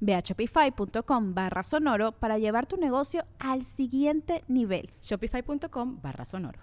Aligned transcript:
Ve 0.00 0.14
a 0.14 0.20
shopify.com 0.20 1.34
barra 1.34 1.62
sonoro 1.62 2.12
para 2.12 2.38
llevar 2.38 2.66
tu 2.66 2.76
negocio 2.76 3.24
al 3.38 3.64
siguiente 3.64 4.44
nivel. 4.48 4.90
Shopify.com 5.02 6.00
barra 6.02 6.24
sonoro. 6.24 6.60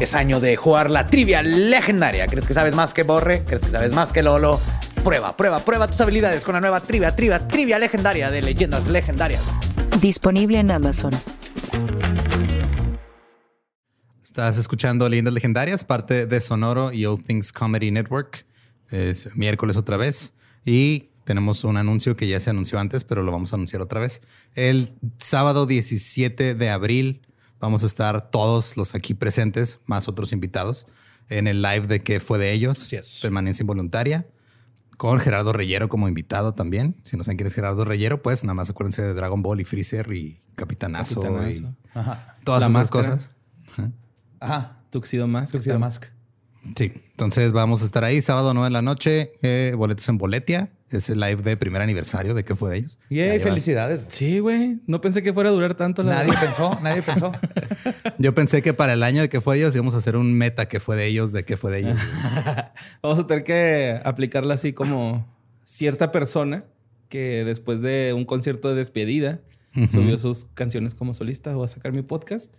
Es 0.00 0.14
año 0.14 0.40
de 0.40 0.56
jugar 0.56 0.90
la 0.90 1.06
trivia 1.06 1.42
legendaria. 1.42 2.26
¿Crees 2.26 2.46
que 2.46 2.54
sabes 2.54 2.74
más 2.74 2.92
que 2.92 3.04
Borre? 3.04 3.44
¿Crees 3.44 3.60
que 3.60 3.70
sabes 3.70 3.92
más 3.92 4.12
que 4.12 4.22
Lolo? 4.22 4.58
Prueba, 5.04 5.36
prueba, 5.36 5.60
prueba 5.60 5.86
tus 5.86 6.00
habilidades 6.00 6.44
con 6.44 6.54
la 6.54 6.60
nueva 6.60 6.80
trivia, 6.80 7.14
trivia, 7.14 7.46
trivia 7.46 7.78
legendaria 7.78 8.30
de 8.30 8.42
leyendas 8.42 8.86
legendarias. 8.86 9.42
Disponible 10.00 10.58
en 10.58 10.70
Amazon. 10.70 11.12
Estás 14.24 14.56
escuchando 14.56 15.08
Leyendas 15.08 15.34
Legendarias, 15.34 15.84
parte 15.84 16.26
de 16.26 16.40
Sonoro 16.40 16.90
y 16.90 17.04
All 17.04 17.20
Things 17.20 17.52
Comedy 17.52 17.90
Network. 17.90 18.46
Es 18.90 19.36
miércoles 19.36 19.76
otra 19.76 19.96
vez. 19.98 20.32
Y 20.64 21.10
tenemos 21.24 21.64
un 21.64 21.76
anuncio 21.76 22.16
que 22.16 22.28
ya 22.28 22.40
se 22.40 22.50
anunció 22.50 22.78
antes, 22.78 23.04
pero 23.04 23.22
lo 23.22 23.32
vamos 23.32 23.52
a 23.52 23.56
anunciar 23.56 23.82
otra 23.82 24.00
vez. 24.00 24.22
El 24.54 24.94
sábado 25.18 25.66
17 25.66 26.54
de 26.54 26.70
abril 26.70 27.22
vamos 27.60 27.82
a 27.82 27.86
estar 27.86 28.30
todos 28.30 28.76
los 28.76 28.94
aquí 28.94 29.14
presentes, 29.14 29.78
más 29.86 30.08
otros 30.08 30.32
invitados, 30.32 30.86
en 31.28 31.46
el 31.46 31.62
live 31.62 31.86
de 31.86 32.00
qué 32.00 32.20
fue 32.20 32.38
de 32.38 32.52
ellos, 32.52 32.90
permanencia 33.22 33.62
involuntaria, 33.62 34.26
con 34.96 35.18
Gerardo 35.20 35.52
Reyero 35.52 35.88
como 35.88 36.08
invitado 36.08 36.54
también. 36.54 36.96
Si 37.04 37.16
no 37.16 37.24
saben 37.24 37.36
quién 37.36 37.46
es 37.46 37.54
Gerardo 37.54 37.84
Reyero, 37.84 38.22
pues 38.22 38.44
nada 38.44 38.54
más 38.54 38.70
acuérdense 38.70 39.02
de 39.02 39.14
Dragon 39.14 39.42
Ball 39.42 39.60
y 39.60 39.64
Freezer 39.64 40.12
y 40.12 40.40
Capitanazo, 40.54 41.20
y 41.48 41.66
todas 42.44 42.70
esas 42.70 42.90
cosas. 42.90 43.30
Ajá. 43.72 43.92
Ajá. 44.40 44.82
Tuxedo 44.90 45.26
Mask. 45.26 45.52
Tuxedo 45.52 45.78
Mask. 45.78 46.04
Sí, 46.76 46.92
entonces 47.10 47.52
vamos 47.52 47.82
a 47.82 47.84
estar 47.84 48.04
ahí 48.04 48.22
sábado 48.22 48.54
9 48.54 48.66
de 48.66 48.70
la 48.70 48.82
noche, 48.82 49.32
eh, 49.42 49.74
boletos 49.76 50.08
en 50.08 50.18
Boletia. 50.18 50.70
Es 50.92 51.08
el 51.08 51.20
live 51.20 51.42
de 51.42 51.56
primer 51.56 51.80
aniversario 51.80 52.34
de 52.34 52.44
qué 52.44 52.54
fue 52.54 52.70
de 52.70 52.76
ellos. 52.78 52.98
Y 53.08 53.18
felicidades. 53.38 54.04
Sí, 54.08 54.38
güey. 54.40 54.80
No 54.86 55.00
pensé 55.00 55.22
que 55.22 55.32
fuera 55.32 55.50
a 55.50 55.52
durar 55.52 55.74
tanto. 55.74 56.02
La 56.02 56.16
nadie 56.16 56.34
pensó, 56.38 56.78
nadie 56.82 57.02
pensó. 57.02 57.32
Yo 58.18 58.34
pensé 58.34 58.62
que 58.62 58.74
para 58.74 58.92
el 58.92 59.02
año 59.02 59.22
de 59.22 59.28
qué 59.28 59.40
fue 59.40 59.56
de 59.56 59.62
ellos 59.62 59.74
íbamos 59.74 59.94
a 59.94 59.98
hacer 59.98 60.16
un 60.16 60.34
meta 60.34 60.68
que 60.68 60.80
fue 60.80 60.96
de 60.96 61.06
ellos, 61.06 61.32
de 61.32 61.44
qué 61.44 61.56
fue 61.56 61.70
de 61.70 61.78
ellos. 61.80 61.98
Vamos 63.02 63.18
a 63.18 63.26
tener 63.26 63.44
que 63.44 64.00
aplicarla 64.04 64.54
así 64.54 64.72
como 64.72 65.26
cierta 65.64 66.12
persona 66.12 66.64
que 67.08 67.44
después 67.44 67.82
de 67.82 68.12
un 68.14 68.24
concierto 68.24 68.68
de 68.68 68.74
despedida 68.74 69.40
subió 69.88 70.18
sus 70.18 70.46
canciones 70.54 70.94
como 70.94 71.14
solista 71.14 71.56
o 71.56 71.64
a 71.64 71.68
sacar 71.68 71.92
mi 71.92 72.02
podcast. 72.02 72.54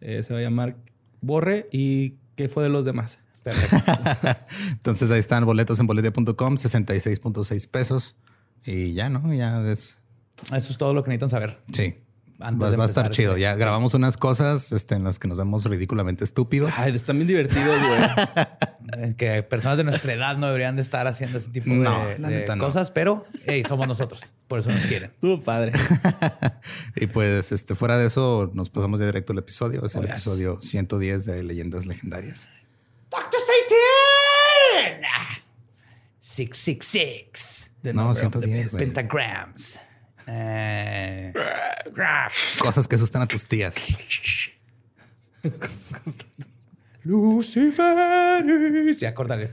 Eh, 0.00 0.22
se 0.22 0.32
va 0.32 0.40
a 0.40 0.42
llamar 0.42 0.76
Borre 1.20 1.68
y 1.72 2.14
qué 2.34 2.48
fue 2.48 2.62
de 2.62 2.68
los 2.68 2.84
demás. 2.84 3.20
Entonces 4.70 5.10
ahí 5.10 5.18
están 5.18 5.44
boletos 5.44 5.78
en 5.80 5.86
boletia.com, 5.86 6.56
66.6 6.56 7.68
pesos. 7.70 8.16
Y 8.64 8.92
ya, 8.92 9.08
¿no? 9.08 9.32
Ya 9.32 9.62
es. 9.62 9.98
Eso 10.52 10.72
es 10.72 10.78
todo 10.78 10.94
lo 10.94 11.02
que 11.02 11.10
necesitan 11.10 11.30
saber. 11.30 11.60
Sí. 11.72 11.96
Antes 12.40 12.78
va, 12.78 12.84
a 12.84 12.86
estar 12.86 13.10
chido. 13.10 13.32
Este 13.32 13.40
ya 13.42 13.56
grabamos 13.56 13.94
unas 13.94 14.16
cosas 14.16 14.70
este, 14.70 14.94
en 14.94 15.02
las 15.02 15.18
que 15.18 15.26
nos 15.26 15.36
vemos 15.36 15.64
ridículamente 15.64 16.22
estúpidos. 16.22 16.72
Ay, 16.76 16.94
están 16.94 17.16
bien 17.16 17.26
divertidos, 17.26 17.76
güey. 17.80 19.14
que 19.16 19.42
personas 19.42 19.76
de 19.76 19.82
nuestra 19.82 20.12
edad 20.12 20.36
no 20.36 20.46
deberían 20.46 20.76
de 20.76 20.82
estar 20.82 21.08
haciendo 21.08 21.38
ese 21.38 21.50
tipo 21.50 21.68
de, 21.68 22.56
cosas, 22.58 22.92
pero 22.92 23.24
hey, 23.44 23.64
somos 23.66 23.88
nosotros. 23.88 24.34
Por 24.46 24.60
eso 24.60 24.70
nos 24.70 24.86
quieren. 24.86 25.10
Tú, 25.20 25.42
padre. 25.42 25.72
y 26.96 27.08
pues, 27.08 27.50
este, 27.50 27.74
fuera 27.74 27.98
de 27.98 28.06
eso, 28.06 28.52
nos 28.54 28.70
pasamos 28.70 29.00
ya 29.00 29.06
directo 29.06 29.32
al 29.32 29.40
episodio. 29.40 29.84
Es 29.84 29.96
el 29.96 30.04
oh, 30.04 30.08
episodio 30.08 30.62
110 30.62 31.24
de 31.24 31.42
Leyendas 31.42 31.86
Legendarias. 31.86 32.48
Dr. 33.10 33.40
Satan! 33.40 35.02
666. 36.46 37.72
De 37.82 37.92
no, 37.92 38.14
110, 38.14 38.76
Pentagrams. 38.76 39.80
Eh, 40.26 41.32
cosas 42.60 42.86
que 42.86 42.94
asustan 42.94 43.22
a 43.22 43.26
tus 43.26 43.44
tías. 43.46 43.74
Lucifer. 47.02 48.44
Ya, 49.00 49.14
córtale. 49.14 49.52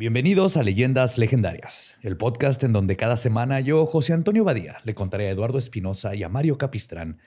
Bienvenidos 0.00 0.56
a 0.56 0.62
Leyendas 0.62 1.18
Legendarias, 1.18 1.98
el 2.00 2.16
podcast 2.16 2.64
en 2.64 2.72
donde 2.72 2.96
cada 2.96 3.18
semana 3.18 3.60
yo, 3.60 3.84
José 3.84 4.14
Antonio 4.14 4.44
Badía, 4.44 4.78
le 4.84 4.94
contaré 4.94 5.28
a 5.28 5.30
Eduardo 5.32 5.58
Espinosa 5.58 6.14
y 6.14 6.22
a 6.22 6.30
Mario 6.30 6.56
Capistrán 6.56 7.18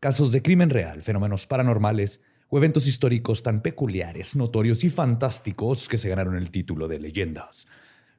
casos 0.00 0.32
de 0.32 0.40
crimen 0.40 0.70
real, 0.70 1.02
fenómenos 1.02 1.46
paranormales 1.46 2.22
o 2.48 2.56
eventos 2.56 2.86
históricos 2.86 3.42
tan 3.42 3.60
peculiares, 3.60 4.34
notorios 4.34 4.82
y 4.82 4.88
fantásticos 4.88 5.90
que 5.90 5.98
se 5.98 6.08
ganaron 6.08 6.34
el 6.34 6.50
título 6.50 6.88
de 6.88 7.00
Leyendas 7.00 7.68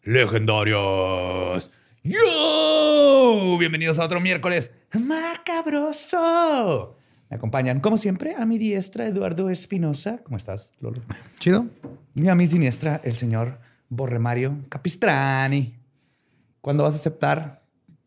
Legendarias. 0.04 1.72
¡Yo! 2.04 3.58
Bienvenidos 3.58 3.98
a 3.98 4.06
otro 4.06 4.20
miércoles 4.20 4.70
macabroso. 4.94 6.20
Me 7.32 7.38
acompañan, 7.38 7.80
como 7.80 7.98
siempre, 7.98 8.36
a 8.38 8.46
mi 8.46 8.60
diestra 8.60 9.08
Eduardo 9.08 9.50
Espinosa. 9.50 10.20
¿Cómo 10.22 10.38
estás, 10.38 10.72
Lolo? 10.82 11.02
Chido. 11.40 11.66
Y 12.14 12.28
a 12.28 12.36
mi 12.36 12.46
siniestra, 12.46 13.02
el 13.04 13.16
señor 13.16 13.63
Borremario 13.96 14.58
Capistrani. 14.70 15.76
¿Cuándo 16.62 16.84
vas 16.84 16.94
a 16.94 16.98
aceptar 16.98 17.64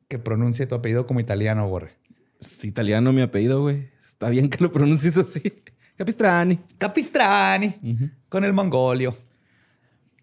que 0.09 0.19
pronuncie 0.19 0.67
tu 0.67 0.75
apellido 0.75 1.07
como 1.07 1.21
italiano, 1.21 1.69
Borre? 1.69 1.95
Es 2.41 2.65
italiano 2.65 3.13
mi 3.13 3.23
apellido, 3.23 3.61
güey. 3.63 3.91
Está 4.05 4.29
bien 4.29 4.49
que 4.51 4.63
lo 4.63 4.73
pronuncies 4.73 5.17
así. 5.17 5.63
Capistrani. 5.97 6.59
Capistrani. 6.79 7.75
Con 8.29 8.45
el 8.45 8.53
mongolio. 8.53 9.17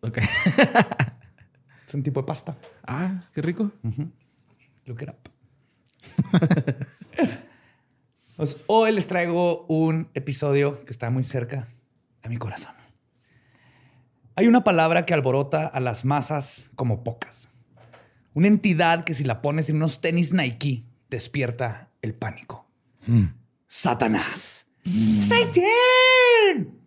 Ok. 0.01 0.17
es 1.87 1.93
un 1.93 2.03
tipo 2.03 2.21
de 2.21 2.27
pasta. 2.27 2.57
Ah, 2.87 3.23
qué 3.33 3.41
rico. 3.41 3.71
Look 4.85 5.01
it 5.01 5.09
up. 5.09 5.17
Pues, 8.35 8.57
hoy 8.67 8.91
les 8.91 9.07
traigo 9.07 9.65
un 9.67 10.09
episodio 10.15 10.83
que 10.83 10.91
está 10.91 11.09
muy 11.09 11.23
cerca 11.23 11.65
a 12.23 12.27
mi 12.27 12.35
corazón. 12.35 12.73
Hay 14.35 14.47
una 14.47 14.63
palabra 14.63 15.05
que 15.05 15.13
alborota 15.13 15.67
a 15.67 15.79
las 15.79 16.05
masas 16.05 16.71
como 16.75 17.03
pocas. 17.03 17.47
Una 18.33 18.47
entidad 18.47 19.03
que 19.03 19.13
si 19.13 19.23
la 19.23 19.41
pones 19.41 19.69
en 19.69 19.75
unos 19.75 20.01
tenis 20.01 20.33
Nike 20.33 20.85
despierta 21.09 21.89
el 22.01 22.15
pánico. 22.15 22.65
Mm. 23.05 23.25
Satanás. 23.67 24.65
Mm. 24.83 25.17
¡Satan! 25.17 26.83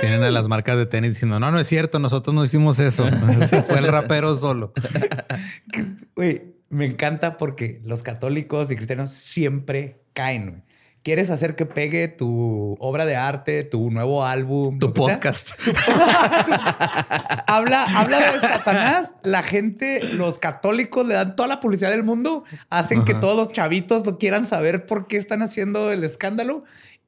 Tienen 0.00 0.22
a 0.22 0.30
las 0.30 0.48
marcas 0.48 0.76
de 0.76 0.86
tenis 0.86 1.10
diciendo, 1.10 1.38
no, 1.38 1.50
no 1.50 1.58
es 1.58 1.68
cierto, 1.68 1.98
nosotros 1.98 2.34
no 2.34 2.44
hicimos 2.44 2.78
eso. 2.78 3.06
Fue 3.68 3.78
el 3.78 3.86
rapero 3.86 4.34
solo. 4.36 4.72
Güey, 6.14 6.54
me 6.70 6.86
encanta 6.86 7.36
porque 7.36 7.80
los 7.84 8.02
católicos 8.02 8.70
y 8.70 8.76
cristianos 8.76 9.10
siempre 9.10 10.00
caen. 10.14 10.64
¿Quieres 11.06 11.30
hacer 11.30 11.54
que 11.54 11.66
pegue 11.66 12.08
tu 12.08 12.76
obra 12.80 13.06
de 13.06 13.14
arte, 13.14 13.62
tu 13.62 13.92
nuevo 13.92 14.24
álbum? 14.26 14.80
Tu 14.80 14.92
podcast. 14.92 15.50
habla, 17.46 17.84
habla 17.96 18.32
de 18.32 18.40
Satanás. 18.40 19.14
La 19.22 19.44
gente, 19.44 20.02
los 20.02 20.40
católicos 20.40 21.06
le 21.06 21.14
dan 21.14 21.36
toda 21.36 21.48
la 21.48 21.60
publicidad 21.60 21.90
del 21.90 22.02
mundo, 22.02 22.42
hacen 22.70 23.04
que 23.04 23.14
todos 23.14 23.36
los 23.36 23.52
chavitos 23.52 24.04
lo 24.04 24.18
quieran 24.18 24.44
saber 24.46 24.84
por 24.84 25.06
qué 25.06 25.16
están 25.16 25.42
haciendo 25.42 25.92
el 25.92 26.02
escándalo. 26.02 26.64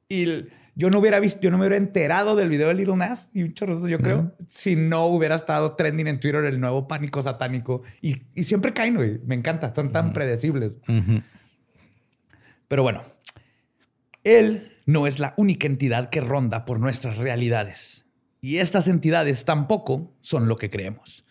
Y 0.07 0.23
el- 0.23 0.53
yo 0.75 0.89
no 0.89 0.99
hubiera 0.99 1.19
visto, 1.19 1.41
yo 1.41 1.51
no 1.51 1.57
me 1.57 1.63
hubiera 1.63 1.75
enterado 1.75 2.37
del 2.37 2.47
video 2.47 2.69
de 2.69 2.75
Little 2.75 2.95
Nas 2.95 3.27
y 3.33 3.43
un 3.43 3.53
chorro 3.53 3.85
yo 3.85 3.97
creo, 3.99 4.31
si 4.47 4.77
no 4.77 5.07
hubiera 5.07 5.35
estado 5.35 5.75
trending 5.75 6.07
en 6.07 6.21
Twitter 6.21 6.45
el 6.45 6.61
nuevo 6.61 6.87
pánico 6.87 7.21
satánico. 7.21 7.81
Y, 8.01 8.21
y 8.33 8.43
siempre 8.43 8.71
caen, 8.71 8.95
güey. 8.95 9.19
Me 9.25 9.35
encanta, 9.35 9.75
son 9.75 9.91
tan 9.91 10.13
predecibles. 10.13 10.77
Pero 12.69 12.83
bueno, 12.83 13.01
Él 14.23 14.71
no 14.85 15.07
es 15.07 15.19
la 15.19 15.33
única 15.37 15.67
entidad 15.67 16.09
que 16.09 16.21
ronda 16.21 16.65
por 16.65 16.79
nuestras 16.79 17.17
realidades. 17.17 18.05
Y 18.41 18.57
estas 18.57 18.87
entidades 18.87 19.45
tampoco 19.45 20.13
son 20.21 20.47
lo 20.47 20.57
que 20.57 20.69
creemos. 20.69 21.25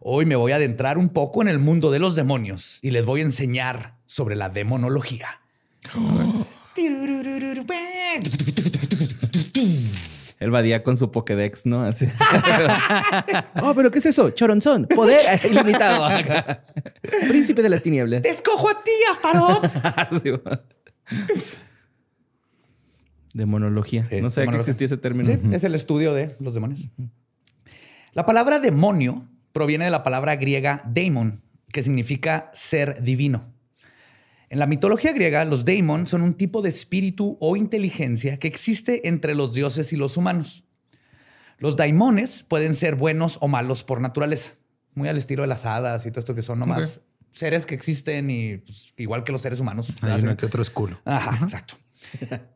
Hoy 0.00 0.26
me 0.26 0.36
voy 0.36 0.52
a 0.52 0.56
adentrar 0.56 0.98
un 0.98 1.08
poco 1.08 1.42
en 1.42 1.48
el 1.48 1.58
mundo 1.58 1.90
de 1.90 1.98
los 1.98 2.14
demonios 2.14 2.78
y 2.82 2.90
les 2.90 3.04
voy 3.04 3.20
a 3.20 3.24
enseñar 3.24 3.96
sobre 4.06 4.36
la 4.36 4.48
demonología. 4.48 5.40
El 10.38 10.50
Badía 10.50 10.82
con 10.82 10.98
su 10.98 11.10
Pokédex, 11.10 11.64
¿no? 11.64 11.82
Así. 11.82 12.06
Oh, 13.62 13.74
pero 13.74 13.90
¿qué 13.90 13.98
es 13.98 14.06
eso? 14.06 14.30
Choronzón. 14.30 14.86
Poder 14.86 15.40
ilimitado. 15.50 16.08
Príncipe 17.28 17.62
de 17.62 17.70
las 17.70 17.82
tinieblas. 17.82 18.22
¡Te 18.22 18.28
escojo 18.28 18.68
a 18.68 18.84
ti, 18.84 18.92
Astaroth! 19.10 19.64
Demonología. 23.36 24.02
Sí, 24.04 24.20
no 24.22 24.30
sé 24.30 24.36
que 24.36 24.40
demonología. 24.42 24.58
existía 24.60 24.86
ese 24.86 24.96
término. 24.96 25.26
Sí, 25.26 25.38
es 25.54 25.64
el 25.64 25.74
estudio 25.74 26.14
de 26.14 26.34
los 26.40 26.54
demonios. 26.54 26.88
La 28.12 28.24
palabra 28.24 28.58
demonio 28.58 29.28
proviene 29.52 29.84
de 29.84 29.90
la 29.90 30.02
palabra 30.02 30.36
griega 30.36 30.82
daemon, 30.86 31.42
que 31.70 31.82
significa 31.82 32.50
ser 32.54 33.02
divino. 33.02 33.42
En 34.48 34.58
la 34.58 34.66
mitología 34.66 35.12
griega, 35.12 35.44
los 35.44 35.64
daemon 35.64 36.06
son 36.06 36.22
un 36.22 36.34
tipo 36.34 36.62
de 36.62 36.68
espíritu 36.70 37.36
o 37.40 37.56
inteligencia 37.56 38.38
que 38.38 38.48
existe 38.48 39.06
entre 39.08 39.34
los 39.34 39.52
dioses 39.52 39.92
y 39.92 39.96
los 39.96 40.16
humanos. 40.16 40.64
Los 41.58 41.76
daimones 41.76 42.42
pueden 42.44 42.74
ser 42.74 42.94
buenos 42.94 43.38
o 43.40 43.48
malos 43.48 43.82
por 43.84 44.00
naturaleza, 44.00 44.52
muy 44.94 45.08
al 45.08 45.16
estilo 45.18 45.42
de 45.42 45.48
las 45.48 45.66
hadas 45.66 46.06
y 46.06 46.10
todo 46.10 46.20
esto 46.20 46.34
que 46.34 46.42
son 46.42 46.58
nomás 46.58 47.00
seres 47.32 47.66
que 47.66 47.74
existen 47.74 48.30
y 48.30 48.56
pues, 48.58 48.94
igual 48.96 49.24
que 49.24 49.32
los 49.32 49.42
seres 49.42 49.60
humanos. 49.60 49.88
Hay 50.00 50.12
hacen- 50.12 50.28
uno 50.28 50.36
que 50.38 50.46
otro 50.46 50.62
es 50.62 50.70
culo. 50.70 50.98
Ajá, 51.04 51.38
exacto. 51.42 51.76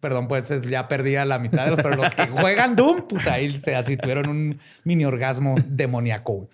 Perdón, 0.00 0.28
pues 0.28 0.48
ya 0.68 0.86
perdí 0.86 1.16
a 1.16 1.24
la 1.24 1.38
mitad 1.38 1.64
de 1.64 1.70
los, 1.72 1.82
pero 1.82 1.96
los 1.96 2.14
que 2.14 2.26
juegan 2.40 2.76
Doom, 2.76 3.08
puta, 3.08 3.34
ahí 3.34 3.58
se 3.58 3.74
así 3.74 3.96
tuvieron 3.96 4.28
un 4.28 4.58
mini 4.84 5.04
orgasmo 5.04 5.56
demoníaco. 5.66 6.32
O 6.32 6.48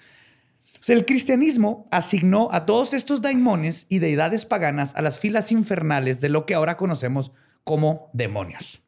sea, 0.80 0.96
el 0.96 1.04
cristianismo 1.04 1.86
asignó 1.90 2.48
a 2.52 2.66
todos 2.66 2.94
estos 2.94 3.22
daimones 3.22 3.86
y 3.88 4.00
deidades 4.00 4.44
paganas 4.44 4.94
a 4.94 5.02
las 5.02 5.18
filas 5.18 5.50
infernales 5.50 6.20
de 6.20 6.28
lo 6.28 6.46
que 6.46 6.54
ahora 6.54 6.76
conocemos 6.76 7.32
como 7.64 8.10
demonios. 8.12 8.82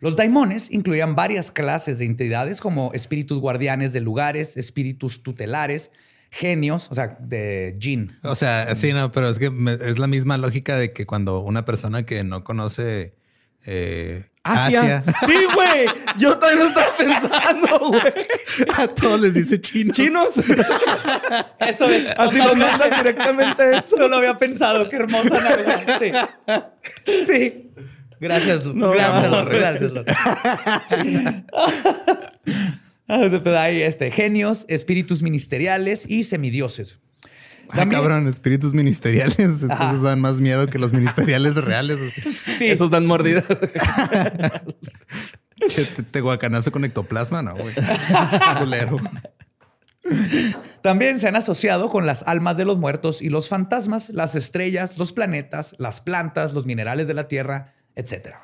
Los 0.00 0.16
daimones 0.16 0.70
incluían 0.70 1.14
varias 1.14 1.50
clases 1.50 1.98
de 1.98 2.06
entidades 2.06 2.62
como 2.62 2.92
espíritus 2.94 3.38
guardianes 3.38 3.92
de 3.92 4.00
lugares, 4.00 4.56
espíritus 4.56 5.22
tutelares, 5.22 5.90
genios, 6.30 6.88
o 6.90 6.94
sea, 6.94 7.18
de 7.20 7.76
jinn. 7.78 8.16
O 8.22 8.34
sea, 8.34 8.74
sí, 8.74 8.94
no, 8.94 9.12
pero 9.12 9.28
es 9.28 9.38
que 9.38 9.52
es 9.82 9.98
la 9.98 10.06
misma 10.06 10.38
lógica 10.38 10.78
de 10.78 10.92
que 10.92 11.04
cuando 11.04 11.40
una 11.40 11.66
persona 11.66 12.06
que 12.06 12.24
no 12.24 12.44
conoce 12.44 13.19
eh, 13.66 14.24
Asia. 14.42 14.80
Asia, 14.80 15.04
Sí, 15.26 15.34
güey. 15.54 15.84
Yo 16.18 16.38
también 16.38 16.60
lo 16.60 16.68
estaba 16.68 16.96
pensando, 16.96 17.78
güey. 17.88 18.00
a 18.76 18.86
todos 18.88 19.20
les 19.20 19.34
dice 19.34 19.60
chinos. 19.60 19.94
Chinos. 19.96 20.38
Eso 21.58 21.86
es. 21.88 22.06
Así 22.16 22.38
lo 22.38 22.54
mandan 22.54 22.90
directamente 22.96 23.76
eso. 23.76 23.96
No 23.96 24.08
lo 24.08 24.16
había 24.16 24.38
pensado. 24.38 24.88
Qué 24.88 24.96
hermosa 24.96 25.28
Navidad. 25.28 25.82
Sí. 25.98 26.12
Sí. 27.26 27.70
Gracias, 28.18 28.64
Lu. 28.64 28.72
No, 28.74 28.90
gracias, 28.90 29.30
no, 29.30 29.42
Lu. 29.42 29.50
Gracias, 29.50 29.92
Lu. 29.92 30.02
Hay 33.56 33.82
este, 33.82 34.10
genios, 34.10 34.64
espíritus 34.68 35.22
ministeriales 35.22 36.08
y 36.08 36.24
semidioses. 36.24 36.98
Ah, 37.72 37.76
También- 37.76 38.00
cabrón, 38.00 38.26
espíritus 38.28 38.74
ministeriales. 38.74 39.62
Entonces 39.62 40.02
dan 40.02 40.20
más 40.20 40.40
miedo 40.40 40.66
que 40.68 40.78
los 40.78 40.92
ministeriales 40.92 41.56
reales. 41.56 41.98
Sí. 42.58 42.66
Esos 42.68 42.90
dan 42.90 43.06
mordidas. 43.06 43.44
Que 45.74 45.84
te, 45.84 46.02
te 46.02 46.20
guacanazo 46.22 46.72
con 46.72 46.84
ectoplasma, 46.86 47.42
no, 47.42 47.54
güey. 47.54 47.74
Culero. 48.58 48.96
También 50.80 51.18
se 51.20 51.28
han 51.28 51.36
asociado 51.36 51.90
con 51.90 52.06
las 52.06 52.22
almas 52.26 52.56
de 52.56 52.64
los 52.64 52.78
muertos 52.78 53.20
y 53.20 53.28
los 53.28 53.48
fantasmas, 53.48 54.08
las 54.10 54.34
estrellas, 54.34 54.96
los 54.96 55.12
planetas, 55.12 55.74
las 55.78 56.00
plantas, 56.00 56.54
los 56.54 56.64
minerales 56.64 57.06
de 57.08 57.14
la 57.14 57.28
tierra, 57.28 57.74
etc. 57.94 58.36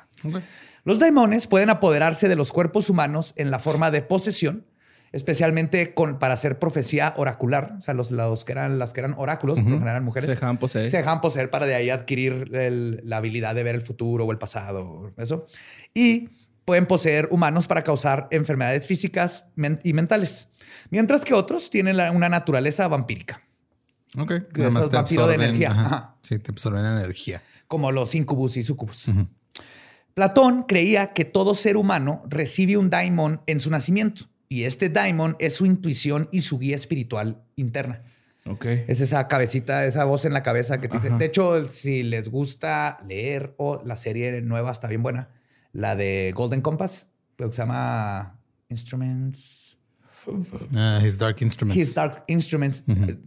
Los 0.83 0.99
daimones 0.99 1.47
pueden 1.47 1.71
apoderarse 1.71 2.29
de 2.29 2.35
los 2.35 2.51
cuerpos 2.51 2.89
humanos 2.89 3.33
en 3.35 3.49
la 3.49 3.57
forma 3.59 3.89
de 3.89 4.03
posesión, 4.03 4.65
especialmente 5.11 5.93
con, 5.93 6.19
para 6.19 6.33
hacer 6.33 6.59
profecía 6.59 7.13
oracular. 7.17 7.75
O 7.77 7.81
sea, 7.81 7.93
los, 7.93 8.11
los 8.11 8.43
que 8.45 8.51
eran, 8.51 8.79
las 8.79 8.93
que 8.93 8.99
eran 9.01 9.13
oráculos, 9.17 9.59
por 9.59 9.69
lo 9.71 9.77
general 9.79 10.01
mujeres, 10.01 10.27
Se 10.27 10.35
dejaban 10.35 10.57
poseer. 10.57 10.91
se 10.91 10.97
dejaban 10.97 11.21
poseer 11.21 11.49
para 11.49 11.65
de 11.65 11.75
ahí 11.75 11.89
adquirir 11.89 12.49
el- 12.53 13.01
la 13.03 13.17
habilidad 13.17 13.55
de 13.55 13.63
ver 13.63 13.75
el 13.75 13.81
futuro 13.81 14.25
o 14.25 14.31
el 14.31 14.37
pasado, 14.37 15.11
eso. 15.17 15.45
Y 15.93 16.29
pueden 16.65 16.85
poseer 16.85 17.29
humanos 17.31 17.67
para 17.67 17.81
causar 17.83 18.27
enfermedades 18.31 18.85
físicas 18.87 19.45
y 19.83 19.93
mentales, 19.93 20.49
mientras 20.89 21.23
que 21.23 21.33
otros 21.33 21.69
tienen 21.69 21.95
la- 21.97 22.11
una 22.11 22.27
naturaleza 22.29 22.87
vampírica, 22.87 23.41
Ok. 24.17 24.31
Nada 24.57 24.71
más 24.71 24.89
te 24.89 24.95
vampiros 24.95 25.27
de 25.27 25.33
absorben, 25.35 25.41
energía. 25.41 25.71
ajá. 25.71 25.85
Ajá. 25.85 26.15
Sí, 26.23 26.39
te 26.39 26.51
absorben 26.51 26.85
energía. 26.85 27.41
como 27.67 27.91
los 27.91 28.15
incubus 28.15 28.57
y 28.57 28.63
sucubus. 28.63 29.05
Platón 30.13 30.63
creía 30.63 31.07
que 31.07 31.25
todo 31.25 31.53
ser 31.53 31.77
humano 31.77 32.23
recibe 32.27 32.77
un 32.77 32.89
daimon 32.89 33.41
en 33.45 33.59
su 33.59 33.69
nacimiento 33.69 34.25
y 34.49 34.63
este 34.63 34.89
daimon 34.89 35.35
es 35.39 35.55
su 35.55 35.65
intuición 35.65 36.29
y 36.31 36.41
su 36.41 36.59
guía 36.59 36.75
espiritual 36.75 37.41
interna. 37.55 38.03
Ok. 38.45 38.65
Es 38.87 39.01
esa 39.01 39.27
cabecita, 39.27 39.85
esa 39.85 40.05
voz 40.05 40.25
en 40.25 40.33
la 40.33 40.43
cabeza 40.43 40.79
que 40.79 40.87
te 40.87 40.97
dice. 40.97 41.09
De 41.09 41.25
hecho, 41.25 41.65
si 41.65 42.03
les 42.03 42.29
gusta 42.29 42.99
leer 43.07 43.53
o 43.57 43.81
la 43.83 43.97
serie 43.97 44.41
nueva 44.41 44.71
está 44.71 44.87
bien 44.87 45.03
buena, 45.03 45.29
la 45.73 45.95
de 45.95 46.31
Golden 46.35 46.61
Compass, 46.61 47.07
que 47.35 47.45
se 47.51 47.57
llama 47.57 48.39
Instruments. 48.69 49.66
Ah, 50.75 50.99
his 51.03 51.17
Dark 51.17 51.37
Instruments. 51.41 51.77
His 51.81 51.93
Dark 51.95 52.23
Instruments. 52.27 52.83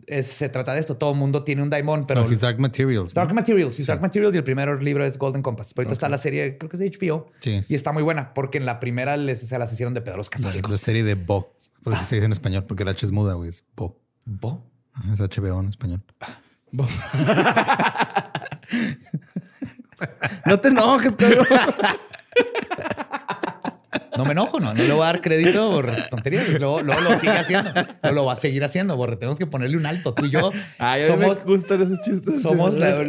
Es- 0.06 0.26
se 0.26 0.48
trata 0.48 0.74
de 0.74 0.80
esto. 0.80 0.96
Todo 0.96 1.12
el 1.12 1.18
mundo 1.18 1.42
tiene 1.44 1.62
un 1.62 1.70
daimon, 1.70 2.06
pero. 2.06 2.22
No, 2.24 2.30
his 2.30 2.40
Dark 2.40 2.58
Materials. 2.60 3.14
¿no? 3.14 3.20
Dark 3.22 3.34
Materials, 3.34 3.78
His 3.78 3.86
Dark 3.86 4.00
Materials 4.02 4.34
y 4.34 4.38
el 4.38 4.44
primer 4.44 4.82
libro 4.82 5.04
es 5.04 5.18
Golden 5.18 5.42
Compass. 5.42 5.72
Pero 5.74 5.86
ahorita 5.88 5.94
está 5.94 6.08
la 6.08 6.18
serie, 6.18 6.58
creo 6.58 6.68
que 6.68 6.76
es 6.76 6.80
de 6.80 6.90
HBO. 6.90 7.26
Sí. 7.40 7.60
Y 7.68 7.74
está 7.74 7.92
muy 7.92 8.02
buena 8.02 8.34
porque 8.34 8.58
en 8.58 8.66
la 8.66 8.80
primera 8.80 9.16
les, 9.16 9.40
se 9.40 9.58
las 9.58 9.72
hicieron 9.72 9.94
de 9.94 10.00
pedo 10.02 10.14
a 10.14 10.18
los 10.18 10.30
católicos. 10.30 10.70
la 10.70 10.78
serie 10.78 11.02
de 11.04 11.14
Bo. 11.14 11.54
Porque 11.82 12.00
se 12.04 12.16
dice 12.16 12.26
en 12.26 12.32
español, 12.32 12.64
porque 12.64 12.84
la 12.84 12.90
H 12.90 13.06
es 13.06 13.12
muda, 13.12 13.34
güey. 13.34 13.48
Es 13.50 13.64
Bo. 13.74 13.98
¿Bo? 14.26 14.66
Es 15.12 15.20
HBO 15.20 15.60
en 15.60 15.68
español. 15.68 16.02
No 20.46 20.58
te 20.60 20.68
enojes, 20.68 21.14
cabrón. 21.16 21.46
No 24.16 24.24
me 24.24 24.32
enojo, 24.32 24.60
no. 24.60 24.74
No 24.74 24.82
le 24.82 24.92
voy 24.92 25.02
a 25.02 25.06
dar 25.06 25.20
crédito 25.20 25.70
por 25.72 25.90
tonterías. 26.10 26.48
Luego, 26.60 26.82
luego 26.82 27.00
lo 27.00 27.18
sigue 27.18 27.32
haciendo. 27.32 27.72
Luego 28.02 28.14
lo 28.16 28.24
va 28.24 28.34
a 28.34 28.36
seguir 28.36 28.62
haciendo, 28.64 28.96
borre. 28.96 29.16
Tenemos 29.16 29.38
que 29.38 29.46
ponerle 29.46 29.76
un 29.76 29.86
alto. 29.86 30.14
Tú 30.14 30.26
y 30.26 30.30
yo 30.30 30.50
Ay, 30.78 31.02
a 31.02 31.04
mí 31.04 31.22
somos, 31.22 31.38
me 31.38 31.52
gustan 31.52 31.82
esos 31.82 32.00
chistes. 32.00 32.42
somos 32.42 32.76
la... 32.76 33.00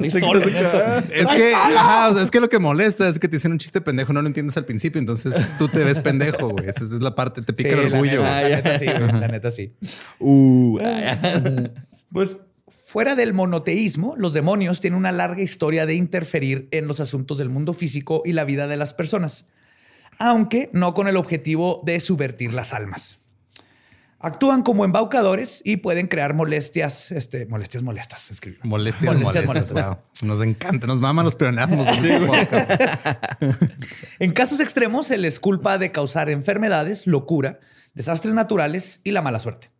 Es 0.00 0.14
que, 0.16 1.54
ajá, 1.54 2.08
o 2.10 2.14
sea, 2.14 2.24
es 2.24 2.30
que 2.30 2.40
lo 2.40 2.48
que 2.48 2.58
molesta 2.58 3.08
es 3.08 3.18
que 3.18 3.28
te 3.28 3.36
dicen 3.36 3.52
un 3.52 3.58
chiste 3.58 3.80
pendejo, 3.80 4.12
no 4.12 4.20
lo 4.22 4.26
entiendes 4.28 4.56
al 4.56 4.64
principio, 4.64 4.98
entonces 4.98 5.34
tú 5.58 5.68
te 5.68 5.84
ves 5.84 6.00
pendejo, 6.00 6.48
güey. 6.48 6.68
Esa 6.68 6.84
es 6.84 6.90
la 7.00 7.14
parte, 7.14 7.42
te 7.42 7.52
pica 7.52 7.70
Sí, 7.70 7.74
el 7.76 7.90
la 7.90 7.98
orgullo. 7.98 8.22
neta, 8.22 8.40
güey. 8.40 8.50
La 8.50 8.56
neta 8.58 8.78
sí, 8.78 8.86
güey. 8.86 9.20
La 9.20 9.28
neta 9.28 9.50
sí. 9.50 9.72
Uh, 10.18 10.78
Pues 12.12 12.36
Fuera 12.94 13.16
del 13.16 13.34
monoteísmo, 13.34 14.14
los 14.16 14.34
demonios 14.34 14.80
tienen 14.80 14.96
una 14.96 15.10
larga 15.10 15.42
historia 15.42 15.84
de 15.84 15.96
interferir 15.96 16.68
en 16.70 16.86
los 16.86 17.00
asuntos 17.00 17.38
del 17.38 17.48
mundo 17.48 17.72
físico 17.72 18.22
y 18.24 18.34
la 18.34 18.44
vida 18.44 18.68
de 18.68 18.76
las 18.76 18.94
personas, 18.94 19.46
aunque 20.20 20.70
no 20.72 20.94
con 20.94 21.08
el 21.08 21.16
objetivo 21.16 21.82
de 21.84 21.98
subvertir 21.98 22.54
las 22.54 22.72
almas. 22.72 23.18
Actúan 24.20 24.62
como 24.62 24.84
embaucadores 24.84 25.60
y 25.64 25.78
pueden 25.78 26.06
crear 26.06 26.34
molestias, 26.34 27.10
este, 27.10 27.46
molestias 27.46 27.82
molestas, 27.82 28.30
escribió. 28.30 28.60
Molestias, 28.62 29.12
Molestias 29.12 29.46
molestas. 29.46 29.72
molestas. 29.72 29.98
Wow. 30.22 30.28
Nos 30.28 30.42
encanta, 30.42 30.86
nos 30.86 31.00
maman 31.00 31.24
los 31.24 31.34
podcast. 31.34 32.70
En 34.20 34.30
casos 34.30 34.60
extremos 34.60 35.08
se 35.08 35.18
les 35.18 35.40
culpa 35.40 35.78
de 35.78 35.90
causar 35.90 36.30
enfermedades, 36.30 37.08
locura, 37.08 37.58
desastres 37.94 38.34
naturales 38.34 39.00
y 39.02 39.10
la 39.10 39.20
mala 39.20 39.40
suerte. 39.40 39.72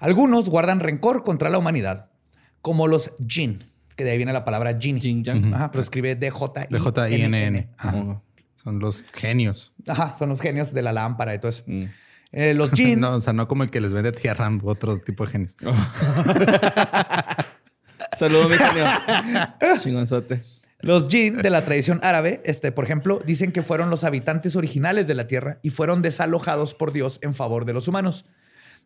Algunos 0.00 0.48
guardan 0.48 0.80
rencor 0.80 1.24
contra 1.24 1.50
la 1.50 1.58
humanidad, 1.58 2.08
como 2.62 2.86
los 2.88 3.12
jinn, 3.28 3.62
que 3.96 4.04
de 4.04 4.12
ahí 4.12 4.16
viene 4.16 4.32
la 4.32 4.44
palabra 4.44 4.78
jinn. 4.80 5.00
Jin 5.00 5.22
yang. 5.22 5.52
Ajá, 5.52 5.70
pero 5.70 5.82
escribe 5.82 6.14
D-J-I-N-N. 6.14 6.68
De 6.70 6.80
J-I-N-N. 6.80 7.68
Ajá. 7.76 7.96
Oh. 7.96 8.22
Son 8.54 8.78
los 8.78 9.04
genios. 9.12 9.72
Ajá, 9.88 10.14
son 10.16 10.28
los 10.28 10.40
genios 10.40 10.72
de 10.72 10.82
la 10.82 10.92
lámpara 10.92 11.34
y 11.34 11.38
todo 11.38 11.48
eso. 11.48 11.64
Mm. 11.66 11.84
Eh, 12.30 12.54
los 12.54 12.70
jinn, 12.70 13.00
No, 13.00 13.16
o 13.16 13.20
sea, 13.20 13.32
no 13.32 13.48
como 13.48 13.64
el 13.64 13.70
que 13.70 13.80
les 13.80 13.92
vende 13.92 14.12
tierra, 14.12 14.50
otro 14.62 14.96
tipo 14.98 15.26
de 15.26 15.32
genios. 15.32 15.56
Saludos, 18.16 18.50
mi 18.50 18.56
genio. 18.56 18.84
Chingonzote. 19.80 20.42
los 20.80 21.08
jinn 21.08 21.38
de 21.42 21.50
la 21.50 21.64
tradición 21.64 21.98
árabe, 22.02 22.40
este, 22.44 22.70
por 22.72 22.84
ejemplo, 22.84 23.18
dicen 23.24 23.52
que 23.52 23.62
fueron 23.62 23.90
los 23.90 24.04
habitantes 24.04 24.54
originales 24.54 25.08
de 25.08 25.14
la 25.14 25.26
tierra 25.26 25.58
y 25.62 25.70
fueron 25.70 26.02
desalojados 26.02 26.74
por 26.74 26.92
Dios 26.92 27.18
en 27.22 27.34
favor 27.34 27.64
de 27.64 27.72
los 27.72 27.88
humanos. 27.88 28.26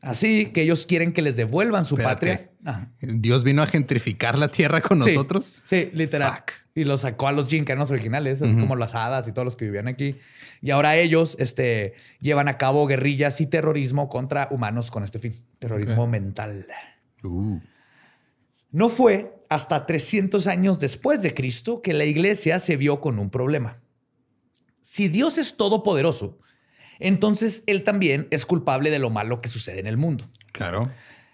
Así 0.01 0.47
que 0.47 0.63
ellos 0.63 0.87
quieren 0.87 1.13
que 1.13 1.23
les 1.23 1.37
devuelvan 1.37 1.85
su 1.85 1.97
Espérate. 1.97 2.15
patria. 2.15 2.51
Ajá. 2.65 2.91
Dios 3.01 3.43
vino 3.45 3.63
a 3.63 3.67
gentrificar 3.67 4.39
la 4.39 4.49
tierra 4.49 4.81
con 4.81 5.03
Sí, 5.03 5.13
nosotros. 5.15 5.63
Sí, 5.67 5.91
literal. 5.93 6.33
Fuck. 6.37 6.53
Y 6.75 6.85
los 6.85 7.01
sacó 7.01 7.29
a 7.29 7.33
los 7.33 7.51
los 7.51 7.91
originales, 7.91 8.41
como 8.41 8.77
las 8.77 8.95
hadas 8.95 9.27
y 9.29 9.33
todos 9.33 9.45
los 9.45 9.57
que 9.57 9.65
vivían 9.65 9.89
aquí. 9.89 10.17
Y 10.61 10.71
ahora 10.71 10.97
ellos 10.97 11.37
este, 11.39 11.95
llevan 12.21 12.49
a 12.49 12.59
cabo 12.59 12.87
guerrillas 12.87 13.41
y 13.41 13.47
terrorismo 13.47 14.09
contra 14.09 14.49
humanos 14.51 14.91
con 14.91 15.03
este 15.03 15.19
fin. 15.19 15.35
Terrorismo 15.59 16.07
mental. 16.07 16.67
Uh. 17.23 17.59
No 18.71 18.89
fue 18.91 19.33
hasta 19.49 19.87
300 19.87 20.47
años 20.47 20.79
después 20.79 21.23
de 21.23 21.33
Cristo 21.33 21.81
que 21.81 21.95
la 21.95 22.05
iglesia 22.05 22.59
se 22.59 22.77
vio 22.77 23.01
con 23.01 23.19
un 23.19 23.31
problema. 23.31 23.81
Si 24.83 25.09
Dios 25.09 25.39
es 25.39 25.57
todopoderoso, 25.57 26.39
entonces 26.99 27.63
Él 27.67 27.83
también 27.83 28.29
es 28.31 28.47
culpable 28.47 28.91
de 28.91 28.99
lo 28.99 29.11
malo 29.11 29.41
que 29.41 29.49
sucede 29.49 29.81
en 29.81 29.87
el 29.87 29.97
mundo. 29.97 30.29
Claro. 30.53 30.91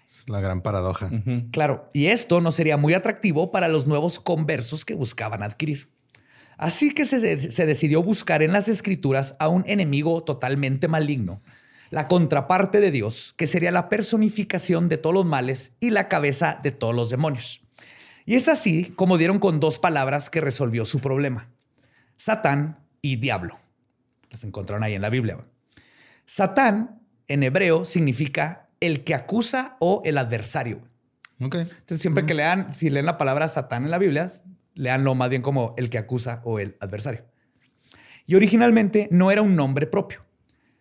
Es 0.09 0.29
la 0.29 0.41
gran 0.41 0.61
paradoja. 0.61 1.09
Claro, 1.51 1.89
y 1.91 2.07
esto 2.07 2.39
no 2.39 2.51
sería 2.51 2.77
muy 2.77 2.93
atractivo 2.93 3.51
para 3.51 3.67
los 3.67 3.87
nuevos 3.87 4.19
conversos 4.19 4.85
que 4.85 4.93
buscaban 4.93 5.41
adquirir. 5.41 5.89
Así 6.57 6.93
que 6.93 7.05
se, 7.05 7.51
se 7.51 7.65
decidió 7.65 8.03
buscar 8.03 8.43
en 8.43 8.53
las 8.53 8.67
escrituras 8.67 9.35
a 9.39 9.47
un 9.47 9.63
enemigo 9.65 10.23
totalmente 10.23 10.87
maligno, 10.87 11.41
la 11.89 12.07
contraparte 12.07 12.79
de 12.79 12.91
Dios, 12.91 13.33
que 13.37 13.47
sería 13.47 13.71
la 13.71 13.89
personificación 13.89 14.87
de 14.87 14.97
todos 14.97 15.15
los 15.15 15.25
males 15.25 15.73
y 15.79 15.89
la 15.89 16.07
cabeza 16.09 16.59
de 16.61 16.71
todos 16.71 16.93
los 16.93 17.09
demonios. 17.09 17.61
Y 18.25 18.35
es 18.35 18.47
así 18.47 18.91
como 18.91 19.17
dieron 19.17 19.39
con 19.39 19.59
dos 19.59 19.79
palabras 19.79 20.29
que 20.29 20.41
resolvió 20.41 20.85
su 20.85 20.99
problema. 20.99 21.49
Satán 22.17 22.79
y 23.01 23.17
diablo. 23.17 23.57
Las 24.29 24.43
encontraron 24.43 24.83
ahí 24.83 24.93
en 24.93 25.01
la 25.01 25.09
Biblia. 25.09 25.39
Satán 26.25 27.01
en 27.27 27.43
hebreo 27.43 27.85
significa 27.85 28.69
el 28.79 29.03
que 29.03 29.15
acusa 29.15 29.77
o 29.79 30.01
el 30.05 30.17
adversario. 30.17 30.81
Ok. 31.41 31.55
Entonces, 31.55 32.01
siempre 32.01 32.25
que 32.25 32.33
lean, 32.33 32.73
si 32.73 32.89
leen 32.89 33.05
la 33.05 33.17
palabra 33.17 33.47
Satán 33.47 33.85
en 33.85 33.91
la 33.91 33.97
Biblia, 33.97 34.29
leanlo 34.75 35.15
más 35.15 35.29
bien 35.29 35.41
como 35.41 35.73
el 35.77 35.89
que 35.89 35.97
acusa 35.97 36.41
o 36.43 36.59
el 36.59 36.77
adversario. 36.79 37.25
Y 38.25 38.35
originalmente 38.35 39.07
no 39.11 39.31
era 39.31 39.41
un 39.41 39.55
nombre 39.55 39.87
propio. 39.87 40.25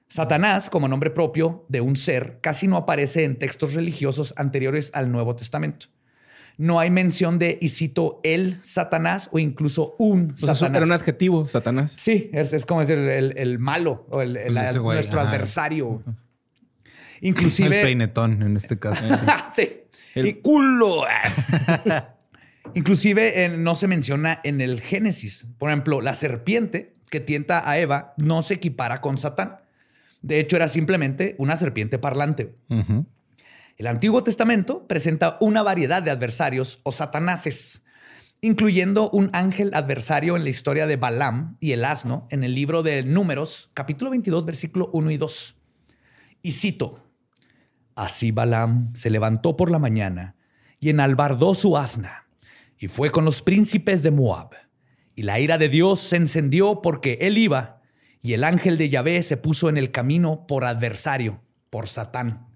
Satanás, 0.08 0.68
como 0.68 0.88
nombre 0.88 1.10
propio 1.10 1.64
de 1.68 1.80
un 1.80 1.96
ser, 1.96 2.38
casi 2.42 2.68
no 2.68 2.76
aparece 2.76 3.24
en 3.24 3.38
textos 3.38 3.72
religiosos 3.74 4.34
anteriores 4.36 4.90
al 4.94 5.10
Nuevo 5.10 5.34
Testamento. 5.34 5.86
No 6.58 6.78
hay 6.78 6.90
mención 6.90 7.38
de, 7.38 7.58
y 7.60 7.70
cito, 7.70 8.20
el 8.22 8.58
Satanás 8.62 9.28
o 9.32 9.38
incluso 9.38 9.94
un 9.98 10.32
O 10.34 10.38
sea, 10.38 10.54
Satanás. 10.54 10.76
era 10.76 10.86
un 10.86 10.92
adjetivo, 10.92 11.48
Satanás. 11.48 11.94
Sí, 11.96 12.30
es, 12.32 12.52
es 12.52 12.66
como 12.66 12.80
decir 12.80 12.98
el, 12.98 13.36
el 13.36 13.58
malo 13.58 14.06
o 14.10 14.20
el, 14.22 14.36
el- 14.36 14.80
güey, 14.80 14.96
nuestro 14.98 15.20
ajá. 15.20 15.30
adversario. 15.30 16.02
El 17.20 17.28
Inclusive... 17.28 17.82
peinetón 17.82 18.42
en 18.42 18.56
este 18.56 18.78
caso. 18.78 19.04
sí. 19.56 19.70
El 20.14 20.26
Y- 20.26 20.34
culo. 20.34 21.04
Inclusive 22.74 23.44
eh, 23.44 23.48
no 23.48 23.74
se 23.74 23.88
menciona 23.88 24.40
en 24.44 24.60
el 24.60 24.80
Génesis. 24.80 25.48
Por 25.58 25.70
ejemplo, 25.70 26.00
la 26.00 26.14
serpiente 26.14 26.94
que 27.10 27.20
tienta 27.20 27.68
a 27.68 27.78
Eva 27.78 28.14
no 28.18 28.42
se 28.42 28.54
equipara 28.54 29.00
con 29.00 29.18
Satán. 29.18 29.56
De 30.22 30.38
hecho, 30.38 30.56
era 30.56 30.68
simplemente 30.68 31.34
una 31.38 31.56
serpiente 31.56 31.98
parlante. 31.98 32.54
El 33.78 33.86
Antiguo 33.86 34.22
Testamento 34.22 34.86
presenta 34.86 35.38
una 35.40 35.62
variedad 35.62 36.02
de 36.02 36.10
adversarios 36.10 36.80
o 36.82 36.92
satanases, 36.92 37.82
incluyendo 38.40 39.08
un 39.10 39.30
ángel 39.32 39.70
adversario 39.74 40.36
en 40.36 40.44
la 40.44 40.50
historia 40.50 40.86
de 40.86 40.96
Balaam 40.96 41.56
y 41.58 41.72
el 41.72 41.84
asno 41.84 42.26
en 42.30 42.44
el 42.44 42.54
libro 42.54 42.82
de 42.82 43.02
Números, 43.02 43.70
capítulo 43.72 44.10
22, 44.10 44.44
versículo 44.44 44.90
1 44.92 45.10
y 45.12 45.16
2. 45.16 45.56
Y 46.42 46.52
cito, 46.52 47.02
Así 47.94 48.30
Balaam 48.30 48.94
se 48.94 49.10
levantó 49.10 49.56
por 49.56 49.70
la 49.70 49.78
mañana 49.78 50.36
y 50.80 50.90
enalbardó 50.90 51.54
su 51.54 51.76
asna 51.76 52.26
y 52.78 52.88
fue 52.88 53.10
con 53.10 53.24
los 53.24 53.42
príncipes 53.42 54.02
de 54.02 54.10
Moab. 54.10 54.50
Y 55.14 55.22
la 55.22 55.40
ira 55.40 55.58
de 55.58 55.68
Dios 55.68 56.00
se 56.00 56.16
encendió 56.16 56.82
porque 56.82 57.18
él 57.20 57.38
iba 57.38 57.80
y 58.20 58.34
el 58.34 58.44
ángel 58.44 58.78
de 58.78 58.88
Yahvé 58.88 59.22
se 59.22 59.36
puso 59.36 59.68
en 59.68 59.76
el 59.76 59.90
camino 59.90 60.46
por 60.46 60.64
adversario, 60.64 61.40
por 61.70 61.88
Satán. 61.88 62.46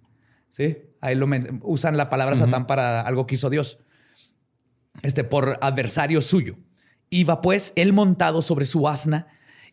¿Sí? 0.50 0.78
Ahí 1.06 1.14
lo 1.14 1.28
usan 1.62 1.96
la 1.96 2.10
palabra 2.10 2.34
Satán 2.34 2.66
para 2.66 3.00
algo 3.02 3.28
que 3.28 3.36
hizo 3.36 3.48
Dios. 3.48 3.78
Este, 5.02 5.22
por 5.22 5.58
adversario 5.60 6.20
suyo. 6.20 6.56
Iba 7.10 7.40
pues 7.40 7.72
él 7.76 7.92
montado 7.92 8.42
sobre 8.42 8.66
su 8.66 8.88
asna 8.88 9.28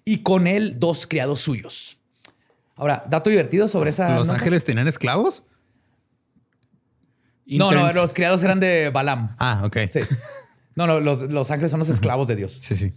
y 0.05 0.21
con 0.21 0.45
él 0.45 0.79
dos 0.79 1.07
criados 1.07 1.39
suyos. 1.39 1.97
Ahora, 2.75 3.03
dato 3.09 3.31
divertido 3.31 3.67
sobre 3.67 3.89
esa. 3.89 4.13
¿Los 4.15 4.27
nota. 4.27 4.37
ángeles 4.37 4.63
tenían 4.63 4.87
esclavos? 4.87 5.43
No, 7.47 7.71
no, 7.71 7.91
los 7.93 8.13
criados 8.13 8.43
eran 8.43 8.59
de 8.59 8.91
Balaam. 8.91 9.35
Ah, 9.39 9.61
ok. 9.65 9.77
Sí. 9.91 10.01
No, 10.75 10.85
no, 10.85 10.99
los, 10.99 11.23
los 11.23 11.49
ángeles 11.49 11.71
son 11.71 11.79
los 11.79 11.89
esclavos 11.89 12.27
de 12.27 12.35
Dios. 12.35 12.57
Sí, 12.61 12.75
sí. 12.75 12.93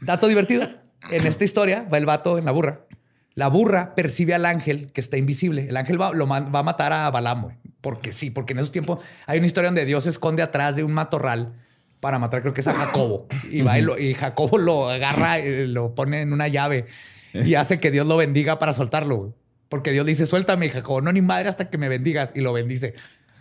Dato 0.00 0.28
divertido. 0.28 0.68
En 1.10 1.26
esta 1.26 1.44
historia 1.44 1.88
va 1.92 1.98
el 1.98 2.06
vato 2.06 2.38
en 2.38 2.44
la 2.44 2.52
burra. 2.52 2.86
La 3.34 3.48
burra 3.48 3.94
percibe 3.96 4.34
al 4.34 4.46
ángel 4.46 4.92
que 4.92 5.00
está 5.00 5.16
invisible. 5.16 5.66
El 5.68 5.76
ángel 5.76 6.00
va, 6.00 6.12
lo 6.12 6.26
va 6.28 6.36
a 6.36 6.62
matar 6.62 6.92
a 6.92 7.10
Balaam, 7.10 7.42
güey. 7.42 7.63
Porque 7.84 8.12
sí, 8.12 8.30
porque 8.30 8.54
en 8.54 8.60
esos 8.60 8.72
tiempos 8.72 9.04
hay 9.26 9.36
una 9.38 9.46
historia 9.46 9.68
donde 9.68 9.84
Dios 9.84 10.04
se 10.04 10.10
esconde 10.10 10.42
atrás 10.42 10.74
de 10.74 10.82
un 10.84 10.92
matorral 10.94 11.52
para 12.00 12.18
matar, 12.18 12.40
creo 12.40 12.54
que 12.54 12.62
es 12.62 12.66
a 12.68 12.72
Jacobo. 12.72 13.28
Y 13.50 13.60
va 13.62 13.78
y, 13.78 13.82
lo- 13.82 13.98
y 13.98 14.14
Jacobo 14.14 14.56
lo 14.58 14.88
agarra, 14.88 15.38
y 15.38 15.66
lo 15.66 15.94
pone 15.94 16.22
en 16.22 16.32
una 16.32 16.48
llave 16.48 16.86
y 17.34 17.54
hace 17.56 17.78
que 17.78 17.90
Dios 17.90 18.06
lo 18.06 18.16
bendiga 18.16 18.58
para 18.58 18.72
soltarlo. 18.72 19.16
güey. 19.16 19.32
Porque 19.68 19.90
Dios 19.92 20.06
dice, 20.06 20.24
suéltame, 20.24 20.68
Jacobo. 20.70 21.00
No, 21.02 21.12
ni 21.12 21.20
madre 21.20 21.48
hasta 21.48 21.68
que 21.68 21.78
me 21.78 21.88
bendigas. 21.88 22.30
Y 22.34 22.40
lo 22.40 22.52
bendice. 22.52 22.94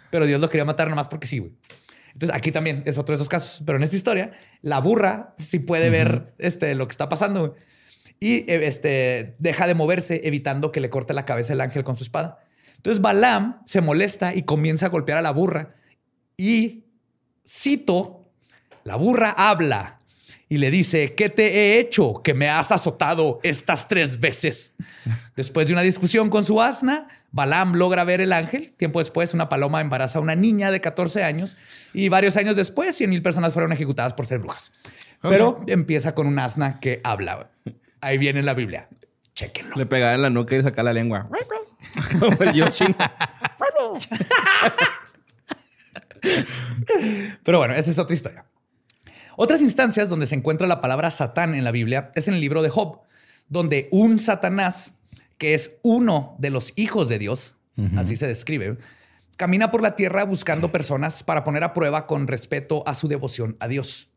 Pero 0.09 0.25
Dios 0.25 0.41
lo 0.41 0.49
quería 0.49 0.65
matar 0.65 0.89
nomás 0.89 1.07
porque 1.07 1.25
sí, 1.27 1.39
güey. 1.39 1.51
Entonces 2.13 2.35
aquí 2.37 2.51
también 2.51 2.83
es 2.85 2.97
otro 2.97 3.13
de 3.13 3.15
esos 3.15 3.29
casos. 3.29 3.61
Pero 3.65 3.77
en 3.77 3.83
esta 3.83 3.95
historia, 3.95 4.31
la 4.61 4.79
burra 4.79 5.35
sí 5.37 5.59
puede 5.59 5.89
ver 5.89 6.33
este, 6.37 6.75
lo 6.75 6.87
que 6.87 6.91
está 6.91 7.07
pasando. 7.09 7.39
güey. 7.47 7.51
Y 8.19 8.49
eh, 8.51 8.67
este, 8.67 9.35
deja 9.39 9.67
de 9.67 9.73
moverse, 9.75 10.21
evitando 10.23 10.71
que 10.71 10.79
le 10.79 10.89
corte 10.89 11.13
la 11.13 11.25
cabeza 11.25 11.53
el 11.53 11.61
ángel 11.61 11.83
con 11.83 11.97
su 11.97 12.03
espada. 12.03 12.42
Entonces 12.83 13.01
Balaam 13.01 13.61
se 13.65 13.79
molesta 13.79 14.35
y 14.35 14.43
comienza 14.43 14.87
a 14.87 14.89
golpear 14.89 15.17
a 15.17 15.21
la 15.21 15.31
burra. 15.31 15.73
Y 16.35 16.83
cito, 17.47 18.29
la 18.83 18.97
burra 18.97 19.33
habla 19.37 20.01
y 20.49 20.57
le 20.57 20.69
dice, 20.69 21.15
¿qué 21.15 21.29
te 21.29 21.47
he 21.47 21.79
hecho 21.79 22.21
que 22.21 22.33
me 22.33 22.49
has 22.49 22.73
azotado 22.73 23.39
estas 23.41 23.87
tres 23.87 24.19
veces? 24.19 24.73
Después 25.37 25.67
de 25.67 25.71
una 25.71 25.81
discusión 25.81 26.29
con 26.29 26.43
su 26.43 26.61
asna, 26.61 27.07
Balaam 27.31 27.75
logra 27.75 28.03
ver 28.03 28.19
el 28.19 28.33
ángel. 28.33 28.73
Tiempo 28.75 28.99
después, 28.99 29.33
una 29.33 29.47
paloma 29.47 29.79
embaraza 29.79 30.19
a 30.19 30.21
una 30.21 30.35
niña 30.35 30.69
de 30.69 30.81
14 30.81 31.23
años 31.23 31.55
y 31.93 32.09
varios 32.09 32.35
años 32.35 32.57
después, 32.57 32.97
100 32.97 33.09
mil 33.09 33.21
personas 33.21 33.53
fueron 33.53 33.71
ejecutadas 33.71 34.13
por 34.13 34.27
ser 34.27 34.39
brujas. 34.39 34.73
Pero 35.21 35.63
empieza 35.67 36.13
con 36.13 36.27
un 36.27 36.37
asna 36.37 36.81
que 36.81 36.99
habla. 37.05 37.49
Ahí 38.01 38.17
viene 38.17 38.41
en 38.41 38.45
la 38.45 38.53
Biblia. 38.53 38.89
Le 39.75 39.85
pegaba 39.85 40.13
en 40.15 40.21
la 40.21 40.29
nuca 40.29 40.55
y 40.55 40.63
sacaba 40.63 40.87
la 40.87 40.93
lengua. 40.93 41.29
Como 42.19 42.41
el 42.43 42.53
Yoshi. 42.53 42.85
Pero 47.43 47.57
bueno, 47.57 47.73
esa 47.73 47.91
es 47.91 47.99
otra 47.99 48.13
historia. 48.13 48.45
Otras 49.35 49.61
instancias 49.61 50.09
donde 50.09 50.27
se 50.27 50.35
encuentra 50.35 50.67
la 50.67 50.81
palabra 50.81 51.11
Satán 51.11 51.55
en 51.55 51.63
la 51.63 51.71
Biblia 51.71 52.11
es 52.15 52.27
en 52.27 52.35
el 52.35 52.41
libro 52.41 52.61
de 52.61 52.69
Job, 52.69 53.01
donde 53.49 53.89
un 53.91 54.19
Satanás, 54.19 54.93
que 55.37 55.53
es 55.53 55.71
uno 55.81 56.35
de 56.39 56.51
los 56.51 56.71
hijos 56.75 57.09
de 57.09 57.19
Dios, 57.19 57.55
así 57.97 58.15
se 58.15 58.27
describe, 58.27 58.77
camina 59.35 59.71
por 59.71 59.81
la 59.81 59.95
tierra 59.95 60.23
buscando 60.23 60.71
personas 60.71 61.23
para 61.23 61.43
poner 61.43 61.63
a 61.63 61.73
prueba 61.73 62.05
con 62.05 62.27
respeto 62.27 62.83
a 62.85 62.93
su 62.93 63.07
devoción 63.07 63.57
a 63.59 63.67
Dios. 63.67 64.12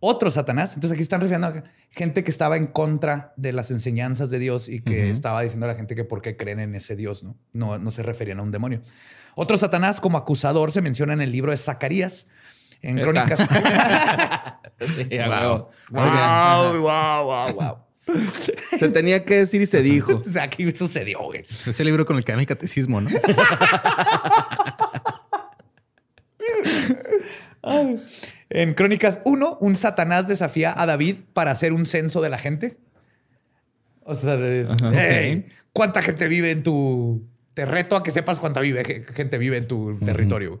Otro 0.00 0.30
Satanás, 0.30 0.74
entonces 0.74 0.94
aquí 0.94 1.02
están 1.02 1.20
refiriendo 1.20 1.48
a 1.48 1.62
gente 1.90 2.24
que 2.24 2.30
estaba 2.30 2.56
en 2.56 2.66
contra 2.66 3.34
de 3.36 3.52
las 3.52 3.70
enseñanzas 3.70 4.30
de 4.30 4.38
Dios 4.38 4.68
y 4.68 4.80
que 4.80 5.10
estaba 5.10 5.42
diciendo 5.42 5.66
a 5.66 5.68
la 5.68 5.74
gente 5.74 5.94
que 5.94 6.04
por 6.04 6.22
qué 6.22 6.38
creen 6.38 6.58
en 6.58 6.74
ese 6.74 6.96
Dios, 6.96 7.22
¿no? 7.22 7.36
No, 7.52 7.78
no 7.78 7.90
se 7.90 8.02
referían 8.02 8.40
a 8.40 8.42
un 8.42 8.50
demonio. 8.50 8.80
Otro 9.34 9.58
Satanás 9.58 10.00
como 10.00 10.16
acusador 10.16 10.72
se 10.72 10.80
menciona 10.80 11.12
en 11.12 11.20
el 11.20 11.30
libro 11.30 11.50
de 11.50 11.58
Zacarías, 11.58 12.26
en 12.80 12.98
Está. 12.98 13.12
Crónicas. 13.12 13.40
Sí, 14.80 15.06
huevo. 15.10 15.68
wow, 15.90 16.80
wow, 16.80 17.24
wow, 17.24 17.52
wow. 17.52 17.78
Se 18.78 18.88
tenía 18.88 19.24
que 19.24 19.36
decir 19.36 19.62
y 19.62 19.66
se 19.66 19.82
dijo. 19.82 20.22
O 20.26 20.32
sea, 20.32 20.44
aquí 20.44 20.70
sucedió, 20.72 21.20
güey. 21.20 21.44
Ese 21.66 21.84
libro 21.84 22.04
con 22.04 22.16
el 22.16 22.24
que 22.24 22.32
dan 22.32 22.40
el 22.40 22.46
catecismo, 22.46 23.00
¿no? 23.00 23.10
En 27.62 28.74
Crónicas 28.74 29.20
1, 29.24 29.58
un 29.60 29.76
Satanás 29.76 30.26
desafía 30.26 30.74
a 30.76 30.86
David 30.86 31.16
para 31.32 31.50
hacer 31.52 31.72
un 31.72 31.86
censo 31.86 32.20
de 32.20 32.30
la 32.30 32.38
gente. 32.38 32.78
O 34.02 34.14
sea, 34.14 34.34
es, 34.34 34.70
Ajá, 34.70 34.90
"Hey, 34.94 35.46
¿cuánta 35.72 36.02
gente 36.02 36.26
vive 36.28 36.50
en 36.50 36.62
tu... 36.62 37.26
Te 37.54 37.64
reto 37.64 37.96
a 37.96 38.02
que 38.02 38.10
sepas 38.10 38.40
cuánta 38.40 38.60
vive, 38.60 39.04
gente 39.14 39.36
vive 39.38 39.56
en 39.58 39.68
tu 39.68 39.96
territorio. 39.98 40.60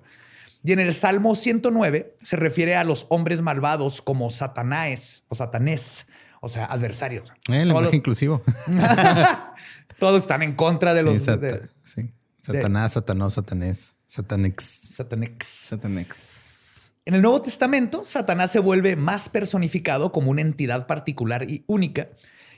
Y 0.62 0.72
en 0.72 0.80
el 0.80 0.94
Salmo 0.94 1.34
109 1.34 2.16
se 2.22 2.36
refiere 2.36 2.76
a 2.76 2.84
los 2.84 3.06
hombres 3.08 3.40
malvados 3.40 4.02
como 4.02 4.28
Satanás 4.28 5.24
o 5.28 5.34
Satanés, 5.34 6.06
o 6.42 6.48
sea, 6.50 6.66
adversarios. 6.66 7.30
Eh, 7.30 7.32
el 7.32 7.46
Todos 7.46 7.64
lenguaje 7.66 7.84
los- 7.86 7.94
inclusivo. 7.94 8.42
Todos 9.98 10.22
están 10.22 10.42
en 10.42 10.54
contra 10.54 10.92
de 10.94 11.02
los 11.02 11.14
Sí, 11.18 11.24
sat- 11.24 11.40
de- 11.40 11.60
sí. 11.84 12.12
Satanás, 12.42 12.92
Satanás, 12.92 13.34
Satanás, 13.34 13.96
Satanix. 14.06 14.64
Satanex. 14.64 15.46
Satanex. 15.46 16.16
En 17.06 17.14
el 17.14 17.22
Nuevo 17.22 17.40
Testamento, 17.42 18.04
Satanás 18.04 18.52
se 18.52 18.58
vuelve 18.58 18.94
más 18.94 19.28
personificado 19.28 20.12
como 20.12 20.30
una 20.30 20.42
entidad 20.42 20.86
particular 20.86 21.50
y 21.50 21.64
única. 21.66 22.08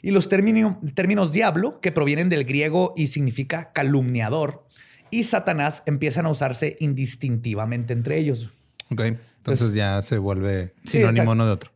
Y 0.02 0.10
los 0.10 0.28
término- 0.28 0.80
términos 0.94 1.32
diablo, 1.32 1.80
que 1.80 1.92
provienen 1.92 2.28
del 2.28 2.44
griego 2.44 2.92
y 2.96 3.06
significa 3.06 3.72
calumniador, 3.72 4.66
y 5.10 5.24
Satanás 5.24 5.82
empiezan 5.86 6.26
a 6.26 6.30
usarse 6.30 6.76
indistintivamente 6.80 7.92
entre 7.92 8.18
ellos. 8.18 8.50
Ok. 8.90 9.02
Entonces 9.38 9.74
ya 9.74 10.02
se 10.02 10.18
vuelve 10.18 10.74
sinónimo 10.84 11.32
uno 11.32 11.46
de 11.46 11.52
otro. 11.52 11.70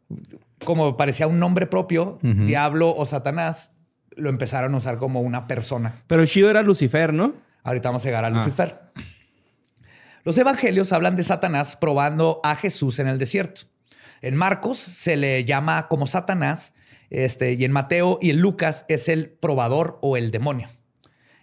Como 0.65 0.97
parecía 0.97 1.27
un 1.27 1.39
nombre 1.39 1.67
propio, 1.67 2.19
diablo 2.23 2.93
o 2.95 3.07
Satanás, 3.07 3.73
lo 4.17 4.29
empezaron 4.29 4.75
a 4.75 4.79
usar 4.79 4.99
como 4.99 5.21
una 5.21 5.47
persona. 5.47 6.03
Pero 6.07 6.23
el 6.23 6.29
chido 6.29 6.51
era 6.51 6.63
Lucifer, 6.63 7.13
¿no? 7.13 7.33
Ahorita 7.63 7.89
vamos 7.91 8.03
a 8.05 8.09
llegar 8.09 8.25
a 8.25 8.31
Lucifer. 8.31 8.81
Los 10.27 10.37
evangelios 10.39 10.93
hablan 10.93 11.15
de 11.15 11.23
Satanás 11.23 11.77
probando 11.77 12.41
a 12.43 12.57
Jesús 12.57 12.99
en 12.99 13.07
el 13.07 13.17
desierto. 13.17 13.63
En 14.23 14.35
Marcos 14.35 14.77
se 14.77 15.17
le 15.17 15.45
llama 15.45 15.87
como 15.89 16.09
Satanás, 16.09 16.75
este, 17.11 17.53
y 17.53 17.65
en 17.65 17.71
Mateo 17.71 18.19
y 18.21 18.31
en 18.31 18.41
Lucas 18.41 18.85
es 18.89 19.09
el 19.09 19.31
probador 19.31 20.01
o 20.03 20.17
el 20.17 20.33
demonio. 20.33 20.69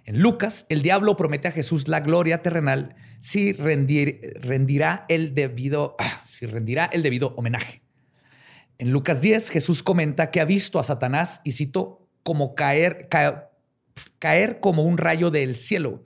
En 0.04 0.20
Lucas, 0.20 0.66
el 0.68 0.82
diablo 0.82 1.16
promete 1.16 1.48
a 1.48 1.54
Jesús 1.54 1.88
la 1.88 2.02
gloria 2.02 2.42
terrenal 2.42 2.96
si 3.22 3.54
rendir- 3.54 4.34
rendirá 4.42 5.06
el 5.08 5.34
debido, 5.34 5.96
ah, 5.98 6.22
si 6.26 6.46
rendirá 6.46 6.90
el 6.92 7.04
debido 7.04 7.34
homenaje. 7.38 7.84
En 8.80 8.92
Lucas 8.92 9.22
10, 9.22 9.50
Jesús 9.50 9.82
comenta 9.82 10.30
que 10.30 10.42
ha 10.42 10.46
visto 10.46 10.78
a 10.78 10.84
Satanás, 10.84 11.40
y 11.46 11.54
cito, 11.54 12.06
como 12.22 12.54
caer, 12.54 13.08
ca- 13.10 13.50
caer 14.20 14.60
como 14.60 14.84
un 14.84 14.98
rayo 14.98 15.32
del 15.32 15.56
cielo, 15.56 16.04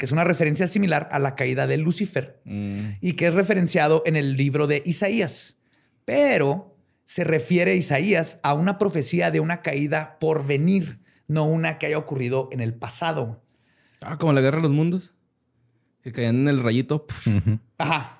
que 0.00 0.06
es 0.06 0.12
una 0.12 0.24
referencia 0.24 0.66
similar 0.66 1.10
a 1.12 1.18
la 1.18 1.36
caída 1.36 1.66
de 1.66 1.76
Lucifer 1.76 2.40
Mm. 2.46 2.92
y 3.02 3.12
que 3.12 3.26
es 3.26 3.34
referenciado 3.34 4.02
en 4.06 4.16
el 4.16 4.34
libro 4.34 4.66
de 4.66 4.82
Isaías. 4.86 5.58
Pero 6.06 6.74
se 7.04 7.22
refiere 7.22 7.76
Isaías 7.76 8.38
a 8.42 8.54
una 8.54 8.78
profecía 8.78 9.30
de 9.30 9.40
una 9.40 9.60
caída 9.60 10.16
por 10.18 10.46
venir, 10.46 11.00
no 11.28 11.44
una 11.44 11.76
que 11.76 11.84
haya 11.84 11.98
ocurrido 11.98 12.48
en 12.50 12.60
el 12.60 12.72
pasado. 12.72 13.44
Ah, 14.00 14.16
como 14.16 14.32
la 14.32 14.40
guerra 14.40 14.56
de 14.56 14.62
los 14.62 14.72
mundos. 14.72 15.12
Que 16.02 16.12
caían 16.12 16.36
en 16.36 16.48
el 16.48 16.62
rayito. 16.62 17.04
Ajá. 17.76 18.18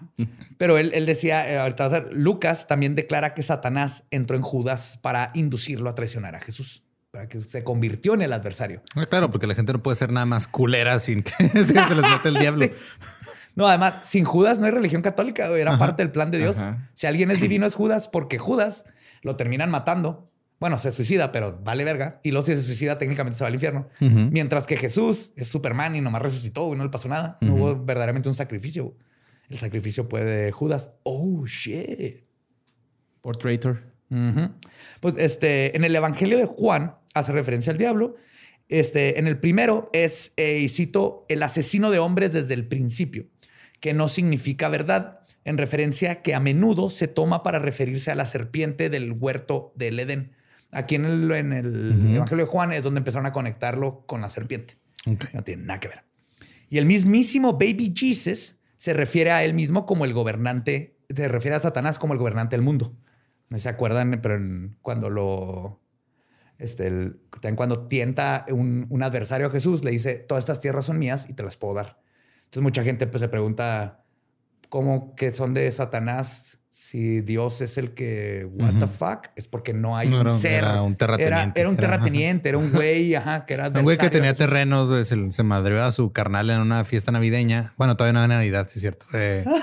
Pero 0.58 0.76
él, 0.76 0.90
él 0.92 1.06
decía, 1.06 1.50
eh, 1.50 1.58
ahorita 1.58 1.84
vas 1.84 1.92
a 1.94 2.00
ver, 2.00 2.12
Lucas 2.12 2.66
también 2.66 2.94
declara 2.94 3.32
que 3.32 3.42
Satanás 3.42 4.04
entró 4.10 4.36
en 4.36 4.42
Judas 4.42 4.98
para 5.00 5.30
inducirlo 5.34 5.88
a 5.88 5.94
traicionar 5.94 6.36
a 6.36 6.40
Jesús, 6.40 6.84
para 7.10 7.28
que 7.28 7.40
se 7.40 7.64
convirtió 7.64 8.14
en 8.14 8.22
el 8.22 8.32
adversario. 8.32 8.82
Ah, 8.94 9.06
claro, 9.06 9.30
porque 9.30 9.46
la 9.46 9.54
gente 9.54 9.72
no 9.72 9.82
puede 9.82 9.96
ser 9.96 10.12
nada 10.12 10.26
más 10.26 10.46
culera 10.46 10.98
sin 11.00 11.22
que 11.22 11.32
se 11.64 11.94
les 11.94 12.08
mete 12.10 12.28
el 12.28 12.34
diablo. 12.38 12.66
Sí. 12.66 12.72
No, 13.56 13.66
además, 13.66 13.94
sin 14.02 14.24
Judas 14.24 14.58
no 14.60 14.66
hay 14.66 14.72
religión 14.72 15.02
católica, 15.02 15.48
güey, 15.48 15.60
era 15.60 15.70
Ajá. 15.70 15.78
parte 15.78 16.02
del 16.02 16.12
plan 16.12 16.30
de 16.30 16.38
Dios. 16.38 16.58
Ajá. 16.58 16.88
Si 16.94 17.06
alguien 17.06 17.30
es 17.30 17.40
divino 17.40 17.66
es 17.66 17.74
Judas, 17.74 18.08
porque 18.08 18.38
Judas 18.38 18.84
lo 19.22 19.36
terminan 19.36 19.70
matando. 19.70 20.30
Bueno, 20.60 20.78
se 20.78 20.90
suicida, 20.92 21.32
pero 21.32 21.58
vale 21.64 21.84
verga. 21.84 22.20
Y 22.22 22.30
luego 22.32 22.46
si 22.46 22.54
se 22.54 22.62
suicida, 22.62 22.96
técnicamente 22.98 23.36
se 23.38 23.44
va 23.44 23.48
al 23.48 23.54
infierno. 23.54 23.88
Mientras 23.98 24.66
que 24.66 24.76
Jesús 24.76 25.32
es 25.34 25.48
Superman 25.48 25.96
y 25.96 26.02
nomás 26.02 26.20
resucitó 26.20 26.72
y 26.74 26.76
no 26.76 26.84
le 26.84 26.90
pasó 26.90 27.08
nada. 27.08 27.38
No 27.40 27.54
hubo 27.54 27.82
verdaderamente 27.82 28.28
un 28.28 28.34
sacrificio. 28.34 28.94
El 29.48 29.56
sacrificio 29.58 30.06
fue 30.08 30.22
de 30.22 30.52
Judas. 30.52 30.92
Oh, 31.02 31.46
shit. 31.46 32.24
Por 33.22 33.36
traitor. 33.38 33.82
Pues 35.00 35.14
este, 35.16 35.74
en 35.76 35.84
el 35.84 35.96
Evangelio 35.96 36.36
de 36.36 36.44
Juan 36.44 36.96
hace 37.14 37.32
referencia 37.32 37.72
al 37.72 37.78
diablo. 37.78 38.16
Este, 38.68 39.18
en 39.18 39.26
el 39.26 39.38
primero 39.38 39.90
es, 39.92 40.32
eh, 40.36 40.58
y 40.58 40.68
cito, 40.68 41.26
el 41.28 41.42
asesino 41.42 41.90
de 41.90 41.98
hombres 41.98 42.32
desde 42.32 42.54
el 42.54 42.66
principio, 42.66 43.26
que 43.80 43.94
no 43.94 44.06
significa 44.08 44.68
verdad, 44.68 45.20
en 45.44 45.58
referencia 45.58 46.22
que 46.22 46.34
a 46.34 46.40
menudo 46.40 46.90
se 46.90 47.08
toma 47.08 47.42
para 47.42 47.58
referirse 47.58 48.10
a 48.10 48.14
la 48.14 48.26
serpiente 48.26 48.90
del 48.90 49.12
huerto 49.12 49.72
del 49.74 49.98
Edén. 49.98 50.32
Aquí 50.70 50.94
en 50.94 51.04
el, 51.04 51.30
en 51.32 51.52
el 51.52 51.66
Ujú. 52.04 52.14
Evangelio 52.16 52.44
de 52.44 52.50
Juan 52.50 52.72
es 52.72 52.82
donde 52.84 52.98
empezaron 52.98 53.26
a 53.26 53.32
conectarlo 53.32 54.04
con 54.06 54.20
la 54.20 54.28
serpiente. 54.28 54.76
No 55.32 55.42
tiene 55.42 55.64
nada 55.64 55.80
que 55.80 55.88
ver. 55.88 56.04
Y 56.68 56.78
el 56.78 56.86
mismísimo 56.86 57.54
Baby 57.54 57.92
Jesus 57.96 58.56
se 58.76 58.94
refiere 58.94 59.32
a 59.32 59.42
él 59.42 59.54
mismo 59.54 59.84
como 59.86 60.04
el 60.04 60.12
gobernante, 60.12 60.94
se 61.12 61.26
refiere 61.28 61.56
a 61.56 61.60
Satanás 61.60 61.98
como 61.98 62.12
el 62.12 62.18
gobernante 62.20 62.54
del 62.54 62.62
mundo. 62.62 62.94
No 63.48 63.58
se 63.58 63.68
acuerdan, 63.68 64.20
pero 64.22 64.36
en- 64.36 64.76
cuando 64.82 65.10
lo. 65.10 65.80
Este, 66.60 66.86
el- 66.86 67.20
también 67.32 67.56
cuando 67.56 67.86
tienta 67.88 68.44
un, 68.50 68.86
un 68.90 69.02
adversario 69.02 69.46
a 69.48 69.50
Jesús, 69.50 69.82
le 69.84 69.90
dice: 69.90 70.14
Todas 70.14 70.42
estas 70.42 70.60
tierras 70.60 70.84
son 70.86 70.98
mías 70.98 71.26
y 71.28 71.32
te 71.34 71.42
las 71.42 71.56
puedo 71.56 71.74
dar. 71.74 71.98
Entonces, 72.44 72.62
mucha 72.62 72.84
gente 72.84 73.06
pues, 73.06 73.20
se 73.20 73.28
pregunta: 73.28 74.04
¿Cómo 74.68 75.14
que 75.16 75.32
son 75.32 75.54
de 75.54 75.70
Satanás 75.72 76.58
si 76.68 77.20
Dios 77.22 77.60
es 77.60 77.76
el 77.78 77.94
que. 77.94 78.46
¿What 78.52 78.74
the 78.78 78.84
Ujú. 78.84 78.86
fuck? 78.94 79.26
Es 79.36 79.48
porque 79.48 79.72
no 79.72 79.96
hay 79.96 80.08
No, 80.08 80.16
un 80.20 80.26
era- 80.28 80.36
ser. 80.38 80.52
era 80.64 80.82
un 80.82 80.94
terrateniente. 80.96 81.36
Era, 81.38 81.52
era 81.56 81.68
un 81.70 81.76
terrateniente, 81.76 82.48
era 82.50 82.58
un 82.58 82.70
güey, 82.72 83.14
ajá, 83.14 83.46
que 83.46 83.54
era. 83.54 83.68
Un 83.74 83.82
güey 83.82 83.98
que 83.98 84.10
tenía 84.10 84.34
terrenos, 84.34 84.88
güey, 84.88 85.04
se, 85.04 85.32
se 85.32 85.42
madreó 85.42 85.82
a 85.82 85.92
su 85.92 86.12
carnal 86.12 86.50
en 86.50 86.60
una 86.60 86.84
fiesta 86.84 87.10
navideña. 87.12 87.72
Bueno, 87.76 87.96
todavía 87.96 88.12
no 88.12 88.18
era 88.24 88.34
Navidad, 88.36 88.66
sí 88.70 88.78
es 88.78 88.80
cierto. 88.82 89.06
Eh, 89.12 89.44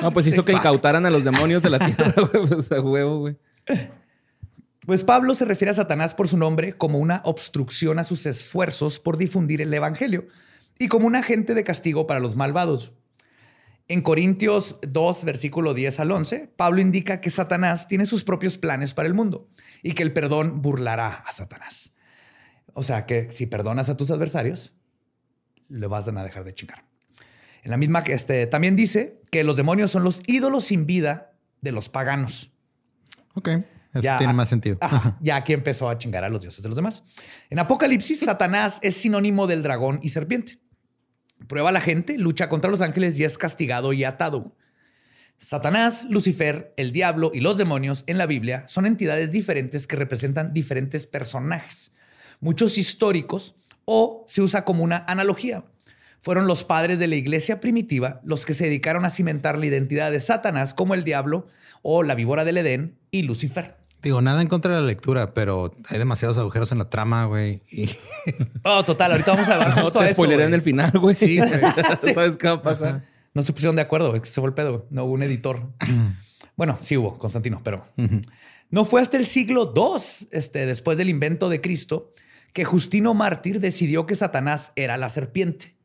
No, 0.00 0.10
pues 0.10 0.26
hizo 0.26 0.44
que 0.44 0.52
incautaran 0.52 1.04
a 1.06 1.10
los 1.10 1.22
demonios 1.22 1.62
de 1.62 1.70
la 1.70 1.78
tierra, 1.78 2.12
güey. 2.32 2.46
Pues 2.48 2.72
a 2.72 2.80
huevo, 2.80 3.18
güey. 3.20 3.36
Pues 4.86 5.04
Pablo 5.04 5.34
se 5.36 5.44
refiere 5.44 5.70
a 5.70 5.74
Satanás 5.74 6.14
por 6.14 6.26
su 6.26 6.36
nombre 6.36 6.72
como 6.72 6.98
una 6.98 7.22
obstrucción 7.24 8.00
a 8.00 8.04
sus 8.04 8.26
esfuerzos 8.26 8.98
por 8.98 9.16
difundir 9.16 9.62
el 9.62 9.72
Evangelio 9.72 10.26
y 10.76 10.88
como 10.88 11.06
un 11.06 11.14
agente 11.14 11.54
de 11.54 11.62
castigo 11.62 12.08
para 12.08 12.18
los 12.18 12.34
malvados. 12.34 12.92
En 13.86 14.02
Corintios 14.02 14.78
2, 14.82 15.24
versículo 15.24 15.74
10 15.74 16.00
al 16.00 16.10
11, 16.10 16.52
Pablo 16.56 16.80
indica 16.80 17.20
que 17.20 17.30
Satanás 17.30 17.86
tiene 17.86 18.06
sus 18.06 18.24
propios 18.24 18.58
planes 18.58 18.92
para 18.92 19.06
el 19.06 19.14
mundo 19.14 19.48
y 19.82 19.92
que 19.92 20.02
el 20.02 20.12
perdón 20.12 20.62
burlará 20.62 21.22
a 21.26 21.30
Satanás. 21.30 21.92
O 22.74 22.82
sea 22.82 23.06
que 23.06 23.30
si 23.30 23.46
perdonas 23.46 23.88
a 23.88 23.96
tus 23.96 24.10
adversarios, 24.10 24.74
le 25.68 25.86
vas 25.86 26.08
a 26.08 26.24
dejar 26.24 26.42
de 26.42 26.54
chingar. 26.54 26.84
En 27.62 27.70
la 27.70 27.76
misma 27.76 28.00
este, 28.06 28.46
también 28.48 28.74
dice 28.74 29.20
que 29.30 29.44
los 29.44 29.56
demonios 29.56 29.92
son 29.92 30.02
los 30.02 30.22
ídolos 30.26 30.64
sin 30.64 30.86
vida 30.86 31.36
de 31.60 31.70
los 31.70 31.88
paganos. 31.88 32.50
ok, 33.34 33.50
eso 33.92 34.02
Ya- 34.02 34.18
tiene 34.18 34.32
más 34.32 34.48
sentido. 34.48 34.78
Ajá, 34.80 35.18
ya 35.20 35.36
aquí 35.36 35.52
empezó 35.52 35.88
a 35.88 35.98
chingar 35.98 36.24
a 36.24 36.28
los 36.28 36.40
dioses 36.40 36.62
de 36.62 36.68
los 36.68 36.76
demás. 36.76 37.02
En 37.50 37.58
Apocalipsis, 37.58 38.20
Satanás 38.20 38.78
es 38.82 38.96
sinónimo 38.96 39.46
del 39.46 39.62
dragón 39.62 39.98
y 40.02 40.08
serpiente. 40.10 40.58
Prueba 41.48 41.70
a 41.70 41.72
la 41.72 41.80
gente, 41.80 42.16
lucha 42.18 42.48
contra 42.48 42.70
los 42.70 42.80
ángeles 42.82 43.18
y 43.18 43.24
es 43.24 43.36
castigado 43.36 43.92
y 43.92 44.04
atado. 44.04 44.54
Satanás, 45.38 46.06
Lucifer, 46.08 46.72
el 46.76 46.92
diablo 46.92 47.32
y 47.34 47.40
los 47.40 47.58
demonios 47.58 48.04
en 48.06 48.16
la 48.16 48.26
Biblia 48.26 48.64
son 48.68 48.86
entidades 48.86 49.32
diferentes 49.32 49.86
que 49.88 49.96
representan 49.96 50.52
diferentes 50.52 51.06
personajes, 51.08 51.90
muchos 52.40 52.78
históricos 52.78 53.56
o 53.84 54.24
se 54.28 54.40
usa 54.40 54.64
como 54.64 54.84
una 54.84 55.04
analogía. 55.08 55.64
Fueron 56.20 56.46
los 56.46 56.64
padres 56.64 57.00
de 57.00 57.08
la 57.08 57.16
iglesia 57.16 57.58
primitiva 57.58 58.20
los 58.22 58.46
que 58.46 58.54
se 58.54 58.64
dedicaron 58.66 59.04
a 59.04 59.10
cimentar 59.10 59.58
la 59.58 59.66
identidad 59.66 60.12
de 60.12 60.20
Satanás 60.20 60.72
como 60.74 60.94
el 60.94 61.02
diablo 61.02 61.48
o 61.82 62.04
la 62.04 62.14
víbora 62.14 62.44
del 62.44 62.58
Edén 62.58 62.96
y 63.10 63.24
Lucifer. 63.24 63.76
Digo, 64.02 64.20
nada 64.20 64.42
en 64.42 64.48
contra 64.48 64.74
de 64.74 64.80
la 64.80 64.86
lectura, 64.86 65.32
pero 65.32 65.74
hay 65.88 65.98
demasiados 65.98 66.36
agujeros 66.36 66.72
en 66.72 66.78
la 66.78 66.90
trama, 66.90 67.24
güey. 67.26 67.62
Y 67.70 67.88
Oh, 68.64 68.84
total. 68.84 69.12
Ahorita 69.12 69.32
vamos 69.32 69.48
a 69.48 69.54
hablar 69.54 69.76
No 69.76 69.82
justo 69.84 70.00
te 70.00 70.06
eso, 70.06 70.14
spoileré 70.14 70.44
en 70.44 70.54
el 70.54 70.62
final, 70.62 70.90
güey. 70.92 71.14
Sí, 71.14 71.38
güey. 71.38 71.50
¿Sabes 72.14 72.36
qué 72.36 72.48
va 72.48 72.54
a 72.54 72.62
pasar? 72.62 73.04
No 73.34 73.42
se 73.42 73.52
pusieron 73.52 73.76
de 73.76 73.82
acuerdo, 73.82 74.08
güey, 74.10 74.20
que 74.20 74.26
se 74.26 74.40
fue 74.40 74.48
el 74.48 74.54
pedo. 74.54 74.72
güey. 74.72 74.84
No 74.90 75.04
hubo 75.04 75.12
un 75.12 75.22
editor. 75.22 75.60
bueno, 76.56 76.78
sí 76.80 76.96
hubo, 76.96 77.16
Constantino, 77.18 77.60
pero 77.62 77.86
no 78.70 78.84
fue 78.84 79.00
hasta 79.02 79.16
el 79.16 79.26
siglo 79.26 79.72
II, 79.74 80.28
este, 80.32 80.66
después 80.66 80.98
del 80.98 81.08
invento 81.08 81.48
de 81.48 81.60
Cristo, 81.60 82.12
que 82.52 82.64
Justino 82.64 83.14
Mártir 83.14 83.60
decidió 83.60 84.06
que 84.06 84.14
Satanás 84.14 84.72
era 84.76 84.96
la 84.98 85.08
serpiente 85.08 85.76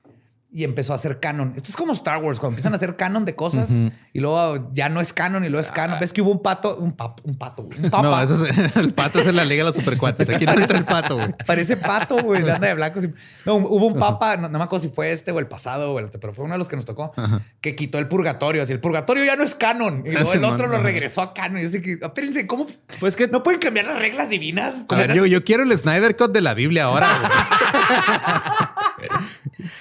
y 0.58 0.64
empezó 0.64 0.94
a 0.94 0.96
hacer 0.96 1.20
canon. 1.20 1.54
Esto 1.56 1.70
es 1.70 1.76
como 1.76 1.94
Star 1.94 2.18
Wars, 2.18 2.40
cuando 2.40 2.54
empiezan 2.54 2.74
a 2.74 2.78
hacer 2.78 2.96
canon 2.96 3.26
de 3.26 3.36
cosas 3.36 3.70
y 4.12 4.20
luego 4.20 4.72
ya 4.74 4.90
no 4.90 5.02
es 5.02 5.14
canon 5.14 5.46
y 5.46 5.50
luego 5.50 5.64
es 5.64 5.72
canon. 5.72 6.00
Ves 6.00 6.14
que 6.14 6.24
hubo 6.24 6.32
un 6.32 6.42
pato, 6.42 6.76
un 6.78 6.94
papo, 6.94 7.22
un 7.26 7.38
pato, 7.38 7.62
un 7.62 7.92
papa. 7.92 8.02
no, 8.02 8.20
eso 8.20 8.44
es, 8.44 8.76
el 8.76 8.92
pato 8.92 9.20
es 9.20 9.28
en 9.28 9.36
la 9.36 9.46
Liga 9.46 9.64
de 9.64 9.70
los 9.70 9.76
Supercuates. 9.76 10.28
Aquí 10.32 10.48
no 10.48 10.54
entra 10.54 10.80
el 10.80 10.86
pato, 10.86 11.16
güey. 11.18 11.32
Parece 11.46 11.78
pato, 11.78 12.18
güey, 12.24 12.42
de 12.42 12.52
anda 12.54 12.70
de 12.70 12.74
blanco. 12.74 13.00
No, 13.46 13.54
hubo 13.58 13.86
un 13.86 13.94
papa, 14.00 14.36
no, 14.36 14.50
no 14.50 14.58
me 14.58 14.64
acuerdo 14.64 14.82
si 14.88 14.90
fue 14.90 15.12
este 15.12 15.32
o 15.32 15.38
el 15.38 15.46
pasado, 15.46 15.94
o 15.94 16.00
el- 16.00 16.10
pero 16.20 16.34
fue 16.34 16.46
uno 16.46 16.56
de 16.56 16.58
los 16.58 16.68
que 16.68 16.76
nos 16.76 16.86
tocó, 16.86 17.14
que 17.62 17.76
quitó 17.76 18.00
el 18.00 18.08
purgatorio. 18.08 18.64
Así, 18.64 18.74
el 18.74 18.80
purgatorio 18.80 19.26
ya 19.26 19.36
no 19.36 19.44
es 19.44 19.54
canon. 19.54 20.02
Y 20.08 20.12
luego 20.12 20.34
el 20.34 20.44
otro 20.44 20.66
lo 20.66 20.80
regresó 20.82 21.22
a 21.22 21.36
canon. 21.36 21.60
Y 21.60 21.66
dice 21.66 21.84
que, 21.84 22.00
espérense, 22.02 22.48
¿cómo? 22.48 22.66
Pues 23.00 23.16
que 23.16 23.28
¿No 23.28 23.44
pueden 23.44 23.60
cambiar 23.60 23.86
las 23.86 24.00
reglas 24.00 24.30
divinas? 24.30 24.86
A 24.90 24.96
ver, 24.96 25.14
yo, 25.14 25.28
yo 25.28 25.44
quiero 25.44 25.62
el 25.62 25.78
Snyder 25.78 26.18
Cut 26.18 26.32
de 26.32 26.42
la 26.42 26.56
Biblia 26.56 26.86
ahora, 26.86 27.08
güey. 27.20 28.67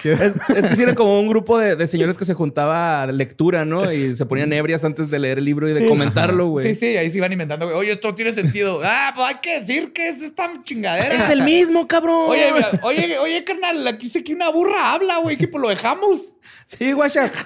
Es, 0.03 0.33
es 0.55 0.67
que 0.67 0.75
sí 0.75 0.83
era 0.83 0.93
como 0.95 1.19
un 1.19 1.27
grupo 1.27 1.57
de, 1.57 1.75
de 1.75 1.87
señores 1.87 2.17
que 2.17 2.25
se 2.25 2.33
juntaba 2.33 3.03
a 3.03 3.07
lectura, 3.07 3.65
¿no? 3.65 3.91
Y 3.91 4.15
se 4.15 4.25
ponían 4.25 4.53
ebrias 4.53 4.83
antes 4.85 5.09
de 5.09 5.19
leer 5.19 5.39
el 5.39 5.45
libro 5.45 5.67
y 5.69 5.73
de 5.73 5.81
Sí. 5.81 5.87
comentarlo, 5.87 6.47
güey. 6.49 6.67
Sí, 6.67 6.75
sí, 6.75 6.97
ahí 6.97 7.09
se 7.09 7.17
iban 7.17 7.31
inventando, 7.31 7.65
güey. 7.65 7.77
Oye, 7.77 7.91
esto 7.93 8.13
tiene 8.13 8.33
sentido. 8.33 8.81
ah, 8.85 9.11
pues 9.15 9.27
hay 9.27 9.35
que 9.41 9.59
decir 9.61 9.93
que 9.93 10.09
es 10.09 10.21
esta 10.21 10.51
chingadera. 10.63 11.13
Es 11.15 11.29
el 11.29 11.41
mismo, 11.43 11.87
cabrón. 11.87 12.29
Oye, 12.29 12.51
oye, 12.83 13.17
oye, 13.17 13.43
carnal, 13.43 13.87
aquí 13.87 14.05
dice 14.05 14.23
que 14.23 14.33
una 14.33 14.49
burra 14.49 14.93
habla, 14.93 15.17
güey, 15.17 15.37
que 15.37 15.47
pues 15.47 15.61
lo 15.61 15.69
dejamos. 15.69 16.35
Sí, 16.67 16.91
guacha. 16.93 17.31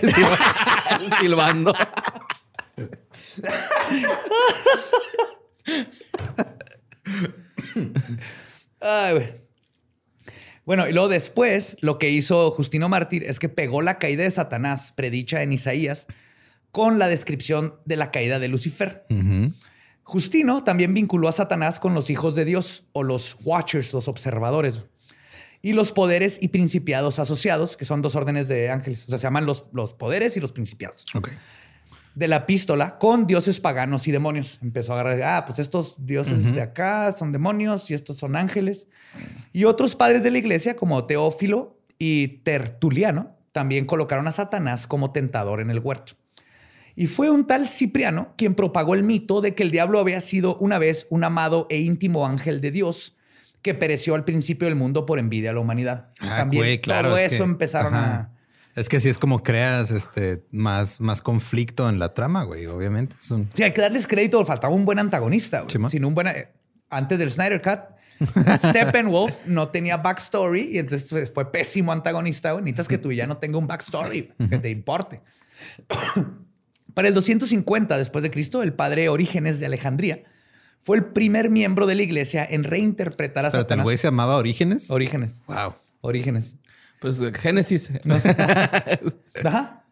Silbando. 1.20 1.72
Ay, 8.80 9.12
güey. 9.14 9.47
Bueno, 10.68 10.86
y 10.86 10.92
luego 10.92 11.08
después 11.08 11.78
lo 11.80 11.98
que 11.98 12.10
hizo 12.10 12.50
Justino 12.50 12.90
Mártir 12.90 13.24
es 13.24 13.38
que 13.38 13.48
pegó 13.48 13.80
la 13.80 13.98
caída 13.98 14.24
de 14.24 14.30
Satanás, 14.30 14.92
predicha 14.94 15.42
en 15.42 15.54
Isaías, 15.54 16.06
con 16.72 16.98
la 16.98 17.08
descripción 17.08 17.76
de 17.86 17.96
la 17.96 18.10
caída 18.10 18.38
de 18.38 18.48
Lucifer. 18.48 19.06
Justino 20.02 20.62
también 20.64 20.92
vinculó 20.92 21.26
a 21.28 21.32
Satanás 21.32 21.80
con 21.80 21.94
los 21.94 22.10
hijos 22.10 22.34
de 22.34 22.44
Dios 22.44 22.84
o 22.92 23.02
los 23.02 23.38
Watchers, 23.44 23.94
los 23.94 24.08
observadores, 24.08 24.84
y 25.62 25.72
los 25.72 25.92
poderes 25.92 26.38
y 26.38 26.48
principiados 26.48 27.18
asociados, 27.18 27.78
que 27.78 27.86
son 27.86 28.02
dos 28.02 28.14
órdenes 28.14 28.46
de 28.48 28.70
ángeles. 28.70 29.04
O 29.04 29.08
sea, 29.08 29.16
se 29.16 29.22
llaman 29.22 29.46
los, 29.46 29.64
los 29.72 29.94
poderes 29.94 30.36
y 30.36 30.40
los 30.40 30.52
principiados. 30.52 31.06
De 32.18 32.26
la 32.26 32.36
epístola 32.36 32.98
con 32.98 33.28
dioses 33.28 33.60
paganos 33.60 34.08
y 34.08 34.12
demonios. 34.12 34.58
Empezó 34.60 34.92
a 34.92 35.00
agarrar, 35.00 35.22
ah, 35.22 35.44
pues 35.46 35.60
estos 35.60 36.04
dioses 36.04 36.52
de 36.52 36.60
acá 36.60 37.12
son 37.12 37.30
demonios 37.30 37.88
y 37.90 37.94
estos 37.94 38.16
son 38.16 38.34
ángeles. 38.34 38.88
Y 39.52 39.64
otros 39.64 39.94
padres 39.94 40.24
de 40.24 40.32
la 40.32 40.38
iglesia, 40.38 40.74
como 40.74 41.04
Teófilo 41.04 41.78
y 41.96 42.28
Tertuliano, 42.42 43.36
también 43.52 43.86
colocaron 43.86 44.26
a 44.26 44.32
Satanás 44.32 44.88
como 44.88 45.12
tentador 45.12 45.60
en 45.60 45.70
el 45.70 45.78
huerto. 45.78 46.14
Y 46.96 47.06
fue 47.06 47.30
un 47.30 47.46
tal 47.46 47.68
Cipriano 47.68 48.34
quien 48.36 48.56
propagó 48.56 48.94
el 48.94 49.04
mito 49.04 49.40
de 49.40 49.54
que 49.54 49.62
el 49.62 49.70
diablo 49.70 50.00
había 50.00 50.20
sido 50.20 50.56
una 50.56 50.78
vez 50.78 51.06
un 51.10 51.22
amado 51.22 51.68
e 51.70 51.78
íntimo 51.78 52.26
ángel 52.26 52.60
de 52.60 52.72
Dios 52.72 53.16
que 53.62 53.74
pereció 53.74 54.16
al 54.16 54.24
principio 54.24 54.66
del 54.66 54.74
mundo 54.74 55.06
por 55.06 55.20
envidia 55.20 55.50
a 55.50 55.54
la 55.54 55.60
humanidad. 55.60 56.08
Ah, 56.18 56.38
también 56.38 56.62
güey, 56.64 56.80
claro, 56.80 57.10
todo 57.10 57.18
es 57.18 57.32
eso 57.32 57.44
que- 57.44 57.50
empezaron 57.50 57.94
ajá. 57.94 58.32
Es 58.78 58.88
que 58.88 58.98
así 58.98 59.08
es 59.08 59.18
como 59.18 59.42
creas 59.42 59.90
este 59.90 60.44
más, 60.50 61.00
más 61.00 61.20
conflicto 61.22 61.88
en 61.88 61.98
la 61.98 62.14
trama, 62.14 62.44
güey. 62.44 62.66
Obviamente. 62.66 63.16
Es 63.20 63.30
un- 63.30 63.48
Sí, 63.54 63.62
hay 63.62 63.72
que 63.72 63.80
darles 63.80 64.06
crédito. 64.06 64.44
Faltaba 64.44 64.72
un 64.74 64.84
buen 64.84 64.98
antagonista. 64.98 65.60
güey. 65.62 65.90
Sin 65.90 66.04
un 66.04 66.14
buen... 66.14 66.28
Antes 66.90 67.18
del 67.18 67.30
Snyder 67.30 67.60
Cut, 67.60 67.80
Steppenwolf 68.58 69.46
no 69.46 69.68
tenía 69.68 69.96
backstory 69.98 70.70
y 70.72 70.78
entonces 70.78 71.30
fue- 71.32 71.50
pésimo 71.52 71.92
antagonista. 71.92 72.52
güey. 72.52 72.64
Necesitas 72.64 72.88
que 72.88 72.98
tu 72.98 73.08
villano 73.08 73.36
tenga 73.38 73.58
un 73.58 73.66
backstory 73.66 74.32
que 74.50 74.58
te 74.58 74.70
importe. 74.70 75.20
Para 76.94 77.08
el 77.08 77.14
250 77.14 77.96
después 77.98 78.22
de 78.22 78.30
Cristo, 78.30 78.62
el 78.62 78.72
padre 78.72 79.08
Orígenes 79.08 79.60
de 79.60 79.66
Alejandría 79.66 80.24
fue 80.82 80.96
el 80.96 81.04
primer 81.04 81.50
miembro 81.50 81.86
de 81.86 81.94
la 81.94 82.02
iglesia 82.02 82.44
en 82.48 82.64
reinterpretar 82.64 83.44
a 83.44 83.48
el 83.48 83.52
Satanás. 83.52 83.84
güey 83.84 83.98
se 83.98 84.08
llamaba 84.08 84.36
Orígenes. 84.36 84.90
Orígenes. 84.90 85.42
Wow. 85.46 85.74
Orígenes. 86.00 86.56
Pues 87.00 87.20
Génesis. 87.34 87.90
Ajá. 89.44 89.84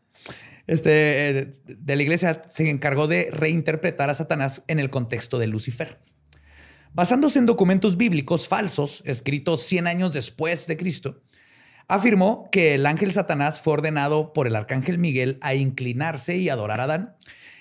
Este, 0.66 1.28
eh, 1.28 1.52
de 1.66 1.96
la 1.96 2.02
iglesia 2.02 2.42
se 2.48 2.68
encargó 2.68 3.06
de 3.06 3.30
reinterpretar 3.30 4.10
a 4.10 4.14
Satanás 4.14 4.62
en 4.66 4.80
el 4.80 4.90
contexto 4.90 5.38
de 5.38 5.46
Lucifer. 5.46 6.00
Basándose 6.92 7.38
en 7.38 7.46
documentos 7.46 7.96
bíblicos 7.96 8.48
falsos, 8.48 9.02
escritos 9.06 9.62
100 9.62 9.86
años 9.86 10.12
después 10.12 10.66
de 10.66 10.76
Cristo, 10.76 11.22
afirmó 11.88 12.48
que 12.50 12.74
el 12.74 12.86
ángel 12.86 13.12
Satanás 13.12 13.60
fue 13.60 13.74
ordenado 13.74 14.32
por 14.32 14.46
el 14.46 14.56
arcángel 14.56 14.98
Miguel 14.98 15.38
a 15.42 15.54
inclinarse 15.54 16.36
y 16.36 16.48
adorar 16.48 16.80
a 16.80 16.84
Adán, 16.84 17.16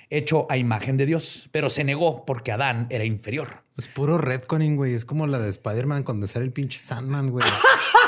hecho 0.09 0.47
a 0.49 0.57
imagen 0.57 0.97
de 0.97 1.05
Dios, 1.05 1.49
pero 1.51 1.69
se 1.69 1.83
negó 1.83 2.25
porque 2.25 2.51
Adán 2.51 2.87
era 2.89 3.03
inferior. 3.03 3.65
Es 3.77 3.87
puro 3.87 4.17
retconning, 4.17 4.77
güey. 4.77 4.93
Es 4.93 5.03
como 5.03 5.27
la 5.27 5.37
de 5.37 5.49
Spider-Man 5.49 6.03
cuando 6.03 6.27
sale 6.27 6.45
el 6.45 6.53
pinche 6.53 6.79
Sandman, 6.79 7.29
güey. 7.29 7.45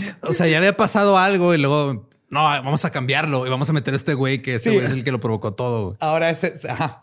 O 0.22 0.32
sea, 0.32 0.46
ya 0.46 0.58
había 0.58 0.76
pasado 0.76 1.18
algo 1.18 1.54
y 1.54 1.58
luego, 1.58 2.08
no, 2.30 2.42
vamos 2.42 2.84
a 2.84 2.90
cambiarlo 2.90 3.46
y 3.46 3.50
vamos 3.50 3.68
a 3.68 3.72
meter 3.72 3.94
a 3.94 3.96
este 3.96 4.14
güey 4.14 4.40
que 4.42 4.54
este 4.56 4.70
Sí. 4.70 4.74
güey 4.76 4.86
es 4.86 4.92
el 4.92 5.04
que 5.04 5.10
lo 5.12 5.20
provocó 5.20 5.54
todo. 5.54 5.84
güey. 5.86 5.96
Ahora 6.00 6.30
ese, 6.30 6.54
ajá. 6.68 7.02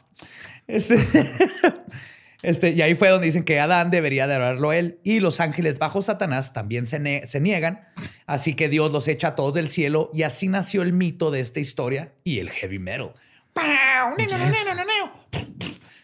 Ese- 0.68 0.98
este, 2.42 2.70
y 2.72 2.82
ahí 2.82 2.96
fue 2.96 3.10
donde 3.10 3.26
dicen 3.28 3.44
que 3.44 3.60
Adán 3.60 3.92
debería 3.92 4.26
de 4.28 4.36
adorarlo 4.36 4.72
él 4.74 5.00
y 5.04 5.20
los 5.20 5.40
ángeles 5.40 5.78
bajo 5.80 6.02
Satanás 6.02 6.54
también 6.54 6.88
se, 6.88 7.00
ne- 7.00 7.28
se 7.28 7.40
niegan. 7.40 7.88
Así 8.26 8.54
que 8.56 8.70
Dios 8.70 8.92
los 8.92 9.08
echa 9.08 9.30
a 9.30 9.36
todos 9.36 9.54
del 9.54 9.70
cielo 9.70 10.10
y 10.14 10.24
así 10.24 10.48
nació 10.48 10.82
el 10.84 10.94
mito 10.94 11.32
de 11.32 11.40
esta 11.42 11.60
historia 11.60 12.14
y 12.24 12.40
el 12.40 12.50
heavy 12.50 12.80
metal. 12.80 13.14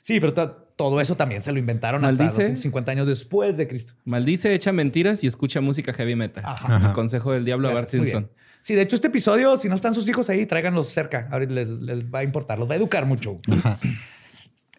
Sí, 0.02 0.19
pero 0.19 0.34
todo 0.75 0.99
eso 0.99 1.15
también 1.15 1.41
se 1.41 1.51
lo 1.51 1.59
inventaron 1.59 2.03
hasta 2.03 2.23
Maldice. 2.23 2.41
250 2.41 2.91
años 2.91 3.07
después 3.07 3.57
de 3.57 3.67
Cristo. 3.67 3.93
Maldice, 4.03 4.53
echa 4.53 4.71
mentiras 4.71 5.23
y 5.23 5.27
escucha 5.27 5.61
música 5.61 5.93
heavy 5.93 6.15
metal. 6.15 6.43
Ajá. 6.45 6.88
El 6.88 6.93
consejo 6.93 7.31
del 7.31 7.45
diablo 7.45 7.69
a 7.69 7.73
Bart 7.73 7.89
Simpson. 7.89 8.29
Sí, 8.61 8.73
de 8.73 8.81
hecho, 8.81 8.95
este 8.95 9.07
episodio, 9.07 9.57
si 9.57 9.69
no 9.69 9.75
están 9.75 9.93
sus 9.93 10.09
hijos 10.09 10.29
ahí, 10.29 10.45
tráiganlos 10.45 10.89
cerca. 10.89 11.27
Ahorita 11.31 11.53
les, 11.53 11.69
les 11.69 12.05
va 12.05 12.19
a 12.19 12.23
importar, 12.23 12.57
los 12.57 12.67
va 12.67 12.73
a 12.73 12.77
educar 12.77 13.05
mucho. 13.05 13.39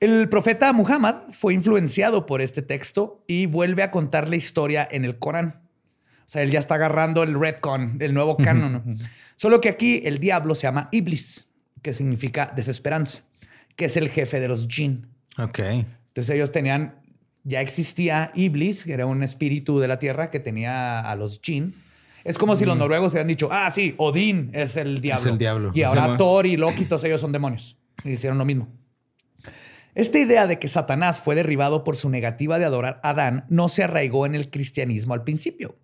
El 0.00 0.28
profeta 0.28 0.72
Muhammad 0.72 1.22
fue 1.32 1.54
influenciado 1.54 2.26
por 2.26 2.42
este 2.42 2.60
texto 2.60 3.24
y 3.26 3.46
vuelve 3.46 3.82
a 3.82 3.90
contar 3.90 4.28
la 4.28 4.36
historia 4.36 4.86
en 4.90 5.04
el 5.04 5.18
Corán. 5.18 5.62
O 6.26 6.28
sea, 6.28 6.42
él 6.42 6.50
ya 6.50 6.58
está 6.58 6.74
agarrando 6.74 7.22
el 7.22 7.38
retcon, 7.38 7.96
el 8.00 8.12
nuevo 8.12 8.36
canon. 8.36 8.98
Solo 9.36 9.60
que 9.60 9.68
aquí 9.68 10.02
el 10.04 10.18
diablo 10.18 10.54
se 10.54 10.62
llama 10.62 10.88
Iblis, 10.92 11.48
que 11.80 11.92
significa 11.92 12.52
desesperanza, 12.54 13.22
que 13.76 13.86
es 13.86 13.96
el 13.96 14.08
jefe 14.10 14.40
de 14.40 14.48
los 14.48 14.66
jinn. 14.68 15.06
Ok. 15.38 15.58
Entonces 15.58 16.30
ellos 16.30 16.50
tenían, 16.52 17.00
ya 17.44 17.60
existía 17.60 18.32
Iblis, 18.34 18.84
que 18.84 18.92
era 18.92 19.06
un 19.06 19.22
espíritu 19.22 19.78
de 19.78 19.88
la 19.88 19.98
tierra 19.98 20.30
que 20.30 20.40
tenía 20.40 21.00
a 21.00 21.14
los 21.16 21.40
jinn. 21.42 21.74
Es 22.24 22.38
como 22.38 22.56
si 22.56 22.64
los 22.64 22.76
noruegos 22.76 23.12
hubieran 23.12 23.28
dicho, 23.28 23.48
ah, 23.52 23.70
sí, 23.70 23.94
Odín 23.98 24.50
es 24.52 24.76
el 24.76 25.00
diablo. 25.00 25.30
el 25.30 25.38
diablo. 25.38 25.70
Y 25.74 25.82
ahora 25.82 26.02
llama- 26.02 26.16
Thor 26.16 26.46
y 26.46 26.56
Loki, 26.56 26.84
todos 26.86 27.04
ellos 27.04 27.20
son 27.20 27.30
demonios. 27.32 27.76
Y 28.02 28.10
hicieron 28.10 28.36
lo 28.38 28.44
mismo. 28.44 28.68
Esta 29.94 30.18
idea 30.18 30.46
de 30.46 30.58
que 30.58 30.68
Satanás 30.68 31.20
fue 31.20 31.34
derribado 31.34 31.84
por 31.84 31.96
su 31.96 32.10
negativa 32.10 32.58
de 32.58 32.64
adorar 32.66 33.00
a 33.02 33.10
Adán 33.10 33.46
no 33.48 33.68
se 33.68 33.82
arraigó 33.84 34.26
en 34.26 34.34
el 34.34 34.50
cristianismo 34.50 35.14
al 35.14 35.22
principio. 35.24 35.78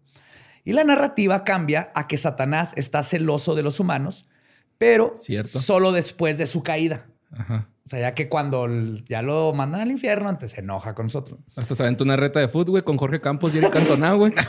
Y 0.65 0.73
la 0.75 0.85
narrativa 0.85 1.45
cambia 1.45 1.91
a 1.95 2.07
que 2.09 2.19
Satanás 2.19 2.73
está 2.77 3.03
celoso 3.03 3.55
de 3.55 3.63
los 3.63 3.81
humanos, 3.81 4.29
pero 4.79 5.15
Cierto. 5.17 5.61
solo 5.61 5.93
después 5.93 6.39
de 6.39 6.47
su 6.47 6.63
caída. 6.63 7.07
Ajá. 7.37 7.69
O 7.85 7.89
sea, 7.89 7.99
ya 7.99 8.15
que 8.15 8.29
cuando 8.29 8.69
ya 9.09 9.23
lo 9.23 9.53
mandan 9.55 9.81
al 9.81 9.91
infierno, 9.91 10.29
antes 10.29 10.53
se 10.53 10.61
enoja 10.61 10.95
con 10.95 11.07
nosotros. 11.07 11.41
Hasta 11.57 11.75
se 11.75 11.83
aventó 11.83 12.05
una 12.05 12.15
reta 12.17 12.39
de 12.39 12.47
fútbol, 12.47 12.71
güey, 12.71 12.83
con 12.85 12.97
Jorge 12.97 13.21
Campos 13.21 13.53
y 13.55 13.59
Eric 13.59 13.71
Cantona, 13.71 14.13
güey. 14.13 14.33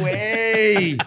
Güey. 0.00 0.98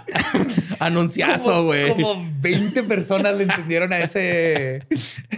Anunciazo, 0.79 1.65
güey. 1.65 1.89
Como 1.89 2.25
20 2.39 2.83
personas 2.83 3.35
le 3.35 3.43
entendieron 3.43 3.91
a 3.91 3.99
ese. 3.99 4.87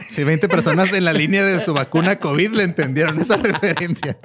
Si 0.09 0.23
20 0.23 0.47
personas 0.47 0.93
en 0.93 1.03
la 1.05 1.13
línea 1.13 1.43
de 1.43 1.59
su 1.61 1.73
vacuna 1.73 2.19
COVID 2.19 2.51
le 2.51 2.63
entendieron 2.63 3.19
esa 3.19 3.37
referencia. 3.37 4.17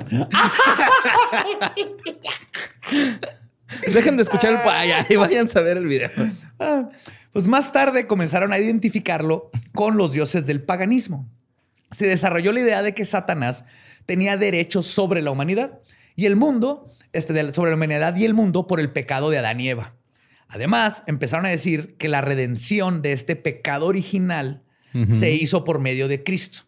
Dejen 3.95 4.17
de 4.17 4.23
escuchar 4.23 4.53
el 4.53 4.61
paya 4.61 5.07
y 5.09 5.17
vayan 5.17 5.49
a 5.55 5.61
ver 5.61 5.79
el 5.79 5.87
video. 5.87 6.11
Pues 7.33 7.49
más 7.49 7.73
tarde 7.73 8.07
comenzaron 8.07 8.53
a 8.53 8.59
identificarlo 8.59 9.51
con 9.75 9.97
los 9.97 10.13
dioses 10.13 10.47
del 10.47 10.63
paganismo. 10.63 11.29
se 11.91 12.07
desarrolló 12.07 12.53
la 12.53 12.61
idea 12.61 12.83
de 12.83 12.95
que 12.95 13.05
Satanás 13.05 13.65
tenía 14.07 14.39
derechos 14.39 14.87
sobre 14.87 15.21
la 15.21 15.31
humanidad 15.31 15.79
y 16.17 16.25
el 16.25 16.37
mundo, 16.37 16.91
este, 17.13 17.53
sobre 17.53 17.71
la 17.71 17.77
humanidad 17.77 18.17
y 18.17 18.25
el 18.25 18.33
mundo 18.33 18.67
por 18.67 18.81
el 18.81 18.91
pecado 18.93 19.29
de 19.29 19.37
Adán 19.39 19.61
y 19.61 19.69
Eva. 19.69 19.95
Además, 20.49 21.03
empezaron 21.07 21.45
a 21.45 21.51
decir 21.51 21.97
que 21.99 22.09
la 22.09 22.23
redención 22.23 23.03
de 23.03 23.13
este 23.13 23.37
pecado 23.37 23.87
original 23.87 24.63
se 25.09 25.33
hizo 25.33 25.65
por 25.65 25.81
medio 25.81 26.09
de 26.09 26.23
Cristo, 26.23 26.63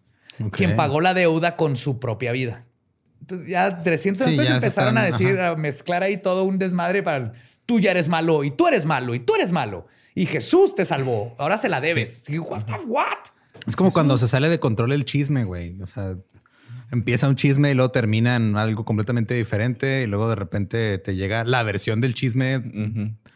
quien 0.52 0.76
pagó 0.76 1.00
la 1.02 1.12
deuda 1.14 1.56
con 1.56 1.76
su 1.76 1.98
propia 1.98 2.32
vida. 2.32 2.66
Entonces, 3.20 3.48
ya 3.48 3.82
300 3.82 4.26
Sí, 4.26 4.36
ya 4.36 4.56
empezaron 4.56 4.96
están- 4.96 4.98
a 4.98 5.04
decir, 5.04 5.38
ajá. 5.38 5.48
a 5.48 5.56
mezclar 5.56 6.02
ahí 6.02 6.16
todo 6.18 6.44
un 6.44 6.58
desmadre 6.58 7.02
para 7.02 7.32
tú 7.66 7.80
ya 7.80 7.90
eres 7.92 8.08
malo 8.10 8.44
y 8.44 8.50
tú 8.50 8.66
eres 8.68 8.84
malo 8.86 9.14
y 9.14 9.20
tú 9.20 9.34
eres 9.34 9.52
malo. 9.52 9.86
Y 10.14 10.26
Jesús 10.26 10.74
te 10.74 10.84
salvó. 10.84 11.34
Ahora 11.38 11.58
se 11.58 11.68
la 11.68 11.80
debes. 11.80 12.28
Y, 12.28 12.38
what 12.38 12.64
the 12.64 12.74
what? 12.86 13.08
Es 13.66 13.76
como 13.76 13.92
cuando 13.92 14.18
se 14.18 14.28
sale 14.28 14.48
de 14.48 14.60
control 14.60 14.92
el 14.92 15.04
chisme, 15.04 15.44
güey. 15.44 15.80
O 15.82 15.86
sea, 15.86 16.16
empieza 16.92 17.28
un 17.28 17.36
chisme 17.36 17.70
y 17.70 17.74
luego 17.74 17.90
termina 17.90 18.36
en 18.36 18.56
algo 18.56 18.84
completamente 18.84 19.34
diferente 19.34 20.02
y 20.02 20.06
luego 20.06 20.28
de 20.28 20.36
repente 20.36 20.98
te 20.98 21.16
llega 21.16 21.44
la 21.44 21.62
versión 21.62 22.00
del 22.00 22.14
chisme 22.14 22.62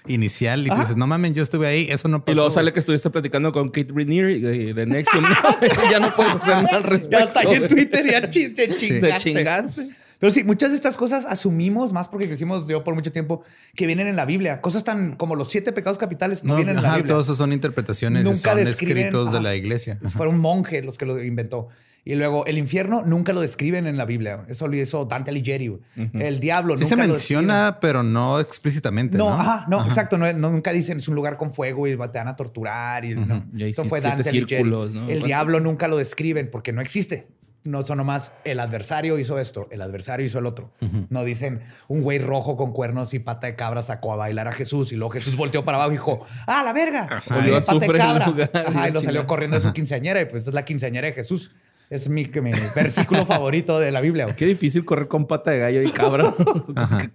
inicial 0.06 0.66
y 0.66 0.70
tú 0.70 0.76
dices, 0.76 0.96
no 0.96 1.06
mames, 1.06 1.34
yo 1.34 1.42
estuve 1.42 1.66
ahí, 1.66 1.88
eso 1.90 2.08
no 2.08 2.20
pasó. 2.20 2.32
Y 2.32 2.34
luego 2.34 2.50
sale 2.50 2.66
güey". 2.66 2.74
que 2.74 2.80
estuviste 2.80 3.10
platicando 3.10 3.52
con 3.52 3.70
Kate 3.70 3.92
Renier 3.92 4.30
y 4.30 4.72
de, 4.72 4.86
Nexium. 4.86 5.24
ya 5.90 5.98
no 5.98 6.14
puedes 6.14 6.34
hacer 6.36 6.62
nada 6.62 6.76
al 6.76 6.82
respecto. 6.84 7.18
Ya 7.18 7.24
está 7.24 7.40
ahí 7.40 7.54
en. 7.54 7.68
Twitter, 7.68 8.06
ya 8.06 8.30
te 8.30 8.48
Te 8.50 9.16
chingaste. 9.16 9.88
Pero 10.18 10.32
sí, 10.32 10.42
muchas 10.44 10.70
de 10.70 10.76
estas 10.76 10.96
cosas 10.96 11.24
asumimos, 11.26 11.92
más 11.92 12.08
porque 12.08 12.26
crecimos 12.26 12.66
yo 12.66 12.82
por 12.82 12.94
mucho 12.94 13.12
tiempo, 13.12 13.42
que 13.74 13.86
vienen 13.86 14.06
en 14.08 14.16
la 14.16 14.24
Biblia. 14.24 14.60
Cosas 14.60 14.82
tan 14.84 15.14
como 15.16 15.36
los 15.36 15.48
siete 15.48 15.72
pecados 15.72 15.96
capitales 15.98 16.42
no, 16.42 16.50
No, 16.54 16.56
vienen 16.56 16.76
en 16.76 16.82
la 16.82 16.88
ajá, 16.88 16.96
Biblia. 16.98 17.14
todos 17.14 17.26
esos 17.26 17.38
son 17.38 17.52
interpretaciones, 17.52 18.24
Nunca 18.24 18.36
son 18.52 18.58
describen- 18.58 18.98
escritos 18.98 19.32
de 19.32 19.40
la 19.40 19.54
iglesia. 19.54 19.98
Fue 20.10 20.26
un 20.26 20.38
monje 20.38 20.82
los 20.82 20.98
que 20.98 21.06
lo 21.06 21.22
inventó. 21.22 21.68
Y 22.04 22.14
luego 22.14 22.46
el 22.46 22.56
infierno 22.56 23.02
nunca 23.04 23.34
lo 23.34 23.42
describen 23.42 23.86
en 23.86 23.98
la 23.98 24.06
Biblia. 24.06 24.46
Eso 24.48 24.66
lo 24.66 24.74
hizo 24.76 25.04
Dante 25.04 25.30
Alighieri. 25.30 25.78
El 26.14 26.40
diablo 26.40 26.74
Sí 26.76 26.84
nunca 26.84 26.96
se 26.96 27.02
lo 27.06 27.12
menciona, 27.12 27.78
pero 27.80 28.02
no 28.02 28.40
explícitamente. 28.40 29.18
No, 29.18 29.28
No, 29.30 29.38
ajá, 29.38 29.66
no, 29.68 29.84
exacto. 29.84 30.16
No, 30.16 30.32
no, 30.32 30.50
nunca 30.50 30.72
dicen 30.72 30.96
es 30.98 31.08
un 31.08 31.14
lugar 31.16 31.36
con 31.36 31.52
fuego 31.52 31.86
y 31.86 31.90
te 31.90 31.96
van 31.96 32.28
a 32.28 32.34
torturar. 32.34 33.04
Y, 33.04 33.14
no. 33.14 33.44
Y 33.54 33.64
hay 33.64 33.70
Eso 33.70 33.82
siete- 33.82 33.88
fue 33.90 34.00
Dante 34.00 34.28
Alighieri. 34.30 34.64
círculos, 34.64 34.92
¿no? 34.94 35.08
El 35.08 35.22
diablo 35.22 35.60
nunca 35.60 35.86
lo 35.86 35.98
describen 35.98 36.48
porque 36.50 36.72
no 36.72 36.80
existe. 36.80 37.26
No 37.64 37.84
son 37.84 37.98
nomás 37.98 38.32
el 38.44 38.60
adversario 38.60 39.18
hizo 39.18 39.38
esto, 39.38 39.68
el 39.70 39.82
adversario 39.82 40.24
hizo 40.24 40.38
el 40.38 40.46
otro. 40.46 40.70
No 41.10 41.24
dicen 41.24 41.60
un 41.88 42.02
güey 42.02 42.18
rojo 42.18 42.56
con 42.56 42.72
cuernos 42.72 43.12
y 43.14 43.18
pata 43.18 43.46
de 43.46 43.56
cabra 43.56 43.82
sacó 43.82 44.12
a 44.12 44.16
bailar 44.16 44.48
a 44.48 44.52
Jesús 44.52 44.92
y 44.92 44.96
luego 44.96 45.10
Jesús 45.12 45.36
volteó 45.36 45.64
para 45.64 45.76
abajo 45.76 45.90
y 45.90 45.94
dijo, 45.94 46.26
¡ah, 46.46 46.62
la 46.62 46.72
verga! 46.72 47.22
Olió 47.30 47.60
Pata 47.60 47.78
de 47.78 47.98
cabra. 47.98 48.26
lugar 48.28 48.52
de 48.52 48.58
Ajá, 48.58 48.88
y 48.88 48.92
lo 48.92 49.02
salió 49.02 49.26
corriendo 49.26 49.56
de 49.56 49.60
su 49.62 49.72
quinceañera 49.72 50.20
y 50.22 50.26
pues 50.26 50.46
es 50.46 50.54
la 50.54 50.64
quinceañera 50.64 51.08
de 51.08 51.12
Jesús. 51.12 51.52
Es 51.90 52.08
mi, 52.08 52.24
mi 52.26 52.50
versículo 52.74 53.26
favorito 53.26 53.78
de 53.80 53.90
la 53.90 54.00
Biblia. 54.00 54.24
güey. 54.24 54.36
Qué 54.36 54.46
difícil 54.46 54.84
correr 54.84 55.08
con 55.08 55.26
pata 55.26 55.50
de 55.50 55.58
gallo 55.58 55.82
y 55.82 55.90
cabra. 55.90 56.32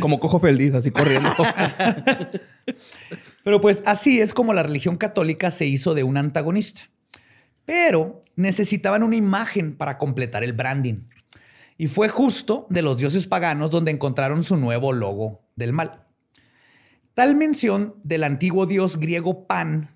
Como 0.00 0.20
cojo 0.20 0.38
feliz, 0.38 0.74
así 0.74 0.90
corriendo. 0.90 1.30
Pero 3.44 3.60
pues 3.60 3.82
así 3.86 4.20
es 4.20 4.34
como 4.34 4.52
la 4.52 4.62
religión 4.62 4.98
católica 4.98 5.50
se 5.50 5.64
hizo 5.64 5.94
de 5.94 6.04
un 6.04 6.18
antagonista. 6.18 6.82
Pero 7.64 8.20
necesitaban 8.38 9.02
una 9.02 9.16
imagen 9.16 9.76
para 9.76 9.98
completar 9.98 10.44
el 10.44 10.52
branding. 10.52 11.08
Y 11.76 11.88
fue 11.88 12.08
justo 12.08 12.66
de 12.70 12.82
los 12.82 12.96
dioses 12.98 13.26
paganos 13.26 13.70
donde 13.70 13.90
encontraron 13.90 14.42
su 14.42 14.56
nuevo 14.56 14.92
logo 14.92 15.42
del 15.56 15.72
mal. 15.72 16.04
Tal 17.14 17.34
mención 17.36 17.96
del 18.04 18.24
antiguo 18.24 18.66
dios 18.66 18.98
griego 18.98 19.46
Pan 19.46 19.90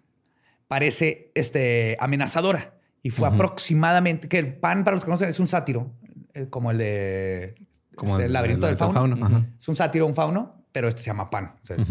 parece 0.69 1.31
este, 1.35 1.97
amenazadora. 2.01 2.75
Y 3.03 3.11
fue 3.11 3.29
aproximadamente, 3.29 4.29
que 4.29 4.39
el 4.39 4.55
Pan, 4.55 4.85
para 4.85 4.95
los 4.97 5.03
que 5.05 5.07
conocen, 5.07 5.29
es 5.29 5.41
un 5.41 5.49
sátiro, 5.49 5.93
eh, 6.35 6.47
como 6.51 6.71
el 6.71 6.79
de 6.79 7.55
Como 7.97 8.13
este, 8.15 8.23
el- 8.25 8.27
el 8.27 8.33
laberinto 8.33 8.67
el 8.69 8.73
del 8.73 8.79
fauno. 8.79 8.95
Es 9.59 9.69
un 9.69 9.77
sátiro, 9.77 10.07
un 10.07 10.15
fauno, 10.15 10.65
pero 10.73 10.89
este 10.89 11.01
se 11.03 11.07
llama 11.09 11.31
Pan. 11.31 11.55
O 11.63 11.67
sea, 11.67 11.77
es- 11.77 11.87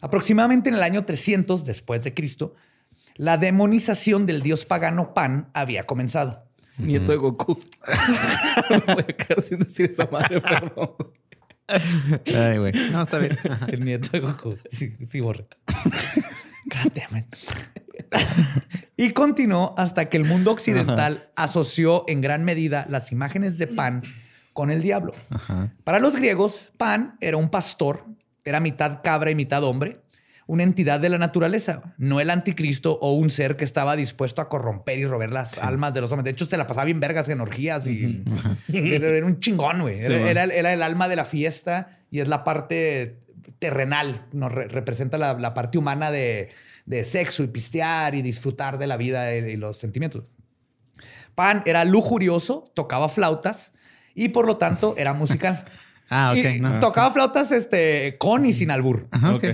Aproximadamente 0.00 0.68
en 0.68 0.76
el 0.76 0.82
año 0.82 1.04
300 1.04 1.64
después 1.64 2.04
de 2.04 2.14
Cristo, 2.14 2.54
la 3.18 3.36
demonización 3.36 4.24
del 4.24 4.42
dios 4.42 4.64
pagano 4.64 5.12
Pan 5.12 5.50
había 5.52 5.84
comenzado. 5.84 6.46
Es 6.66 6.80
Nieto 6.80 7.12
de 7.12 7.18
Goku. 7.18 7.58
No 8.70 8.94
Voy 8.94 9.04
a 9.08 9.12
quedar 9.12 9.42
sin 9.42 9.58
decir 9.58 9.90
esa 9.90 10.08
madre, 10.10 10.40
perdón. 10.40 10.90
Ay, 11.66 12.58
güey. 12.58 12.72
No, 12.92 13.02
está 13.02 13.18
bien. 13.18 13.36
El 13.68 13.84
nieto 13.84 14.10
de 14.12 14.20
Goku. 14.20 14.56
Sí, 14.70 14.94
sí, 15.10 15.20
borre. 15.20 15.46
God 15.66 16.92
damn 16.94 17.18
it. 17.18 17.36
y 18.96 19.10
continuó 19.12 19.74
hasta 19.76 20.08
que 20.08 20.18
el 20.18 20.24
mundo 20.24 20.50
occidental 20.52 21.30
asoció 21.34 22.04
en 22.08 22.20
gran 22.20 22.44
medida 22.44 22.86
las 22.88 23.10
imágenes 23.10 23.58
de 23.58 23.66
Pan 23.66 24.02
con 24.52 24.70
el 24.70 24.82
diablo. 24.82 25.12
Para 25.84 25.98
los 25.98 26.14
griegos, 26.14 26.72
Pan 26.76 27.16
era 27.20 27.36
un 27.36 27.48
pastor, 27.48 28.04
era 28.44 28.60
mitad 28.60 29.00
cabra 29.02 29.30
y 29.30 29.34
mitad 29.34 29.64
hombre, 29.64 30.02
una 30.48 30.62
entidad 30.64 30.98
de 30.98 31.08
la 31.10 31.18
naturaleza, 31.18 31.94
no 31.98 32.18
el 32.20 32.30
anticristo 32.30 32.98
o 33.00 33.12
un 33.12 33.28
ser 33.30 33.54
que 33.56 33.64
estaba 33.64 33.94
dispuesto 33.96 34.40
a 34.42 34.48
corromper 34.48 34.98
y 34.98 35.06
robar 35.06 35.30
las 35.30 35.58
almas 35.58 35.92
de 35.94 36.00
los 36.00 36.10
hombres. 36.10 36.24
De 36.24 36.30
hecho, 36.30 36.46
se 36.46 36.56
la 36.56 36.66
pasaba 36.66 36.86
bien 36.86 36.98
vergas 37.00 37.28
en 37.28 37.40
orgías 37.40 37.86
y 37.86 38.24
era, 38.72 39.08
era 39.08 39.26
un 39.26 39.38
chingón, 39.40 39.82
güey. 39.82 40.00
Era, 40.00 40.14
Sí, 40.16 40.20
man. 40.20 40.28
era 40.28 40.44
el- 40.44 40.50
era 40.50 40.72
el 40.72 40.82
alma 40.82 41.06
de 41.06 41.16
la 41.16 41.24
fiesta 41.26 41.90
y 42.10 42.18
es 42.20 42.28
la 42.28 42.42
parte 42.44 43.20
terrenal, 43.58 44.22
nos 44.32 44.50
re- 44.50 44.68
representa 44.68 45.18
la, 45.18 45.34
la 45.34 45.52
parte 45.52 45.76
humana 45.78 46.10
de, 46.10 46.48
de 46.86 47.04
sexo 47.04 47.42
y 47.42 47.48
pistear 47.48 48.14
y 48.14 48.22
disfrutar 48.22 48.78
de 48.78 48.86
la 48.86 48.96
vida 48.96 49.36
y, 49.36 49.44
y 49.52 49.56
los 49.56 49.76
sentimientos. 49.76 50.24
Pan 51.34 51.62
era 51.66 51.84
lujurioso, 51.84 52.64
tocaba 52.74 53.08
flautas 53.08 53.72
y 54.14 54.30
por 54.30 54.46
lo 54.46 54.56
tanto 54.56 54.94
era 54.96 55.12
musical. 55.12 55.64
Ah, 56.10 56.32
ok. 56.34 56.58
No. 56.62 56.80
tocaba 56.80 57.12
flautas 57.12 57.52
este, 57.52 58.16
con 58.16 58.46
y 58.46 58.54
sin 58.54 58.70
albur. 58.70 59.08
Ajá, 59.10 59.34
ok. 59.34 59.44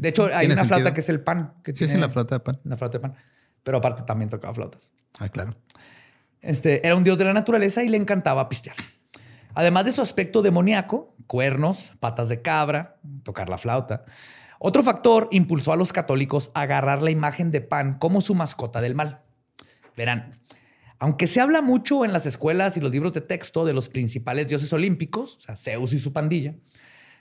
De 0.00 0.08
hecho, 0.08 0.30
hay 0.32 0.50
una 0.50 0.64
flauta 0.64 0.94
que 0.94 1.00
es 1.00 1.08
el 1.10 1.20
pan. 1.20 1.54
Que 1.62 1.74
Sí, 1.74 1.84
tiene 1.84 2.00
la 2.00 2.08
flauta 2.08 2.36
de 2.36 2.40
pan. 2.40 2.58
Una 2.64 2.76
flauta 2.76 2.98
de 2.98 3.02
pan. 3.02 3.14
Pero 3.62 3.78
aparte 3.78 4.02
también 4.02 4.30
tocaba 4.30 4.54
flautas. 4.54 4.92
Ah, 5.18 5.28
claro. 5.28 5.54
Este, 6.40 6.86
era 6.86 6.96
un 6.96 7.04
dios 7.04 7.18
de 7.18 7.24
la 7.24 7.34
naturaleza 7.34 7.82
y 7.82 7.88
le 7.88 7.98
encantaba 7.98 8.48
pistear. 8.48 8.76
Además 9.54 9.84
de 9.84 9.92
su 9.92 10.00
aspecto 10.00 10.40
demoníaco, 10.40 11.14
cuernos, 11.26 11.92
patas 12.00 12.30
de 12.30 12.40
cabra, 12.40 12.96
tocar 13.24 13.50
la 13.50 13.58
flauta, 13.58 14.04
otro 14.58 14.82
factor 14.82 15.28
impulsó 15.32 15.72
a 15.72 15.76
los 15.76 15.92
católicos 15.92 16.50
a 16.54 16.62
agarrar 16.62 17.02
la 17.02 17.10
imagen 17.10 17.50
de 17.50 17.60
Pan 17.60 17.98
como 17.98 18.20
su 18.20 18.34
mascota 18.34 18.80
del 18.80 18.94
mal. 18.94 19.20
Verán, 19.96 20.32
aunque 20.98 21.26
se 21.26 21.40
habla 21.40 21.60
mucho 21.60 22.04
en 22.04 22.12
las 22.12 22.26
escuelas 22.26 22.76
y 22.76 22.80
los 22.80 22.90
libros 22.90 23.12
de 23.12 23.20
texto 23.20 23.64
de 23.66 23.72
los 23.74 23.88
principales 23.88 24.46
dioses 24.46 24.72
olímpicos, 24.72 25.36
o 25.36 25.40
sea, 25.40 25.56
Zeus 25.56 25.92
y 25.92 25.98
su 25.98 26.12
pandilla, 26.12 26.54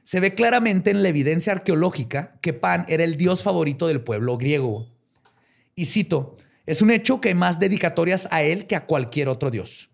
se 0.10 0.20
ve 0.20 0.34
claramente 0.34 0.90
en 0.90 1.04
la 1.04 1.10
evidencia 1.10 1.54
arqueológica 1.54 2.40
que 2.42 2.52
Pan 2.52 2.84
era 2.90 3.04
el 3.04 3.16
dios 3.16 3.44
favorito 3.44 3.86
del 3.86 4.02
pueblo 4.02 4.40
griego. 4.40 4.88
Y 5.76 5.86
cito, 5.86 6.36
es 6.66 6.82
un 6.82 6.90
hecho 6.90 7.22
que 7.22 7.30
hay 7.30 7.36
más 7.36 7.60
dedicatorias 7.60 8.28
a 8.32 8.42
él 8.42 8.66
que 8.66 8.76
a 8.76 8.88
cualquier 8.88 9.30
otro 9.30 9.52
dios. 9.52 9.92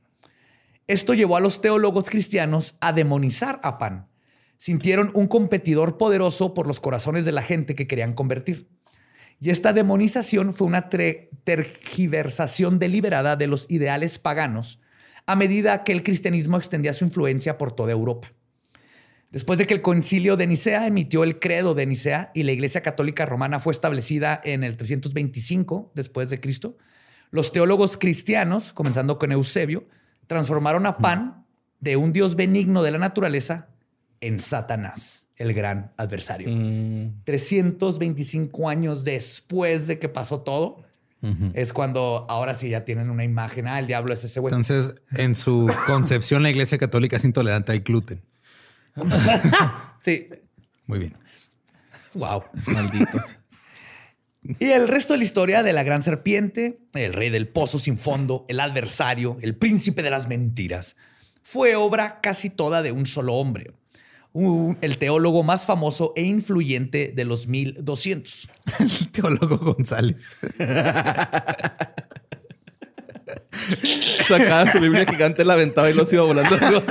Esto 0.88 1.14
llevó 1.14 1.36
a 1.36 1.42
los 1.42 1.60
teólogos 1.60 2.10
cristianos 2.10 2.78
a 2.80 2.94
demonizar 2.94 3.60
a 3.62 3.78
Pan. 3.78 4.08
Sintieron 4.56 5.12
un 5.16 5.28
competidor 5.28 5.98
poderoso 5.98 6.54
por 6.54 6.66
los 6.66 6.80
corazones 6.80 7.26
de 7.26 7.34
la 7.34 7.42
gente 7.42 7.76
que 7.76 7.86
querían 7.86 8.14
convertir. 8.14 8.70
Y 9.42 9.50
esta 9.50 9.74
demonización 9.74 10.54
fue 10.54 10.68
una 10.68 10.90
tergiversación 10.90 12.80
deliberada 12.80 13.36
de 13.36 13.48
los 13.48 13.70
ideales 13.70 14.18
paganos 14.18 14.80
a 15.26 15.36
medida 15.36 15.84
que 15.84 15.92
el 15.92 16.04
cristianismo 16.04 16.56
extendía 16.56 16.94
su 16.94 17.04
influencia 17.04 17.58
por 17.58 17.74
toda 17.74 17.92
Europa. 17.92 18.32
Después 19.36 19.60
de 19.60 19.68
que 19.68 19.74
el 19.74 19.82
concilio 19.82 20.38
de 20.38 20.48
Nicea 20.48 20.88
emitió 20.88 21.26
el 21.26 21.40
credo 21.40 21.76
de 21.76 21.86
Nicea 21.86 22.32
y 22.34 22.44
la 22.44 22.54
Iglesia 22.54 22.82
Católica 22.82 23.26
Romana 23.26 23.60
fue 23.60 23.74
establecida 23.74 24.40
en 24.46 24.64
el 24.64 24.78
325 24.78 25.92
después 25.94 26.30
de 26.30 26.40
Cristo, 26.40 26.78
los 27.32 27.52
teólogos 27.52 27.98
cristianos, 27.98 28.72
comenzando 28.72 29.20
con 29.20 29.34
Eusebio, 29.34 29.90
transformaron 30.28 30.86
a 30.86 31.00
Pan 31.00 31.44
de 31.82 31.98
un 31.98 32.14
dios 32.14 32.38
benigno 32.38 32.82
de 32.82 32.92
la 32.92 32.98
naturaleza 32.98 33.68
en 34.22 34.40
Satanás, 34.40 35.28
el 35.36 35.54
gran 35.54 35.92
adversario. 35.98 36.48
Mm, 36.50 37.26
325 37.26 38.70
años 38.70 39.04
después 39.04 39.88
de 39.88 40.00
que 40.00 40.08
pasó 40.08 40.44
todo, 40.44 40.78
es 41.56 41.74
cuando 41.74 42.26
ahora 42.30 42.54
sí 42.54 42.70
ya 42.70 42.86
tienen 42.86 43.10
una 43.10 43.26
imagen. 43.26 43.68
Ah, 43.68 43.80
el 43.80 43.88
diablo 43.88 44.14
es 44.14 44.24
ese 44.24 44.40
güey. 44.40 44.54
Entonces, 44.54 44.96
en 45.18 45.36
su 45.36 45.70
concepción, 45.88 46.42
la 46.42 46.52
iglesia 46.52 46.78
católica 46.78 47.18
es 47.18 47.26
intolerante 47.26 47.74
al 47.74 47.80
gluten. 47.80 48.22
Sí. 50.04 50.28
Muy 50.88 51.00
bien. 51.00 51.14
Wow. 52.14 52.44
malditos. 52.68 53.36
Y 54.60 54.66
el 54.72 54.88
resto 54.88 55.14
de 55.14 55.18
la 55.18 55.24
historia 55.24 55.64
de 55.64 55.74
la 55.74 55.82
gran 55.84 56.02
serpiente, 56.04 56.80
el 56.94 57.14
rey 57.14 57.30
del 57.32 57.48
pozo 57.48 57.80
sin 57.80 57.98
fondo, 57.98 58.46
el 58.48 58.60
adversario, 58.60 59.38
el 59.42 59.56
príncipe 59.56 60.04
de 60.04 60.12
las 60.12 60.28
mentiras, 60.28 60.96
fue 61.42 61.76
obra 61.76 62.20
casi 62.22 62.50
toda 62.52 62.82
de 62.84 62.92
un 62.92 63.08
solo 63.08 63.34
hombre, 63.34 63.72
un- 64.34 64.78
el 64.82 64.98
teólogo 65.00 65.42
más 65.44 65.66
famoso 65.66 66.14
e 66.16 66.22
influyente 66.24 67.12
de 67.16 67.26
los 67.26 67.48
1200. 67.48 68.50
El 68.80 69.10
teólogo 69.12 69.58
González. 69.58 70.38
Sacaba 74.28 74.68
su 74.72 74.80
Biblia 74.80 75.06
gigante, 75.06 75.44
la 75.46 75.54
aventaba 75.54 75.90
y 75.90 75.94
los 75.94 76.12
iba 76.14 76.24
volando. 76.24 76.56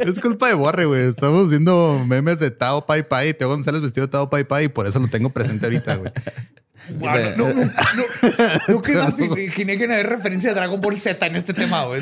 Es 0.00 0.20
culpa 0.20 0.48
de 0.48 0.54
Borre, 0.54 0.84
güey. 0.86 1.08
Estamos 1.08 1.50
viendo 1.50 2.04
memes 2.06 2.38
de 2.38 2.50
Tao 2.50 2.86
Pai 2.86 3.02
Pai 3.02 3.30
y 3.30 3.34
Teo 3.34 3.48
González 3.48 3.80
vestido 3.80 4.06
de 4.06 4.10
Tao 4.10 4.30
Pai 4.30 4.44
Pai 4.44 4.64
y 4.64 4.68
por 4.68 4.86
eso 4.86 4.98
lo 4.98 5.08
tengo 5.08 5.30
presente 5.30 5.66
ahorita, 5.66 5.96
güey. 5.96 6.12
Wow, 6.90 7.36
no, 7.36 7.48
no, 7.50 7.54
no, 7.54 7.64
no, 7.66 7.72
nunca 8.68 9.10
me 9.18 9.42
imaginé 9.42 9.76
que 9.76 9.86
no 9.86 9.92
hay 9.92 10.04
referencia 10.04 10.52
a 10.52 10.54
Dragon 10.54 10.80
Ball 10.80 10.98
Z 10.98 11.26
en 11.26 11.36
este 11.36 11.52
tema, 11.52 11.84
güey. 11.84 12.00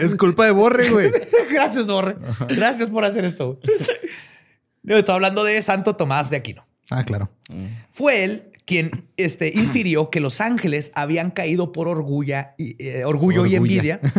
Es 0.00 0.16
culpa 0.16 0.46
de 0.46 0.50
Borre, 0.50 0.90
güey. 0.90 1.12
Gracias, 1.52 1.86
Borre. 1.86 2.16
Gracias 2.48 2.90
por 2.90 3.04
hacer 3.04 3.24
esto. 3.24 3.60
No, 4.82 4.96
estoy 4.96 5.14
hablando 5.14 5.44
de 5.44 5.62
Santo 5.62 5.94
Tomás 5.94 6.28
de 6.28 6.38
Aquino. 6.38 6.66
Ah, 6.90 7.04
claro. 7.04 7.30
Fue 7.92 8.24
él 8.24 8.53
quien 8.64 9.08
este, 9.16 9.48
infirió 9.54 10.10
que 10.10 10.20
los 10.20 10.40
ángeles 10.40 10.92
habían 10.94 11.30
caído 11.30 11.72
por 11.72 11.88
orgulla 11.88 12.54
y, 12.58 12.82
eh, 12.84 13.04
orgullo 13.04 13.46
y 13.46 13.54
envidia. 13.56 14.00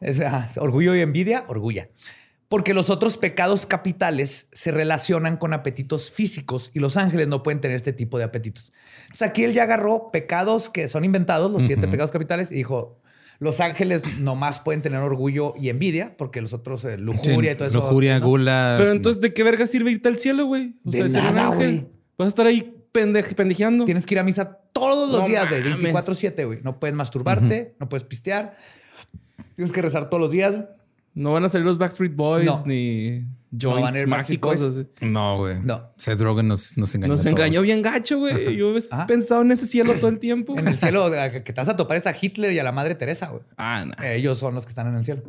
Es, 0.00 0.20
ah, 0.20 0.48
orgullo 0.58 0.94
y 0.94 1.00
envidia, 1.00 1.44
orgulla. 1.48 1.88
Porque 2.48 2.72
los 2.72 2.88
otros 2.88 3.18
pecados 3.18 3.66
capitales 3.66 4.46
se 4.52 4.70
relacionan 4.70 5.36
con 5.36 5.52
apetitos 5.52 6.12
físicos 6.12 6.70
y 6.72 6.78
los 6.78 6.96
ángeles 6.96 7.26
no 7.26 7.42
pueden 7.42 7.60
tener 7.60 7.76
este 7.76 7.92
tipo 7.92 8.16
de 8.16 8.22
apetitos. 8.22 8.72
Entonces 9.02 9.26
aquí 9.26 9.42
él 9.42 9.54
ya 9.54 9.64
agarró 9.64 10.12
pecados 10.12 10.70
que 10.70 10.86
son 10.86 11.04
inventados, 11.04 11.50
los 11.50 11.64
siete 11.64 11.88
pecados 11.88 12.12
capitales, 12.12 12.52
y 12.52 12.54
dijo, 12.54 13.00
los 13.40 13.58
ángeles 13.58 14.02
nomás 14.20 14.60
pueden 14.60 14.82
tener 14.82 15.00
orgullo 15.00 15.54
y 15.58 15.68
envidia, 15.68 16.16
porque 16.16 16.40
los 16.40 16.52
otros, 16.52 16.84
eh, 16.84 16.96
lujuria 16.96 17.52
y 17.52 17.54
todo 17.56 17.66
eso. 17.66 17.78
Lujuria, 17.78 18.20
¿no? 18.20 18.26
gula. 18.28 18.76
Pero 18.78 18.92
entonces, 18.92 19.20
¿de 19.20 19.34
qué 19.34 19.42
verga 19.42 19.66
sirve 19.66 19.90
irte 19.90 20.08
al 20.08 20.20
cielo, 20.20 20.46
güey? 20.46 20.76
O 20.84 20.90
De 20.92 21.08
nada, 21.08 21.48
güey. 21.48 21.88
Vas 22.16 22.26
a 22.26 22.28
estar 22.28 22.46
ahí 22.46 22.77
pende- 23.00 23.34
pendejeando. 23.34 23.84
Tienes 23.84 24.06
que 24.06 24.14
ir 24.14 24.18
a 24.18 24.24
misa 24.24 24.58
todos 24.72 25.10
los 25.10 25.20
No 25.22 25.26
días, 25.28 25.48
güey, 25.48 25.62
mames. 25.62 25.92
24-7, 25.94 26.46
güey. 26.46 26.60
No 26.62 26.78
puedes 26.80 26.94
masturbarte, 26.96 27.74
no 27.80 27.88
puedes 27.88 28.04
pistear. 28.04 28.56
Tienes 29.56 29.72
que 29.72 29.82
rezar 29.82 30.08
todos 30.10 30.20
los 30.20 30.30
días. 30.30 30.60
No 31.14 31.32
van 31.32 31.44
a 31.44 31.48
salir 31.48 31.66
los 31.66 31.78
Backstreet 31.78 32.14
Boys 32.14 32.44
No. 32.46 32.62
ni 32.64 33.20
No 33.50 33.70
van 33.70 33.80
joints 33.80 33.94
a 33.96 33.98
ir 34.00 34.06
Backstreet 34.08 34.40
mágicos. 34.40 34.74
Boys. 34.74 34.86
No, 35.10 35.36
güey. 35.38 35.56
No. 35.64 35.90
Seth 35.96 36.20
Rogen 36.20 36.46
nos, 36.46 36.76
nos 36.76 36.94
engañó. 36.94 37.12
Nos 37.14 37.20
a 37.20 37.22
todos. 37.24 37.32
engañó 37.38 37.62
bien 37.62 37.82
gacho, 37.82 38.18
güey. 38.18 38.56
Yo 38.56 38.76
he 38.76 38.82
Ajá. 38.90 39.06
pensado 39.08 39.42
en 39.42 39.50
ese 39.50 39.66
cielo 39.66 39.94
todo 39.94 40.10
el 40.10 40.20
tiempo. 40.20 40.56
En 40.58 40.68
el 40.68 40.78
cielo, 40.78 41.10
que 41.10 41.40
te 41.40 41.52
vas 41.60 41.68
a 41.68 41.74
topar 41.76 41.96
es 41.96 42.06
a 42.06 42.14
Hitler 42.20 42.52
y 42.52 42.58
a 42.60 42.62
la 42.62 42.70
Madre 42.72 42.94
Teresa, 42.94 43.28
güey. 43.30 43.42
Ah, 43.56 43.84
no. 43.84 44.04
Ellos 44.04 44.38
son 44.38 44.54
los 44.54 44.64
que 44.64 44.68
están 44.70 44.86
en 44.86 44.94
el 44.94 45.02
cielo. 45.02 45.22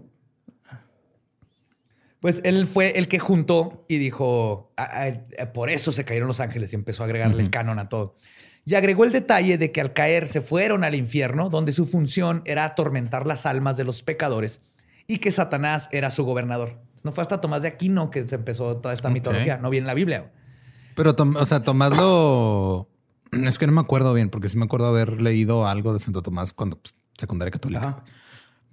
Pues 2.19 2.41
él 2.43 2.67
fue 2.67 2.97
el 2.97 3.07
que 3.07 3.19
juntó 3.19 3.85
y 3.87 3.97
dijo, 3.97 4.73
"Ah, 4.75 4.89
ah, 4.91 5.07
eh, 5.07 5.45
por 5.53 5.69
eso 5.69 5.91
se 5.91 6.03
cayeron 6.03 6.27
los 6.27 6.39
ángeles 6.39 6.73
y 6.73 6.75
empezó 6.75 7.03
a 7.03 7.05
agregarle 7.05 7.49
canon 7.49 7.79
a 7.79 7.87
todo. 7.87 8.15
Y 8.65 8.75
agregó 8.75 9.03
el 9.03 9.11
detalle 9.11 9.57
de 9.57 9.71
que 9.71 9.81
al 9.81 9.93
caer 9.93 10.27
se 10.27 10.41
fueron 10.41 10.83
al 10.83 10.95
infierno, 10.95 11.49
donde 11.49 11.71
su 11.71 11.85
función 11.85 12.41
era 12.45 12.65
atormentar 12.65 13.25
las 13.25 13.45
almas 13.45 13.77
de 13.77 13.85
los 13.85 14.03
pecadores 14.03 14.61
y 15.07 15.17
que 15.17 15.31
Satanás 15.31 15.89
era 15.91 16.09
su 16.11 16.23
gobernador. 16.23 16.77
No 17.03 17.11
fue 17.11 17.21
hasta 17.21 17.41
Tomás 17.41 17.61
de 17.61 17.69
Aquino 17.69 18.11
que 18.11 18.27
se 18.27 18.35
empezó 18.35 18.77
toda 18.77 18.93
esta 18.93 19.09
mitología, 19.09 19.57
no 19.57 19.69
viene 19.69 19.85
en 19.85 19.87
la 19.87 19.93
Biblia. 19.93 20.31
Pero, 20.95 21.15
o 21.17 21.45
sea, 21.45 21.63
Tomás 21.63 21.95
lo... 21.95 22.87
Es 23.31 23.57
que 23.57 23.65
no 23.65 23.73
me 23.73 23.81
acuerdo 23.81 24.13
bien, 24.13 24.29
porque 24.29 24.49
sí 24.49 24.57
me 24.57 24.65
acuerdo 24.65 24.87
haber 24.87 25.21
leído 25.21 25.67
algo 25.67 25.93
de 25.93 25.99
Santo 25.99 26.21
Tomás 26.21 26.51
cuando 26.51 26.77
pues, 26.77 26.93
secundaria 27.17 27.51
católica. 27.51 27.87
Ajá. 27.87 28.03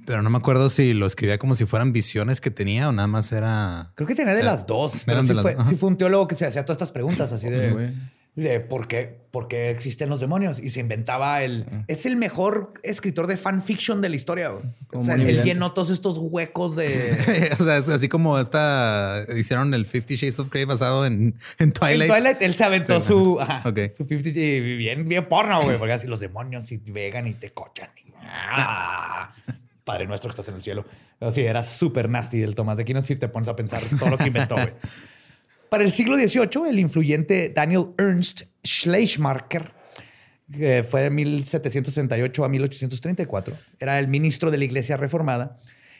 Pero 0.06 0.22
no 0.22 0.30
me 0.30 0.38
acuerdo 0.38 0.70
si 0.70 0.94
lo 0.94 1.04
escribía 1.06 1.36
como 1.38 1.54
si 1.56 1.66
fueran 1.66 1.92
visiones 1.92 2.40
que 2.40 2.50
tenía 2.50 2.88
o 2.88 2.92
nada 2.92 3.08
más 3.08 3.32
era... 3.32 3.90
Creo 3.96 4.06
que 4.06 4.14
tenía 4.14 4.34
de 4.34 4.44
las 4.44 4.66
dos. 4.66 5.02
Pero 5.04 5.22
sí 5.22 5.28
de 5.28 5.34
las 5.34 5.42
fue, 5.42 5.56
sí 5.68 5.74
fue 5.74 5.88
un 5.90 5.96
teólogo 5.98 6.28
que 6.28 6.36
se 6.36 6.46
hacía 6.46 6.64
todas 6.64 6.76
estas 6.76 6.92
preguntas 6.92 7.32
así 7.32 7.50
de, 7.50 7.92
de 8.36 8.60
por, 8.60 8.86
qué, 8.86 9.18
por 9.32 9.48
qué 9.48 9.70
existen 9.70 10.08
los 10.08 10.20
demonios. 10.20 10.60
Y 10.60 10.70
se 10.70 10.78
inventaba 10.80 11.42
el... 11.42 11.66
Es 11.88 12.06
el 12.06 12.16
mejor 12.16 12.74
escritor 12.84 13.26
de 13.26 13.36
fanfiction 13.36 14.00
de 14.00 14.08
la 14.10 14.14
historia. 14.16 14.52
O 14.92 15.04
sea, 15.04 15.16
él 15.16 15.42
llenó 15.42 15.72
todos 15.72 15.90
estos 15.90 16.18
huecos 16.18 16.76
de... 16.76 17.52
o 17.58 17.64
sea, 17.64 17.76
es 17.78 17.88
así 17.88 18.08
como 18.08 18.38
esta... 18.38 19.24
Hicieron 19.36 19.74
el 19.74 19.86
Fifty 19.86 20.14
Shades 20.14 20.38
of 20.38 20.50
Grey 20.50 20.66
basado 20.66 21.04
en, 21.04 21.34
en 21.58 21.72
Twilight. 21.72 22.02
En 22.02 22.08
Twilight 22.08 22.42
él 22.42 22.54
se 22.54 22.62
aventó 22.64 23.00
Sí, 23.00 23.08
su, 23.08 23.40
ajá. 23.40 23.56
ajá, 23.58 23.68
Ok. 23.70 23.78
su 23.96 24.04
50 24.04 24.38
y 24.38 24.60
bien, 24.76 25.08
bien 25.08 25.26
porno, 25.28 25.62
güey. 25.64 25.78
Porque 25.78 25.94
así 25.94 26.06
los 26.06 26.20
demonios 26.20 26.70
y 26.70 26.76
vegan 26.76 27.26
y 27.26 27.34
te 27.34 27.50
cochan. 27.50 27.88
y- 27.96 28.12
¡Ah! 28.28 29.32
Padre 29.86 30.08
nuestro 30.08 30.28
que 30.28 30.32
estás 30.32 30.48
en 30.48 30.56
el 30.56 30.62
cielo. 30.62 30.84
Así 31.20 31.42
era 31.42 31.62
súper 31.62 32.10
nasty 32.10 32.42
el 32.42 32.56
Tomás 32.56 32.76
de 32.76 32.82
Aquino 32.82 33.00
si 33.02 33.14
te 33.14 33.28
pones 33.28 33.48
a 33.48 33.54
pensar 33.54 33.84
todo 34.00 34.10
lo 34.10 34.18
que 34.18 34.26
inventó. 34.26 34.56
Para 35.70 35.84
el 35.84 35.92
siglo 35.92 36.16
XVIII, 36.16 36.68
el 36.68 36.80
influyente 36.80 37.52
Daniel 37.54 37.90
Ernst 37.96 38.42
Schleiermacher, 38.64 39.72
que 40.52 40.82
fue 40.82 41.02
de 41.02 41.10
1768 41.10 42.44
a 42.44 42.48
1834, 42.48 43.56
era 43.78 44.00
el 44.00 44.08
ministro 44.08 44.50
de 44.50 44.58
la 44.58 44.64
Iglesia 44.64 44.96
Reformada. 44.96 45.56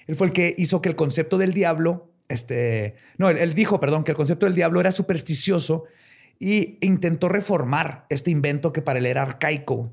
Él 0.08 0.16
fue 0.16 0.26
el 0.26 0.32
que 0.32 0.56
hizo 0.58 0.82
que 0.82 0.88
el 0.88 0.96
concepto 0.96 1.38
del 1.38 1.52
diablo, 1.52 2.10
este, 2.28 2.96
no, 3.18 3.30
él, 3.30 3.38
él 3.38 3.54
dijo, 3.54 3.78
perdón, 3.78 4.02
que 4.02 4.10
el 4.10 4.16
concepto 4.16 4.46
del 4.46 4.56
diablo 4.56 4.80
era 4.80 4.90
supersticioso 4.90 5.84
y 6.40 6.78
intentó 6.80 7.28
reformar 7.28 8.06
este 8.08 8.32
invento 8.32 8.72
que 8.72 8.82
para 8.82 8.98
él 8.98 9.06
era 9.06 9.22
arcaico, 9.22 9.92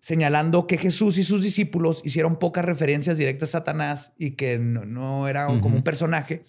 señalando 0.00 0.66
que 0.66 0.78
Jesús 0.78 1.16
y 1.18 1.22
sus 1.22 1.42
discípulos 1.42 2.00
hicieron 2.04 2.38
pocas 2.38 2.64
referencias 2.64 3.16
directas 3.18 3.50
a 3.50 3.58
Satanás 3.58 4.12
y 4.18 4.32
que 4.32 4.58
no, 4.58 4.84
no 4.84 5.28
era 5.28 5.48
un- 5.48 5.60
como 5.60 5.76
un 5.76 5.82
personaje. 5.82 6.44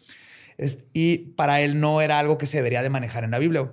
Y 0.93 1.17
para 1.35 1.61
él 1.61 1.79
no 1.79 2.01
era 2.01 2.17
algo 2.19 2.37
que 2.37 2.45
se 2.45 2.57
debería 2.57 2.81
de 2.83 2.89
manejar 2.89 3.23
en 3.23 3.31
la 3.31 3.39
Biblia. 3.39 3.71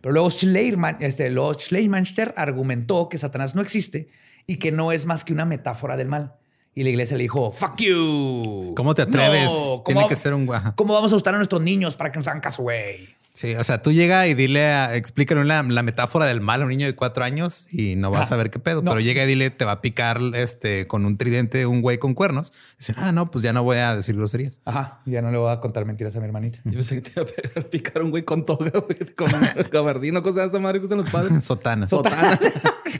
Pero 0.00 0.12
luego 0.12 0.30
Schleierman, 0.30 0.98
este, 1.00 1.30
luego 1.30 1.54
Schleiermacher 1.54 2.32
argumentó 2.36 3.08
que 3.08 3.18
Satanás 3.18 3.54
no 3.54 3.62
existe 3.62 4.08
y 4.46 4.56
que 4.56 4.72
no 4.72 4.92
es 4.92 5.04
más 5.06 5.24
que 5.24 5.32
una 5.32 5.44
metáfora 5.44 5.96
del 5.96 6.08
mal. 6.08 6.34
Y 6.74 6.84
la 6.84 6.90
iglesia 6.90 7.16
le 7.16 7.24
dijo, 7.24 7.50
fuck 7.50 7.76
you. 7.80 8.72
¿Cómo 8.76 8.94
te 8.94 9.02
atreves? 9.02 9.50
No, 9.50 9.82
Tiene 9.84 10.00
¿cómo- 10.02 10.08
que 10.08 10.16
ser 10.16 10.32
un 10.34 10.46
guaja. 10.46 10.74
¿Cómo 10.76 10.94
vamos 10.94 11.12
a 11.12 11.16
gustar 11.16 11.34
a 11.34 11.38
nuestros 11.38 11.60
niños 11.62 11.96
para 11.96 12.12
que 12.12 12.18
nos 12.18 12.28
hagan 12.28 12.40
caso, 12.40 12.62
güey? 12.62 13.08
Sí, 13.40 13.54
o 13.54 13.64
sea, 13.64 13.80
tú 13.80 13.90
llega 13.90 14.26
y 14.26 14.34
dile, 14.34 14.66
a, 14.66 14.94
explícale 14.96 15.42
la, 15.46 15.62
la 15.62 15.82
metáfora 15.82 16.26
del 16.26 16.42
mal 16.42 16.60
a 16.60 16.64
un 16.64 16.68
niño 16.68 16.84
de 16.84 16.94
cuatro 16.94 17.24
años 17.24 17.66
y 17.72 17.96
no 17.96 18.10
vas 18.10 18.32
a 18.32 18.36
ver 18.36 18.50
qué 18.50 18.58
pedo. 18.58 18.82
No. 18.82 18.90
Pero 18.90 19.00
llega 19.00 19.24
y 19.24 19.26
dile, 19.26 19.48
te 19.48 19.64
va 19.64 19.72
a 19.72 19.80
picar 19.80 20.20
este 20.34 20.86
con 20.86 21.06
un 21.06 21.16
tridente 21.16 21.64
un 21.64 21.80
güey 21.80 21.96
con 21.96 22.12
cuernos. 22.12 22.52
Dicen, 22.78 22.96
ah, 22.98 23.12
no, 23.12 23.30
pues 23.30 23.42
ya 23.42 23.54
no 23.54 23.62
voy 23.62 23.78
a 23.78 23.96
decir 23.96 24.14
groserías. 24.14 24.60
Ajá, 24.66 25.00
ya 25.06 25.22
no 25.22 25.30
le 25.30 25.38
voy 25.38 25.50
a 25.50 25.58
contar 25.60 25.86
mentiras 25.86 26.14
a 26.16 26.18
mi 26.20 26.26
hermanita. 26.26 26.58
Yo 26.66 26.72
pensé 26.72 27.00
que 27.00 27.10
te 27.10 27.12
iba 27.18 27.22
a 27.22 27.32
pegar- 27.32 27.70
picar 27.70 28.02
un 28.02 28.10
güey 28.10 28.24
con 28.24 28.44
toga, 28.44 28.70
güey. 28.78 28.98
Con 29.16 29.30
gabardino, 29.72 30.22
cosas 30.22 30.36
de 30.42 30.48
esa 30.48 30.58
madre 30.58 30.78
que 30.80 30.84
usan 30.84 30.98
los 30.98 31.08
padres. 31.08 31.42
Sotana. 31.44 31.86
Sotana. 31.86 32.38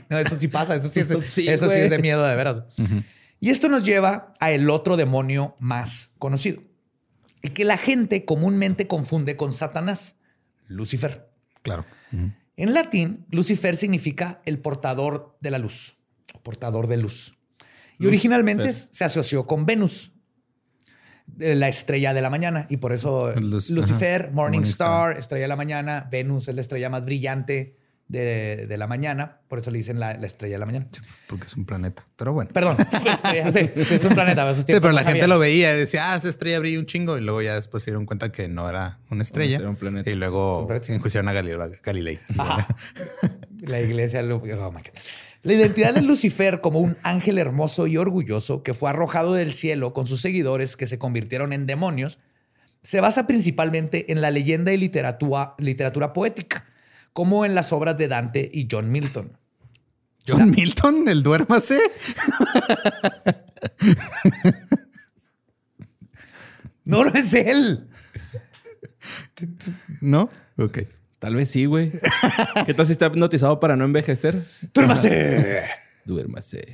No, 0.09 0.17
eso 0.17 0.37
sí 0.39 0.47
pasa, 0.47 0.73
eso 0.75 0.87
sí 0.87 1.01
es, 1.01 1.07
Sí, 1.25 1.47
eso 1.47 1.69
sí 1.69 1.77
es 1.77 1.89
de 1.91 1.99
miedo 1.99 2.25
de 2.25 2.35
veras. 2.35 2.63
Y 3.39 3.49
esto 3.51 3.69
nos 3.69 3.83
lleva 3.85 4.33
a 4.39 4.51
el 4.51 4.69
otro 4.71 4.97
demonio 4.97 5.55
más 5.59 6.09
conocido, 6.17 6.63
el 7.43 7.53
que 7.53 7.63
la 7.63 7.77
gente 7.77 8.25
comúnmente 8.25 8.87
confunde 8.87 9.35
con 9.35 9.53
Satanás, 9.53 10.15
Lucifer. 10.71 11.29
Claro. 11.61 11.85
En 12.57 12.73
latín, 12.73 13.25
Lucifer 13.29 13.77
significa 13.77 14.41
el 14.45 14.59
portador 14.59 15.37
de 15.41 15.51
la 15.51 15.57
luz, 15.57 15.95
o 16.33 16.41
portador 16.41 16.87
de 16.87 16.97
luz. 16.97 17.37
Y 17.99 18.03
Luz, 18.03 18.09
originalmente 18.09 18.63
Fer. 18.63 18.73
se 18.73 19.03
asoció 19.03 19.45
con 19.45 19.65
Venus, 19.65 20.11
eh, 21.39 21.55
la 21.55 21.67
estrella 21.67 22.13
de 22.13 22.21
la 22.21 22.29
mañana. 22.29 22.65
Y 22.69 22.77
por 22.77 22.93
eso 22.93 23.31
Luz, 23.39 23.69
Lucifer. 23.69 24.31
Morning, 24.31 24.59
Morning 24.59 24.61
Star, 24.61 25.17
estrella 25.17 25.43
de 25.43 25.47
la 25.49 25.55
mañana. 25.55 26.07
Venus 26.11 26.47
es 26.47 26.55
la 26.55 26.61
estrella 26.61 26.89
más 26.89 27.05
brillante 27.05 27.80
de, 28.11 28.67
de 28.67 28.77
la 28.77 28.87
mañana. 28.87 29.39
Por 29.47 29.59
eso 29.59 29.71
le 29.71 29.77
dicen 29.77 29.99
la, 29.99 30.13
la 30.15 30.27
estrella 30.27 30.55
de 30.55 30.59
la 30.59 30.65
mañana. 30.65 30.87
Porque 31.27 31.45
es 31.45 31.55
un 31.55 31.65
planeta. 31.65 32.05
Pero 32.15 32.33
bueno. 32.33 32.51
Perdón, 32.53 32.77
estrella, 33.05 33.51
sí, 33.51 33.69
es 33.75 34.03
un 34.05 34.13
planeta. 34.13 34.49
esos 34.51 34.65
Sí, 34.65 34.73
pero 34.73 34.89
no 34.89 34.91
la 34.91 35.03
gente 35.03 35.27
lo 35.27 35.39
veía 35.39 35.73
y 35.75 35.79
decía, 35.79 36.11
ah, 36.11 36.15
esa 36.17 36.29
estrella 36.29 36.59
brilla 36.59 36.79
un 36.79 36.85
chingo. 36.85 37.17
Y 37.17 37.21
luego 37.21 37.41
ya 37.41 37.55
después 37.55 37.83
se 37.83 37.91
dieron 37.91 38.05
cuenta 38.05 38.31
que 38.31 38.47
no 38.47 38.69
era 38.69 38.99
una 39.09 39.23
estrella. 39.23 39.57
Era 39.57 39.69
un 39.69 39.75
planeta. 39.75 40.09
Y 40.09 40.15
luego 40.15 40.67
enjuiciaron 40.87 41.27
a 41.29 41.33
Galileo- 41.33 41.71
Galilei. 41.83 42.19
Ajá. 42.37 42.67
La 43.61 43.79
iglesia 43.81 44.21
lo- 44.21 44.37
oh 44.37 44.71
my 44.71 44.81
God. 44.81 44.99
La 45.43 45.53
identidad 45.53 45.93
de 45.95 46.01
Lucifer 46.01 46.61
como 46.61 46.79
un 46.79 46.97
ángel 47.03 47.39
hermoso 47.39 47.87
y 47.87 47.97
orgulloso 47.97 48.61
que 48.61 48.73
fue 48.75 48.89
arrojado 48.91 49.33
del 49.33 49.53
cielo 49.53 49.91
con 49.93 50.05
sus 50.05 50.21
seguidores 50.21 50.77
que 50.77 50.85
se 50.85 50.99
convirtieron 50.99 51.51
en 51.53 51.65
demonios 51.65 52.19
se 52.83 52.99
basa 53.01 53.25
principalmente 53.27 54.11
en 54.11 54.21
la 54.21 54.31
leyenda 54.31 54.71
y 54.73 54.77
literatura, 54.77 55.53
literatura 55.59 56.13
poética, 56.13 56.65
como 57.13 57.45
en 57.45 57.55
las 57.55 57.73
obras 57.73 57.97
de 57.97 58.07
Dante 58.07 58.49
y 58.51 58.67
John 58.69 58.91
Milton. 58.91 59.37
John 60.27 60.51
Milton, 60.51 61.07
el 61.07 61.23
duérmase. 61.23 61.79
No, 66.83 67.05
no 67.05 67.11
es 67.13 67.33
él. 67.33 67.87
¿No? 70.01 70.29
Ok. 70.57 70.79
Tal 71.19 71.35
vez 71.35 71.51
sí, 71.51 71.65
güey. 71.65 71.91
¿Qué 72.65 72.73
tal 72.73 72.85
si 72.85 72.93
está 72.93 73.05
hipnotizado 73.07 73.59
para 73.59 73.75
no 73.75 73.85
envejecer? 73.85 74.43
¡Duérmase! 74.73 75.63
Duérmase. 76.03 76.73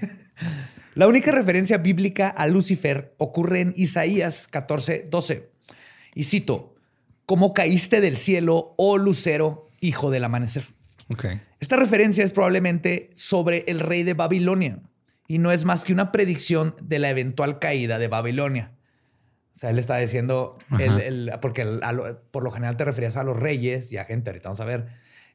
La 0.96 1.08
única 1.08 1.32
referencia 1.32 1.78
bíblica 1.78 2.30
a 2.30 2.48
Lucifer 2.48 3.14
ocurre 3.18 3.62
en 3.62 3.74
Isaías 3.76 4.48
14, 4.50 5.06
12. 5.10 5.52
Y 6.16 6.24
cito, 6.24 6.76
¿cómo 7.26 7.54
caíste 7.54 8.02
del 8.02 8.18
cielo, 8.18 8.74
oh 8.78 8.98
lucero, 8.98 9.67
hijo 9.80 10.10
del 10.12 10.24
amanecer? 10.24 10.66
Esta 11.60 11.76
referencia 11.78 12.24
es 12.24 12.34
probablemente 12.34 13.10
sobre 13.14 13.64
el 13.68 13.80
rey 13.80 14.04
de 14.04 14.14
Babilonia 14.14 14.80
y 15.28 15.38
no 15.40 15.52
es 15.52 15.66
más 15.66 15.84
que 15.86 15.94
una 15.94 16.12
predicción 16.12 16.76
de 16.82 17.00
la 17.00 17.10
eventual 17.10 17.60
caída 17.60 17.98
de 18.00 18.08
Babilonia. 18.08 18.72
O 19.56 19.60
sea, 19.60 19.70
él 19.72 19.80
está 19.80 19.98
diciendo, 19.98 20.58
el- 20.80 21.00
el- 21.00 21.32
porque 21.42 21.64
el- 21.64 21.82
a 21.84 21.92
lo- 21.94 22.22
por 22.32 22.44
lo 22.44 22.52
general 22.52 22.78
te 22.78 22.86
referías 22.86 23.18
a 23.18 23.24
los 23.24 23.38
reyes 23.38 23.92
y 23.92 23.98
a 23.98 24.06
gente, 24.06 24.30
ahorita 24.30 24.50
vamos 24.50 24.60
a 24.60 24.66
ver, 24.66 24.88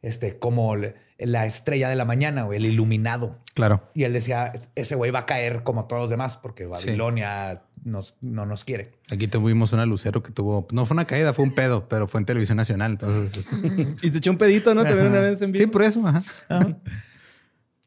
este, 0.02 0.38
como 0.38 0.76
le- 0.76 0.94
la 1.18 1.46
estrella 1.46 1.88
de 1.88 1.94
la 1.96 2.04
mañana 2.04 2.44
o 2.46 2.52
el 2.52 2.66
iluminado. 2.66 3.38
Claro. 3.54 3.88
Y 3.94 4.02
él 4.04 4.12
decía, 4.12 4.52
ese 4.74 4.96
güey 4.96 5.10
va 5.12 5.20
a 5.20 5.26
caer 5.26 5.62
como 5.62 5.86
todos 5.86 6.02
los 6.02 6.10
demás 6.10 6.36
porque 6.36 6.64
Sí. 6.64 6.70
Babilonia 6.88 7.62
nos, 7.84 8.16
no 8.20 8.44
nos 8.44 8.64
quiere. 8.64 8.92
Aquí 9.12 9.28
tuvimos 9.28 9.72
una 9.72 9.86
lucero 9.86 10.22
que 10.22 10.32
tuvo, 10.32 10.66
no 10.72 10.84
fue 10.86 10.94
una 10.96 11.04
caída, 11.04 11.32
fue 11.32 11.44
un 11.44 11.54
pedo, 11.54 11.88
pero 11.88 12.08
fue 12.08 12.20
en 12.20 12.26
televisión 12.26 12.56
nacional. 12.56 12.92
Entonces, 12.92 13.36
es- 13.36 14.02
Y 14.04 14.10
se 14.10 14.18
echó 14.18 14.30
un 14.32 14.38
pedito, 14.38 14.74
¿no? 14.74 14.84
También 14.84 15.06
una 15.08 15.20
vez 15.20 15.40
en 15.42 15.52
sí, 15.52 15.58
vivo. 15.60 15.70
por 15.70 15.82
eso. 15.82 16.02
Ajá. 16.06 16.22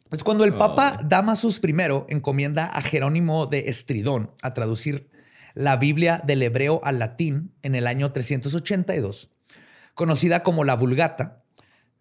Pues 0.10 0.24
cuando 0.24 0.46
el 0.46 0.54
Papa 0.54 0.98
Damasus 1.04 1.60
I 1.64 1.76
encomienda 2.10 2.66
a 2.68 2.82
Jerónimo 2.82 3.48
de 3.48 3.68
Estridón 3.70 4.32
a 4.42 4.54
traducir 4.54 5.10
la 5.56 5.78
Biblia 5.78 6.22
del 6.26 6.44
hebreo 6.44 6.80
al 6.84 7.00
latín 7.00 7.52
en 7.64 7.76
el 7.76 7.88
año 7.88 8.12
382, 8.12 9.30
conocida 9.94 10.44
como 10.44 10.64
la 10.64 10.76
Vulgata, 10.76 11.42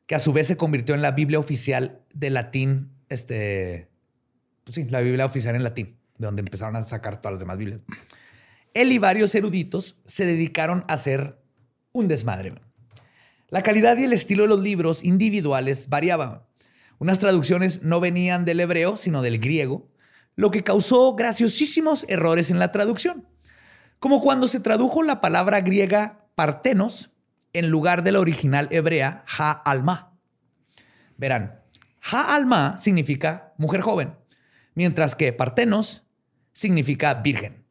que 0.06 0.14
a 0.14 0.18
su 0.18 0.32
vez 0.32 0.46
se 0.46 0.56
convirtió 0.56 0.94
en 0.94 1.02
la 1.02 1.12
Biblia 1.12 1.38
oficial 1.38 2.02
de 2.12 2.30
latín, 2.30 2.90
este, 3.08 3.88
pues 4.64 4.74
sí, 4.74 4.84
la 4.84 5.00
Biblia 5.00 5.26
oficial 5.26 5.54
en 5.54 5.64
latín, 5.64 5.96
de 6.18 6.26
donde 6.26 6.40
empezaron 6.40 6.76
a 6.76 6.82
sacar 6.82 7.20
todas 7.20 7.34
las 7.34 7.40
demás 7.40 7.58
Biblias. 7.58 7.80
Él 8.74 8.92
y 8.92 8.98
varios 8.98 9.34
eruditos 9.34 9.96
se 10.04 10.26
dedicaron 10.26 10.84
a 10.88 10.94
hacer 10.94 11.38
un 11.92 12.08
desmadre. 12.08 12.54
La 13.48 13.62
calidad 13.62 13.96
y 13.96 14.04
el 14.04 14.12
estilo 14.12 14.42
de 14.42 14.48
los 14.48 14.60
libros 14.60 15.04
individuales 15.04 15.88
variaban. 15.88 16.42
Unas 16.98 17.18
traducciones 17.18 17.82
no 17.82 18.00
venían 18.00 18.44
del 18.44 18.60
hebreo, 18.60 18.96
sino 18.96 19.22
del 19.22 19.38
griego, 19.38 19.88
lo 20.34 20.50
que 20.50 20.64
causó 20.64 21.14
graciosísimos 21.14 22.04
errores 22.08 22.50
en 22.50 22.58
la 22.58 22.72
traducción. 22.72 23.28
Como 24.00 24.20
cuando 24.20 24.48
se 24.48 24.60
tradujo 24.60 25.02
la 25.02 25.20
palabra 25.20 25.60
griega 25.60 26.26
partenos 26.34 27.13
en 27.54 27.70
lugar 27.70 28.02
de 28.04 28.12
la 28.12 28.20
original 28.20 28.68
hebrea 28.70 29.24
ha-alma. 29.38 30.12
Verán, 31.16 31.60
ha-alma 32.02 32.76
significa 32.78 33.54
mujer 33.56 33.80
joven, 33.80 34.14
mientras 34.74 35.14
que 35.14 35.32
partenos 35.32 36.04
significa 36.52 37.14
virgen. 37.14 37.64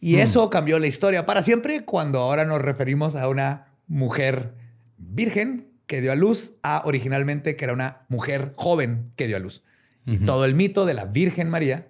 Y 0.00 0.16
eso 0.16 0.48
cambió 0.50 0.78
la 0.78 0.86
historia 0.86 1.26
para 1.26 1.42
siempre 1.42 1.84
cuando 1.84 2.20
ahora 2.20 2.44
nos 2.44 2.60
referimos 2.60 3.16
a 3.16 3.28
una 3.28 3.72
mujer 3.86 4.54
virgen 4.96 5.72
que 5.86 6.00
dio 6.00 6.12
a 6.12 6.14
luz 6.14 6.52
a 6.62 6.82
originalmente 6.84 7.56
que 7.56 7.64
era 7.64 7.72
una 7.72 8.02
mujer 8.08 8.52
joven 8.56 9.12
que 9.16 9.26
dio 9.26 9.36
a 9.36 9.40
luz. 9.40 9.64
Y 10.04 10.18
todo 10.18 10.44
el 10.44 10.54
mito 10.54 10.86
de 10.86 10.94
la 10.94 11.04
Virgen 11.04 11.50
María 11.50 11.88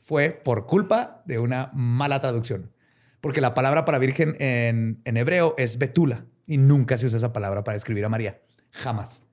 fue 0.00 0.30
por 0.30 0.66
culpa 0.66 1.22
de 1.26 1.38
una 1.38 1.70
mala 1.74 2.20
traducción. 2.20 2.72
Porque 3.26 3.40
la 3.40 3.54
palabra 3.54 3.84
para 3.84 3.98
virgen 3.98 4.36
en, 4.38 5.00
en 5.04 5.16
hebreo 5.16 5.56
es 5.58 5.78
betula 5.78 6.26
y 6.46 6.58
nunca 6.58 6.96
se 6.96 7.06
usa 7.06 7.18
esa 7.18 7.32
palabra 7.32 7.64
para 7.64 7.74
describir 7.74 8.04
a 8.04 8.08
María. 8.08 8.40
Jamás. 8.70 9.24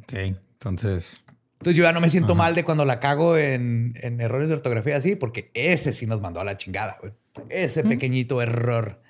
Ok, 0.00 0.12
entonces, 0.12 1.20
Entonces 1.54 1.76
yo 1.76 1.82
ya 1.82 1.92
no 1.92 2.00
me 2.00 2.08
siento 2.08 2.36
mal 2.36 2.54
de 2.54 2.62
cuando 2.62 2.84
la 2.84 3.00
cago 3.00 3.36
en, 3.36 3.98
en 4.00 4.20
errores 4.20 4.48
de 4.48 4.54
ortografía 4.54 4.96
así, 4.96 5.16
porque 5.16 5.50
ese 5.54 5.90
sí 5.90 6.06
nos 6.06 6.20
mandó 6.20 6.38
a 6.38 6.44
la 6.44 6.56
chingada, 6.56 6.96
güey. 7.00 7.12
Ese 7.48 7.82
pequeñito 7.82 8.40
error. 8.40 9.02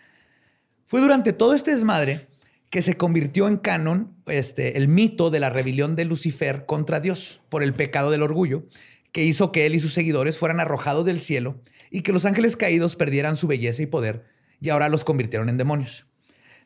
Fue 0.87 1.03
durante 1.03 1.35
todo 1.35 1.53
este 1.53 1.73
desmadre 1.73 2.29
que 2.71 2.81
se 2.81 2.97
convirtió 2.97 3.49
en 3.49 3.59
canon 3.59 4.17
este, 4.25 4.79
el 4.79 4.89
mito 4.89 5.29
de 5.29 5.41
la 5.41 5.51
rebelión 5.51 5.95
de 5.95 6.07
Lucifer 6.07 6.65
contra 6.65 7.01
Dios 7.01 7.43
por 7.51 7.63
el 7.63 7.75
pecado 7.75 8.11
del 8.11 8.23
orgullo, 8.23 8.65
que 9.13 9.25
hizo 9.25 9.53
que 9.53 9.67
él 9.67 9.75
y 9.75 9.81
sus 9.81 9.93
seguidores 9.93 10.39
fueran 10.39 10.59
arrojados 10.59 11.05
del 11.05 11.21
cielo 11.21 11.61
y 11.95 12.03
que 12.03 12.13
los 12.13 12.25
ángeles 12.27 12.57
caídos 12.57 12.97
perdieran 12.97 13.37
su 13.37 13.47
belleza 13.47 13.83
y 13.83 13.87
poder 13.87 14.25
y 14.61 14.71
ahora 14.71 14.89
los 14.89 15.05
convirtieron 15.05 15.49
en 15.49 15.57
demonios. 15.59 16.07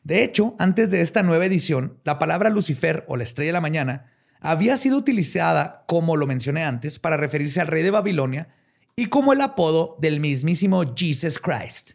De 0.03 0.23
hecho, 0.23 0.55
antes 0.57 0.89
de 0.89 1.01
esta 1.01 1.21
nueva 1.21 1.45
edición, 1.45 1.99
la 2.03 2.17
palabra 2.17 2.49
Lucifer 2.49 3.05
o 3.07 3.15
la 3.15 3.23
estrella 3.25 3.49
de 3.49 3.53
la 3.53 3.61
mañana 3.61 4.11
había 4.39 4.75
sido 4.77 4.97
utilizada, 4.97 5.83
como 5.87 6.15
lo 6.17 6.25
mencioné 6.25 6.63
antes, 6.63 6.97
para 6.97 7.15
referirse 7.17 7.61
al 7.61 7.67
rey 7.67 7.83
de 7.83 7.91
Babilonia 7.91 8.47
y 8.95 9.05
como 9.07 9.33
el 9.33 9.41
apodo 9.41 9.97
del 10.01 10.19
mismísimo 10.19 10.83
Jesus 10.95 11.37
Christ. 11.37 11.91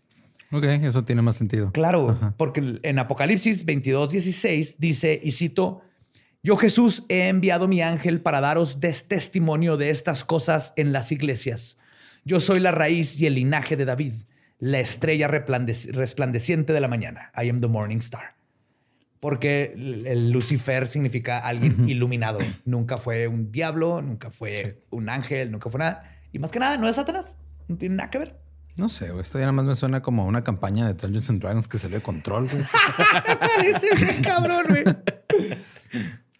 ok, 0.52 0.64
eso 0.64 1.04
tiene 1.04 1.22
más 1.22 1.36
sentido. 1.36 1.72
Claro, 1.72 2.34
porque 2.36 2.78
en 2.82 2.98
Apocalipsis 3.00 3.64
22, 3.64 4.10
16 4.10 4.78
dice, 4.78 5.18
y 5.22 5.32
cito, 5.32 5.80
yo 6.42 6.56
Jesús 6.56 7.04
he 7.08 7.28
enviado 7.28 7.66
mi 7.66 7.80
ángel 7.82 8.20
para 8.20 8.40
daros 8.40 8.78
des- 8.78 9.08
testimonio 9.08 9.76
de 9.76 9.90
estas 9.90 10.24
cosas 10.24 10.72
en 10.76 10.92
las 10.92 11.10
iglesias. 11.10 11.78
Yo 12.24 12.40
soy 12.40 12.60
la 12.60 12.72
raíz 12.72 13.20
y 13.20 13.26
el 13.26 13.34
linaje 13.34 13.76
de 13.76 13.84
David, 13.84 14.14
la 14.58 14.80
estrella 14.80 15.28
resplandeciente 15.28 16.72
de 16.72 16.80
la 16.80 16.88
mañana. 16.88 17.30
I 17.36 17.50
am 17.50 17.60
the 17.60 17.68
morning 17.68 17.98
star. 17.98 18.34
Porque 19.20 19.74
el 19.74 20.30
Lucifer 20.32 20.86
significa 20.86 21.38
alguien 21.38 21.88
iluminado. 21.88 22.38
Nunca 22.64 22.96
fue 22.96 23.28
un 23.28 23.52
diablo, 23.52 24.02
nunca 24.02 24.30
fue 24.30 24.84
un 24.90 25.08
ángel, 25.08 25.50
nunca 25.50 25.70
fue 25.70 25.78
nada. 25.78 26.18
Y 26.32 26.38
más 26.38 26.50
que 26.50 26.58
nada, 26.58 26.78
no 26.78 26.88
es 26.88 26.96
Satanás. 26.96 27.34
No 27.68 27.76
tiene 27.76 27.96
nada 27.96 28.10
que 28.10 28.18
ver. 28.18 28.40
No 28.76 28.88
sé, 28.88 29.10
güey, 29.10 29.22
esto 29.22 29.38
ya 29.38 29.42
nada 29.42 29.52
más 29.52 29.66
me 29.66 29.76
suena 29.76 30.02
como 30.02 30.26
una 30.26 30.42
campaña 30.42 30.86
de 30.86 30.94
Dungeons 30.94 31.30
and 31.30 31.40
Dragons 31.40 31.68
que 31.68 31.78
salió 31.78 31.98
de 31.98 32.02
control, 32.02 32.48
güey. 32.48 32.64
Parece 33.38 33.88
cabrón, 34.22 34.66
güey. 34.68 34.84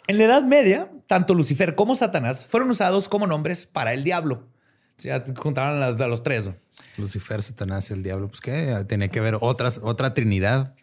En 0.09 0.19
la 0.19 0.25
Edad 0.25 0.43
Media, 0.43 0.91
tanto 1.07 1.35
Lucifer 1.35 1.75
como 1.75 1.95
Satanás 1.95 2.45
fueron 2.45 2.71
usados 2.71 3.09
como 3.09 3.27
nombres 3.27 3.67
para 3.67 3.93
el 3.93 4.03
diablo. 4.03 4.49
Sea, 4.97 5.23
juntaron 5.37 5.83
a 5.83 5.91
los, 5.91 6.01
a 6.01 6.07
los 6.09 6.23
tres. 6.23 6.47
¿no? 6.47 6.57
Lucifer, 6.97 7.43
Satanás 7.43 7.91
y 7.91 7.95
el 7.95 8.03
diablo, 8.03 8.29
pues 8.29 8.41
que 8.41 8.85
tenía 8.87 9.09
que 9.09 9.21
ver 9.21 9.37
otras, 9.41 9.81
otra 9.83 10.15
trinidad. 10.15 10.75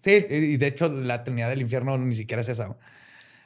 Sí, 0.00 0.24
y 0.30 0.56
de 0.56 0.66
hecho 0.68 0.88
la 0.88 1.24
Trinidad 1.24 1.48
del 1.50 1.60
Infierno 1.60 1.98
ni 1.98 2.14
siquiera 2.14 2.40
es 2.40 2.48
esa. 2.48 2.76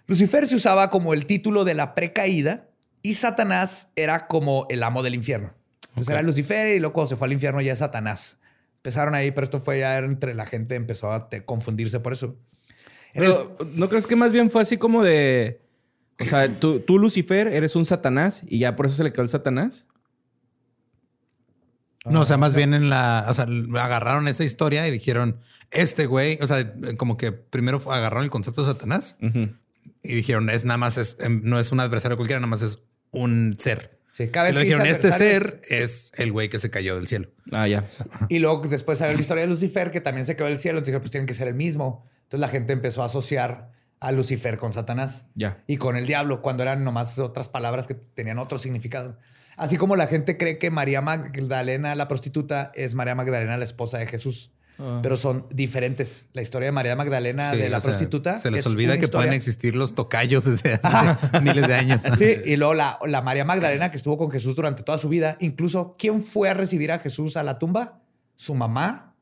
Lucifer 0.06 0.46
se 0.46 0.54
usaba 0.56 0.90
como 0.90 1.14
el 1.14 1.26
título 1.26 1.64
de 1.64 1.74
la 1.74 1.94
precaída 1.94 2.66
y 3.02 3.14
Satanás 3.14 3.88
era 3.96 4.26
como 4.26 4.66
el 4.68 4.82
amo 4.82 5.02
del 5.02 5.14
infierno. 5.14 5.54
Pues 5.94 6.08
era 6.08 6.22
Lucifer 6.22 6.76
y 6.76 6.80
luego 6.80 7.06
se 7.06 7.16
fue 7.16 7.26
al 7.26 7.32
infierno 7.32 7.60
ya 7.60 7.72
es 7.72 7.78
Satanás. 7.78 8.38
Empezaron 8.76 9.14
ahí, 9.14 9.30
pero 9.30 9.44
esto 9.44 9.60
fue 9.60 9.80
ya 9.80 9.98
entre 9.98 10.34
la 10.34 10.44
gente, 10.46 10.74
empezó 10.74 11.12
a 11.12 11.28
te- 11.28 11.44
confundirse 11.44 12.00
por 12.00 12.12
eso. 12.12 12.36
El- 13.14 13.22
Pero, 13.22 13.56
¿no 13.74 13.88
crees 13.88 14.06
que 14.06 14.16
más 14.16 14.32
bien 14.32 14.50
fue 14.50 14.62
así 14.62 14.76
como 14.76 15.02
de... 15.02 15.60
O 16.20 16.24
sea, 16.24 16.58
tú, 16.60 16.80
tú, 16.80 16.98
Lucifer, 16.98 17.48
eres 17.48 17.74
un 17.76 17.84
Satanás 17.84 18.42
y 18.46 18.58
ya 18.58 18.76
por 18.76 18.86
eso 18.86 18.96
se 18.96 19.04
le 19.04 19.12
quedó 19.12 19.22
el 19.22 19.28
Satanás? 19.28 19.86
No, 22.05 22.22
o 22.22 22.24
sea, 22.26 22.36
más 22.36 22.55
bien 22.55 22.74
en 22.74 22.90
la, 22.90 23.26
o 23.28 23.34
sea, 23.34 23.46
agarraron 23.80 24.26
esa 24.28 24.42
historia 24.44 24.86
y 24.88 24.90
dijeron, 24.90 25.38
este 25.70 26.07
güey, 26.07 26.38
o 26.40 26.46
sea, 26.46 26.72
como 26.96 27.16
que 27.16 27.30
primero 27.32 27.80
agarraron 27.92 28.24
el 28.24 28.30
concepto 28.30 28.64
de 28.64 28.72
Satanás 28.72 29.16
y 30.03 30.14
dijeron, 30.14 30.50
es 30.50 30.64
nada 30.64 30.78
más, 30.78 30.98
es, 30.98 31.16
em, 31.20 31.40
no 31.44 31.61
es 31.61 31.70
un 31.72 31.80
adversario 31.80 32.16
cualquiera, 32.16 32.40
nada 32.40 32.50
más 32.50 32.62
es 32.62 32.80
un 33.12 33.55
ser. 33.59 33.98
Sí, 34.11 34.28
cada 34.28 34.50
Y 34.50 34.53
vez 34.53 34.59
que 34.59 34.64
dijeron, 34.64 34.86
este 34.86 35.11
ser 35.12 35.61
es 35.70 36.12
el 36.16 36.32
güey 36.32 36.50
que 36.50 36.59
se 36.59 36.68
cayó 36.70 36.96
del 36.96 37.09
cielo. 37.09 37.30
Ah, 37.50 37.66
ya. 37.66 37.86
Y 38.28 38.40
luego 38.40 38.66
después 38.68 38.98
salió 38.98 39.14
la 39.14 39.20
historia 39.20 39.44
de 39.44 39.48
Lucifer, 39.48 39.90
que 39.90 40.00
también 40.03 40.26
se 40.26 40.36
quedó 40.36 40.48
del 40.48 40.59
cielo. 40.59 40.78
Entonces 40.78 40.88
dijeron, 40.92 41.03
pues 41.03 41.11
tienen 41.12 41.26
que 41.26 41.32
ser 41.34 41.48
el 41.48 41.55
mismo. 41.55 42.05
Entonces 42.24 42.40
la 42.40 42.48
gente 42.48 42.74
empezó 42.74 43.03
a 43.03 43.07
asociar 43.07 43.70
a 44.00 44.12
Lucifer 44.12 44.59
con 44.59 44.72
Satanás 44.74 45.24
Ya. 45.34 45.62
y 45.66 45.76
con 45.78 45.96
el 45.96 46.07
diablo, 46.07 46.42
cuando 46.42 46.62
eran 46.62 46.84
nomás 46.84 47.18
otras 47.20 47.48
palabras 47.48 47.86
que 47.86 47.94
tenían 47.94 48.38
otro 48.38 48.59
significado. 48.59 49.16
Así 49.57 49.76
como 49.76 49.96
la 49.96 50.07
gente 50.07 50.36
cree 50.36 50.59
que 50.59 50.70
María 50.70 51.00
Magdalena, 51.03 51.94
la 51.94 52.09
prostituta, 52.09 52.72
es 52.74 52.94
María 52.94 53.14
Magdalena, 53.14 53.57
la 53.57 53.64
esposa 53.64 53.98
de 53.98 54.07
Jesús. 54.07 54.50
Ah. 54.78 55.00
Pero 55.03 55.16
son 55.16 55.46
diferentes. 55.50 56.24
La 56.32 56.42
historia 56.42 56.66
de 56.66 56.72
María 56.72 56.96
Magdalena, 56.96 57.53
Sí, 57.53 57.59
de 57.59 57.68
la 57.68 57.80
sea, 57.80 57.90
prostituta. 57.90 58.38
Se 58.38 58.50
les 58.50 58.61
es 58.61 58.66
olvida 58.66 58.98
que 58.98 59.09
pueden 59.09 59.32
existir 59.32 59.76
los 59.76 59.94
tocayos 59.94 60.44
desde 60.44 60.74
hace 60.82 61.40
miles 61.40 61.66
de 61.66 61.74
años. 61.74 62.03
Sí, 62.18 62.36
y 62.44 62.57
luego 62.57 62.74
la, 62.74 62.98
la 63.07 63.22
María 63.22 63.44
Magdalena 63.44 63.90
que 63.90 63.96
estuvo 63.96 64.16
con 64.16 64.30
Jesús 64.30 64.57
durante 64.57 64.82
toda 64.82 64.98
su 64.98 65.09
vida. 65.09 65.36
Incluso, 65.40 65.96
¿quién 65.98 66.22
fue 66.22 66.48
a 66.48 66.55
recibir 66.55 66.90
a 66.90 66.98
Jesús 66.98 67.36
a 67.36 67.42
la 67.42 67.59
tumba? 67.59 68.00
Su 68.36 68.55
mamá 68.55 69.14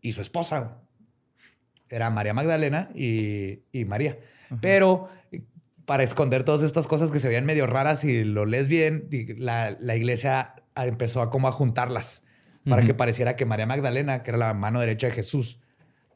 y 0.00 0.12
su 0.12 0.20
esposa. 0.20 0.78
Era 1.90 2.10
María 2.10 2.34
Magdalena 2.34 2.90
y, 2.94 3.60
y 3.72 3.84
María. 3.84 4.18
Pero 4.60 5.08
para 5.88 6.02
esconder 6.02 6.44
todas 6.44 6.60
estas 6.60 6.86
cosas 6.86 7.10
que 7.10 7.18
se 7.18 7.28
veían 7.28 7.46
medio 7.46 7.66
raras 7.66 8.04
y 8.04 8.22
lo 8.22 8.44
lees 8.44 8.68
bien, 8.68 9.08
la, 9.38 9.74
la 9.80 9.96
iglesia 9.96 10.54
empezó 10.76 11.22
a 11.22 11.30
como 11.30 11.48
a 11.48 11.52
juntarlas 11.52 12.22
para 12.68 12.82
que 12.82 12.92
pareciera 12.92 13.36
que 13.36 13.46
María 13.46 13.64
Magdalena, 13.64 14.22
que 14.22 14.32
era 14.32 14.36
la 14.36 14.52
mano 14.52 14.80
derecha 14.80 15.06
de 15.06 15.14
Jesús, 15.14 15.60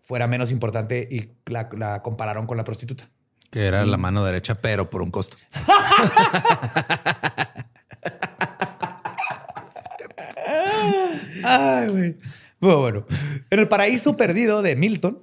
fuera 0.02 0.26
menos 0.26 0.50
importante 0.50 1.08
y 1.10 1.30
la, 1.50 1.70
la 1.72 2.02
compararon 2.02 2.46
con 2.46 2.58
la 2.58 2.64
prostituta. 2.64 3.08
Que 3.50 3.64
era 3.64 3.86
la 3.86 3.96
mano 3.96 4.22
derecha, 4.22 4.56
pero 4.56 4.90
por 4.90 5.00
un 5.00 5.10
costo. 5.10 5.38
Ay, 11.44 11.88
güey. 11.88 12.18
Bueno, 12.60 12.78
bueno. 12.78 13.06
En 13.48 13.58
el 13.58 13.68
paraíso 13.68 14.18
perdido 14.18 14.60
de 14.60 14.76
Milton, 14.76 15.22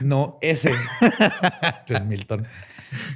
no 0.00 0.36
ese, 0.42 0.74
de 1.88 2.00
Milton, 2.00 2.46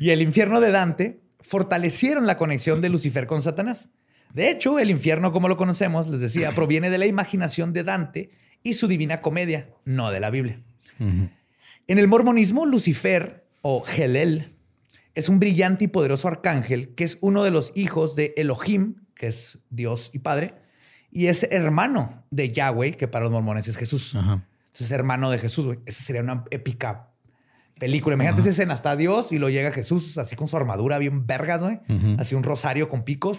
y 0.00 0.10
el 0.10 0.22
infierno 0.22 0.60
de 0.60 0.70
Dante 0.70 1.20
fortalecieron 1.40 2.26
la 2.26 2.36
conexión 2.36 2.80
de 2.80 2.88
Lucifer 2.88 3.26
con 3.26 3.42
Satanás. 3.42 3.88
De 4.32 4.50
hecho, 4.50 4.78
el 4.78 4.90
infierno, 4.90 5.32
como 5.32 5.48
lo 5.48 5.56
conocemos, 5.56 6.08
les 6.08 6.20
decía, 6.20 6.52
proviene 6.54 6.90
de 6.90 6.98
la 6.98 7.06
imaginación 7.06 7.72
de 7.72 7.84
Dante 7.84 8.30
y 8.62 8.74
su 8.74 8.88
divina 8.88 9.20
comedia, 9.20 9.70
no 9.84 10.10
de 10.10 10.20
la 10.20 10.30
Biblia. 10.30 10.60
En 10.98 11.98
el 11.98 12.08
mormonismo, 12.08 12.66
Lucifer 12.66 13.46
o 13.62 13.82
Helel 13.86 14.54
es 15.14 15.28
un 15.28 15.40
brillante 15.40 15.84
y 15.84 15.88
poderoso 15.88 16.28
arcángel 16.28 16.94
que 16.94 17.04
es 17.04 17.18
uno 17.22 17.42
de 17.42 17.50
los 17.50 17.72
hijos 17.74 18.14
de 18.16 18.34
Elohim, 18.36 18.96
que 19.14 19.28
es 19.28 19.58
Dios 19.70 20.10
y 20.12 20.20
Padre, 20.20 20.54
y 21.10 21.26
es 21.26 21.44
hermano 21.50 22.24
de 22.30 22.52
Yahweh, 22.52 22.96
que 22.96 23.08
para 23.08 23.24
los 23.24 23.32
mormones 23.32 23.66
es 23.66 23.76
Jesús. 23.76 24.14
Ajá. 24.14 24.46
Entonces 24.66 24.86
es 24.86 24.92
hermano 24.92 25.30
de 25.30 25.38
Jesús, 25.38 25.66
güey. 25.66 25.78
Esa 25.84 26.04
sería 26.04 26.22
una 26.22 26.44
épica 26.50 27.09
película. 27.80 28.14
Imagínate 28.14 28.42
esa 28.42 28.50
escena, 28.50 28.74
está 28.74 28.94
Dios 28.94 29.32
y 29.32 29.38
lo 29.40 29.48
llega 29.48 29.72
Jesús 29.72 30.16
así 30.18 30.36
con 30.36 30.46
su 30.46 30.56
armadura 30.56 30.98
bien 30.98 31.26
vergas, 31.26 31.60
güey. 31.60 31.80
Así 32.18 32.36
un 32.36 32.44
rosario 32.44 32.88
con 32.88 33.02
picos. 33.02 33.38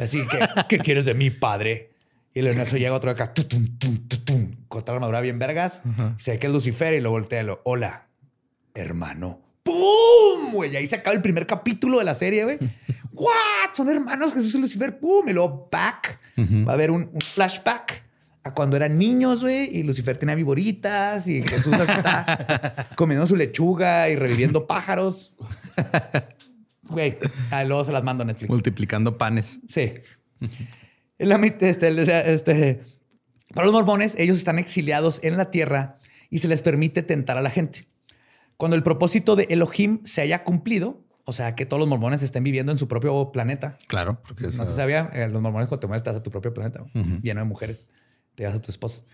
Así 0.00 0.22
que, 0.26 0.38
¿qué 0.70 0.78
quieres 0.78 1.04
de 1.04 1.12
mí, 1.12 1.28
padre? 1.28 1.90
Y 2.32 2.40
luego 2.40 2.56
en 2.56 2.62
eso 2.62 2.78
llega 2.78 2.94
otro 2.94 3.12
de 3.12 3.20
acá, 3.20 3.34
tutum, 3.34 3.76
tum, 3.78 4.08
tutum, 4.08 4.56
con 4.68 4.82
la 4.86 4.94
armadura 4.94 5.20
bien 5.20 5.38
vergas. 5.38 5.82
Se 6.16 6.30
ve 6.30 6.38
que 6.38 6.46
es 6.46 6.52
Lucifer 6.52 6.94
y 6.94 7.00
lo 7.02 7.10
voltea 7.10 7.42
y 7.42 7.44
lo, 7.44 7.60
hola, 7.64 8.06
hermano. 8.72 9.42
¡Pum! 9.62 10.52
Güey, 10.52 10.72
y 10.72 10.76
ahí 10.76 10.86
se 10.86 10.96
acaba 10.96 11.14
el 11.14 11.22
primer 11.22 11.46
capítulo 11.46 11.98
de 11.98 12.04
la 12.04 12.14
serie, 12.14 12.44
güey. 12.44 12.58
¿What? 13.12 13.74
Son 13.74 13.90
hermanos 13.90 14.32
Jesús 14.34 14.54
y 14.54 14.58
Lucifer. 14.58 14.98
¡Pum! 14.98 15.28
Y 15.28 15.32
luego 15.32 15.68
back. 15.70 16.20
Va 16.38 16.72
a 16.72 16.74
haber 16.74 16.90
un, 16.90 17.08
un 17.12 17.20
flashback 17.20 18.04
a 18.44 18.52
cuando 18.52 18.76
eran 18.76 18.98
niños, 18.98 19.40
güey, 19.40 19.74
y 19.74 19.82
Lucifer 19.82 20.18
tenía 20.18 20.34
viboritas 20.34 21.26
y 21.28 21.42
Jesús 21.42 21.72
está 21.72 22.88
comiendo 22.96 23.26
su 23.26 23.36
lechuga 23.36 24.10
y 24.10 24.16
reviviendo 24.16 24.66
pájaros. 24.66 25.34
Güey, 26.90 27.16
ah, 27.50 27.64
luego 27.64 27.84
se 27.84 27.92
las 27.92 28.04
mando 28.04 28.22
a 28.22 28.26
Netflix. 28.26 28.50
Multiplicando 28.50 29.16
panes. 29.16 29.60
Sí. 29.66 29.94
La 31.16 31.36
este, 31.36 32.34
este, 32.34 32.82
para 33.54 33.64
los 33.64 33.72
mormones, 33.72 34.14
ellos 34.18 34.36
están 34.36 34.58
exiliados 34.58 35.20
en 35.22 35.38
la 35.38 35.50
tierra 35.50 35.98
y 36.28 36.40
se 36.40 36.48
les 36.48 36.60
permite 36.60 37.02
tentar 37.02 37.38
a 37.38 37.42
la 37.42 37.50
gente. 37.50 37.88
Cuando 38.58 38.76
el 38.76 38.82
propósito 38.82 39.36
de 39.36 39.46
Elohim 39.48 40.00
se 40.04 40.20
haya 40.20 40.44
cumplido, 40.44 41.02
o 41.24 41.32
sea, 41.32 41.54
que 41.54 41.64
todos 41.64 41.80
los 41.80 41.88
mormones 41.88 42.22
estén 42.22 42.44
viviendo 42.44 42.72
en 42.72 42.78
su 42.78 42.88
propio 42.88 43.32
planeta. 43.32 43.78
Claro, 43.86 44.20
porque 44.26 44.44
No 44.44 44.50
se 44.50 44.74
sabía, 44.74 45.08
eh, 45.14 45.28
los 45.28 45.40
mormones 45.40 45.68
cuando 45.68 45.80
te 45.80 45.86
mueres 45.86 46.04
vas 46.04 46.16
a 46.16 46.22
tu 46.22 46.30
propio 46.30 46.52
planeta, 46.52 46.84
lleno 47.22 47.40
de 47.40 47.46
mujeres. 47.46 47.86
Te 48.34 48.44
vas 48.44 48.54
a 48.54 48.60
tu 48.60 48.70
esposa. 48.70 49.04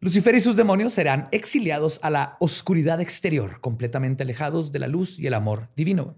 Lucifer 0.00 0.34
y 0.34 0.40
sus 0.40 0.56
demonios 0.56 0.92
serán 0.92 1.28
exiliados 1.32 1.98
a 2.02 2.10
la 2.10 2.36
oscuridad 2.38 3.00
exterior, 3.00 3.60
completamente 3.60 4.22
alejados 4.22 4.70
de 4.70 4.78
la 4.78 4.86
luz 4.86 5.18
y 5.18 5.26
el 5.26 5.34
amor 5.34 5.70
divino. 5.74 6.16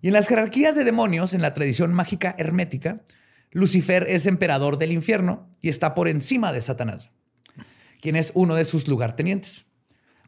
Y 0.00 0.08
en 0.08 0.14
las 0.14 0.26
jerarquías 0.26 0.74
de 0.74 0.84
demonios, 0.84 1.34
en 1.34 1.42
la 1.42 1.52
tradición 1.52 1.92
mágica 1.92 2.34
hermética, 2.38 3.02
Lucifer 3.50 4.06
es 4.08 4.26
emperador 4.26 4.78
del 4.78 4.92
infierno 4.92 5.50
y 5.60 5.68
está 5.68 5.94
por 5.94 6.08
encima 6.08 6.50
de 6.52 6.62
Satanás, 6.62 7.10
quien 8.00 8.16
es 8.16 8.32
uno 8.34 8.54
de 8.54 8.64
sus 8.64 8.88
lugartenientes. 8.88 9.66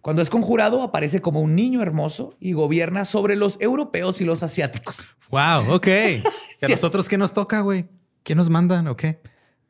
Cuando 0.02 0.20
es 0.20 0.28
conjurado, 0.28 0.82
aparece 0.82 1.22
como 1.22 1.40
un 1.40 1.54
niño 1.54 1.80
hermoso 1.80 2.36
y 2.38 2.52
gobierna 2.52 3.06
sobre 3.06 3.36
los 3.36 3.56
europeos 3.58 4.20
y 4.20 4.26
los 4.26 4.42
asiáticos. 4.42 5.08
Wow, 5.30 5.72
ok. 5.72 5.86
¿Y 6.60 6.64
a 6.66 6.68
nosotros 6.68 7.08
qué 7.08 7.16
nos 7.16 7.32
toca, 7.32 7.60
güey? 7.60 7.86
¿Quién 8.22 8.36
nos 8.36 8.50
mandan 8.50 8.86
o 8.86 8.96
qué? 8.96 9.20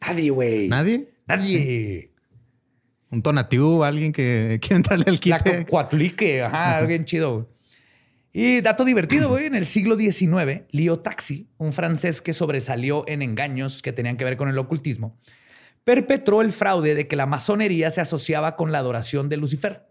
Nadie, 0.00 0.30
güey. 0.30 0.68
¿Nadie? 0.68 1.13
Nadie. 1.26 2.10
¿Un 3.10 3.22
Tonatiuh? 3.22 3.84
¿Alguien 3.84 4.12
que 4.12 4.58
quiere 4.62 4.76
entrarle 4.76 5.04
al 5.08 5.20
La 5.24 5.38
quite? 5.38 5.66
Cuatlique, 5.66 6.42
ajá, 6.42 6.78
alguien 6.78 7.04
chido. 7.04 7.48
Y 8.32 8.60
dato 8.62 8.84
divertido, 8.84 9.28
güey, 9.28 9.46
en 9.46 9.54
el 9.54 9.64
siglo 9.64 9.96
XIX, 9.96 10.62
Leo 10.72 10.98
Taxi, 10.98 11.48
un 11.56 11.72
francés 11.72 12.20
que 12.20 12.32
sobresalió 12.32 13.04
en 13.06 13.22
engaños 13.22 13.80
que 13.80 13.92
tenían 13.92 14.16
que 14.16 14.24
ver 14.24 14.36
con 14.36 14.48
el 14.48 14.58
ocultismo, 14.58 15.16
perpetró 15.84 16.40
el 16.40 16.50
fraude 16.50 16.96
de 16.96 17.06
que 17.06 17.14
la 17.14 17.26
masonería 17.26 17.92
se 17.92 18.00
asociaba 18.00 18.56
con 18.56 18.72
la 18.72 18.78
adoración 18.78 19.28
de 19.28 19.36
Lucifer. 19.36 19.86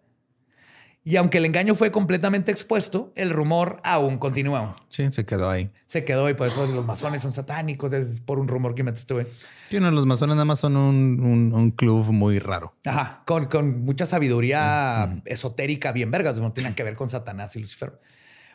Y 1.05 1.17
aunque 1.17 1.39
el 1.39 1.45
engaño 1.45 1.75
fue 1.75 1.91
completamente 1.91 2.49
expuesto, 2.51 3.11
el 3.15 3.31
rumor 3.31 3.81
aún 3.83 4.17
continuó. 4.17 4.73
Sí, 4.89 5.05
se 5.11 5.25
quedó 5.25 5.49
ahí. 5.49 5.69
Se 5.85 6.05
quedó 6.05 6.29
y 6.29 6.33
por 6.33 6.47
eso 6.47 6.65
los 6.65 6.85
masones 6.85 7.21
son 7.21 7.33
satánicos, 7.33 7.91
es 7.91 8.21
por 8.21 8.39
un 8.39 8.47
rumor 8.47 8.73
que 8.73 8.83
este 8.83 9.13
güey. 9.13 9.27
Sí, 9.69 9.79
no, 9.81 9.91
los 9.91 10.05
masones 10.05 10.35
nada 10.35 10.45
más 10.45 10.59
son 10.59 10.77
un, 10.77 11.19
un- 11.19 11.53
un 11.53 11.71
club 11.71 12.05
muy 12.11 12.39
raro. 12.39 12.77
Ajá, 12.85 13.23
con, 13.25 13.47
con 13.47 13.83
mucha 13.83 14.05
sabiduría 14.05 15.21
esotérica 15.25 15.91
bien 15.91 16.09
vergas, 16.09 16.37
no 16.37 16.53
tienen 16.53 16.73
que 16.73 16.83
ver 16.83 16.95
con 16.95 17.09
Satanás 17.09 17.53
y 17.57 17.59
Lucifer. 17.59 17.99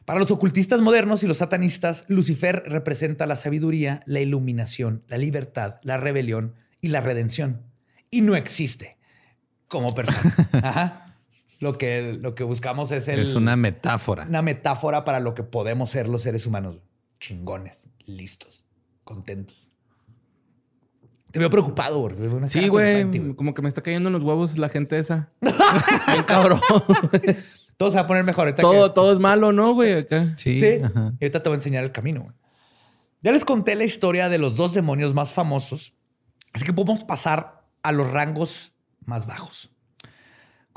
Para 0.06 0.18
los 0.18 0.30
ocultistas 0.30 0.80
modernos 0.80 1.22
y 1.22 1.26
los 1.26 1.36
satanistas, 1.36 2.06
Lucifer 2.08 2.62
representa 2.64 3.26
la 3.26 3.36
sabiduría, 3.36 4.02
la 4.06 4.20
iluminación, 4.20 5.02
la 5.06 5.18
libertad, 5.18 5.74
la 5.82 5.98
rebelión 5.98 6.54
y 6.80 6.88
la 6.88 7.02
redención. 7.02 7.60
Y 8.10 8.22
no 8.22 8.36
existe 8.36 8.96
como 9.66 9.94
persona. 9.94 10.34
Ajá. 10.62 11.07
Lo 11.60 11.76
que, 11.76 12.16
lo 12.20 12.34
que 12.34 12.44
buscamos 12.44 12.92
es 12.92 13.08
el, 13.08 13.18
Es 13.18 13.34
una 13.34 13.56
metáfora. 13.56 14.24
una 14.28 14.42
metáfora 14.42 15.04
para 15.04 15.18
lo 15.20 15.34
que 15.34 15.42
podemos 15.42 15.90
ser 15.90 16.08
los 16.08 16.22
seres 16.22 16.46
humanos. 16.46 16.78
Chingones, 17.20 17.88
listos, 18.06 18.64
contentos. 19.04 19.66
Te 21.30 21.38
veo 21.40 21.50
preocupado, 21.50 21.98
güey. 22.00 22.48
Sí, 22.48 22.68
güey. 22.68 23.34
Como 23.34 23.52
que 23.54 23.60
me 23.62 23.68
está 23.68 23.82
cayendo 23.82 24.08
en 24.08 24.12
los 24.14 24.22
huevos 24.22 24.56
la 24.56 24.68
gente 24.68 24.98
esa. 24.98 25.30
Bien 25.40 26.22
cabrón. 26.26 26.60
Todo 27.76 27.90
se 27.90 27.96
va 27.96 28.02
a 28.02 28.06
poner 28.06 28.24
mejor. 28.24 28.46
ahorita 28.46 28.62
todo, 28.62 28.88
que- 28.88 28.94
todo 28.94 29.12
es 29.12 29.18
malo, 29.18 29.52
¿no, 29.52 29.74
güey? 29.74 29.94
Acá. 29.98 30.34
Sí. 30.36 30.60
Sí. 30.60 30.78
ajá. 30.82 31.12
Y 31.20 31.24
ahorita 31.24 31.42
te 31.42 31.48
voy 31.48 31.54
a 31.56 31.58
enseñar 31.58 31.84
el 31.84 31.92
camino. 31.92 32.22
güey. 32.22 32.34
Ya 33.20 33.32
les 33.32 33.44
conté 33.44 33.74
la 33.74 33.84
historia 33.84 34.28
de 34.28 34.38
los 34.38 34.56
dos 34.56 34.74
demonios 34.74 35.12
más 35.12 35.32
famosos, 35.32 35.92
así 36.52 36.64
que 36.64 36.72
podemos 36.72 37.02
pasar 37.04 37.64
a 37.82 37.92
los 37.92 38.08
rangos 38.10 38.72
más 39.04 39.26
bajos. 39.26 39.72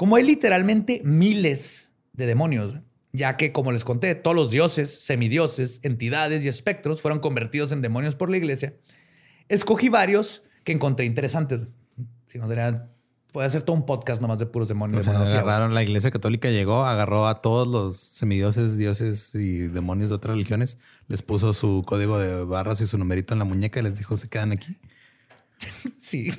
Como 0.01 0.15
hay 0.15 0.23
literalmente 0.23 0.99
miles 1.05 1.93
de 2.13 2.25
demonios, 2.25 2.79
ya 3.13 3.37
que, 3.37 3.51
como 3.51 3.71
les 3.71 3.85
conté, 3.85 4.15
todos 4.15 4.35
los 4.35 4.49
dioses, 4.49 4.89
semidioses, 4.99 5.79
entidades 5.83 6.43
y 6.43 6.47
espectros 6.47 7.03
fueron 7.03 7.19
convertidos 7.19 7.71
en 7.71 7.83
demonios 7.83 8.15
por 8.15 8.31
la 8.31 8.37
iglesia, 8.37 8.73
escogí 9.47 9.89
varios 9.89 10.41
que 10.63 10.71
encontré 10.71 11.05
interesantes. 11.05 11.67
Si 12.25 12.39
no, 12.39 12.47
sería, 12.47 12.89
puede 13.31 13.45
hacer 13.45 13.61
todo 13.61 13.75
un 13.75 13.85
podcast 13.85 14.23
nomás 14.23 14.39
de 14.39 14.47
puros 14.47 14.67
demonios. 14.67 15.01
O 15.01 15.03
sea, 15.03 15.11
demonología, 15.13 15.43
güey. 15.43 15.51
agarraron 15.51 15.75
la 15.75 15.83
iglesia 15.83 16.09
católica, 16.09 16.49
llegó, 16.49 16.83
agarró 16.83 17.27
a 17.27 17.39
todos 17.39 17.67
los 17.67 17.95
semidioses, 17.97 18.79
dioses 18.79 19.35
y 19.35 19.67
demonios 19.67 20.09
de 20.09 20.15
otras 20.15 20.33
religiones, 20.33 20.79
les 21.09 21.21
puso 21.21 21.53
su 21.53 21.83
código 21.85 22.17
de 22.17 22.43
barras 22.43 22.81
y 22.81 22.87
su 22.87 22.97
numerito 22.97 23.35
en 23.35 23.37
la 23.37 23.45
muñeca 23.45 23.79
y 23.79 23.83
les 23.83 23.99
dijo, 23.99 24.17
se 24.17 24.27
quedan 24.29 24.51
aquí. 24.51 24.79
Sí. 26.01 26.29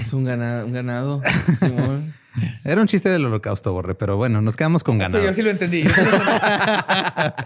Es 0.00 0.12
un 0.12 0.24
ganado. 0.24 0.66
Un 0.66 0.72
ganado. 0.72 1.22
Simón. 1.58 2.14
Era 2.64 2.80
un 2.80 2.86
chiste 2.86 3.08
del 3.08 3.24
holocausto, 3.24 3.72
Borre, 3.72 3.94
pero 3.94 4.16
bueno, 4.16 4.42
nos 4.42 4.56
quedamos 4.56 4.84
con 4.84 4.96
Sí, 4.96 5.00
ganado. 5.00 5.24
yo 5.24 5.32
sí 5.32 5.42
lo 5.42 5.50
entendí. 5.50 5.82
Yo 5.84 5.90
sí 5.90 6.00
lo 6.00 6.16
entendí. 6.16 7.44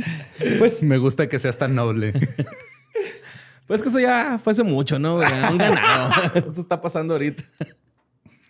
Pues 0.60 0.84
me 0.84 0.96
gusta 0.98 1.28
que 1.28 1.38
seas 1.40 1.58
tan 1.58 1.74
noble. 1.74 2.12
Pues 3.66 3.82
que 3.82 3.90
eso 3.90 4.00
ya 4.00 4.40
fue 4.42 4.52
hace 4.54 4.62
mucho, 4.62 4.98
¿no? 4.98 5.16
Un 5.16 5.58
ganado. 5.58 6.32
Eso 6.34 6.58
está 6.62 6.80
pasando 6.80 7.12
ahorita. 7.14 7.42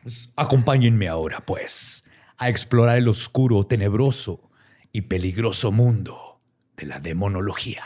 Pues, 0.04 0.32
acompáñenme 0.36 1.08
ahora, 1.08 1.40
pues, 1.44 2.04
a 2.36 2.48
explorar 2.48 2.98
el 2.98 3.08
oscuro, 3.08 3.66
tenebroso 3.66 4.48
y 4.92 5.00
peligroso 5.02 5.72
mundo 5.72 6.40
de 6.76 6.86
la 6.86 7.00
demonología. 7.00 7.82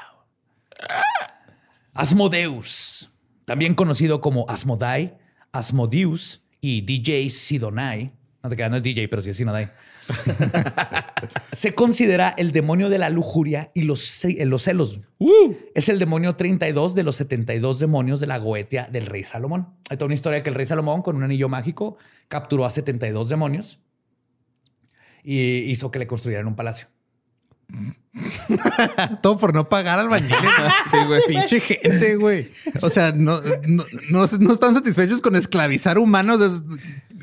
Asmodeus, 1.95 3.11
también 3.47 3.75
conocido 3.75 4.21
como 4.21 4.45
Asmodai, 4.51 5.17
Asmodeus 5.53 6.43
y 6.61 6.81
DJ 6.83 7.31
Sidonai. 7.31 8.13
No 8.43 8.51
te 8.51 8.57
creas, 8.57 8.71
no 8.71 8.77
es 8.77 8.83
DJ, 8.83 9.09
pero 9.09 9.23
sí 9.23 9.31
es 9.31 9.37
Sidonai. 9.37 9.71
Se 11.53 11.75
considera 11.75 12.35
el 12.37 12.51
demonio 12.51 12.89
de 12.89 12.99
la 12.99 13.11
lujuria 13.11 13.71
y 13.75 13.83
los, 13.83 14.25
eh, 14.25 14.45
los 14.47 14.63
celos. 14.63 15.01
Es 15.75 15.89
el 15.89 15.99
demonio 15.99 16.35
32 16.35 16.95
de 16.95 17.05
los 17.05 17.17
72 17.17 17.79
demonios 17.79 18.19
de 18.19 18.27
la 18.27 18.39
Goetia 18.39 18.89
del 18.91 19.07
rey 19.07 19.23
Salomón. 19.23 19.69
Hay 19.91 19.97
toda 19.97 20.07
una 20.07 20.15
historia 20.15 20.43
que 20.43 20.49
el 20.49 20.57
rey 20.57 20.67
Salomón, 20.67 21.03
con 21.03 21.17
un 21.17 21.23
anillo 21.23 21.49
mágico, 21.49 21.99
capturó 22.29 22.65
a 22.65 22.71
72 22.71 23.29
demonios 23.29 23.79
y 25.23 25.39
hizo 25.71 25.91
que 25.91 26.01
le 26.01 26.07
construyeran 26.07 26.47
un 26.47 26.57
palacio. 26.57 26.89
Todo 29.23 29.39
por 29.39 29.55
no 29.55 29.69
pagar 29.69 29.99
al 29.99 30.09
bañil. 30.09 30.31
Sí, 30.91 30.97
güey. 31.07 31.23
Pinche 31.27 31.61
gente, 31.61 32.17
güey. 32.17 32.53
O 32.83 32.91
sea, 32.91 33.13
no, 33.13 33.41
no, 33.67 33.85
no- 34.11 34.27
no 34.41 34.53
están 34.53 34.75
satisfechos 34.75 35.21
con 35.23 35.37
esclavizar 35.37 35.99
humanos. 35.99 36.41
Es- 36.41 36.63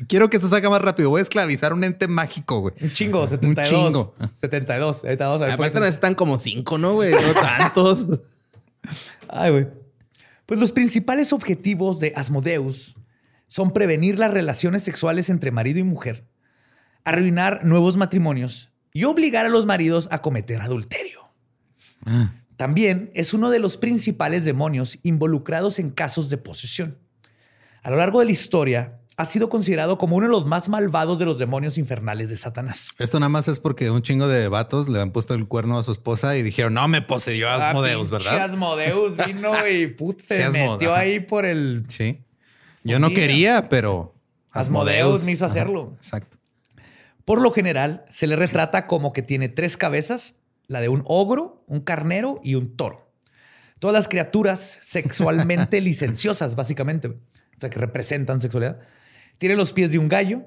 quiero 0.08 0.28
que 0.28 0.36
esto 0.38 0.48
salga 0.48 0.68
más 0.70 0.82
rápido. 0.82 1.10
Voy 1.10 1.20
a 1.20 1.22
esclavizar 1.22 1.72
un 1.72 1.84
ente 1.84 2.08
mágico, 2.08 2.60
güey. 2.60 2.74
Un 2.80 2.92
chingo, 2.92 3.26
72. 3.26 3.68
chingo. 3.68 4.14
72. 4.32 5.04
Ahorita 5.04 5.26
vamos 5.26 5.42
a 5.42 5.44
ver. 5.44 5.54
Aparte 5.54 5.78
necesitan 5.80 6.14
como 6.14 6.38
cinco, 6.38 6.78
¿no, 6.78 6.94
güey? 6.94 7.12
No 7.12 7.32
tantos. 7.34 8.06
Ay, 9.28 9.50
güey. 9.52 9.68
Pues 10.46 10.58
los 10.58 10.72
principales 10.72 11.32
objetivos 11.32 12.00
de 12.00 12.12
Asmodeus 12.16 12.96
son 13.46 13.72
prevenir 13.72 14.18
las 14.18 14.32
relaciones 14.32 14.82
sexuales 14.82 15.30
entre 15.30 15.52
marido 15.52 15.78
y 15.78 15.84
mujer, 15.84 16.24
arruinar 17.04 17.64
nuevos 17.64 17.96
matrimonios 17.96 18.70
y 18.92 19.04
obligar 19.04 19.46
a 19.46 19.48
los 19.48 19.66
maridos 19.66 20.08
a 20.10 20.20
cometer 20.22 20.60
adulterio. 20.60 21.20
También 22.56 23.10
es 23.14 23.32
uno 23.34 23.50
de 23.50 23.58
los 23.58 23.76
principales 23.76 24.44
demonios 24.44 24.98
involucrados 25.02 25.78
en 25.78 25.90
casos 25.90 26.28
de 26.30 26.36
posesión. 26.36 26.98
A 27.82 27.90
lo 27.90 27.96
largo 27.96 28.20
de 28.20 28.26
la 28.26 28.32
historia, 28.32 28.98
ha 29.16 29.24
sido 29.26 29.48
considerado 29.48 29.98
como 29.98 30.16
uno 30.16 30.26
de 30.26 30.30
los 30.32 30.46
más 30.46 30.68
malvados 30.68 31.18
de 31.18 31.24
los 31.26 31.38
demonios 31.38 31.78
infernales 31.78 32.30
de 32.30 32.36
Satanás. 32.36 32.90
Esto 32.98 33.20
nada 33.20 33.28
más 33.28 33.48
es 33.48 33.58
porque 33.58 33.90
un 33.90 34.02
chingo 34.02 34.28
de 34.28 34.48
vatos 34.48 34.88
le 34.88 35.00
han 35.00 35.10
puesto 35.10 35.34
el 35.34 35.46
cuerno 35.46 35.78
a 35.78 35.82
su 35.82 35.92
esposa 35.92 36.36
y 36.36 36.42
dijeron, 36.42 36.74
no, 36.74 36.88
me 36.88 37.02
poseyó 37.02 37.50
Asmodeus, 37.50 38.08
Ah, 38.08 38.16
pinche 38.16 38.30
¿verdad? 38.30 38.44
Asmodeus 38.50 39.16
vino 39.26 39.66
y 39.68 39.86
put, 39.94 40.20
se 40.20 40.48
metió 40.50 40.92
ajá. 40.92 41.00
ahí 41.00 41.20
por 41.20 41.44
el... 41.44 41.84
Sí. 41.88 42.22
Yo 42.82 42.98
no 42.98 43.10
quería, 43.10 43.68
pero... 43.68 44.14
Asmodeus 44.52 45.24
me 45.24 45.32
hizo 45.32 45.44
Ajá, 45.44 45.52
hacerlo. 45.52 45.92
Exacto. 45.96 46.38
Por 47.24 47.40
lo 47.40 47.52
general, 47.52 48.04
se 48.10 48.26
le 48.26 48.36
retrata 48.36 48.86
como 48.86 49.12
que 49.12 49.22
tiene 49.22 49.48
tres 49.48 49.76
cabezas, 49.76 50.36
la 50.66 50.80
de 50.80 50.88
un 50.88 51.02
ogro, 51.06 51.64
un 51.66 51.80
carnero 51.80 52.40
y 52.42 52.54
un 52.54 52.76
toro. 52.76 53.12
Todas 53.78 53.94
las 53.94 54.08
criaturas 54.08 54.78
sexualmente 54.82 55.80
licenciosas, 55.80 56.54
básicamente, 56.54 57.08
o 57.08 57.16
sea, 57.58 57.70
que 57.70 57.78
representan 57.78 58.40
sexualidad. 58.40 58.80
Tiene 59.38 59.56
los 59.56 59.72
pies 59.72 59.92
de 59.92 59.98
un 59.98 60.08
gallo, 60.08 60.42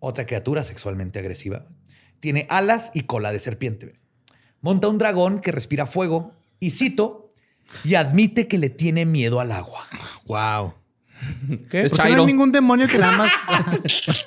otra 0.00 0.26
criatura 0.26 0.62
sexualmente 0.62 1.18
agresiva. 1.18 1.66
Tiene 2.20 2.46
alas 2.50 2.90
y 2.94 3.02
cola 3.02 3.32
de 3.32 3.38
serpiente. 3.38 3.94
Monta 4.60 4.88
un 4.88 4.98
dragón 4.98 5.40
que 5.40 5.52
respira 5.52 5.86
fuego 5.86 6.32
y 6.60 6.70
cito, 6.70 7.28
y 7.84 7.94
admite 7.94 8.48
que 8.48 8.58
le 8.58 8.70
tiene 8.70 9.06
miedo 9.06 9.40
al 9.40 9.52
agua. 9.52 9.86
Wow. 10.26 10.74
¿Qué? 11.70 11.82
Es 11.82 11.92
¿Por 11.92 12.02
qué 12.02 12.10
no 12.10 12.20
hay 12.20 12.26
ningún 12.26 12.52
demonio 12.52 12.86
que 12.86 12.98
nada 12.98 13.16
más... 13.16 13.32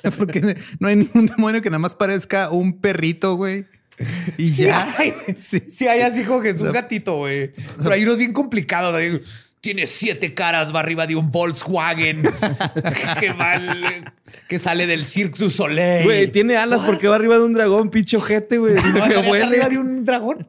Porque 0.18 0.56
no 0.80 0.88
hay 0.88 0.96
ningún 0.98 1.28
demonio 1.28 1.62
que 1.62 1.70
nada 1.70 1.80
más 1.80 1.96
parezca 1.96 2.50
un 2.50 2.80
perrito, 2.80 3.36
güey. 3.36 3.66
Y 4.38 4.50
Sí 4.50 4.64
ya. 4.66 4.96
hay, 4.98 5.14
Sí. 5.38 5.62
sí 5.70 5.88
hay 5.88 6.02
así 6.02 6.24
como 6.24 6.42
que 6.42 6.50
es 6.50 6.60
un 6.62 6.70
O 6.70 6.72
sea, 6.72 6.82
gatito, 6.82 7.18
güey. 7.18 7.52
Pero 7.78 7.92
hay 7.94 8.04
unos 8.04 8.18
bien 8.18 8.34
complicados. 8.34 8.92
güey. 8.94 9.22
Tiene 9.62 9.86
siete 9.86 10.34
caras, 10.34 10.74
va 10.76 10.80
arriba 10.80 11.06
de 11.06 11.16
un 11.16 11.30
Volkswagen. 11.30 12.24
que, 13.20 13.32
va 13.34 13.52
al- 13.54 14.12
que 14.50 14.58
sale 14.58 14.88
del 14.88 15.06
Cirque 15.06 15.38
du 15.38 15.52
Soleil. 15.52 16.04
Güey, 16.04 16.32
tiene 16.32 16.58
alas 16.58 16.82
porque 16.82 17.08
va 17.08 17.14
arriba 17.16 17.36
de 17.38 17.44
un 17.44 17.54
dragón, 17.54 17.92
pinche 17.92 18.18
ojete, 18.18 18.58
güey. 18.58 18.74
¿No 18.76 18.82
que 18.82 18.88
estarías 19.00 19.28
huele. 19.30 19.46
arriba 19.46 19.70
de 19.70 19.78
un 19.78 20.04
dragón? 20.04 20.48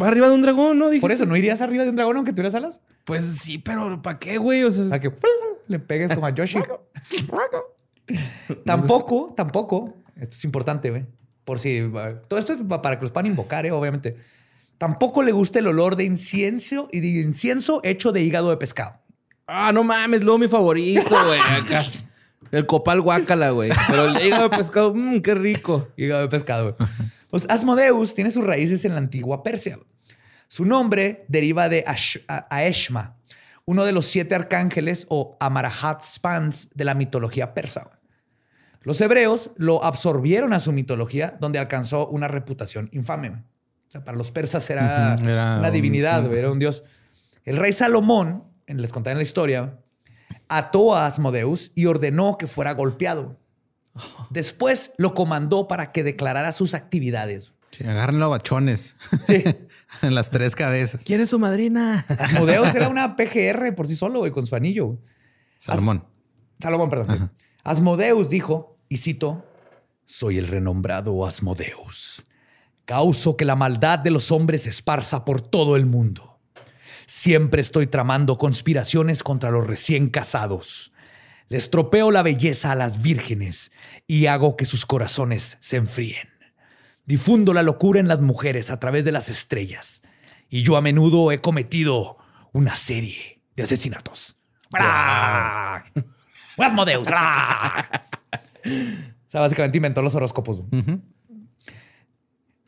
Va 0.00 0.06
arriba 0.08 0.28
de 0.28 0.34
un 0.34 0.42
dragón, 0.42 0.78
¿no? 0.78 0.90
Dije, 0.90 1.00
Por 1.00 1.10
eso, 1.12 1.26
¿no 1.26 1.36
irías 1.36 1.60
arriba 1.60 1.82
de 1.84 1.90
un 1.90 1.96
dragón 1.96 2.16
aunque 2.16 2.32
tuvieras 2.32 2.54
alas? 2.54 2.80
Pues 3.08 3.24
sí, 3.24 3.58
pero 3.58 4.00
¿para 4.02 4.18
qué, 4.18 4.38
güey? 4.38 4.62
O 4.62 4.70
sea, 4.70 4.94
A 4.94 5.00
que 5.00 5.10
le 5.66 5.78
pegues 5.80 6.14
como 6.14 6.26
a 6.26 6.30
Yoshi. 6.30 6.58
tampoco, 8.64 9.32
tampoco. 9.36 9.94
Esto 10.16 10.36
es 10.36 10.44
importante, 10.44 10.90
güey. 10.90 11.06
Por 11.44 11.58
si. 11.58 11.80
Todo 12.28 12.38
esto 12.38 12.52
es 12.52 12.62
para 12.62 12.96
que 12.96 13.02
los 13.02 13.10
puedan 13.10 13.26
invocar, 13.26 13.66
¿eh? 13.66 13.72
obviamente. 13.72 14.16
Tampoco 14.76 15.22
le 15.22 15.32
gusta 15.32 15.58
el 15.58 15.66
olor 15.66 15.96
de 15.96 16.04
incienso 16.04 16.88
y 16.92 17.00
de 17.00 17.08
incienso 17.22 17.80
hecho 17.82 18.12
de 18.12 18.22
hígado 18.22 18.50
de 18.50 18.56
pescado. 18.56 19.00
ah, 19.46 19.72
no 19.72 19.82
mames, 19.82 20.22
luego 20.22 20.38
mi 20.38 20.48
favorito, 20.48 21.08
güey. 21.26 21.40
Acá. 21.40 21.84
El 22.52 22.66
copal 22.66 23.00
guácala, 23.00 23.50
güey. 23.50 23.70
Pero 23.88 24.08
el 24.08 24.26
hígado 24.26 24.48
de 24.48 24.56
pescado, 24.56 24.94
mmm, 24.94 25.20
qué 25.20 25.34
rico. 25.34 25.88
Hígado 25.96 26.22
de 26.22 26.28
pescado. 26.28 26.74
güey. 26.76 26.88
Pues 27.30 27.46
Asmodeus 27.50 28.14
tiene 28.14 28.30
sus 28.30 28.44
raíces 28.44 28.84
en 28.84 28.92
la 28.92 28.98
antigua 28.98 29.42
Persia. 29.42 29.76
güey. 29.76 29.86
Su 30.48 30.64
nombre 30.64 31.24
deriva 31.28 31.68
de 31.68 31.84
Ash- 31.86 32.18
Aeshma, 32.50 33.16
uno 33.64 33.84
de 33.84 33.92
los 33.92 34.06
siete 34.06 34.34
arcángeles 34.34 35.06
o 35.10 35.36
Amarahat 35.40 36.02
Spans 36.02 36.68
de 36.74 36.84
la 36.84 36.94
mitología 36.94 37.52
persa. 37.54 37.90
Los 38.82 39.00
hebreos 39.00 39.50
lo 39.56 39.84
absorbieron 39.84 40.52
a 40.54 40.60
su 40.60 40.72
mitología, 40.72 41.36
donde 41.40 41.58
alcanzó 41.58 42.08
una 42.08 42.28
reputación 42.28 42.88
infame. 42.92 43.30
O 43.30 43.90
sea, 43.90 44.04
para 44.04 44.16
los 44.16 44.30
persas 44.30 44.68
era, 44.70 45.16
una 45.20 45.60
un- 45.68 45.72
divinidad, 45.72 46.32
era 46.32 46.50
un 46.50 46.58
dios. 46.58 46.82
El 47.44 47.56
rey 47.58 47.72
Salomón, 47.72 48.44
les 48.66 48.92
conté 48.92 49.10
en 49.10 49.16
la 49.18 49.22
historia, 49.22 49.78
ató 50.48 50.94
a 50.96 51.06
Asmodeus 51.06 51.72
y 51.74 51.86
ordenó 51.86 52.38
que 52.38 52.46
fuera 52.46 52.72
golpeado. 52.72 53.36
Después 54.30 54.92
lo 54.96 55.12
comandó 55.12 55.66
para 55.68 55.90
que 55.92 56.04
declarara 56.04 56.52
sus 56.52 56.72
actividades. 56.74 57.52
Sí, 57.70 57.84
agárrenlo 57.84 58.26
a 58.26 58.28
bachones. 58.28 58.96
Sí. 59.26 59.44
en 60.02 60.14
las 60.14 60.30
tres 60.30 60.54
cabezas. 60.54 61.02
¿Quién 61.04 61.20
es 61.20 61.30
su 61.30 61.38
madrina? 61.38 62.04
Asmodeus 62.18 62.74
era 62.74 62.88
una 62.88 63.16
PGR 63.16 63.74
por 63.74 63.86
sí 63.86 63.96
solo, 63.96 64.20
güey, 64.20 64.32
con 64.32 64.46
su 64.46 64.54
anillo. 64.56 64.86
güey. 64.86 64.98
Salmón. 65.58 66.04
Salomón, 66.60 66.90
perdón. 66.90 67.30
sí. 67.36 67.44
Asmodeus 67.64 68.30
dijo, 68.30 68.78
y 68.88 68.96
cito, 68.96 69.44
soy 70.04 70.38
el 70.38 70.48
renombrado 70.48 71.26
Asmodeus. 71.26 72.24
Causo 72.84 73.36
que 73.36 73.44
la 73.44 73.56
maldad 73.56 73.98
de 73.98 74.10
los 74.10 74.32
hombres 74.32 74.62
se 74.62 74.70
esparza 74.70 75.24
por 75.24 75.42
todo 75.42 75.76
el 75.76 75.84
mundo. 75.84 76.38
Siempre 77.06 77.60
estoy 77.60 77.86
tramando 77.86 78.38
conspiraciones 78.38 79.22
contra 79.22 79.50
los 79.50 79.66
recién 79.66 80.08
casados. 80.08 80.92
Les 81.48 81.70
tropeo 81.70 82.10
la 82.10 82.22
belleza 82.22 82.72
a 82.72 82.74
las 82.74 83.02
vírgenes 83.02 83.72
y 84.06 84.26
hago 84.26 84.56
que 84.56 84.64
sus 84.64 84.86
corazones 84.86 85.58
se 85.60 85.76
enfríen. 85.76 86.28
Difundo 87.08 87.54
la 87.54 87.62
locura 87.62 88.00
en 88.00 88.06
las 88.06 88.20
mujeres 88.20 88.70
a 88.70 88.78
través 88.78 89.02
de 89.02 89.12
las 89.12 89.30
estrellas. 89.30 90.02
Y 90.50 90.62
yo 90.62 90.76
a 90.76 90.82
menudo 90.82 91.32
he 91.32 91.40
cometido 91.40 92.18
una 92.52 92.76
serie 92.76 93.40
de 93.56 93.62
asesinatos. 93.62 94.36
¡Bra! 94.70 95.86
¡Asmodeus! 96.58 97.08
¡Bra! 97.08 97.88
O 98.62 99.30
sea, 99.30 99.40
básicamente 99.40 99.78
inventó 99.78 100.02
los 100.02 100.14
horóscopos. 100.14 100.60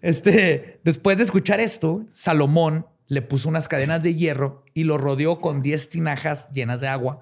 Este, 0.01 0.81
después 0.85 1.19
de 1.19 1.25
escuchar 1.25 1.61
esto, 1.61 2.07
Salomón 2.15 2.87
le 3.09 3.21
puso 3.21 3.47
unas 3.47 3.69
cadenas 3.69 4.03
de 4.03 4.15
hierro 4.15 4.65
y 4.73 4.85
lo 4.85 4.97
rodeó 4.97 5.41
con 5.41 5.61
10 5.61 5.91
tinajas 5.91 6.49
llenas 6.51 6.81
de 6.81 6.89
agua 6.89 7.19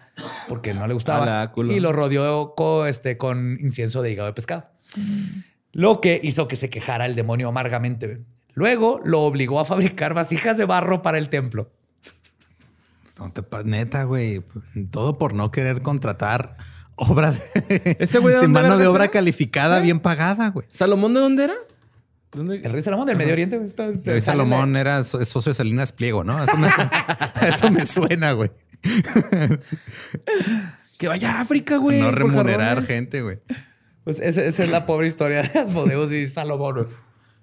porque 0.49 0.73
no 0.73 0.87
le 0.87 0.95
gustaba. 0.95 1.53
Y 1.57 1.81
lo 1.81 1.93
rodeó 1.93 2.55
con, 2.55 2.87
este, 2.87 3.19
con 3.19 3.59
incienso 3.61 4.03
de 4.03 4.13
hígado 4.13 4.29
de 4.29 4.35
pescado. 4.35 4.71
Lo 5.79 6.01
que 6.01 6.21
hizo 6.25 6.49
que 6.49 6.57
se 6.57 6.71
quejara 6.71 7.07
el 7.07 7.15
demonio 7.15 7.47
amargamente. 7.49 8.07
güey. 8.09 8.19
Luego 8.55 9.01
lo 9.05 9.21
obligó 9.21 9.61
a 9.61 9.65
fabricar 9.65 10.13
vasijas 10.13 10.59
de 10.59 10.65
barro 10.65 11.03
para 11.03 11.19
el 11.19 11.29
templo. 11.29 11.71
No 13.17 13.31
te 13.33 13.45
pa- 13.45 13.63
neta, 13.63 14.03
güey. 14.03 14.43
Todo 14.91 15.19
por 15.19 15.35
no 15.35 15.53
querer 15.53 15.81
contratar 15.83 16.57
obra 16.97 17.31
de, 17.31 17.97
¿Ese 18.01 18.19
güey 18.19 18.35
de 18.35 18.41
dónde 18.43 18.61
mano 18.61 18.77
de 18.77 18.89
obra 18.89 19.05
era? 19.05 19.13
calificada 19.13 19.79
bien 19.79 20.01
pagada, 20.01 20.49
güey. 20.51 20.67
¿Salomón 20.69 21.15
de 21.15 21.21
dónde 21.21 21.45
era? 21.45 21.55
¿Dónde? 22.33 22.57
El 22.57 22.73
rey 22.73 22.83
Salomón 22.83 23.07
del 23.07 23.17
Medio 23.17 23.33
Oriente. 23.35 23.57
güey, 23.57 23.69
está- 23.69 23.87
Rey 24.05 24.21
Salomón 24.21 24.73
de- 24.73 24.81
era 24.81 25.05
so- 25.05 25.25
socio 25.25 25.51
de 25.51 25.55
Salinas 25.55 25.93
Pliego, 25.93 26.25
¿no? 26.25 26.43
Eso 26.43 26.57
me 26.57 26.69
suena, 26.71 26.91
eso 27.43 27.71
me 27.71 27.87
suena, 27.87 28.33
güey. 28.33 28.51
Que 30.99 31.07
vaya 31.07 31.37
a 31.37 31.41
África, 31.43 31.77
güey. 31.77 32.01
no 32.01 32.11
remunerar 32.11 32.85
gente, 32.85 33.23
güey. 33.23 33.39
Pues 34.09 34.21
esa, 34.21 34.43
esa 34.43 34.65
es 34.65 34.71
la 34.71 34.87
pobre 34.87 35.07
historia 35.07 35.43
de 35.43 35.59
Asmodeus 35.59 36.11
y 36.13 36.27
Salomón. 36.29 36.89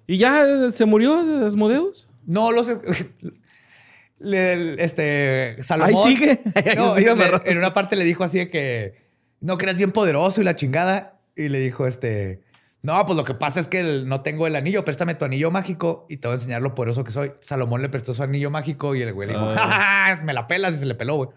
¿Y 0.08 0.18
ya 0.18 0.44
eh, 0.44 0.72
se 0.72 0.84
murió 0.84 1.46
Asmodeus? 1.46 2.08
No, 2.26 2.50
los. 2.50 2.68
le- 4.18 4.82
este. 4.82 5.62
Salomón. 5.62 6.08
Ahí 6.08 6.16
sigue. 6.16 6.40
No, 6.76 6.96
en 6.96 7.58
una 7.58 7.72
parte 7.72 7.94
le 7.94 8.02
dijo 8.04 8.24
así 8.24 8.38
de 8.38 8.50
que. 8.50 8.94
No, 9.40 9.58
que 9.58 9.66
eres 9.66 9.76
bien 9.76 9.92
poderoso 9.92 10.40
y 10.40 10.44
la 10.44 10.56
chingada. 10.56 11.20
Y 11.36 11.50
le 11.50 11.60
dijo, 11.60 11.86
este. 11.86 12.42
No, 12.82 13.04
pues 13.06 13.16
lo 13.16 13.22
que 13.22 13.34
pasa 13.34 13.60
es 13.60 13.68
que 13.68 13.78
el- 13.78 14.08
no 14.08 14.22
tengo 14.22 14.48
el 14.48 14.56
anillo. 14.56 14.84
Préstame 14.84 15.14
tu 15.14 15.24
anillo 15.24 15.52
mágico 15.52 16.06
y 16.08 16.16
te 16.16 16.26
voy 16.26 16.32
a 16.32 16.38
enseñar 16.38 16.62
lo 16.62 16.74
poderoso 16.74 17.04
que 17.04 17.12
soy. 17.12 17.30
Salomón 17.40 17.80
le 17.80 17.88
prestó 17.88 18.12
su 18.12 18.22
anillo 18.24 18.50
mágico 18.50 18.94
y 18.96 19.02
el 19.02 19.12
güey 19.12 19.28
le 19.28 19.34
dijo, 19.34 19.46
Ah. 19.50 19.54
"Ja, 19.56 19.66
ja, 19.66 20.16
ja, 20.16 20.22
me 20.24 20.32
la 20.32 20.46
pelas 20.48 20.74
y 20.74 20.78
se 20.78 20.86
le 20.86 20.96
peló, 20.96 21.14
güey. 21.16 21.28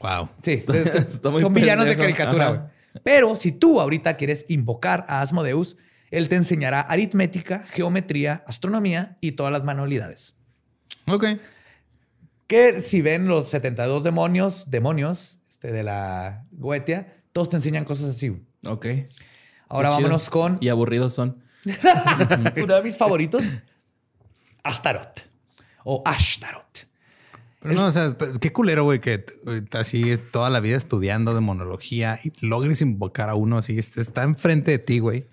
Wow. 0.00 0.30
Sí, 0.42 0.64
está 1.08 1.30
muy 1.30 1.40
son 1.42 1.54
villanos 1.54 1.86
de 1.86 1.96
caricatura, 1.96 2.48
güey. 2.48 2.75
Pero 3.02 3.36
si 3.36 3.52
tú 3.52 3.80
ahorita 3.80 4.16
quieres 4.16 4.44
invocar 4.48 5.04
a 5.08 5.20
Asmodeus, 5.20 5.76
él 6.10 6.28
te 6.28 6.36
enseñará 6.36 6.80
aritmética, 6.80 7.64
geometría, 7.66 8.44
astronomía 8.46 9.18
y 9.20 9.32
todas 9.32 9.52
las 9.52 9.64
manualidades. 9.64 10.34
Ok. 11.06 11.24
Que 12.46 12.82
si 12.82 13.02
ven 13.02 13.26
los 13.26 13.48
72 13.48 14.04
demonios, 14.04 14.70
demonios 14.70 15.40
este, 15.50 15.72
de 15.72 15.82
la 15.82 16.44
Goetia, 16.52 17.22
todos 17.32 17.48
te 17.50 17.56
enseñan 17.56 17.84
cosas 17.84 18.10
así. 18.10 18.40
Ok. 18.64 18.86
Ahora 19.68 19.90
vámonos 19.90 20.30
con 20.30 20.58
Y 20.60 20.68
aburridos 20.68 21.12
son. 21.12 21.42
uno 22.62 22.74
de 22.76 22.82
mis 22.82 22.96
favoritos, 22.96 23.56
Astaroth 24.62 25.22
o 25.84 26.02
Ashtaroth. 26.04 26.85
Pero 27.68 27.80
no, 27.80 27.86
o 27.86 27.92
sea, 27.92 28.08
esp- 28.08 28.38
qué 28.38 28.52
culero, 28.52 28.84
güey, 28.84 29.00
que 29.00 29.24
así 29.72 30.16
toda 30.30 30.50
la 30.50 30.60
vida 30.60 30.76
estudiando 30.76 31.34
demonología 31.34 32.18
y 32.24 32.32
logres 32.46 32.80
invocar 32.82 33.28
a 33.30 33.34
uno 33.34 33.58
así, 33.58 33.78
este, 33.78 34.00
está 34.00 34.22
enfrente 34.22 34.70
de 34.70 34.78
ti, 34.78 34.98
güey. 34.98 35.26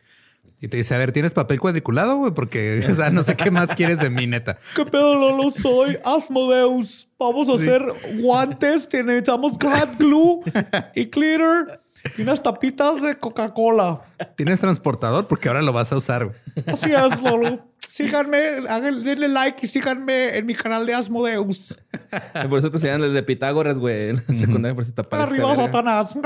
Y 0.62 0.70
te 0.70 0.78
dice, 0.78 0.96
a 0.96 0.98
ver, 0.98 1.12
¿tienes 1.12 1.34
papel 1.34 1.60
cuadriculado, 1.60 2.16
güey? 2.18 2.34
Porque, 2.34 2.86
o 2.90 2.96
sea, 2.96 3.10
no 3.10 3.26
sé 3.26 3.36
qué 3.36 3.52
más 3.52 3.74
quieres 3.76 4.00
de 4.00 4.10
mí, 4.10 4.28
neta. 4.28 4.58
¿Qué 4.76 4.86
pedo, 4.86 5.16
Lolo? 5.16 5.52
Soy 5.52 5.98
Asmodeus. 6.06 7.10
Vamos 7.20 7.50
a 7.50 7.54
hacer 7.56 7.84
guantes. 8.22 8.88
Necesitamos 8.94 9.54
hot 9.62 9.98
glue 10.00 10.42
y 10.96 11.06
glitter. 11.06 11.82
Y 12.18 12.22
unas 12.22 12.42
tapitas 12.44 13.02
de 13.02 13.16
Coca-Cola. 13.16 14.02
Tienes 14.36 14.60
transportador 14.60 15.28
porque 15.28 15.48
ahora 15.48 15.62
lo 15.62 15.74
vas 15.74 15.92
a 15.92 15.98
usar. 15.98 16.26
güey. 16.26 16.38
Así 16.68 16.92
es, 16.92 17.22
Lolo. 17.22 17.68
Síganme, 17.88 18.38
denle 18.38 19.28
like 19.28 19.66
y 19.66 19.70
síganme 19.70 20.38
en 20.38 20.46
mi 20.46 20.56
canal 20.56 20.86
de 20.86 20.96
Asmodeus. 20.96 21.80
Por 22.50 22.60
eso 22.60 22.72
te 22.72 22.78
enseñan 22.78 23.04
el 23.04 23.14
de 23.14 23.24
Pitágoras, 23.24 23.78
güey. 23.78 24.10
En 24.10 24.24
la 24.28 24.36
secundaria, 24.36 24.74
por 24.76 24.86
si 24.86 24.94
te. 24.94 25.02
Arriba. 25.12 25.56
Satanás. 25.56 26.18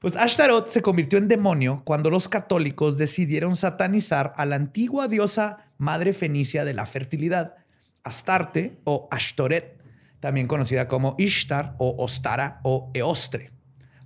Pues 0.00 0.16
Ashtaroth 0.16 0.66
se 0.68 0.82
convirtió 0.82 1.18
en 1.18 1.28
demonio 1.28 1.80
cuando 1.84 2.10
los 2.10 2.28
católicos 2.28 2.98
decidieron 2.98 3.56
satanizar 3.56 4.34
a 4.36 4.44
la 4.44 4.56
antigua 4.56 5.08
diosa 5.08 5.70
madre 5.78 6.12
fenicia 6.12 6.64
de 6.66 6.74
la 6.74 6.84
fertilidad, 6.84 7.54
Astarte 8.02 8.76
o 8.84 9.08
Ashtoret, 9.10 9.78
también 10.24 10.46
conocida 10.46 10.88
como 10.88 11.16
Ishtar 11.18 11.74
o 11.76 11.96
Ostara 12.02 12.60
o 12.62 12.90
Eostre, 12.94 13.50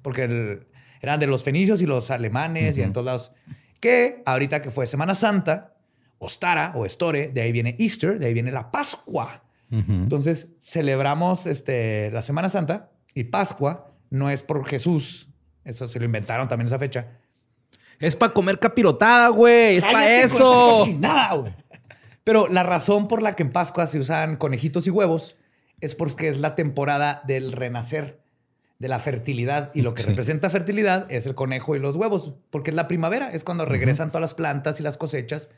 porque 0.02 0.24
el- 0.24 0.66
eran 1.00 1.20
de 1.20 1.28
los 1.28 1.44
fenicios 1.44 1.80
y 1.80 1.86
los 1.86 2.10
alemanes 2.10 2.76
y 2.76 2.82
en 2.82 2.92
todos 2.92 3.04
lados. 3.04 3.32
Que 3.78 4.20
ahorita 4.26 4.60
que 4.60 4.72
fue 4.72 4.88
Semana 4.88 5.14
Santa, 5.14 5.74
Ostara 6.18 6.72
o 6.74 6.84
Estore, 6.84 7.28
de 7.28 7.40
ahí 7.42 7.52
viene 7.52 7.76
Easter, 7.78 8.18
de 8.18 8.26
ahí 8.26 8.34
viene 8.34 8.50
la 8.50 8.72
Pascua. 8.72 9.44
Entonces 9.70 10.48
celebramos 10.60 11.46
este, 11.46 12.10
la 12.10 12.22
Semana 12.22 12.48
Santa 12.48 12.90
y 13.14 13.22
Pascua 13.24 13.92
no 14.10 14.28
es 14.28 14.42
por 14.42 14.66
Jesús. 14.66 15.28
Eso 15.64 15.86
se 15.86 16.00
lo 16.00 16.04
inventaron 16.04 16.48
también 16.48 16.66
esa 16.66 16.80
fecha. 16.80 17.06
Es 18.00 18.16
para 18.16 18.32
comer 18.32 18.58
capirotada, 18.58 19.28
güey. 19.28 19.76
Es 19.76 19.82
para 19.84 20.00
¡Cállate 20.00 20.28
con 20.30 20.36
esa 20.36 20.36
eso. 20.36 21.40
güey! 21.42 21.54
Pero 22.24 22.48
la 22.48 22.64
razón 22.64 23.06
por 23.06 23.22
la 23.22 23.36
que 23.36 23.44
en 23.44 23.52
Pascua 23.52 23.86
se 23.86 24.00
usan 24.00 24.34
conejitos 24.36 24.84
y 24.88 24.90
huevos 24.90 25.36
es 25.80 25.94
porque 25.94 26.28
es 26.28 26.38
la 26.38 26.54
temporada 26.54 27.22
del 27.26 27.52
renacer, 27.52 28.20
de 28.78 28.88
la 28.88 28.98
fertilidad. 28.98 29.70
Y 29.74 29.82
lo 29.82 29.94
que 29.94 30.02
Sí. 30.02 30.08
representa 30.10 30.50
fertilidad 30.50 31.06
es 31.10 31.26
el 31.26 31.34
conejo 31.34 31.74
y 31.76 31.78
los 31.78 31.96
huevos, 31.96 32.34
porque 32.50 32.70
es 32.70 32.76
la 32.76 32.88
primavera, 32.88 33.30
es 33.32 33.44
cuando 33.44 33.64
regresan 33.64 34.10
todas 34.10 34.22
las 34.22 34.34
plantas 34.34 34.80
y 34.80 34.82
las 34.82 34.96
cosechas. 34.96 35.50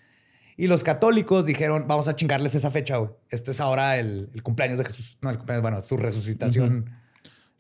Y 0.57 0.67
los 0.67 0.85
católicos 0.85 1.47
dijeron, 1.47 1.87
vamos 1.89 2.07
a 2.09 2.17
chingarles 2.17 2.55
esa 2.55 2.71
fecha, 2.71 2.99
güey. 2.99 3.11
Este 3.31 3.53
es 3.53 3.61
ahora 3.61 3.97
el, 3.99 4.29
el 4.35 4.43
cumpleaños 4.43 4.79
de 4.79 4.85
Jesús. 4.85 5.17
No, 5.23 5.31
el 5.31 5.37
cumpleaños, 5.39 5.63
bueno, 5.63 5.81
su 5.81 5.97
resucitación. 5.97 6.91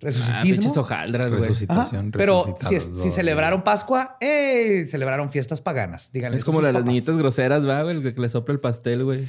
Resucitismo. 0.00 0.72
hojaldras, 0.80 1.28
güey. 1.28 1.42
Ajá. 1.42 1.48
Resucitación. 1.48 2.10
Pero 2.10 2.56
si, 2.68 3.10
celebraron 3.10 3.62
Pascua, 3.62 4.16
¡eh! 4.20 4.86
celebraron 4.86 5.30
fiestas 5.30 5.60
paganas. 5.60 6.10
Díganle 6.10 6.38
Es 6.38 6.44
como 6.44 6.60
la 6.60 6.68
de 6.68 6.72
las 6.72 6.80
papás. 6.82 6.94
niñitas 6.94 7.18
groseras, 7.18 7.68
va, 7.68 7.82
güey. 7.82 7.96
El 7.96 8.14
que 8.14 8.20
le 8.20 8.28
sopla 8.28 8.54
el 8.54 8.60
pastel, 8.60 9.04
güey. 9.04 9.26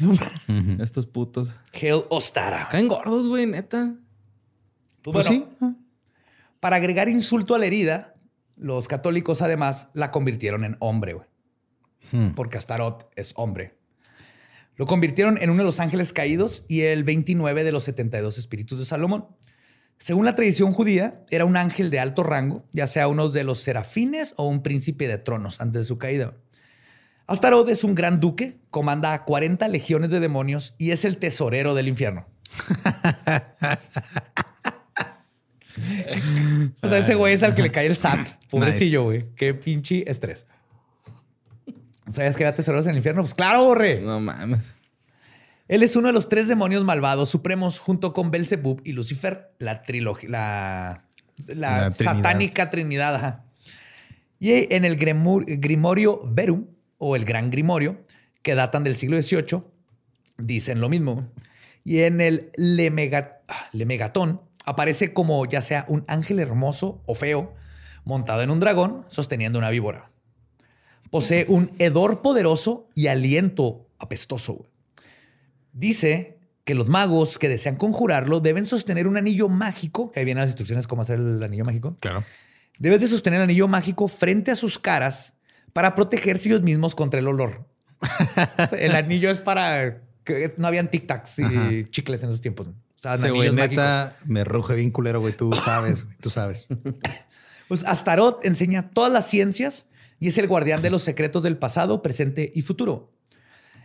Estos 0.79 1.05
putos. 1.05 1.53
Hail 1.73 2.03
Ostara. 2.09 2.69
Caen 2.69 2.87
gordos, 2.87 3.27
güey, 3.27 3.45
neta. 3.47 3.95
Pues 5.03 5.27
bueno, 5.27 5.75
Para 6.59 6.77
agregar 6.77 7.09
insulto 7.09 7.55
a 7.55 7.59
la 7.59 7.65
herida, 7.65 8.15
los 8.55 8.87
católicos 8.87 9.41
además 9.41 9.89
la 9.93 10.11
convirtieron 10.11 10.63
en 10.63 10.77
hombre, 10.79 11.13
güey. 11.13 11.27
Hmm. 12.11 12.33
Porque 12.33 12.57
Astaroth 12.57 13.05
es 13.15 13.33
hombre. 13.35 13.77
Lo 14.75 14.85
convirtieron 14.85 15.37
en 15.37 15.49
uno 15.49 15.59
de 15.59 15.65
los 15.65 15.79
ángeles 15.79 16.13
caídos 16.13 16.63
y 16.67 16.81
el 16.81 17.03
29 17.03 17.63
de 17.63 17.71
los 17.71 17.83
72 17.83 18.37
espíritus 18.37 18.79
de 18.79 18.85
Salomón. 18.85 19.27
Según 20.01 20.25
la 20.25 20.33
tradición 20.33 20.71
judía, 20.71 21.21
era 21.29 21.45
un 21.45 21.55
ángel 21.55 21.91
de 21.91 21.99
alto 21.99 22.23
rango, 22.23 22.65
ya 22.71 22.87
sea 22.87 23.07
uno 23.07 23.29
de 23.29 23.43
los 23.43 23.59
serafines 23.59 24.33
o 24.35 24.47
un 24.47 24.63
príncipe 24.63 25.07
de 25.07 25.19
tronos 25.19 25.61
antes 25.61 25.83
de 25.83 25.85
su 25.85 25.99
caída. 25.99 26.33
Astaroth 27.27 27.69
es 27.69 27.83
un 27.83 27.93
gran 27.93 28.19
duque, 28.19 28.57
comanda 28.71 29.13
a 29.13 29.25
40 29.25 29.67
legiones 29.67 30.09
de 30.09 30.19
demonios 30.19 30.73
y 30.79 30.89
es 30.89 31.05
el 31.05 31.17
tesorero 31.17 31.75
del 31.75 31.87
infierno. 31.87 32.25
O 36.81 36.87
sea, 36.87 36.97
ese 36.97 37.13
güey 37.13 37.35
es 37.35 37.43
al 37.43 37.53
que 37.53 37.61
le 37.61 37.71
cae 37.71 37.85
el 37.85 37.95
SAT. 37.95 38.27
Pobrecillo, 38.49 39.03
güey. 39.03 39.27
Qué 39.35 39.53
pinche 39.53 40.09
estrés. 40.09 40.47
¿Sabías 42.11 42.35
que 42.35 42.43
había 42.43 42.55
tesoreros 42.55 42.87
en 42.87 42.91
el 42.91 42.97
infierno? 42.97 43.21
Pues 43.21 43.35
claro, 43.35 43.65
borre. 43.65 44.01
No 44.01 44.19
mames. 44.19 44.73
Él 45.71 45.83
es 45.83 45.95
uno 45.95 46.07
de 46.07 46.13
los 46.13 46.27
tres 46.27 46.49
demonios 46.49 46.83
malvados 46.83 47.29
supremos 47.29 47.79
junto 47.79 48.11
con 48.13 48.29
Belzebub 48.29 48.81
y 48.83 48.91
Lucifer, 48.91 49.53
la 49.57 49.81
trilogía, 49.83 50.29
la, 50.29 51.05
la 51.47 51.55
La 51.55 51.89
Trinidad. 51.91 52.15
satánica 52.17 52.69
trinidad. 52.69 53.15
ajá. 53.15 53.45
Y 54.37 54.73
en 54.75 54.83
el 54.83 54.97
Gremur- 54.99 55.45
Grimorio 55.47 56.21
Verum, 56.25 56.65
o 56.97 57.15
el 57.15 57.23
Gran 57.23 57.49
Grimorio, 57.51 58.01
que 58.41 58.53
datan 58.53 58.83
del 58.83 58.95
siglo 58.97 59.21
XVIII, 59.21 59.63
dicen 60.37 60.81
lo 60.81 60.89
mismo. 60.89 61.31
Y 61.85 62.01
en 62.01 62.19
el 62.19 62.51
ah, 63.47 63.69
Lemegatón 63.71 64.41
aparece 64.65 65.13
como 65.13 65.45
ya 65.45 65.61
sea 65.61 65.85
un 65.87 66.03
ángel 66.07 66.39
hermoso 66.39 67.01
o 67.05 67.15
feo, 67.15 67.53
montado 68.03 68.41
en 68.41 68.49
un 68.51 68.59
dragón, 68.59 69.05
sosteniendo 69.07 69.57
una 69.57 69.69
víbora. 69.69 70.11
Posee 71.11 71.45
un 71.47 71.71
hedor 71.79 72.21
poderoso 72.21 72.89
y 72.93 73.07
aliento 73.07 73.87
apestoso. 73.99 74.65
Dice 75.73 76.37
que 76.63 76.75
los 76.75 76.87
magos 76.87 77.39
que 77.39 77.49
desean 77.49 77.75
conjurarlo 77.75 78.39
deben 78.39 78.65
sostener 78.65 79.07
un 79.07 79.17
anillo 79.17 79.49
mágico, 79.49 80.11
que 80.11 80.19
ahí 80.19 80.25
vienen 80.25 80.41
las 80.41 80.49
instrucciones 80.49 80.87
cómo 80.87 81.01
hacer 81.01 81.17
el 81.19 81.41
anillo 81.43 81.65
mágico. 81.65 81.97
Claro. 81.99 82.23
Debes 82.77 83.01
de 83.01 83.07
sostener 83.07 83.37
el 83.37 83.43
anillo 83.43 83.67
mágico 83.67 84.07
frente 84.07 84.51
a 84.51 84.55
sus 84.55 84.77
caras 84.79 85.33
para 85.73 85.95
protegerse 85.95 86.49
ellos 86.49 86.61
mismos 86.61 86.95
contra 86.95 87.19
el 87.19 87.27
olor. 87.27 87.65
O 88.01 88.67
sea, 88.69 88.79
el 88.79 88.95
anillo 88.95 89.29
es 89.31 89.39
para 89.39 90.01
que 90.23 90.53
no 90.57 90.67
habían 90.67 90.89
tic-tacs 90.89 91.39
y 91.39 91.43
Ajá. 91.83 91.89
chicles 91.91 92.21
en 92.23 92.29
esos 92.29 92.41
tiempos. 92.41 92.67
O 92.67 92.73
sea, 92.95 93.15
Ese 93.15 93.29
güey, 93.31 93.47
anillos 93.47 93.55
mágicos. 93.55 93.83
neta, 93.83 94.15
me 94.25 94.43
ruge 94.43 94.75
bien 94.75 94.91
culero, 94.91 95.19
güey. 95.21 95.33
Tú 95.33 95.51
sabes, 95.55 96.03
güey. 96.05 96.17
Tú 96.17 96.29
sabes. 96.29 96.67
Pues 97.67 97.85
Astaroth 97.85 98.43
enseña 98.43 98.89
todas 98.89 99.13
las 99.13 99.29
ciencias 99.29 99.85
y 100.19 100.27
es 100.27 100.37
el 100.37 100.47
guardián 100.49 100.81
de 100.81 100.89
los 100.89 101.03
secretos 101.03 101.41
del 101.41 101.57
pasado, 101.57 102.01
presente 102.01 102.51
y 102.53 102.63
futuro. 102.63 103.13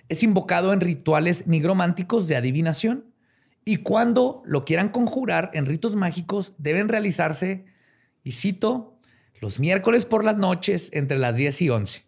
Es 0.09 0.23
invocado 0.23 0.73
en 0.73 0.81
rituales 0.81 1.47
nigrománticos 1.47 2.29
de 2.29 2.37
adivinación 2.37 3.13
y 3.65 3.79
cuando 3.79 4.43
lo 4.47 4.65
quieran 4.65 4.91
conjurar 4.91 5.51
en 5.53 5.67
ritos 5.67 5.97
mágicos 5.97 6.55
deben 6.59 6.89
realizarse, 6.89 7.65
y 8.23 8.31
cito, 8.31 8.99
los 9.41 9.59
miércoles 9.59 10.05
por 10.05 10.25
las 10.25 10.37
noches 10.37 10.91
entre 10.93 11.19
las 11.19 11.35
10 11.37 11.63
y 11.63 11.71
11. 11.71 12.06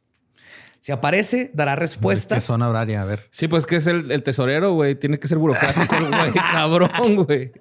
Si 0.81 0.93
aparece, 0.93 1.51
dará 1.53 1.75
¿Qué 1.75 1.81
respuestas. 1.81 2.45
zona 2.45 2.69
horaria? 2.69 3.03
A 3.03 3.05
ver. 3.05 3.27
Sí, 3.31 3.47
pues 3.49 3.67
que 3.67 3.77
es 3.77 3.87
el, 3.87 4.11
el 4.11 4.23
tesorero, 4.23 4.73
güey. 4.73 4.95
Tiene 4.95 5.19
que 5.19 5.29
ser 5.29 5.37
burocrático, 5.39 5.97
el 5.97 6.07
güey. 6.09 6.33
Cabrón, 6.33 7.17
güey. 7.25 7.53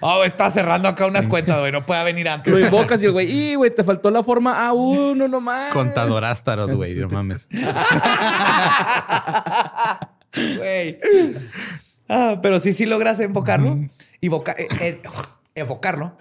Oh, 0.00 0.22
está 0.24 0.50
cerrando 0.50 0.88
acá 0.88 1.06
unas 1.06 1.26
cuentas, 1.26 1.58
güey. 1.58 1.72
No 1.72 1.84
puede 1.86 2.04
venir 2.04 2.28
antes. 2.28 2.52
Lo 2.52 2.58
invocas 2.60 3.02
y 3.02 3.06
el 3.06 3.12
güey, 3.12 3.30
¡y, 3.30 3.54
güey! 3.54 3.74
Te 3.74 3.82
faltó 3.82 4.10
la 4.10 4.22
forma 4.22 4.68
A1 4.70 5.28
nomás. 5.28 5.72
Contador 5.72 6.24
Astaroth, 6.24 6.72
güey. 6.72 6.94
No 6.96 7.08
mames. 7.08 7.48
Güey. 10.34 10.98
Ah, 12.08 12.40
pero 12.42 12.58
sí, 12.58 12.72
sí 12.72 12.86
logras 12.86 13.20
invocarlo, 13.20 13.78
invoca- 14.20 14.56
eh, 14.58 14.66
eh, 14.80 15.00
evocarlo. 15.54 16.16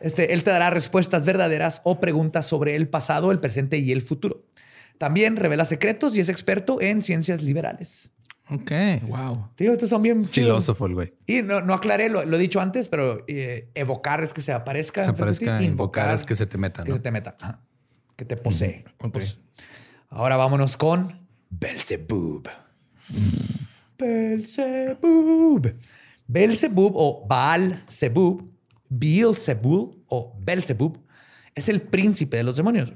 Este, 0.00 0.34
él 0.34 0.44
te 0.44 0.50
dará 0.50 0.68
respuestas 0.70 1.24
verdaderas 1.24 1.80
o 1.84 1.98
preguntas 2.00 2.46
sobre 2.46 2.76
el 2.76 2.88
pasado, 2.88 3.32
el 3.32 3.40
presente 3.40 3.78
y 3.78 3.92
el 3.92 4.02
futuro. 4.02 4.42
También 4.98 5.36
revela 5.36 5.64
secretos 5.64 6.16
y 6.16 6.20
es 6.20 6.28
experto 6.28 6.80
en 6.80 7.02
ciencias 7.02 7.42
liberales. 7.42 8.12
Ok. 8.50 8.70
Wow. 9.08 9.48
Tío, 9.54 9.72
estos 9.72 9.88
son 9.90 10.02
bien... 10.02 10.24
Filósofo 10.24 10.88
güey. 10.88 11.14
Y 11.26 11.42
no, 11.42 11.60
no 11.62 11.72
aclaré, 11.74 12.08
lo, 12.08 12.24
lo 12.24 12.36
he 12.36 12.40
dicho 12.40 12.60
antes, 12.60 12.88
pero 12.88 13.24
eh, 13.26 13.70
evocar 13.74 14.22
es 14.22 14.32
que 14.32 14.42
se 14.42 14.52
aparezca. 14.52 15.02
Se 15.02 15.12
ti, 15.12 15.22
aparezca, 15.22 15.62
invocar 15.62 16.14
es 16.14 16.24
que 16.24 16.34
se 16.34 16.46
te 16.46 16.58
meta, 16.58 16.84
Que 16.84 16.90
¿no? 16.90 16.96
se 16.96 17.02
te 17.02 17.10
meta. 17.10 17.36
Ajá. 17.40 17.60
Que 18.16 18.24
te 18.24 18.36
posee. 18.36 18.84
Ok. 18.98 19.12
Pues, 19.12 19.38
ahora 20.10 20.36
vámonos 20.36 20.76
con 20.76 21.26
Belzebub. 21.50 22.48
Belzebub. 23.98 25.74
Belzebub 26.26 26.92
o 26.96 27.26
Baal 27.26 27.82
Zebub, 27.88 28.50
Beelzebub 28.88 30.04
o 30.08 30.36
Belzebub 30.40 31.02
es 31.54 31.68
el 31.68 31.82
príncipe 31.82 32.36
de 32.36 32.44
los 32.44 32.56
demonios. 32.56 32.92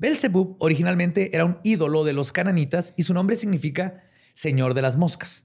Belzebub 0.00 0.56
originalmente 0.60 1.34
era 1.36 1.44
un 1.44 1.58
ídolo 1.62 2.04
de 2.04 2.14
los 2.14 2.32
cananitas 2.32 2.94
y 2.96 3.02
su 3.02 3.12
nombre 3.14 3.36
significa 3.36 4.02
señor 4.32 4.72
de 4.74 4.80
las 4.82 4.96
moscas. 4.96 5.44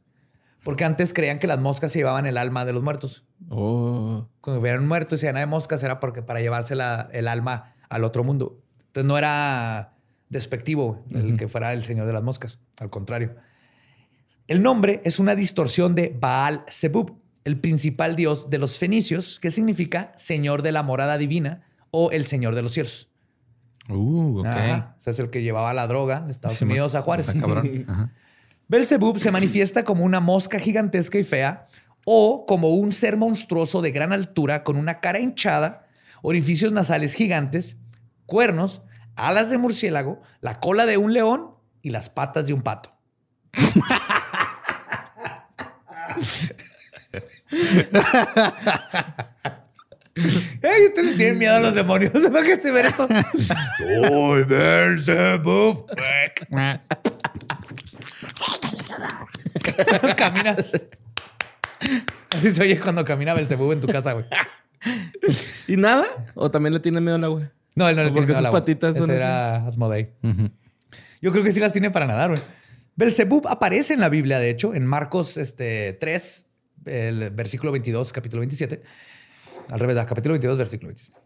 Porque 0.63 0.85
antes 0.85 1.13
creían 1.13 1.39
que 1.39 1.45
las 1.45 1.59
moscas 1.59 1.91
se 1.91 1.99
llevaban 1.99 2.25
el 2.25 2.37
alma 2.37 2.63
de 2.65 2.71
los 2.73 2.81
muertos. 2.81 3.25
Oh. 3.49 4.27
Cuando 4.41 4.61
hubieran 4.61 4.87
muerto 4.87 5.15
y 5.15 5.17
se 5.17 5.27
llenaba 5.27 5.41
de 5.41 5.45
moscas 5.47 5.83
era 5.83 5.99
porque 5.99 6.21
para 6.23 6.39
llevarse 6.39 6.73
la- 6.73 7.09
el 7.11 7.27
alma 7.27 7.75
al 7.89 8.03
otro 8.05 8.23
mundo. 8.23 8.63
Entonces 8.87 9.05
no 9.07 9.17
era 9.17 9.93
despectivo 10.29 11.03
el 11.11 11.37
que 11.37 11.47
fuera 11.49 11.73
el 11.73 11.83
señor 11.83 12.07
de 12.07 12.13
las 12.13 12.23
moscas. 12.23 12.57
Al 12.77 12.89
contrario. 12.89 13.35
El 14.47 14.63
nombre 14.63 15.01
es 15.03 15.19
una 15.19 15.35
distorsión 15.35 15.95
de 15.95 16.15
Baal 16.19 16.63
Zebub, 16.69 17.19
el 17.43 17.59
principal 17.59 18.15
dios 18.15 18.49
de 18.49 18.57
los 18.57 18.79
fenicios, 18.79 19.39
que 19.39 19.51
significa 19.51 20.13
señor 20.15 20.61
de 20.61 20.71
la 20.71 20.81
morada 20.81 21.17
divina 21.17 21.61
o 21.91 22.09
el 22.11 22.25
señor 22.25 22.55
de 22.55 22.61
los 22.63 22.71
cielos. 22.71 23.09
Uh, 23.89 24.39
ok. 24.39 24.45
Ajá. 24.47 24.95
O 24.97 25.01
sea, 25.01 25.11
es 25.11 25.19
el 25.19 25.29
que 25.29 25.43
llevaba 25.43 25.73
la 25.73 25.87
droga 25.87 26.21
de 26.21 26.31
Estados 26.31 26.57
Sí, 26.57 26.65
Unidos 26.65 26.95
a 26.95 27.01
Juárez. 27.01 27.31
cabrón. 27.39 27.85
Ajá. 27.87 28.11
Belzebub 28.67 29.19
se 29.19 29.31
manifiesta 29.31 29.83
como 29.83 30.03
una 30.03 30.19
mosca 30.19 30.57
gigantesca 30.59 31.19
y 31.19 31.23
fea 31.23 31.65
o 32.05 32.45
como 32.47 32.69
un 32.69 32.91
ser 32.91 33.15
monstruoso 33.17 33.81
de 33.81 33.91
gran 33.91 34.11
altura 34.11 34.63
con 34.63 34.75
una 34.75 34.99
cara 35.01 35.19
hinchada, 35.19 35.85
orificios 36.23 36.71
nasales 36.71 37.13
gigantes, 37.13 37.77
cuernos, 38.25 38.81
alas 39.15 39.51
de 39.51 39.59
murciélago, 39.59 40.19
la 40.41 40.59
cola 40.59 40.87
de 40.87 40.97
un 40.97 41.13
león 41.13 41.51
y 41.83 41.91
las 41.91 42.09
patas 42.09 42.47
de 42.47 42.53
un 42.53 42.63
pato. 42.63 42.91
Ey, 50.61 50.85
ustedes 50.87 51.17
tienen 51.17 51.37
miedo 51.37 51.55
a 51.55 51.59
los 51.59 51.75
demonios. 51.75 52.11
¿Para 52.31 52.43
qué 52.43 52.59
se 52.59 52.71
ver 52.71 52.85
eso? 52.85 53.07
Soy 53.77 54.43
Beelzebub. 54.43 55.85
camina. 60.15 60.55
Así 62.31 62.51
se 62.51 62.61
oye 62.61 62.79
cuando 62.79 63.03
camina 63.03 63.33
Belzebub 63.33 63.71
en 63.73 63.81
tu 63.81 63.87
casa, 63.87 64.13
güey. 64.13 64.25
¿Y 65.67 65.77
nada? 65.77 66.05
¿O 66.33 66.49
también 66.49 66.73
le 66.73 66.79
tiene 66.79 67.01
miedo 67.01 67.15
al 67.15 67.23
agua? 67.23 67.51
No, 67.75 67.89
él 67.89 67.95
no 67.95 68.03
le 68.03 68.09
¿O 68.09 68.13
tiene 68.13 68.27
porque 68.27 68.27
miedo 68.27 68.37
al 68.37 68.43
sus 68.43 68.47
agua. 68.47 68.59
patitas 68.61 68.95
son 68.95 69.03
Ese 69.03 69.11
así? 69.13 69.21
era 69.21 69.65
Asmodei. 69.67 70.11
Yo 71.21 71.31
creo 71.31 71.43
que 71.43 71.51
sí 71.51 71.59
las 71.59 71.73
tiene 71.73 71.91
para 71.91 72.07
nadar, 72.07 72.29
güey. 72.29 72.41
Belzebub 72.95 73.47
aparece 73.49 73.93
en 73.93 73.99
la 73.99 74.07
Biblia, 74.09 74.39
de 74.39 74.49
hecho, 74.49 74.73
en 74.73 74.85
Marcos 74.85 75.35
este, 75.35 75.97
3, 75.99 76.47
el 76.85 77.29
versículo 77.31 77.73
22, 77.73 78.13
capítulo 78.13 78.39
27. 78.39 78.81
Al 79.69 79.79
revés, 79.79 79.97
capítulo 80.05 80.33
22, 80.33 80.57
versículo 80.57 80.89
27. 80.89 81.19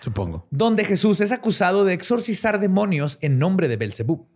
Supongo. 0.00 0.46
Donde 0.50 0.84
Jesús 0.84 1.20
es 1.20 1.32
acusado 1.32 1.84
de 1.84 1.92
exorcizar 1.92 2.58
demonios 2.60 3.18
en 3.20 3.38
nombre 3.38 3.68
de 3.68 3.76
Belzebub. 3.76 4.26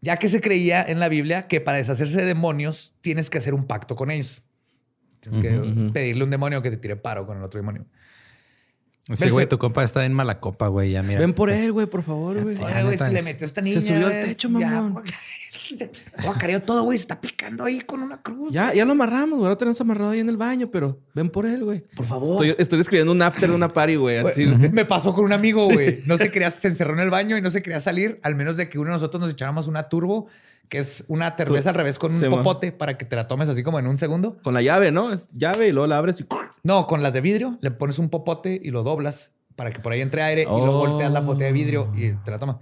Ya 0.00 0.16
que 0.16 0.28
se 0.28 0.40
creía 0.40 0.82
en 0.82 1.00
la 1.00 1.08
Biblia 1.08 1.46
que 1.46 1.60
para 1.60 1.78
deshacerse 1.78 2.18
de 2.18 2.24
demonios 2.24 2.94
tienes 3.00 3.30
que 3.30 3.38
hacer 3.38 3.54
un 3.54 3.66
pacto 3.66 3.94
con 3.96 4.10
ellos. 4.10 4.42
Tienes 5.20 5.40
que 5.40 5.90
pedirle 5.92 6.22
a 6.22 6.24
un 6.24 6.30
demonio 6.30 6.62
que 6.62 6.70
te 6.70 6.76
tire 6.76 6.96
paro 6.96 7.26
con 7.26 7.38
el 7.38 7.44
otro 7.44 7.60
demonio. 7.60 7.86
Sí, 9.12 9.28
güey, 9.30 9.48
tu 9.48 9.58
compa 9.58 9.82
está 9.82 10.04
en 10.04 10.12
mala 10.12 10.40
copa, 10.40 10.68
güey. 10.68 10.92
Ya 10.92 11.02
mira. 11.02 11.20
Ven 11.20 11.32
por 11.32 11.50
él, 11.50 11.72
güey, 11.72 11.86
por 11.86 12.02
favor, 12.02 12.40
güey. 12.40 12.56
Ay, 12.64 12.84
güey, 12.84 12.98
se 12.98 13.12
le 13.12 13.22
metió 13.22 13.46
esta 13.46 13.60
se 13.60 13.68
niña. 13.68 13.80
subió 13.80 14.06
al 14.06 14.12
techo, 14.12 14.48
ya, 14.58 14.92
Guacareó 16.24 16.62
todo, 16.62 16.82
güey. 16.84 16.98
Se 16.98 17.02
está 17.02 17.20
picando 17.20 17.64
ahí 17.64 17.80
con 17.80 18.02
una 18.02 18.20
cruz. 18.22 18.52
Ya, 18.52 18.72
ya 18.74 18.84
lo 18.84 18.92
amarramos, 18.92 19.38
güey. 19.38 19.44
Ahora 19.44 19.56
tenemos 19.58 19.80
amarrado 19.80 20.10
ahí 20.10 20.20
en 20.20 20.28
el 20.28 20.36
baño, 20.36 20.70
pero 20.70 21.00
ven 21.14 21.28
por 21.30 21.46
él, 21.46 21.64
güey. 21.64 21.80
Por 21.96 22.06
favor. 22.06 22.32
Estoy, 22.44 22.54
estoy 22.62 22.78
describiendo 22.78 23.12
un 23.12 23.22
after 23.22 23.48
de 23.48 23.54
una 23.54 23.72
party, 23.72 23.96
güey. 23.96 24.18
Así, 24.18 24.44
Güey. 24.46 24.70
Me 24.70 24.84
pasó 24.84 25.12
con 25.14 25.24
un 25.24 25.32
amigo, 25.32 25.66
güey. 25.66 26.02
No 26.06 26.16
se 26.18 26.30
quería, 26.30 26.50
se 26.50 26.68
encerró 26.68 26.92
en 26.94 27.00
el 27.00 27.10
baño 27.10 27.36
y 27.36 27.42
no 27.42 27.50
se 27.50 27.62
quería 27.62 27.80
salir, 27.80 28.18
al 28.22 28.34
menos 28.34 28.56
de 28.56 28.68
que 28.68 28.78
uno 28.78 28.88
de 28.90 28.94
nosotros 28.94 29.20
nos 29.20 29.30
echáramos 29.30 29.68
una 29.68 29.88
turbo, 29.88 30.26
que 30.68 30.78
es 30.78 31.04
una 31.08 31.36
cerveza 31.36 31.70
al 31.70 31.76
revés 31.76 31.98
con 31.98 32.14
un 32.14 32.20
popote 32.30 32.72
para 32.72 32.96
que 32.96 33.04
te 33.04 33.14
la 33.16 33.28
tomes 33.28 33.48
así 33.48 33.62
como 33.62 33.78
en 33.78 33.86
un 33.86 33.98
segundo. 33.98 34.38
Con 34.42 34.54
la 34.54 34.62
llave, 34.62 34.90
¿no? 34.90 35.12
Es 35.12 35.28
llave 35.30 35.68
y 35.68 35.72
luego 35.72 35.86
la 35.86 35.98
abres 35.98 36.20
y... 36.20 36.26
No, 36.62 36.86
con 36.86 37.02
las 37.02 37.12
de 37.12 37.20
vidrio 37.20 37.58
le 37.60 37.70
pones 37.72 37.98
un 37.98 38.08
popote 38.08 38.58
y 38.62 38.70
lo 38.70 38.82
doblas 38.82 39.32
para 39.56 39.70
que 39.70 39.80
por 39.80 39.92
ahí 39.92 40.00
entre 40.00 40.22
aire 40.22 40.42
y 40.42 40.46
luego 40.46 40.80
Oh. 40.82 40.86
volteas 40.88 41.12
la 41.12 41.20
botella 41.20 41.46
de 41.48 41.52
vidrio 41.52 41.92
y 41.94 42.12
te 42.12 42.30
la 42.30 42.38
tomas. 42.38 42.56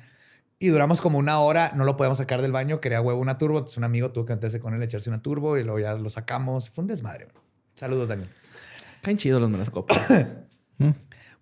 Y 0.63 0.69
duramos 0.69 1.01
como 1.01 1.17
una 1.17 1.41
hora, 1.41 1.73
no 1.75 1.85
lo 1.85 1.97
podíamos 1.97 2.19
sacar 2.19 2.43
del 2.43 2.53
baño, 2.53 2.83
quería 2.83 3.01
huevo 3.01 3.19
una 3.19 3.39
turbo, 3.39 3.57
entonces 3.57 3.79
un 3.79 3.85
amigo 3.85 4.13
tuvo 4.13 4.27
que 4.27 4.35
meterse 4.35 4.61
con 4.61 4.75
él, 4.75 4.83
echarse 4.83 5.09
una 5.09 5.23
turbo 5.23 5.57
y 5.57 5.65
luego 5.65 5.79
ya 5.79 5.95
lo 5.95 6.11
sacamos. 6.11 6.69
Fue 6.69 6.83
un 6.83 6.89
desmadre. 6.89 7.25
güey. 7.25 7.43
Saludos, 7.75 8.11
Daniel. 8.11 8.29
Caen 9.01 9.17
chidos 9.17 9.41
los 9.41 9.51
melascopos. 9.51 9.97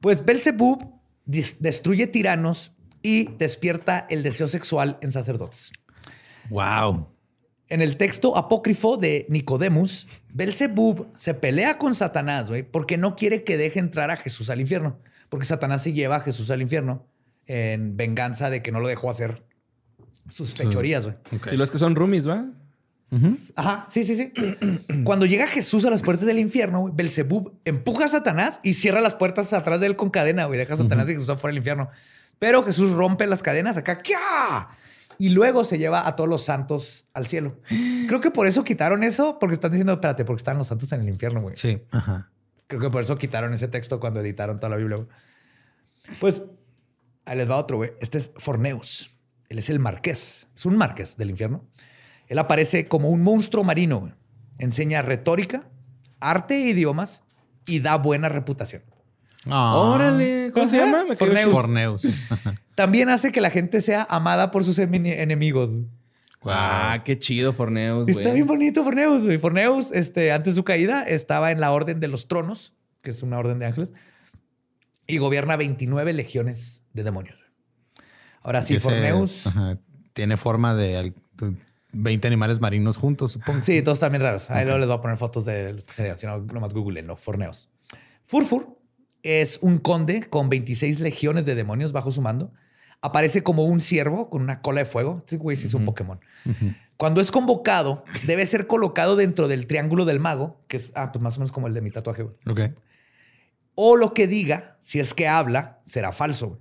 Pues 0.00 0.24
Belzebub 0.24 1.00
destruye 1.24 2.06
tiranos 2.06 2.72
y 3.02 3.32
despierta 3.36 4.06
el 4.10 4.22
deseo 4.22 4.46
sexual 4.46 4.96
en 5.00 5.10
sacerdotes. 5.10 5.72
Wow. 6.50 7.08
En 7.68 7.82
el 7.82 7.96
texto 7.96 8.36
apócrifo 8.36 8.96
de 8.96 9.26
Nicodemus, 9.28 10.06
Belzebub 10.32 11.08
se 11.16 11.34
pelea 11.34 11.78
con 11.78 11.96
Satanás, 11.96 12.48
güey, 12.48 12.62
porque 12.62 12.96
no 12.96 13.16
quiere 13.16 13.42
que 13.42 13.56
deje 13.56 13.80
entrar 13.80 14.12
a 14.12 14.16
Jesús 14.16 14.50
al 14.50 14.60
infierno. 14.60 15.00
Porque 15.28 15.46
Satanás 15.46 15.82
se 15.82 15.92
lleva 15.92 16.16
a 16.16 16.20
Jesús 16.20 16.50
al 16.52 16.62
infierno 16.62 17.04
en 17.48 17.96
venganza 17.96 18.50
de 18.50 18.62
que 18.62 18.70
no 18.70 18.78
lo 18.78 18.86
dejó 18.86 19.10
hacer 19.10 19.42
sus 20.28 20.54
fechorías, 20.54 21.04
güey. 21.04 21.16
Y 21.52 21.56
los 21.56 21.70
que 21.70 21.78
son 21.78 21.96
roomies, 21.96 22.28
¿va? 22.28 22.46
Ajá, 23.56 23.86
sí, 23.88 24.04
sí, 24.04 24.14
sí. 24.14 24.32
Cuando 25.02 25.24
llega 25.24 25.46
Jesús 25.46 25.86
a 25.86 25.90
las 25.90 26.02
puertas 26.02 26.26
del 26.26 26.38
infierno, 26.38 26.80
güey, 26.80 26.92
Belzebub 26.94 27.58
empuja 27.64 28.04
a 28.04 28.08
Satanás 28.08 28.60
y 28.62 28.74
cierra 28.74 29.00
las 29.00 29.14
puertas 29.14 29.52
atrás 29.54 29.80
de 29.80 29.86
él 29.86 29.96
con 29.96 30.10
cadena, 30.10 30.44
güey. 30.44 30.58
Deja 30.58 30.74
a 30.74 30.76
Satanás 30.76 31.08
y 31.08 31.14
Jesús 31.14 31.30
afuera 31.30 31.52
del 31.52 31.58
infierno. 31.58 31.88
Pero 32.38 32.62
Jesús 32.62 32.92
rompe 32.92 33.26
las 33.26 33.42
cadenas 33.42 33.78
acá, 33.78 34.02
¡kia! 34.02 34.68
Y 35.16 35.30
luego 35.30 35.64
se 35.64 35.78
lleva 35.78 36.06
a 36.06 36.14
todos 36.14 36.28
los 36.28 36.44
santos 36.44 37.06
al 37.14 37.26
cielo. 37.26 37.58
Creo 38.06 38.20
que 38.20 38.30
por 38.30 38.46
eso 38.46 38.62
quitaron 38.62 39.02
eso, 39.02 39.38
porque 39.40 39.54
están 39.54 39.72
diciendo, 39.72 39.94
espérate, 39.94 40.24
porque 40.24 40.40
están 40.40 40.58
los 40.58 40.68
santos 40.68 40.92
en 40.92 41.00
el 41.00 41.08
infierno, 41.08 41.40
güey. 41.40 41.56
Sí. 41.56 41.82
Ajá. 41.90 42.30
Creo 42.66 42.80
que 42.80 42.90
por 42.90 43.02
eso 43.02 43.16
quitaron 43.16 43.54
ese 43.54 43.66
texto 43.68 43.98
cuando 43.98 44.20
editaron 44.20 44.60
toda 44.60 44.68
la 44.68 44.76
Biblia. 44.76 44.98
güey. 44.98 45.08
Pues 46.20 46.42
ahí 47.28 47.36
les 47.38 47.48
va 47.50 47.56
otro, 47.56 47.76
güey. 47.78 47.92
Este 48.00 48.18
es 48.18 48.32
Forneus. 48.36 49.10
Él 49.48 49.58
es 49.58 49.70
el 49.70 49.78
marqués. 49.78 50.48
Es 50.54 50.66
un 50.66 50.76
marqués 50.76 51.16
del 51.16 51.30
infierno. 51.30 51.64
Él 52.26 52.38
aparece 52.38 52.88
como 52.88 53.08
un 53.10 53.22
monstruo 53.22 53.64
marino. 53.64 54.00
güey. 54.00 54.12
Enseña 54.58 55.02
retórica, 55.02 55.68
arte 56.20 56.54
e 56.56 56.68
idiomas 56.70 57.22
y 57.66 57.80
da 57.80 57.96
buena 57.96 58.28
reputación. 58.28 58.82
Ah. 59.46 59.76
Órale. 59.76 60.50
¿Cómo 60.52 60.68
se 60.68 60.76
llama? 60.78 61.04
Me 61.04 61.16
Forneus. 61.16 61.52
Forneus. 61.52 62.02
También 62.74 63.08
hace 63.08 63.32
que 63.32 63.40
la 63.40 63.50
gente 63.50 63.80
sea 63.80 64.06
amada 64.10 64.50
por 64.50 64.64
sus 64.64 64.78
emi- 64.78 65.12
enemigos. 65.18 65.70
Ah, 66.44 67.02
qué 67.04 67.18
chido, 67.18 67.52
Forneus, 67.52 68.04
güey. 68.04 68.16
Está 68.18 68.32
bien 68.32 68.46
bonito 68.46 68.84
Forneus. 68.84 69.24
güey. 69.24 69.38
Forneus, 69.38 69.90
este, 69.92 70.32
antes 70.32 70.54
de 70.54 70.58
su 70.60 70.64
caída, 70.64 71.02
estaba 71.02 71.50
en 71.52 71.60
la 71.60 71.72
Orden 71.72 71.98
de 72.00 72.08
los 72.08 72.28
Tronos, 72.28 72.74
que 73.02 73.10
es 73.10 73.22
una 73.22 73.38
orden 73.38 73.58
de 73.58 73.66
ángeles, 73.66 73.92
y 75.06 75.18
gobierna 75.18 75.56
29 75.56 76.12
legiones 76.12 76.84
de 76.98 77.04
demonios. 77.04 77.38
Ahora 78.42 78.62
sí, 78.62 78.78
Forneus. 78.78 79.46
ajá, 79.46 79.78
tiene 80.12 80.36
forma 80.36 80.74
de 80.74 80.96
al- 80.96 81.14
de 81.34 81.54
20 81.92 82.26
animales 82.28 82.60
marinos 82.60 82.96
juntos, 82.96 83.32
supongo. 83.32 83.62
Sí, 83.62 83.82
todos 83.82 83.98
también 84.00 84.22
raros. 84.22 84.50
Ahí 84.50 84.64
luego 84.64 84.78
les 84.78 84.88
voy 84.88 84.96
a 84.96 85.00
poner 85.00 85.16
fotos 85.16 85.44
de 85.44 85.72
los 85.72 85.84
que 85.86 85.92
serían, 85.92 86.18
si 86.18 86.26
no, 86.26 86.38
nomás 86.38 86.74
Google, 86.74 87.02
¿no? 87.02 87.16
Forneos. 87.16 87.68
Furfur 88.26 88.78
es 89.22 89.58
un 89.62 89.78
conde 89.78 90.20
con 90.28 90.48
26 90.48 91.00
legiones 91.00 91.44
de 91.46 91.54
demonios 91.54 91.92
bajo 91.92 92.10
su 92.10 92.20
mando. 92.22 92.52
Aparece 93.00 93.42
como 93.42 93.64
un 93.64 93.80
ciervo 93.80 94.28
con 94.28 94.42
una 94.42 94.60
cola 94.60 94.80
de 94.80 94.84
fuego. 94.84 95.18
Este 95.24 95.36
güey 95.36 95.56
sí 95.56 95.66
es 95.66 95.74
un 95.74 95.84
Pokémon. 95.84 96.20
Cuando 96.96 97.20
es 97.20 97.30
convocado, 97.30 98.04
debe 98.26 98.44
ser 98.44 98.66
colocado 98.66 99.14
dentro 99.16 99.46
del 99.48 99.66
triángulo 99.66 100.04
del 100.04 100.18
mago, 100.20 100.60
que 100.68 100.76
es 100.78 100.92
ah, 100.96 101.12
pues 101.12 101.22
más 101.22 101.36
o 101.36 101.40
menos 101.40 101.52
como 101.52 101.68
el 101.68 101.74
de 101.74 101.80
mi 101.80 101.90
tatuaje. 101.90 102.24
güey. 102.24 102.34
Ok. 102.48 102.60
O 103.76 103.96
lo 103.96 104.12
que 104.14 104.26
diga, 104.26 104.76
si 104.80 104.98
es 104.98 105.14
que 105.14 105.28
habla, 105.28 105.80
será 105.86 106.10
falso. 106.12 106.48
güey. 106.48 106.60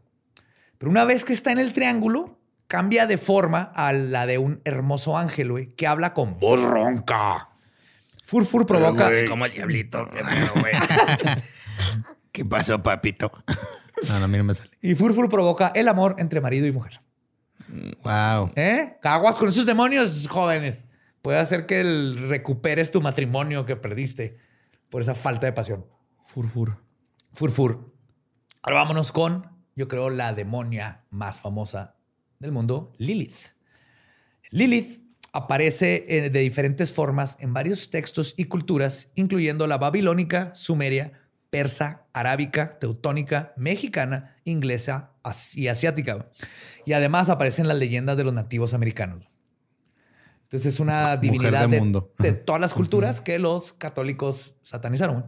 Pero 0.77 0.89
una 0.91 1.05
vez 1.05 1.25
que 1.25 1.33
está 1.33 1.51
en 1.51 1.59
el 1.59 1.73
triángulo, 1.73 2.39
cambia 2.67 3.07
de 3.07 3.17
forma 3.17 3.71
a 3.75 3.93
la 3.93 4.25
de 4.25 4.37
un 4.37 4.61
hermoso 4.65 5.17
ángel, 5.17 5.51
güey, 5.51 5.73
que 5.75 5.87
habla 5.87 6.13
con 6.13 6.39
voz 6.39 6.61
ronca. 6.61 7.49
Furfur 8.23 8.65
provoca. 8.65 9.09
Como 9.29 9.45
el 9.45 9.51
diablito. 9.53 10.07
¿Qué 12.31 12.45
pasó, 12.45 12.81
papito? 12.83 13.31
No, 14.07 14.19
no, 14.19 14.25
a 14.25 14.27
mí 14.27 14.37
no 14.37 14.43
me 14.43 14.53
sale. 14.53 14.71
Y 14.81 14.95
Furfur 14.95 15.29
provoca 15.29 15.71
el 15.73 15.87
amor 15.87 16.15
entre 16.19 16.41
marido 16.41 16.67
y 16.67 16.71
mujer. 16.71 17.01
Wow. 18.03 18.51
¿Eh? 18.55 18.97
Aguas 19.03 19.37
con 19.37 19.49
esos 19.49 19.65
demonios, 19.65 20.27
jóvenes. 20.27 20.85
Puede 21.21 21.39
hacer 21.39 21.65
que 21.65 21.79
el- 21.81 22.29
recuperes 22.29 22.91
tu 22.91 23.01
matrimonio 23.01 23.65
que 23.65 23.75
perdiste 23.75 24.37
por 24.89 25.01
esa 25.01 25.15
falta 25.15 25.47
de 25.47 25.53
pasión. 25.53 25.85
Furfur. 26.23 26.77
Furfur. 27.33 27.93
Ahora 28.61 28.77
vámonos 28.79 29.11
con, 29.11 29.49
yo 29.77 29.87
creo, 29.87 30.09
la 30.09 30.33
demonia 30.33 31.03
más 31.11 31.39
famosa 31.39 31.95
del 32.39 32.51
mundo, 32.51 32.93
Lilith. 32.97 33.53
Lilith 34.49 35.03
aparece 35.31 36.03
eh, 36.07 36.31
de 36.31 36.39
diferentes 36.39 36.91
formas 36.91 37.37
en 37.39 37.53
varios 37.53 37.91
textos 37.91 38.33
y 38.37 38.45
culturas, 38.45 39.11
incluyendo 39.13 39.67
la 39.67 39.77
babilónica, 39.77 40.53
sumeria, 40.55 41.13
persa, 41.51 42.07
arábica, 42.11 42.79
teutónica, 42.79 43.53
mexicana, 43.55 44.35
inglesa 44.45 45.11
y 45.53 45.67
asiática. 45.67 46.27
Y 46.83 46.93
además 46.93 47.29
aparece 47.29 47.61
en 47.61 47.67
las 47.67 47.77
leyendas 47.77 48.17
de 48.17 48.23
los 48.23 48.33
nativos 48.33 48.73
americanos. 48.73 49.29
Entonces 50.41 50.73
es 50.73 50.79
una 50.79 51.17
Mujer 51.17 51.19
divinidad 51.19 51.69
de 52.17 52.31
todas 52.31 52.61
las 52.61 52.73
culturas 52.73 53.21
que 53.21 53.37
los 53.37 53.73
católicos 53.73 54.55
satanizaron. 54.63 55.27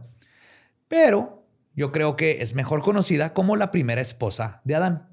Pero 0.88 1.39
yo 1.74 1.92
creo 1.92 2.16
que 2.16 2.42
es 2.42 2.54
mejor 2.54 2.82
conocida 2.82 3.32
como 3.34 3.56
la 3.56 3.70
primera 3.70 4.00
esposa 4.00 4.60
de 4.64 4.74
Adán, 4.74 5.08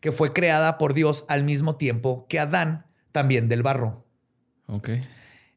que 0.00 0.12
fue 0.12 0.32
creada 0.32 0.78
por 0.78 0.94
Dios 0.94 1.24
al 1.28 1.44
mismo 1.44 1.76
tiempo 1.76 2.26
que 2.28 2.38
Adán, 2.40 2.86
también 3.12 3.48
del 3.48 3.62
barro. 3.62 4.06
Ok. 4.66 4.90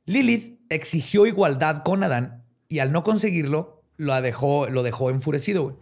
Lilith 0.05 0.59
exigió 0.69 1.25
igualdad 1.25 1.83
con 1.83 2.03
Adán 2.03 2.43
y 2.67 2.79
al 2.79 2.91
no 2.91 3.03
conseguirlo, 3.03 3.83
lo 3.97 4.19
dejó, 4.21 4.67
lo 4.69 4.83
dejó 4.83 5.09
enfurecido. 5.09 5.63
güey. 5.63 5.75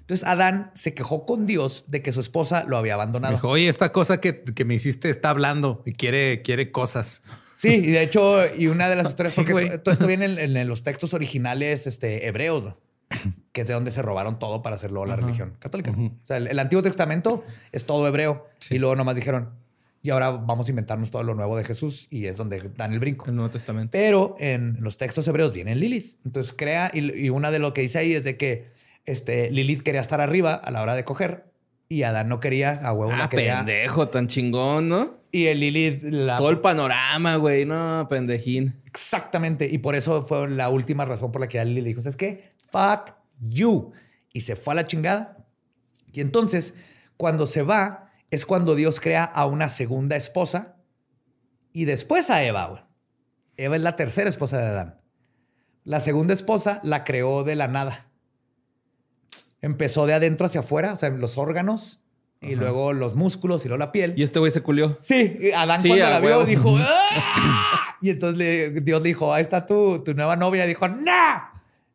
Entonces 0.00 0.26
Adán 0.26 0.70
se 0.74 0.92
quejó 0.92 1.24
con 1.24 1.46
Dios 1.46 1.84
de 1.86 2.02
que 2.02 2.12
su 2.12 2.20
esposa 2.20 2.64
lo 2.66 2.76
había 2.76 2.94
Me 2.94 3.02
abandonado. 3.02 3.34
dijo, 3.34 3.48
oye, 3.48 3.68
esta 3.68 3.92
cosa 3.92 4.20
que, 4.20 4.42
que 4.42 4.64
me 4.64 4.74
hiciste 4.74 5.08
está 5.08 5.30
hablando 5.30 5.82
y 5.86 5.92
quiere, 5.92 6.42
quiere 6.42 6.72
cosas. 6.72 7.22
Sí, 7.56 7.74
y 7.74 7.90
de 7.92 8.02
hecho, 8.02 8.42
y 8.56 8.66
una 8.66 8.88
de 8.88 8.96
las 8.96 9.08
historias, 9.10 9.34
Sí, 9.34 9.44
porque 9.48 9.78
todo 9.78 9.92
esto 9.92 10.06
viene 10.06 10.24
en, 10.24 10.56
en 10.56 10.68
los 10.68 10.82
textos 10.82 11.14
originales 11.14 11.86
este, 11.86 12.26
hebreos, 12.26 12.64
¿no? 12.64 12.78
Que 13.10 13.18
que 13.52 13.60
es 13.62 13.68
de 13.68 13.74
donde 13.74 13.90
se 13.90 14.00
robaron 14.02 14.38
todo 14.38 14.62
para 14.62 14.76
hacerlo 14.76 15.04
la 15.04 15.16
religión 15.16 15.56
católica. 15.58 15.90
O 15.90 16.10
sea, 16.22 16.36
el, 16.36 16.46
el 16.46 16.58
Antiguo 16.58 16.82
Testamento 16.82 17.44
es 17.72 17.84
todo 17.84 18.06
hebreo. 18.06 18.46
Y 18.70 18.78
luego 18.78 18.94
nomás 18.96 19.16
dijeron, 19.16 19.50
y 20.02 20.10
ahora 20.10 20.30
vamos 20.30 20.68
a 20.68 20.70
inventarnos 20.70 21.10
todo 21.10 21.22
lo 21.24 21.34
nuevo 21.34 21.56
de 21.56 21.64
Jesús. 21.64 22.06
Y 22.10 22.26
es 22.26 22.36
donde 22.36 22.70
dan 22.76 22.92
el 22.92 23.00
brinco. 23.00 23.26
El 23.26 23.36
Nuevo 23.36 23.50
Testamento. 23.50 23.90
Pero 23.92 24.36
en 24.38 24.78
los 24.80 24.96
textos 24.96 25.26
hebreos 25.28 25.52
viene 25.52 25.74
Lilith. 25.74 26.16
Entonces 26.24 26.54
crea, 26.56 26.90
y, 26.94 27.26
y 27.26 27.28
una 27.30 27.50
de 27.50 27.58
lo 27.58 27.72
que 27.74 27.80
dice 27.82 27.98
ahí 27.98 28.14
es 28.14 28.24
de 28.24 28.36
que 28.36 28.70
este, 29.04 29.50
Lilith 29.50 29.82
quería 29.82 30.00
estar 30.00 30.20
arriba 30.20 30.52
a 30.54 30.70
la 30.70 30.80
hora 30.82 30.94
de 30.94 31.04
coger 31.04 31.44
y 31.88 32.04
Adán 32.04 32.28
no 32.28 32.38
quería, 32.38 32.80
a 32.84 32.92
huevo 32.92 33.10
la 33.10 33.24
Ah, 33.24 33.28
quería. 33.28 33.56
pendejo, 33.58 34.08
tan 34.08 34.28
chingón, 34.28 34.88
¿no? 34.88 35.18
Y 35.32 35.46
el 35.46 35.58
Lilith 35.60 36.02
la... 36.04 36.36
Todo 36.38 36.50
el 36.50 36.60
panorama, 36.60 37.34
güey. 37.36 37.64
No, 37.64 38.06
pendejín. 38.08 38.76
Exactamente. 38.86 39.66
Y 39.70 39.78
por 39.78 39.96
eso 39.96 40.22
fue 40.22 40.48
la 40.48 40.68
última 40.68 41.04
razón 41.04 41.32
por 41.32 41.40
la 41.40 41.48
que 41.48 41.64
Lilith 41.64 41.84
dijo, 41.84 42.00
¿sabes 42.00 42.16
qué? 42.16 42.49
Fuck 42.70 43.14
you. 43.40 43.92
Y 44.32 44.42
se 44.42 44.56
fue 44.56 44.72
a 44.72 44.76
la 44.76 44.86
chingada. 44.86 45.44
Y 46.12 46.20
entonces, 46.20 46.74
cuando 47.16 47.46
se 47.46 47.62
va, 47.62 48.10
es 48.30 48.46
cuando 48.46 48.74
Dios 48.74 49.00
crea 49.00 49.24
a 49.24 49.46
una 49.46 49.68
segunda 49.68 50.16
esposa 50.16 50.76
y 51.72 51.84
después 51.84 52.30
a 52.30 52.42
Eva. 52.44 52.66
güey. 52.66 52.82
Eva 53.56 53.76
es 53.76 53.82
la 53.82 53.96
tercera 53.96 54.28
esposa 54.28 54.58
de 54.58 54.66
Adán. 54.66 55.00
La 55.84 56.00
segunda 56.00 56.32
esposa 56.34 56.80
la 56.82 57.04
creó 57.04 57.42
de 57.44 57.56
la 57.56 57.68
nada. 57.68 58.06
Empezó 59.62 60.06
de 60.06 60.14
adentro 60.14 60.46
hacia 60.46 60.60
afuera, 60.60 60.92
o 60.92 60.96
sea, 60.96 61.10
los 61.10 61.36
órganos 61.36 62.00
y 62.40 62.54
luego 62.54 62.94
los 62.94 63.16
músculos 63.16 63.64
y 63.64 63.68
luego 63.68 63.78
la 63.78 63.92
piel. 63.92 64.14
Y 64.16 64.22
este 64.22 64.38
güey 64.38 64.50
se 64.52 64.62
culió. 64.62 64.96
Sí, 65.00 65.36
y 65.40 65.50
Adán 65.52 65.82
Sí, 65.82 65.88
cuando 65.88 66.06
la 66.06 66.20
vio 66.20 66.28
huevo. 66.30 66.44
dijo, 66.46 66.74
"¡Ah!" 66.78 67.96
y 68.00 68.08
entonces 68.10 68.82
Dios 68.84 69.02
dijo, 69.02 69.34
ahí 69.34 69.42
está 69.42 69.66
tu, 69.66 70.02
tu 70.02 70.14
nueva 70.14 70.36
novia. 70.36 70.64
Dijo, 70.64 70.88
¡No! 70.88 71.49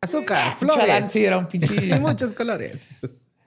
Azúcar, 0.06 0.38
Adán 0.38 0.58
flores. 0.58 1.08
sí 1.12 1.24
era 1.24 1.38
un 1.38 1.46
pinche... 1.46 1.74
Y 1.86 2.00
muchos 2.00 2.32
colores. 2.32 2.86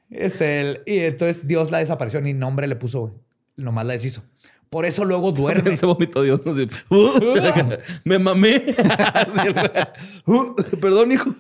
este, 0.09 0.61
el- 0.61 0.81
y 0.85 0.99
entonces 0.99 1.47
Dios 1.47 1.71
la 1.71 1.79
desapareció 1.79 2.21
ni 2.21 2.33
nombre 2.33 2.67
le 2.67 2.75
puso, 2.75 3.15
nomás 3.55 3.85
la 3.85 3.93
deshizo. 3.93 4.23
Por 4.69 4.85
eso 4.85 5.03
luego 5.03 5.31
duerme. 5.31 5.75
Se 5.77 5.85
vomitó 5.85 6.21
Dios. 6.21 6.41
No 6.45 6.53
sé. 6.55 6.67
Me 8.03 8.19
mamé. 8.19 8.75
Uh, 10.25 10.55
Perdón, 10.79 11.11
hijo. 11.11 11.33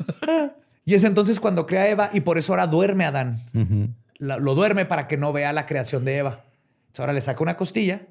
y 0.85 0.95
es 0.95 1.03
entonces 1.03 1.39
cuando 1.39 1.65
crea 1.65 1.83
a 1.83 1.89
Eva 1.89 2.09
y 2.13 2.21
por 2.21 2.37
eso 2.37 2.53
ahora 2.53 2.65
duerme 2.67 3.05
Adán. 3.05 3.39
La- 4.17 4.37
lo 4.37 4.55
duerme 4.55 4.85
para 4.85 5.07
que 5.07 5.15
no 5.17 5.31
vea 5.31 5.53
la 5.53 5.65
creación 5.65 6.05
de 6.05 6.17
Eva. 6.17 6.43
Entonces 6.87 6.99
ahora 7.01 7.13
le 7.13 7.21
saca 7.21 7.43
una 7.43 7.55
costilla 7.57 8.01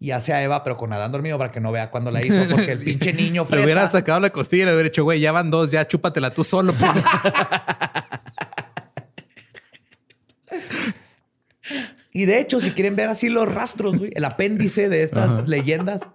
y 0.00 0.10
hace 0.10 0.32
a 0.32 0.42
Eva, 0.42 0.62
pero 0.62 0.76
con 0.76 0.92
Adán 0.92 1.12
dormido 1.12 1.38
para 1.38 1.50
que 1.50 1.60
no 1.60 1.72
vea 1.72 1.90
cuando 1.90 2.10
la 2.10 2.24
hizo, 2.24 2.48
porque 2.50 2.72
el 2.72 2.80
pinche 2.80 3.12
niño 3.14 3.46
Le 3.50 3.64
hubiera 3.64 3.88
sacado 3.88 4.20
la 4.20 4.30
costilla 4.30 4.64
y 4.64 4.66
le 4.66 4.72
hubiera 4.72 4.88
dicho, 4.88 5.04
güey, 5.04 5.20
ya 5.20 5.32
van 5.32 5.50
dos, 5.50 5.70
ya 5.70 5.86
chúpatela 5.86 6.34
tú 6.34 6.44
solo. 6.44 6.72
puño". 6.74 7.04
Y 12.12 12.26
de 12.26 12.38
hecho, 12.38 12.60
si 12.60 12.70
quieren 12.72 12.94
ver 12.94 13.08
así 13.08 13.28
los 13.28 13.52
rastros, 13.52 13.98
güey, 13.98 14.12
el 14.14 14.24
apéndice 14.24 14.88
de 14.88 15.02
estas 15.02 15.48
leyendas, 15.48 16.08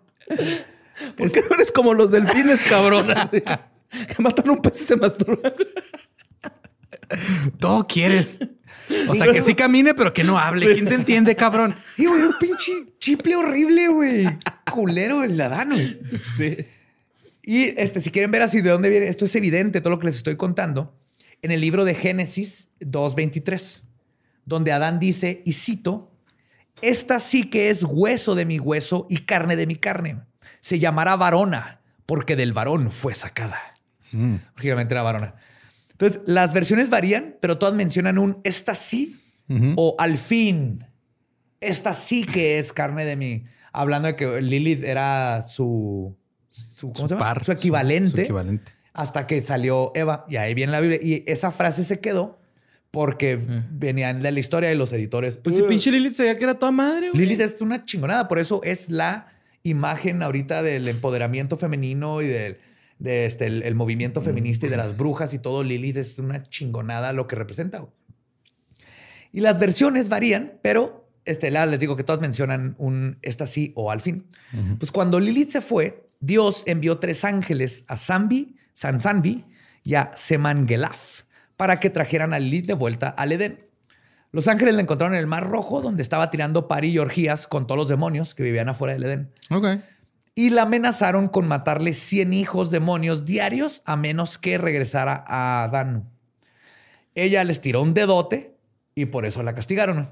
¿Por 1.18 1.32
qué 1.32 1.42
no 1.42 1.56
eres 1.56 1.72
como 1.72 1.94
los 1.94 2.12
delfines, 2.12 2.62
cabrón? 2.64 3.08
Que 3.90 4.22
matan 4.22 4.48
un 4.52 4.62
pez 4.62 4.82
y 4.82 4.86
se 4.86 4.96
masturban. 4.96 5.52
Todo 7.60 7.88
quieres. 7.88 8.40
O 9.08 9.16
sea, 9.16 9.32
que 9.32 9.42
sí 9.42 9.56
camine, 9.56 9.94
pero 9.94 10.14
que 10.14 10.24
no 10.24 10.40
hable. 10.40 10.74
¿Quién 10.74 10.86
te 10.86 10.96
entiende, 10.96 11.36
cabrón? 11.36 11.76
Y 11.98 12.06
güey, 12.06 12.22
un 12.24 12.36
pinche 12.40 12.72
chiple 13.00 13.36
horrible, 13.36 13.88
güey. 13.88 14.28
Culero 14.72 15.24
el 15.24 15.40
Adán, 15.40 15.70
güey. 15.72 16.00
Sí. 16.38 16.58
Y 17.44 17.80
este, 17.80 18.02
si 18.02 18.12
quieren 18.12 18.32
ver 18.32 18.44
así 18.44 18.62
de 18.62 18.70
dónde 18.70 18.90
viene, 18.90 19.08
esto 19.08 19.26
es 19.26 19.36
evidente, 19.36 19.82
todo 19.82 19.92
lo 19.92 20.00
que 20.00 20.08
les 20.08 20.18
estoy 20.18 20.36
contando, 20.36 20.96
en 21.42 21.52
el 21.52 21.62
libro 21.62 21.86
de 21.86 21.96
Génesis 21.96 22.70
2.23, 22.80 23.82
donde 24.46 24.72
Adán 24.72 25.00
dice, 25.00 25.42
y 25.46 25.54
cito, 25.54 26.12
esta 26.82 27.20
sí 27.20 27.50
que 27.50 27.70
es 27.70 27.84
hueso 27.84 28.36
de 28.36 28.46
mi 28.46 28.60
hueso 28.60 29.08
y 29.10 29.20
carne 29.20 29.56
de 29.56 29.68
mi 29.68 29.76
carne. 29.76 30.22
Se 30.60 30.80
llamará 30.80 31.16
varona, 31.16 31.82
porque 32.06 32.36
del 32.36 32.54
varón 32.54 32.92
fue 32.92 33.14
sacada. 33.14 33.60
Originalmente 34.56 34.94
era 34.94 35.04
varona. 35.04 35.36
Entonces, 36.00 36.22
las 36.26 36.54
versiones 36.54 36.90
varían, 36.90 37.36
pero 37.42 37.58
todas 37.58 37.76
mencionan 37.76 38.18
un 38.18 38.40
esta 38.46 38.74
sí 38.76 39.20
o 39.76 39.96
al 40.00 40.18
fin. 40.18 40.86
Esta 41.60 41.92
sí 41.94 42.24
que 42.24 42.58
es 42.60 42.72
carne 42.72 43.04
de 43.04 43.16
mi. 43.18 43.44
Hablando 43.74 44.08
de 44.08 44.16
que 44.16 44.42
Lilith 44.42 44.84
era 44.84 45.44
su. 45.44 46.16
su, 46.50 46.94
¿cómo 46.94 46.96
Su 47.02 47.08
se 47.08 47.16
llama? 47.16 47.26
par, 47.26 47.44
Su 47.46 47.52
equivalente. 47.52 48.12
su 48.12 48.22
equivalente. 48.22 48.72
Hasta 48.94 49.28
que 49.28 49.42
salió 49.42 49.92
Eva. 49.96 50.26
Y 50.30 50.38
ahí 50.38 50.54
viene 50.54 50.72
la 50.72 50.80
Biblia. 50.80 51.00
Y 51.02 51.24
esa 51.28 51.52
frase 51.52 51.84
se 51.84 52.00
quedó 52.00 52.40
porque 52.92 53.38
venían 53.72 54.22
de 54.22 54.32
la 54.32 54.40
historia 54.40 54.70
de 54.70 54.76
los 54.76 54.94
editores. 54.94 55.38
Pues 55.38 55.56
si 55.58 55.64
pinche 55.64 55.92
Lilith 55.92 56.14
sabía 56.14 56.38
que 56.38 56.44
era 56.46 56.54
toda 56.58 56.72
madre, 56.72 57.10
güey. 57.10 57.22
Lilith 57.26 57.42
es 57.42 57.60
una 57.62 57.84
chingonada, 57.86 58.28
por 58.28 58.40
eso 58.40 58.62
es 58.64 58.90
la 58.90 59.28
imagen 59.64 60.24
ahorita 60.24 60.64
del 60.64 60.88
empoderamiento 60.88 61.58
femenino 61.58 62.22
y 62.22 62.28
del 62.28 62.58
de 63.00 63.26
este, 63.26 63.48
el, 63.48 63.64
el 63.64 63.76
movimiento 63.76 64.22
feminista 64.22 64.68
y 64.68 64.70
de 64.70 64.78
las 64.78 64.96
brujas 64.96 65.34
y 65.34 65.40
todo. 65.40 65.64
Lilith 65.64 65.98
es 65.98 66.20
una 66.20 66.44
chingonada 66.44 67.14
lo 67.14 67.28
que 67.28 67.36
representa. 67.36 67.86
Y 69.32 69.42
las 69.42 69.60
versiones 69.60 70.10
varían, 70.10 70.60
pero 70.62 71.10
este, 71.26 71.52
les 71.52 71.80
digo 71.80 71.96
que 71.96 72.04
todas 72.04 72.22
mencionan 72.22 72.76
un 72.78 73.20
esta 73.22 73.46
sí 73.46 73.72
o 73.76 73.92
al 73.92 74.02
fin. 74.02 74.26
Pues 74.80 74.92
cuando 74.92 75.20
Lilith 75.20 75.52
se 75.52 75.62
fue, 75.62 76.06
Dios 76.20 76.64
envió 76.66 76.98
tres 76.98 77.24
ángeles 77.24 77.86
a 77.88 77.98
Zambi, 77.98 78.56
Sansanbi 78.74 79.46
y 79.84 79.96
a 79.96 80.12
Semangelaf 80.16 81.22
para 81.56 81.78
que 81.78 81.90
trajeran 81.90 82.34
a 82.34 82.40
Lilith 82.40 82.66
de 82.66 82.74
vuelta 82.74 83.10
al 83.10 83.32
Edén. 83.32 83.60
Los 84.32 84.48
ángeles 84.48 84.76
la 84.76 84.82
encontraron 84.82 85.16
en 85.16 85.22
el 85.22 85.28
Mar 85.28 85.50
Rojo, 85.50 85.82
donde 85.82 86.02
estaba 86.02 86.30
tirando 86.30 86.68
pari 86.68 86.90
y 86.90 87.00
orgías 87.00 87.48
con 87.48 87.68
todos 87.68 87.78
los 87.78 87.90
demonios 87.90 88.36
que 88.36 88.44
vivían 88.44 88.70
afuera 88.70 88.94
del 88.94 89.04
Edén. 89.04 89.32
Y 90.36 90.52
la 90.52 90.64
amenazaron 90.64 91.28
con 91.28 91.48
matarle 91.48 91.94
100 91.94 92.34
hijos 92.34 92.72
demonios 92.72 93.26
diarios 93.26 93.82
a 93.86 93.96
menos 93.98 94.38
que 94.38 94.58
regresara 94.58 95.24
a 95.28 95.64
Adán. 95.64 96.10
Ella 97.16 97.44
les 97.44 97.62
tiró 97.62 97.82
un 97.82 97.94
dedote 97.94 98.58
y 98.96 99.06
por 99.06 99.26
eso 99.26 99.44
la 99.44 99.54
castigaron. 99.54 100.10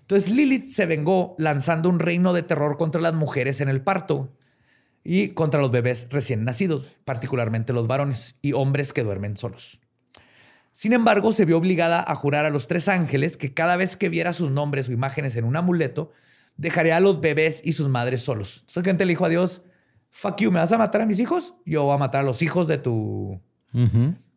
Entonces 0.00 0.30
Lilith 0.30 0.68
se 0.68 0.86
vengó 0.86 1.34
lanzando 1.38 1.88
un 1.88 1.98
reino 1.98 2.32
de 2.32 2.42
terror 2.42 2.78
contra 2.78 3.00
las 3.00 3.12
mujeres 3.12 3.60
en 3.60 3.68
el 3.68 3.82
parto 3.82 4.32
y 5.02 5.30
contra 5.30 5.60
los 5.60 5.70
bebés 5.70 6.08
recién 6.10 6.44
nacidos, 6.44 6.96
particularmente 7.04 7.72
los 7.72 7.86
varones 7.86 8.36
y 8.42 8.52
hombres 8.52 8.92
que 8.92 9.02
duermen 9.02 9.36
solos. 9.36 9.80
Sin 10.72 10.92
embargo, 10.92 11.32
se 11.32 11.44
vio 11.44 11.56
obligada 11.56 12.04
a 12.06 12.14
jurar 12.14 12.44
a 12.44 12.50
los 12.50 12.66
tres 12.66 12.88
ángeles 12.88 13.36
que 13.36 13.54
cada 13.54 13.76
vez 13.76 13.96
que 13.96 14.08
viera 14.10 14.32
sus 14.32 14.50
nombres 14.50 14.88
o 14.88 14.92
imágenes 14.92 15.34
en 15.36 15.44
un 15.44 15.56
amuleto, 15.56 16.12
dejaría 16.56 16.96
a 16.96 17.00
los 17.00 17.20
bebés 17.20 17.60
y 17.64 17.72
sus 17.72 17.88
madres 17.88 18.22
solos. 18.22 18.58
Entonces, 18.60 18.84
gente 18.84 19.04
le 19.04 19.10
dijo 19.12 19.24
a 19.24 19.28
Dios, 19.28 19.62
fuck 20.10 20.38
you, 20.40 20.50
¿me 20.50 20.58
vas 20.60 20.72
a 20.72 20.78
matar 20.78 21.00
a 21.02 21.06
mis 21.06 21.18
hijos? 21.18 21.54
Yo 21.64 21.84
voy 21.84 21.94
a 21.94 21.98
matar 21.98 22.22
a 22.22 22.24
los 22.24 22.42
hijos 22.42 22.68
de 22.68 22.78
tu, 22.78 23.40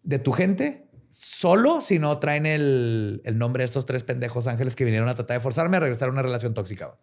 de 0.04 0.20
tu 0.20 0.32
gente 0.32 0.86
solo 1.12 1.82
si 1.82 1.98
no 1.98 2.20
traen 2.20 2.46
el, 2.46 3.22
el 3.26 3.38
nombre 3.38 3.62
de 3.62 3.66
estos 3.66 3.86
tres 3.86 4.04
pendejos 4.04 4.46
ángeles 4.48 4.76
que 4.76 4.84
vinieron 4.86 5.10
a 5.10 5.16
tratar 5.16 5.38
de 5.38 5.42
forzarme 5.42 5.78
a 5.78 5.80
regresar 5.80 6.10
a 6.10 6.12
una 6.12 6.22
relación 6.22 6.54
tóxica. 6.54 6.94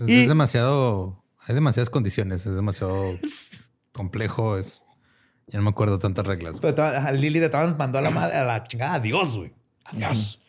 Es, 0.00 0.08
Y- 0.08 0.22
es 0.22 0.28
demasiado. 0.28 1.22
Hay 1.46 1.54
demasiadas 1.54 1.90
condiciones. 1.90 2.46
Es 2.46 2.54
demasiado 2.56 3.18
complejo. 3.92 4.56
Es. 4.56 4.84
Ya 5.48 5.58
no 5.58 5.64
me 5.64 5.70
acuerdo 5.70 5.98
tantas 5.98 6.26
reglas. 6.26 6.58
Pero 6.60 7.10
Lili 7.12 7.38
de 7.38 7.50
todas 7.50 7.76
mandó 7.76 7.98
a 7.98 8.00
la, 8.02 8.10
madre, 8.10 8.36
a 8.36 8.44
la 8.44 8.64
chingada. 8.64 8.94
Adiós, 8.94 9.36
güey. 9.36 9.52
Adiós. 9.84 10.40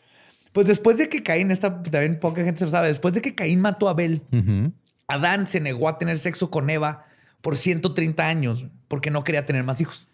Pues 0.56 0.68
después 0.68 0.98
de 0.98 1.10
que 1.10 1.22
Caín, 1.22 1.52
esta 1.52 1.84
también 1.84 2.18
poca 2.18 2.42
gente 2.42 2.60
se 2.60 2.64
lo 2.64 2.72
sabe, 2.72 2.88
después 2.88 3.14
de 3.14 3.22
que 3.22 3.36
Caín 3.36 3.60
mató 3.60 3.90
a 3.90 3.92
Abel. 3.92 4.22
Adán 5.06 5.48
se 5.48 5.60
negó 5.60 5.90
a 5.90 5.98
tener 5.98 6.18
sexo 6.18 6.50
con 6.50 6.70
Eva 6.70 7.04
por 7.42 7.58
130 7.58 8.26
años 8.26 8.66
porque 8.88 9.12
no 9.12 9.26
quería 9.26 9.46
tener 9.46 9.66
más 9.66 9.82
hijos. 9.82 10.08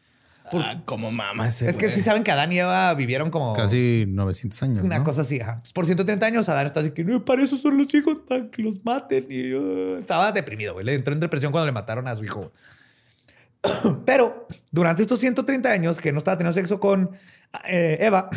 Ah, 0.51 0.81
como 0.83 1.11
mama 1.11 1.47
ese 1.47 1.69
es 1.69 1.77
que 1.77 1.91
sí 1.91 2.01
saben 2.01 2.23
que 2.23 2.31
Adán 2.31 2.51
y 2.51 2.57
Eva 2.57 2.91
vivieron 2.95 3.29
como 3.29 3.53
Casi 3.53 4.05
900 4.07 4.63
años. 4.63 4.83
una 4.83 4.97
¿no? 4.97 5.03
cosa 5.03 5.21
así. 5.21 5.39
ajá. 5.39 5.61
Por 5.75 5.85
130 5.85 6.25
años, 6.25 6.49
Adán 6.49 6.65
está 6.65 6.79
así 6.79 6.89
que 6.89 7.03
"No, 7.03 7.23
para 7.23 7.43
eso 7.43 7.55
son 7.55 7.77
los 7.77 7.93
hijos, 7.93 8.17
para 8.27 8.49
que 8.49 8.63
los 8.63 8.83
maten. 8.83 9.27
Y 9.29 9.53
uh, 9.53 9.99
estaba 9.99 10.31
deprimido, 10.31 10.73
güey. 10.73 10.87
Le 10.87 10.95
entró 10.95 11.13
en 11.13 11.19
depresión 11.19 11.51
cuando 11.51 11.67
le 11.67 11.71
mataron 11.71 12.07
a 12.07 12.15
su 12.15 12.23
hijo. 12.23 12.51
Pero 14.05 14.47
durante 14.71 15.03
estos 15.03 15.19
130 15.19 15.71
años 15.71 16.01
que 16.01 16.11
no 16.11 16.17
estaba 16.17 16.35
teniendo 16.39 16.55
sexo 16.55 16.79
con 16.79 17.11
eh, 17.69 17.99
Eva, 18.01 18.31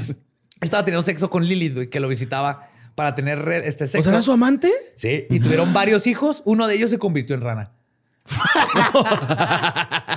estaba 0.60 0.84
teniendo 0.84 1.02
sexo 1.04 1.30
con 1.30 1.44
Lilith, 1.44 1.74
güey, 1.74 1.90
que 1.90 2.00
lo 2.00 2.08
visitaba 2.08 2.68
para 2.94 3.14
tener 3.14 3.46
este 3.64 3.84
¿O 3.84 3.86
sexo. 3.86 4.02
sea, 4.04 4.12
era 4.12 4.22
su 4.22 4.32
amante? 4.32 4.70
Sí, 4.94 5.26
y 5.30 5.40
tuvieron 5.40 5.72
varios 5.72 6.06
hijos. 6.06 6.42
Uno 6.44 6.66
de 6.66 6.74
ellos 6.76 6.90
se 6.90 6.98
convirtió 6.98 7.34
en 7.34 7.42
rana. 7.42 7.72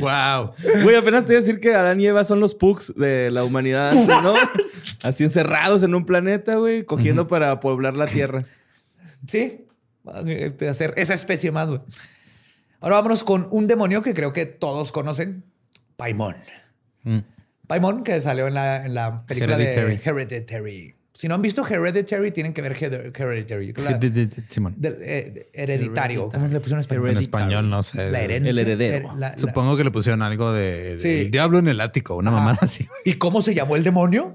Wow. 0.00 0.52
Güey, 0.82 0.96
apenas 0.96 1.26
te 1.26 1.32
iba 1.32 1.38
a 1.38 1.42
decir 1.42 1.60
que 1.60 1.74
Adán 1.74 2.00
y 2.00 2.06
Eva 2.06 2.24
son 2.24 2.40
los 2.40 2.54
pugs 2.54 2.94
de 2.96 3.30
la 3.30 3.44
humanidad, 3.44 3.92
¿no? 3.92 4.34
Así 5.02 5.24
encerrados 5.24 5.82
en 5.82 5.94
un 5.94 6.06
planeta, 6.06 6.56
güey, 6.56 6.84
cogiendo 6.84 7.26
para 7.26 7.58
poblar 7.60 7.96
la 7.96 8.06
Tierra. 8.06 8.44
Sí, 9.26 9.66
de 10.04 10.68
hacer 10.68 10.94
esa 10.96 11.14
especie 11.14 11.50
más. 11.50 11.68
güey. 11.68 11.80
Ahora 12.80 12.96
vámonos 12.96 13.24
con 13.24 13.48
un 13.50 13.66
demonio 13.66 14.02
que 14.02 14.14
creo 14.14 14.32
que 14.32 14.46
todos 14.46 14.92
conocen, 14.92 15.44
Paimón. 15.96 16.36
Mm. 17.02 17.18
Paimon, 17.72 18.04
que 18.04 18.20
salió 18.20 18.46
en 18.48 18.52
la, 18.54 18.84
en 18.84 18.92
la 18.92 19.24
película 19.24 19.54
Hereditary. 19.54 19.96
de 19.96 20.02
Hereditary. 20.04 20.94
Si 21.14 21.26
no 21.26 21.36
han 21.36 21.40
visto 21.40 21.66
Hereditary, 21.66 22.30
tienen 22.30 22.52
que 22.52 22.60
ver 22.60 22.74
Hered- 22.76 23.18
Hereditary. 23.18 23.72
La- 23.72 23.98
Simón. 24.48 24.74
del, 24.76 24.98
eh, 25.00 25.48
hereditario. 25.54 26.28
¿Cómo 26.28 26.48
le 26.48 26.60
pusieron 26.60 26.78
en 26.78 26.80
español? 26.80 27.08
En 27.10 27.16
español 27.16 27.70
no 27.70 27.82
sé. 27.82 28.10
La 28.10 28.20
herencia. 28.20 28.50
El 28.50 28.58
heredero. 28.58 29.08
Her- 29.08 29.18
la- 29.18 29.30
la- 29.30 29.38
Supongo 29.38 29.76
que 29.78 29.84
le 29.84 29.90
pusieron 29.90 30.20
algo 30.20 30.52
de, 30.52 30.82
de 30.96 30.98
Sí. 30.98 31.08
El 31.22 31.30
diablo 31.30 31.58
en 31.58 31.68
el 31.68 31.80
ático, 31.80 32.14
una 32.16 32.30
Ajá. 32.30 32.40
mamada 32.40 32.58
así. 32.60 32.86
¿Y 33.06 33.14
cómo 33.14 33.40
se 33.40 33.54
llamó 33.54 33.76
el 33.76 33.84
demonio? 33.84 34.34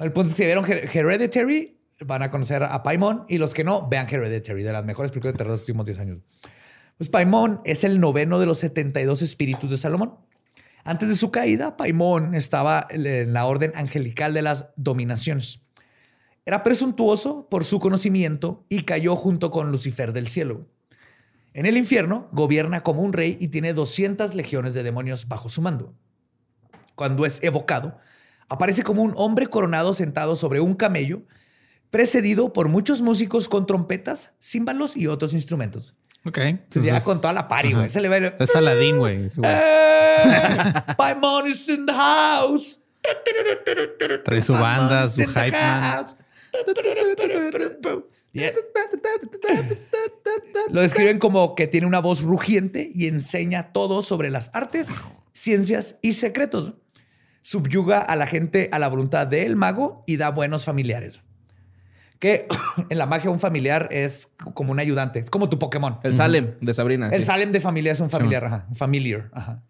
El 0.00 0.10
punto 0.10 0.28
es 0.30 0.34
que 0.34 0.42
si 0.42 0.44
vieron 0.44 0.64
Her- 0.64 0.88
Hereditary, 0.92 1.76
van 2.00 2.22
a 2.22 2.32
conocer 2.32 2.64
a 2.64 2.82
Paimon. 2.82 3.26
Y 3.28 3.38
los 3.38 3.54
que 3.54 3.62
no, 3.62 3.86
vean 3.88 4.08
Hereditary, 4.10 4.64
de 4.64 4.72
las 4.72 4.84
mejores 4.84 5.12
películas 5.12 5.34
de 5.34 5.38
terror 5.38 5.50
de 5.52 5.54
los 5.54 5.62
últimos 5.62 5.86
10 5.86 5.98
años. 6.00 6.18
Pues 6.98 7.08
Paimon 7.10 7.60
es 7.64 7.84
el 7.84 8.00
noveno 8.00 8.40
de 8.40 8.46
los 8.46 8.58
72 8.58 9.22
espíritus 9.22 9.70
de 9.70 9.78
Salomón. 9.78 10.14
Antes 10.84 11.08
de 11.08 11.16
su 11.16 11.30
caída, 11.30 11.76
Paimon 11.76 12.34
estaba 12.34 12.86
en 12.90 13.32
la 13.32 13.46
orden 13.46 13.72
angelical 13.76 14.34
de 14.34 14.42
las 14.42 14.66
dominaciones. 14.76 15.60
Era 16.44 16.64
presuntuoso 16.64 17.48
por 17.48 17.64
su 17.64 17.78
conocimiento 17.78 18.66
y 18.68 18.82
cayó 18.82 19.14
junto 19.14 19.52
con 19.52 19.70
Lucifer 19.70 20.12
del 20.12 20.26
cielo. 20.26 20.66
En 21.54 21.66
el 21.66 21.76
infierno 21.76 22.28
gobierna 22.32 22.82
como 22.82 23.02
un 23.02 23.12
rey 23.12 23.36
y 23.40 23.48
tiene 23.48 23.74
200 23.74 24.34
legiones 24.34 24.74
de 24.74 24.82
demonios 24.82 25.28
bajo 25.28 25.48
su 25.48 25.62
mando. 25.62 25.94
Cuando 26.96 27.26
es 27.26 27.40
evocado, 27.44 27.98
aparece 28.48 28.82
como 28.82 29.02
un 29.02 29.14
hombre 29.16 29.46
coronado 29.46 29.94
sentado 29.94 30.34
sobre 30.34 30.60
un 30.60 30.74
camello, 30.74 31.22
precedido 31.90 32.52
por 32.52 32.68
muchos 32.68 33.02
músicos 33.02 33.48
con 33.48 33.66
trompetas, 33.66 34.34
címbalos 34.40 34.96
y 34.96 35.06
otros 35.06 35.32
instrumentos. 35.32 35.94
Ok. 36.24 36.38
Entonces, 36.38 36.82
ya 36.84 36.96
Entonces, 36.96 37.04
con 37.04 37.20
toda 37.20 37.32
la 37.32 37.48
ajá. 37.72 37.78
güey. 37.78 37.88
Se 37.90 38.00
le 38.00 38.08
va 38.08 38.16
a 38.16 38.18
Es 38.38 38.54
Aladín, 38.54 38.98
güey. 38.98 39.28
güey. 39.28 39.50
"Eh, 39.52 40.84
is 41.48 41.68
in 41.68 41.86
the 41.86 41.92
house. 41.92 42.78
Trae 44.24 44.40
su 44.42 44.52
banda, 44.52 45.08
su 45.08 45.20
hype 45.22 45.50
man. 45.50 45.80
house. 45.82 46.16
Yeah. 48.32 48.52
Lo 50.70 50.80
describen 50.80 51.18
como 51.18 51.54
que 51.54 51.66
tiene 51.66 51.86
una 51.86 51.98
voz 52.00 52.22
rugiente 52.22 52.90
y 52.94 53.08
enseña 53.08 53.72
todo 53.72 54.02
sobre 54.02 54.30
las 54.30 54.50
artes, 54.54 54.88
ciencias 55.32 55.96
y 56.02 56.12
secretos. 56.14 56.74
Subyuga 57.42 57.98
a 57.98 58.14
la 58.16 58.26
gente 58.26 58.68
a 58.72 58.78
la 58.78 58.88
voluntad 58.88 59.26
del 59.26 59.56
mago 59.56 60.04
y 60.06 60.16
da 60.16 60.30
buenos 60.30 60.64
familiares. 60.64 61.20
Que 62.22 62.46
en 62.88 62.98
la 62.98 63.06
magia 63.06 63.30
un 63.32 63.40
familiar 63.40 63.88
es 63.90 64.30
como 64.54 64.70
un 64.70 64.78
ayudante, 64.78 65.18
es 65.18 65.28
como 65.28 65.48
tu 65.48 65.58
Pokémon. 65.58 65.98
El 66.04 66.14
Salem 66.14 66.54
de 66.60 66.72
Sabrina. 66.72 67.08
El 67.08 67.22
sí. 67.22 67.26
Salem 67.26 67.50
de 67.50 67.58
familia 67.58 67.90
es 67.90 67.98
un 67.98 68.10
familiar, 68.10 68.44
ajá, 68.44 68.66
un 68.68 68.76
familiar. 68.76 69.28
Ajá. 69.32 69.64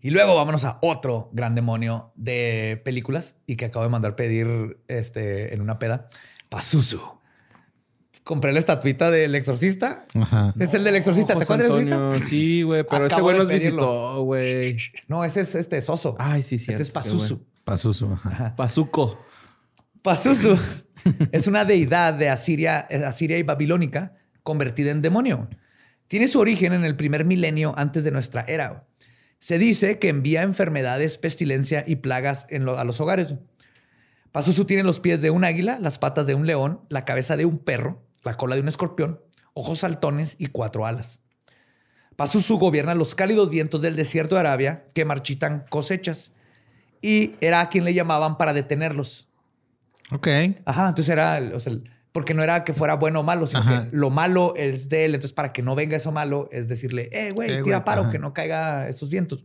Y 0.00 0.08
luego 0.08 0.34
vámonos 0.34 0.64
a 0.64 0.78
otro 0.80 1.28
gran 1.34 1.54
demonio 1.54 2.12
de 2.16 2.80
películas 2.82 3.36
y 3.46 3.56
que 3.56 3.66
acabo 3.66 3.84
de 3.84 3.90
mandar 3.90 4.16
pedir 4.16 4.78
este, 4.88 5.52
en 5.52 5.60
una 5.60 5.78
peda. 5.78 6.08
Pazuzu. 6.48 7.02
Compré 8.24 8.54
la 8.54 8.60
estatuita 8.60 9.10
del 9.10 9.34
exorcista. 9.34 10.06
Ajá. 10.14 10.54
Es 10.58 10.72
el 10.72 10.82
del 10.82 10.96
exorcista. 10.96 11.36
¿Te 11.36 11.42
acuerdas 11.42 11.68
del 11.68 11.82
Antonio, 11.82 12.06
exorcista? 12.06 12.30
Sí, 12.30 12.62
güey, 12.62 12.86
pero 12.88 13.04
ese 13.04 13.20
güey 13.20 13.36
nos 13.36 13.48
visitó, 13.48 14.22
güey. 14.22 14.78
No, 15.08 15.26
ese 15.26 15.42
es 15.42 15.54
este 15.56 15.82
Soso. 15.82 16.16
Ay, 16.18 16.42
sí, 16.42 16.58
sí. 16.58 16.70
Este 16.70 16.84
es 16.84 16.90
Pazuzu. 16.90 17.44
Pazuzu. 17.64 18.18
ajá. 18.24 18.56
Pazuco. 18.56 19.18
Pazuzu 20.00 20.56
es 21.32 21.46
una 21.46 21.64
deidad 21.64 22.14
de 22.14 22.28
Asiria, 22.28 22.86
eh, 22.90 23.04
Asiria 23.04 23.38
y 23.38 23.42
babilónica 23.42 24.14
convertida 24.42 24.90
en 24.90 25.02
demonio. 25.02 25.48
Tiene 26.08 26.28
su 26.28 26.40
origen 26.40 26.72
en 26.72 26.84
el 26.84 26.96
primer 26.96 27.24
milenio 27.24 27.74
antes 27.76 28.04
de 28.04 28.10
nuestra 28.10 28.44
era. 28.46 28.86
Se 29.38 29.58
dice 29.58 29.98
que 29.98 30.08
envía 30.08 30.42
enfermedades, 30.42 31.18
pestilencia 31.18 31.84
y 31.86 31.96
plagas 31.96 32.46
a 32.50 32.84
los 32.84 33.00
hogares. 33.00 33.34
Pazuzu 34.30 34.64
tiene 34.64 34.82
los 34.82 35.00
pies 35.00 35.20
de 35.20 35.30
un 35.30 35.44
águila, 35.44 35.78
las 35.80 35.98
patas 35.98 36.26
de 36.26 36.34
un 36.34 36.46
león, 36.46 36.80
la 36.88 37.04
cabeza 37.04 37.36
de 37.36 37.44
un 37.44 37.58
perro, 37.58 38.02
la 38.22 38.36
cola 38.36 38.54
de 38.54 38.60
un 38.60 38.68
escorpión, 38.68 39.20
ojos 39.52 39.80
saltones 39.80 40.36
y 40.38 40.46
cuatro 40.46 40.86
alas. 40.86 41.20
Pazuzu 42.16 42.58
gobierna 42.58 42.94
los 42.94 43.14
cálidos 43.14 43.50
vientos 43.50 43.82
del 43.82 43.96
desierto 43.96 44.36
de 44.36 44.42
Arabia 44.42 44.86
que 44.94 45.04
marchitan 45.04 45.64
cosechas 45.68 46.32
y 47.00 47.34
era 47.40 47.60
a 47.60 47.68
quien 47.68 47.84
le 47.84 47.94
llamaban 47.94 48.38
para 48.38 48.52
detenerlos. 48.52 49.28
Ok. 50.12 50.28
Ajá, 50.64 50.88
entonces 50.88 51.08
era, 51.08 51.38
el- 51.38 51.52
o 51.54 51.58
sea, 51.58 51.72
porque 52.12 52.34
no 52.34 52.42
era 52.42 52.62
que 52.64 52.72
fuera 52.74 52.94
bueno 52.96 53.20
o 53.20 53.22
malo, 53.22 53.46
sino 53.46 53.60
Ajá. 53.60 53.88
que 53.90 53.96
lo 53.96 54.10
malo 54.10 54.54
es 54.56 54.88
de 54.88 55.04
él. 55.06 55.14
Entonces, 55.14 55.32
para 55.32 55.52
que 55.52 55.62
no 55.62 55.74
venga 55.74 55.96
eso 55.96 56.12
malo, 56.12 56.48
es 56.52 56.68
decirle, 56.68 57.08
eh, 57.12 57.30
güey, 57.32 57.48
Eh, 57.50 57.62
tira 57.62 57.76
güey, 57.78 57.84
paro, 57.84 58.02
ajá. 58.02 58.10
que 58.12 58.18
no 58.18 58.34
caiga 58.34 58.88
estos 58.88 59.08
vientos. 59.10 59.44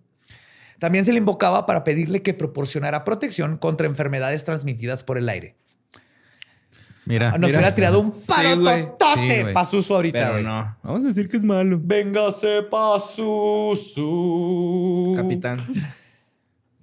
También 0.79 1.05
se 1.05 1.11
le 1.13 1.17
invocaba 1.17 1.65
para 1.65 1.83
pedirle 1.83 2.21
que 2.21 2.33
proporcionara 2.33 3.03
protección 3.03 3.57
contra 3.57 3.87
enfermedades 3.87 4.43
transmitidas 4.43 5.03
por 5.03 5.17
el 5.17 5.27
aire. 5.29 5.55
Mira. 7.05 7.31
Nos 7.31 7.39
mira. 7.39 7.59
hubiera 7.59 7.73
tirado 7.73 7.99
un 8.01 8.11
paro 8.27 8.59
güey. 8.59 8.81
Sí, 8.81 8.87
totote 8.99 9.41
güey. 9.43 9.53
Pazuzu 9.53 9.95
ahorita, 9.95 10.31
Pero 10.33 10.43
no. 10.43 10.77
Vamos 10.83 11.05
a 11.05 11.07
decir 11.07 11.29
que 11.29 11.37
es 11.37 11.43
malo. 11.45 11.79
Véngase, 11.81 12.63
Pazuzu. 13.97 15.13
Capitán. 15.15 15.59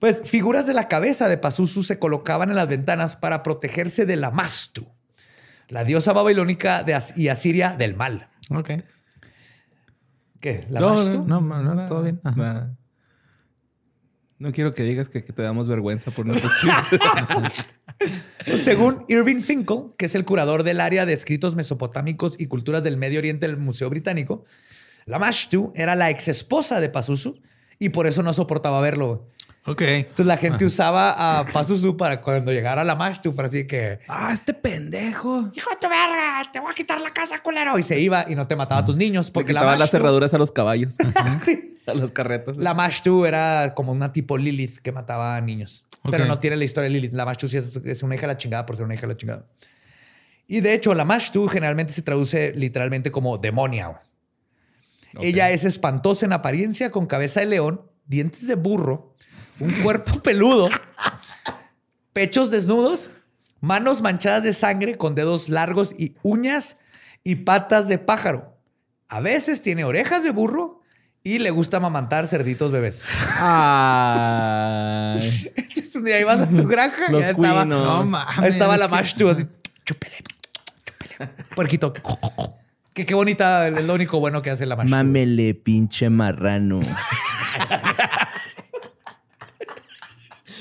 Pues 0.05 0.21
figuras 0.29 0.67
de 0.67 0.75
la 0.75 0.87
cabeza 0.87 1.29
de 1.29 1.39
Pazuzu 1.39 1.83
se 1.83 1.99
colocaban 1.99 2.51
en 2.51 2.57
las 2.57 2.69
ventanas 2.69 3.17
para 3.17 3.43
protegerse 3.43 4.05
de 4.05 4.17
la 4.17 4.31
Mastu, 4.31 4.87
la 5.69 5.83
diosa 5.83 6.13
babilónica 6.13 6.83
de 6.83 6.93
As- 6.93 7.17
y 7.17 7.29
Asiria 7.29 7.71
del 7.71 7.97
mal. 7.97 8.29
Ok. 8.51 8.71
¿Qué? 10.41 10.67
¿La 10.69 10.81
No, 10.81 10.91
Mastu? 10.95 11.25
No, 11.27 11.41
no, 11.41 11.75
no, 11.75 11.87
todo 11.87 12.03
bien. 12.03 12.21
Ajá. 12.23 12.77
No 14.39 14.53
quiero 14.53 14.75
que 14.75 14.83
digas 14.83 15.09
que, 15.09 15.25
que 15.25 15.33
te 15.33 15.41
damos 15.41 15.69
vergüenza 15.69 16.11
por 16.11 16.27
nuestros 16.27 16.53
chistes. 16.61 17.01
Según 18.63 19.07
Irving 19.09 19.41
Finkel, 19.41 19.93
que 19.97 20.05
es 20.05 20.15
el 20.15 20.27
curador 20.27 20.65
del 20.65 20.83
área 20.83 21.07
de 21.07 21.15
escritos 21.15 21.57
mesopotámicos 21.57 22.35
y 22.39 22.47
culturas 22.47 22.83
del 22.85 22.99
Medio 22.99 23.21
Oriente 23.21 23.47
del 23.47 23.57
Museo 23.57 23.89
Británico, 23.89 24.45
la 25.07 25.19
Mashtu 25.19 25.73
era 25.75 25.95
la 25.97 26.11
ex 26.11 26.29
esposa 26.29 26.83
de 26.83 26.91
Pazuzu 26.91 27.41
y 27.79 27.89
por 27.89 28.07
eso 28.07 28.23
no 28.23 28.35
soportaba 28.35 28.83
verlo. 28.83 29.31
Ok. 29.67 29.81
Entonces 29.83 30.27
la 30.27 30.37
gente 30.37 30.65
usaba 30.67 31.39
a 31.41 31.47
Pazuzu 31.47 31.97
para 31.97 32.21
cuando 32.21 32.53
llegara 32.53 32.85
la 32.85 32.95
Mashtu, 32.95 33.35
para 33.35 33.49
así 33.49 33.67
que, 33.67 33.99
ah, 34.09 34.31
este 34.33 34.53
pendejo. 34.53 35.51
hijo 35.55 35.71
de 35.71 35.77
tu 35.81 35.89
verga, 35.89 36.43
te 36.53 36.61
voy 36.61 36.71
a 36.71 36.75
quitar 36.75 37.01
la 37.01 37.11
casa, 37.11 37.39
culero. 37.43 37.79
Y 37.79 37.83
se 37.83 37.99
iba 37.99 38.27
y 38.29 38.35
no 38.35 38.47
te 38.47 38.57
mataba 38.57 38.83
a 38.83 38.85
tus 38.85 38.97
niños 38.97 39.31
Porque 39.31 39.49
le 39.49 39.55
la 39.55 39.61
quitaban 39.61 39.79
las 39.79 39.89
Mashtu- 39.89 39.93
cerraduras 39.93 40.35
a 40.35 40.39
los 40.39 40.53
caballos. 40.53 40.97
a 41.87 41.95
los 41.95 42.13
carretos. 42.13 42.57
La 42.59 42.75
Mashtu 42.75 43.25
era 43.25 43.73
como 43.75 43.93
una 43.93 44.13
tipo 44.13 44.37
Lilith 44.37 44.79
que 44.81 44.93
mataba 44.93 45.37
a 45.37 45.41
niños. 45.41 45.85
Pero 46.11 46.27
no 46.27 46.39
tiene 46.39 46.57
la 46.57 46.65
historia 46.65 46.89
de 46.91 46.95
Lilith. 46.95 47.15
La 47.15 47.25
Mashtu 47.25 47.49
sí 47.49 47.57
es, 47.57 47.77
es 47.77 48.03
una 48.03 48.15
hija 48.17 48.23
de 48.27 48.35
la 48.35 48.37
chingada 48.37 48.67
por 48.67 48.77
ser 48.77 48.85
una 48.85 48.95
hija 48.95 49.03
de 49.07 49.09
la 49.15 49.17
chingada. 49.17 49.47
Y 50.47 50.61
de 50.61 50.75
hecho, 50.75 50.95
la 50.95 51.07
Mashtu 51.07 51.49
generalmente 51.49 51.95
se 51.95 52.03
traduce 52.03 52.53
literalmente 52.55 53.11
como 53.11 53.39
demonia. 53.39 53.99
Ella 55.19 55.51
es 55.51 55.65
espantosa 55.65 56.27
en 56.27 56.35
apariencia, 56.35 56.91
con 56.91 57.07
cabeza 57.07 57.41
de 57.41 57.47
león, 57.47 57.81
dientes 58.05 58.47
de 58.47 58.55
burro, 58.57 59.14
un 59.61 59.71
cuerpo 59.83 60.19
peludo, 60.23 60.69
pechos 62.13 62.51
desnudos, 62.51 63.11
manos 63.61 64.03
manchadas 64.03 64.43
de 64.43 64.53
sangre 64.53 64.97
con 64.97 65.15
dedos 65.15 65.49
largos 65.49 65.95
y 65.99 66.15
uñas 66.23 66.77
y 67.23 67.37
patas 67.37 67.89
de 67.89 67.99
pájaro. 67.99 68.57
A 69.09 69.21
veces 69.21 69.63
tiene 69.63 69.85
orejas 69.85 70.23
de 70.23 70.31
burro 70.31 70.83
y 71.23 71.39
le 71.39 71.51
gusta 71.51 71.79
amamantar 71.79 72.27
cerditos 72.29 72.71
bebés. 72.71 73.05
Ay. 73.39 75.21
Entonces 75.57 75.97
un 75.97 76.05
día 76.05 76.21
ibas 76.21 76.41
a 76.41 76.49
tu 76.49 76.67
granja 76.69 77.05
y 77.09 77.13
Los 77.13 77.23
ya 77.23 77.31
estaba. 77.31 77.65
No 77.65 78.05
mames. 78.05 78.39
ahí 78.39 78.49
estaba 78.51 78.77
la 78.77 78.89
Mashtu 78.89 79.29
así, 79.29 79.47
chúpele, 79.85 80.17
chúpele. 80.85 81.31
Puerquito. 81.55 81.95
Que 82.93 83.07
qué 83.07 83.15
bonita, 83.15 83.69
es 83.69 83.85
lo 83.85 83.95
único 83.95 84.21
bueno 84.21 84.43
que 84.43 84.51
hace 84.51 84.67
la 84.67 84.77
Mashtu. 84.77 84.91
Mámele, 84.91 85.55
pinche 85.55 86.11
marrano. 86.11 86.81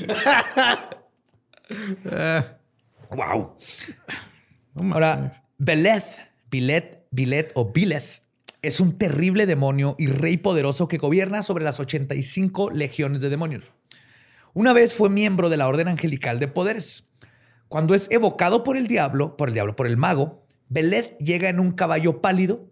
Wow. 3.16 3.56
No. 4.74 4.94
Ahora, 4.94 5.32
Beleth, 5.60 6.04
Bilet, 6.50 7.06
Bilet 7.12 7.52
o 7.54 7.72
Bileth 7.72 8.24
es 8.64 8.80
un 8.80 8.98
terrible 8.98 9.46
demonio 9.46 9.96
y 10.00 10.08
rey 10.08 10.38
poderoso 10.38 10.88
que 10.88 10.98
gobierna 10.98 11.44
sobre 11.44 11.64
las 11.64 11.80
85 11.80 12.72
legiones 12.72 13.22
de 13.22 13.30
demonios. 13.30 13.66
Una 14.54 14.74
vez 14.74 14.94
fue 14.94 15.10
miembro 15.10 15.50
de 15.50 15.58
la 15.58 15.68
Orden 15.68 15.90
Angelical 15.90 16.40
de 16.40 16.48
Poderes. 16.48 17.06
Cuando 17.68 17.94
es 17.94 18.10
evocado 18.10 18.64
por 18.64 18.78
el 18.78 18.88
diablo, 18.88 19.36
por 19.36 19.50
el 19.50 19.54
diablo, 19.54 19.76
por 19.76 19.88
el 19.88 19.98
mago, 19.98 20.46
Beleth 20.70 21.18
llega 21.18 21.50
en 21.50 21.60
un 21.60 21.72
caballo 21.72 22.22
pálido, 22.22 22.70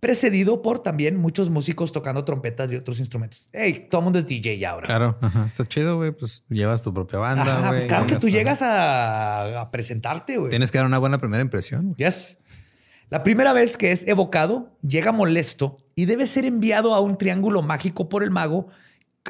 precedido 0.00 0.62
por 0.62 0.82
también 0.82 1.16
muchos 1.16 1.50
músicos 1.50 1.92
tocando 1.92 2.24
trompetas 2.24 2.72
y 2.72 2.76
otros 2.76 2.98
instrumentos. 3.00 3.48
Hey, 3.52 3.86
todo 3.90 4.00
el 4.00 4.04
mundo 4.04 4.18
es 4.18 4.26
DJ 4.26 4.58
ya 4.58 4.70
ahora. 4.70 4.86
Claro, 4.86 5.18
ajá. 5.20 5.44
está 5.46 5.68
chido, 5.68 5.96
güey. 5.96 6.10
Pues 6.12 6.42
llevas 6.48 6.82
tu 6.82 6.92
propia 6.92 7.18
banda, 7.18 7.42
Ajá, 7.58 7.68
güey. 7.68 7.80
pues 7.80 7.88
claro 7.88 8.06
que 8.06 8.16
tú 8.16 8.28
llegas 8.30 8.62
a, 8.62 9.60
a 9.60 9.70
presentarte, 9.70 10.38
güey. 10.38 10.50
Tienes 10.50 10.70
que 10.70 10.78
dar 10.78 10.86
una 10.86 10.98
buena 10.98 11.18
primera 11.18 11.42
impresión. 11.42 11.82
güey. 11.92 11.96
Yes. 11.98 12.38
La 13.10 13.22
primera 13.22 13.52
vez 13.52 13.76
que 13.76 13.92
es 13.92 14.06
evocado, 14.06 14.76
llega 14.82 15.12
molesto 15.12 15.76
y 15.94 16.06
debe 16.06 16.26
ser 16.26 16.44
enviado 16.44 16.94
a 16.94 17.00
un 17.00 17.18
triángulo 17.18 17.60
mágico 17.60 18.08
por 18.08 18.22
el 18.22 18.30
mago 18.30 18.68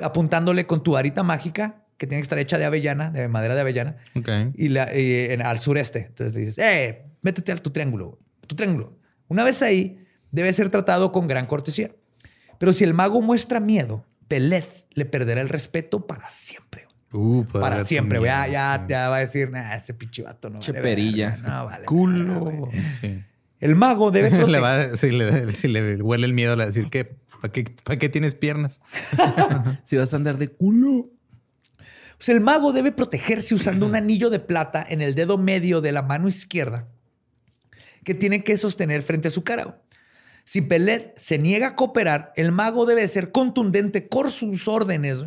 apuntándole 0.03 0.67
con 0.67 0.83
tu 0.83 0.93
varita 0.93 1.23
mágica, 1.23 1.85
que 1.97 2.07
tiene 2.07 2.21
que 2.21 2.25
estar 2.25 2.39
hecha 2.39 2.59
de 2.59 2.65
avellana, 2.65 3.11
de 3.11 3.29
madera 3.29 3.55
de 3.55 3.61
avellana, 3.63 3.97
Ok. 4.15 4.29
y, 4.55 4.69
la- 4.69 4.95
y 4.97 5.31
en- 5.33 5.43
al 5.45 5.59
sureste. 5.59 6.07
Entonces 6.09 6.35
dices, 6.35 6.59
eh, 6.59 7.07
métete 7.23 7.53
a 7.53 7.57
tu 7.57 7.71
triángulo, 7.71 8.19
tu 8.47 8.55
triángulo. 8.55 8.97
Una 9.29 9.45
vez 9.45 9.61
ahí, 9.63 9.99
debe 10.33 10.53
ser 10.53 10.71
tratado 10.71 11.13
con 11.13 11.27
gran 11.29 11.47
cortesía. 11.47 11.91
Pero 12.59 12.73
si 12.73 12.85
el 12.85 12.95
mago 12.95 13.23
muestra 13.23 13.61
miedo, 13.61 14.05
Beleth 14.29 14.87
le 14.93 15.05
perderá 15.07 15.41
el 15.41 15.49
respeto 15.49 16.07
para 16.07 16.29
siempre. 16.31 16.87
Uh, 17.13 17.45
para 17.45 17.85
siempre. 17.85 18.21
Ya, 18.23 18.47
ya 18.47 18.79
sí. 18.81 18.89
te 18.89 18.95
va 18.95 19.17
a 19.17 19.19
decir, 19.21 19.51
nah, 19.51 19.75
ese 19.75 19.95
pinche 19.95 20.23
vato 20.23 20.49
no 20.51 20.61
Che 20.61 20.71
vale 20.73 20.83
perilla. 20.83 21.31
verga, 21.31 21.49
No, 21.49 21.65
vale. 21.67 21.85
Culo. 21.87 22.69
Sí. 23.01 23.25
El 23.59 23.75
mago 23.77 24.11
debe 24.11 24.31
le 24.31 24.37
proteger. 24.37 24.63
va 24.63 24.97
si, 24.97 25.11
le, 25.11 25.53
si 25.53 25.69
le 25.69 25.97
huele 26.03 26.27
el 26.27 26.33
miedo, 26.35 26.53
le 26.55 26.59
va 26.59 26.63
a 26.65 26.67
decir 26.73 26.89
que 26.89 27.17
¿para 27.41 27.53
qué, 27.53 27.65
pa' 27.83 27.97
qué 27.97 28.09
tienes 28.09 28.35
piernas? 28.35 28.81
Si 29.85 29.97
vas 29.97 30.13
a 30.13 30.17
andar 30.17 30.39
de 30.39 30.49
culo. 30.49 31.11
Pues 32.17 32.29
el 32.29 32.41
mago 32.43 32.73
debe 32.73 32.93
protegerse 32.93 33.55
usando 33.55 33.87
un 33.87 33.97
anillo 33.97 34.29
de 34.31 34.39
plata 34.41 34.85
en 34.89 35.01
el 35.01 35.15
dedo 35.15 35.39
medio 35.39 35.81
de 35.81 35.91
la 35.93 36.03
mano 36.03 36.29
izquierda 36.29 36.87
que 38.05 38.15
tiene 38.15 38.45
que 38.45 38.57
sostener 38.59 39.03
frente 39.03 39.29
a 39.29 39.31
su 39.31 39.43
cara. 39.43 39.81
Si 40.51 40.63
Peled 40.63 41.13
se 41.15 41.39
niega 41.39 41.69
a 41.69 41.77
cooperar, 41.77 42.33
el 42.35 42.51
mago 42.51 42.85
debe 42.85 43.07
ser 43.07 43.31
contundente 43.31 44.09
con 44.09 44.33
sus 44.33 44.67
órdenes. 44.67 45.25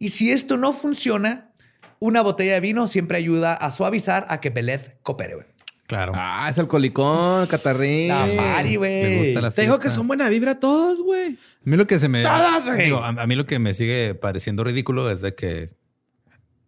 Y 0.00 0.08
si 0.08 0.32
esto 0.32 0.56
no 0.56 0.72
funciona, 0.72 1.52
una 2.00 2.20
botella 2.20 2.54
de 2.54 2.58
vino 2.60 2.88
siempre 2.88 3.16
ayuda 3.16 3.54
a 3.54 3.70
suavizar 3.70 4.26
a 4.28 4.40
que 4.40 4.50
Peled 4.50 4.80
coopere. 5.04 5.46
Claro. 5.86 6.14
Ah, 6.16 6.48
es 6.50 6.58
alcoholicón, 6.58 7.46
catarrín. 7.46 8.08
La 8.08 8.26
Mari, 8.26 8.70
Me 8.70 8.76
güey. 8.76 9.18
gusta 9.26 9.40
la 9.40 9.50
Te 9.52 9.62
digo 9.62 9.76
que 9.76 9.82
fiesta. 9.82 9.98
son 9.98 10.08
buena 10.08 10.28
vibra 10.28 10.56
todos, 10.56 11.00
güey. 11.00 11.34
A 11.34 11.70
mí 11.70 11.76
lo 11.76 11.86
que 11.86 12.00
se 12.00 12.08
me. 12.08 12.24
Todas, 12.24 12.66
güey. 12.66 12.86
digo, 12.86 12.98
a, 13.04 13.10
a 13.10 13.26
mí 13.28 13.36
lo 13.36 13.46
que 13.46 13.60
me 13.60 13.72
sigue 13.72 14.16
pareciendo 14.16 14.64
ridículo 14.64 15.08
es 15.12 15.20
de 15.20 15.36
que 15.36 15.70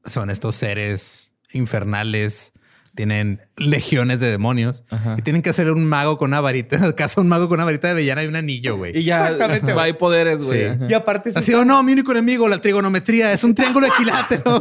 son 0.04 0.30
estos 0.30 0.54
seres 0.54 1.32
infernales, 1.50 2.52
tienen 2.98 3.40
legiones 3.56 4.18
de 4.18 4.28
demonios 4.28 4.82
Ajá. 4.90 5.14
y 5.16 5.22
tienen 5.22 5.40
que 5.40 5.50
hacer 5.50 5.70
un 5.70 5.84
mago 5.84 6.18
con 6.18 6.30
una 6.30 6.40
varita, 6.40 6.92
caso 6.96 7.20
un 7.20 7.28
mago 7.28 7.48
con 7.48 7.54
una 7.54 7.64
varita 7.64 7.86
de 7.86 7.92
avellana 7.92 8.24
y 8.24 8.26
un 8.26 8.34
anillo, 8.34 8.76
güey. 8.76 8.98
Y 8.98 9.04
ya 9.04 9.30
Exactamente, 9.30 9.72
va, 9.72 9.84
hay 9.84 9.92
poderes, 9.92 10.42
güey. 10.42 10.72
Sí. 10.72 10.78
Y 10.88 10.94
aparte, 10.94 11.30
Así 11.32 11.54
o 11.54 11.64
no, 11.64 11.80
mi 11.84 11.92
único 11.92 12.10
enemigo, 12.10 12.48
la 12.48 12.60
trigonometría, 12.60 13.32
es 13.32 13.44
un 13.44 13.54
triángulo 13.54 13.86
equilátero. 13.86 14.58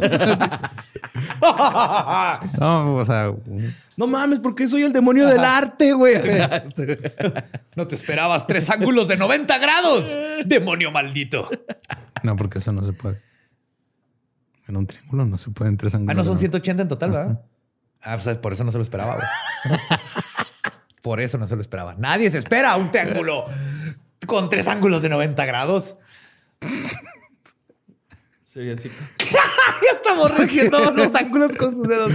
no, 2.60 2.94
o 2.94 3.04
sea, 3.04 3.32
No 3.96 4.06
mames, 4.06 4.38
porque 4.38 4.68
soy 4.68 4.82
el 4.82 4.92
demonio 4.92 5.26
del 5.26 5.40
arte, 5.40 5.92
güey. 5.92 6.14
no 7.74 7.88
te 7.88 7.96
esperabas 7.96 8.46
tres 8.46 8.70
ángulos 8.70 9.08
de 9.08 9.16
90 9.16 9.58
grados. 9.58 10.16
Demonio 10.46 10.92
maldito. 10.92 11.50
no, 12.22 12.36
porque 12.36 12.58
eso 12.58 12.70
no 12.70 12.84
se 12.84 12.92
puede. 12.92 13.20
En 14.68 14.76
un 14.76 14.86
triángulo 14.86 15.24
no 15.24 15.38
se 15.38 15.50
pueden 15.50 15.76
tres 15.76 15.92
ángulos. 15.96 16.12
Ah, 16.12 16.14
no 16.14 16.22
son 16.22 16.34
¿no? 16.34 16.38
180 16.38 16.82
en 16.82 16.88
total, 16.88 17.10
¿verdad? 17.10 17.40
Ah, 18.02 18.16
pues 18.22 18.38
por 18.38 18.52
eso 18.52 18.64
no 18.64 18.70
se 18.72 18.78
lo 18.78 18.82
esperaba, 18.82 19.14
güey. 19.14 19.78
por 21.02 21.20
eso 21.20 21.38
no 21.38 21.46
se 21.46 21.54
lo 21.56 21.60
esperaba. 21.60 21.94
Nadie 21.98 22.30
se 22.30 22.38
espera 22.38 22.76
un 22.76 22.90
triángulo 22.90 23.44
con 24.26 24.48
tres 24.48 24.68
ángulos 24.68 25.02
de 25.02 25.08
90 25.08 25.44
grados. 25.46 25.96
Sería 28.44 28.74
así. 28.74 28.90
ya 29.18 29.92
estamos 29.96 30.36
regiendo 30.36 30.78
los 30.96 31.14
ángulos 31.14 31.54
con 31.56 31.74
sus 31.74 31.86
dedos. 31.86 32.12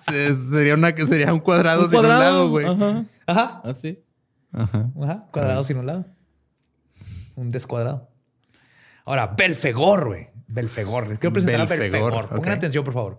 Se- 0.00 0.36
Sería, 0.36 0.74
una, 0.74 0.94
que 0.94 1.06
sería 1.06 1.32
un 1.32 1.40
cuadrado, 1.40 1.84
Un 1.84 1.90
sin 1.90 1.98
un 2.00 2.08
lado, 2.08 2.48
güey. 2.50 2.66
Ajá. 2.66 3.04
Ajá. 3.26 3.60
Así. 3.64 4.02
Ajá. 4.52 4.90
Ajá. 5.02 5.26
Cuadrado 5.32 5.64
sin 5.64 5.78
un 5.78 5.86
lado. 5.86 6.06
Un 7.36 7.50
descuadrado. 7.50 8.10
Ahora, 9.04 9.28
Belfegor, 9.28 10.08
güey. 10.08 10.28
Belfegor. 10.46 11.08
Les 11.08 11.18
quiero 11.18 11.32
presentar 11.32 11.60
a 11.62 11.64
Belfegor, 11.64 12.12
Belfegor. 12.12 12.28
Pongan 12.36 12.52
atención, 12.52 12.84
por 12.84 12.94
favor. 12.94 13.18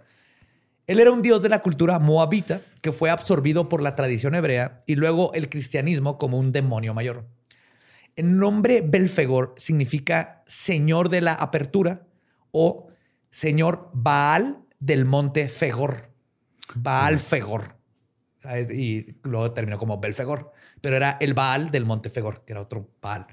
Él 0.92 1.00
era 1.00 1.12
un 1.12 1.22
dios 1.22 1.42
de 1.42 1.48
la 1.48 1.62
cultura 1.62 2.00
moabita 2.00 2.60
que 2.82 2.92
fue 2.92 3.10
absorbido 3.10 3.70
por 3.70 3.82
la 3.82 3.96
tradición 3.96 4.36
hebrea 4.36 4.84
y 4.86 4.96
luego 4.96 5.32
el 5.34 5.48
cristianismo 5.48 6.18
como 6.18 6.38
un 6.38 6.52
demonio 6.52 6.94
mayor. 6.94 7.30
El 8.18 8.38
nombre 8.38 8.82
Belfegor 8.86 9.54
significa 9.56 10.44
señor 10.48 11.08
de 11.08 11.22
la 11.22 11.34
apertura 11.34 12.02
o 12.52 12.90
señor 13.30 13.90
Baal 13.94 14.66
del 14.82 15.06
monte 15.06 15.48
Fegor. 15.48 16.10
Baal 16.76 17.20
Fegor. 17.20 17.78
Ah, 18.44 18.60
Y 18.60 19.16
luego 19.24 19.52
terminó 19.52 19.78
como 19.78 19.98
Belfegor. 19.98 20.52
Pero 20.82 20.98
era 20.98 21.16
el 21.22 21.34
Baal 21.34 21.72
del 21.72 21.86
monte 21.86 22.10
Fegor, 22.10 22.44
que 22.44 22.52
era 22.52 22.60
otro 22.64 22.90
Baal. 23.02 23.28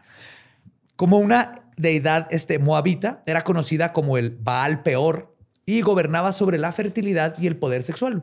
Como 0.94 1.18
una 1.18 1.72
deidad 1.76 2.28
este, 2.30 2.60
moabita, 2.60 3.20
era 3.26 3.43
conocida 3.43 3.93
como 3.93 4.16
el 4.16 4.30
Baal 4.30 4.85
Peor 4.85 5.36
y 5.69 5.82
gobernaba 5.82 6.32
sobre 6.32 6.57
la 6.57 6.73
fertilidad 6.73 7.36
y 7.39 7.47
el 7.47 7.59
poder 7.59 7.82
sexual. 7.82 8.23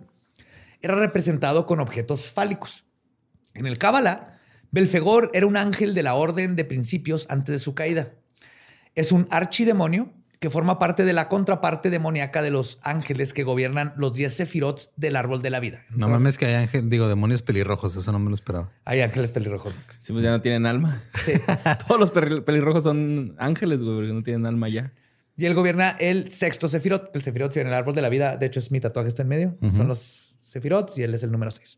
Era 0.82 0.96
representado 0.96 1.68
con 1.68 1.80
objetos 1.80 2.32
fálicos. 2.32 2.86
En 3.54 3.68
el 3.68 3.78
Cábala, 3.78 4.40
Belfegor 4.72 5.30
era 5.32 5.46
un 5.46 5.56
ángel 5.56 5.94
de 5.94 6.02
la 6.02 6.16
orden 6.16 6.56
de 6.56 6.66
principios 6.66 7.28
antes 7.30 7.54
de 7.54 7.60
su 7.60 7.76
caída. 7.76 8.14
Es 8.96 9.12
un 9.12 9.28
archidemonio 9.30 10.12
que 10.40 10.50
forma 10.50 10.80
parte 10.80 11.06
de 11.06 11.14
la 11.14 11.30
contraparte 11.30 11.92
demoníaca 11.92 12.42
de 12.42 12.50
los 12.50 12.80
ángeles 12.82 13.32
que 13.32 13.44
gobiernan 13.44 13.94
los 13.96 14.14
10 14.14 14.34
sefirots 14.34 14.90
del 14.96 15.16
árbol 15.16 15.44
de 15.44 15.52
la 15.52 15.60
vida. 15.60 15.84
No 15.92 16.10
mames 16.10 16.40
que 16.40 16.48
hay 16.48 16.56
ángel, 16.56 16.90
digo, 16.90 17.08
demonios 17.08 17.44
pelirrojos, 17.44 17.96
eso 17.96 18.12
no 18.12 18.18
me 18.18 18.30
lo 18.30 18.36
esperaba. 18.36 18.72
Hay 18.86 19.02
ángeles 19.02 19.32
pelirrojos. 19.32 19.76
Sí, 20.00 20.14
pues 20.14 20.24
ya 20.24 20.32
no 20.32 20.42
tienen 20.42 20.66
alma. 20.66 21.04
Todos 21.88 22.00
los 22.00 22.10
pelirrojos 22.10 22.84
son 22.84 23.36
ángeles, 23.38 23.84
güey, 23.84 23.98
porque 23.98 24.14
no 24.14 24.24
tienen 24.24 24.48
alma 24.48 24.68
ya. 24.68 24.92
Y 25.38 25.46
él 25.46 25.54
gobierna 25.54 25.96
el 26.00 26.32
sexto 26.32 26.68
sefirot. 26.68 27.14
El 27.14 27.22
sefirot 27.22 27.56
en 27.58 27.68
el 27.68 27.74
árbol 27.74 27.94
de 27.94 28.02
la 28.02 28.10
vida, 28.10 28.38
de 28.38 28.46
hecho 28.46 28.60
es 28.60 28.72
mi 28.72 28.80
tatuaje 28.80 29.10
está 29.10 29.24
en 29.24 29.28
medio. 29.28 29.58
Son 29.76 29.88
los 29.88 30.36
sefirots 30.40 30.98
y 30.98 31.04
él 31.04 31.14
es 31.14 31.24
el 31.24 31.32
número 31.32 31.52
6. 31.52 31.78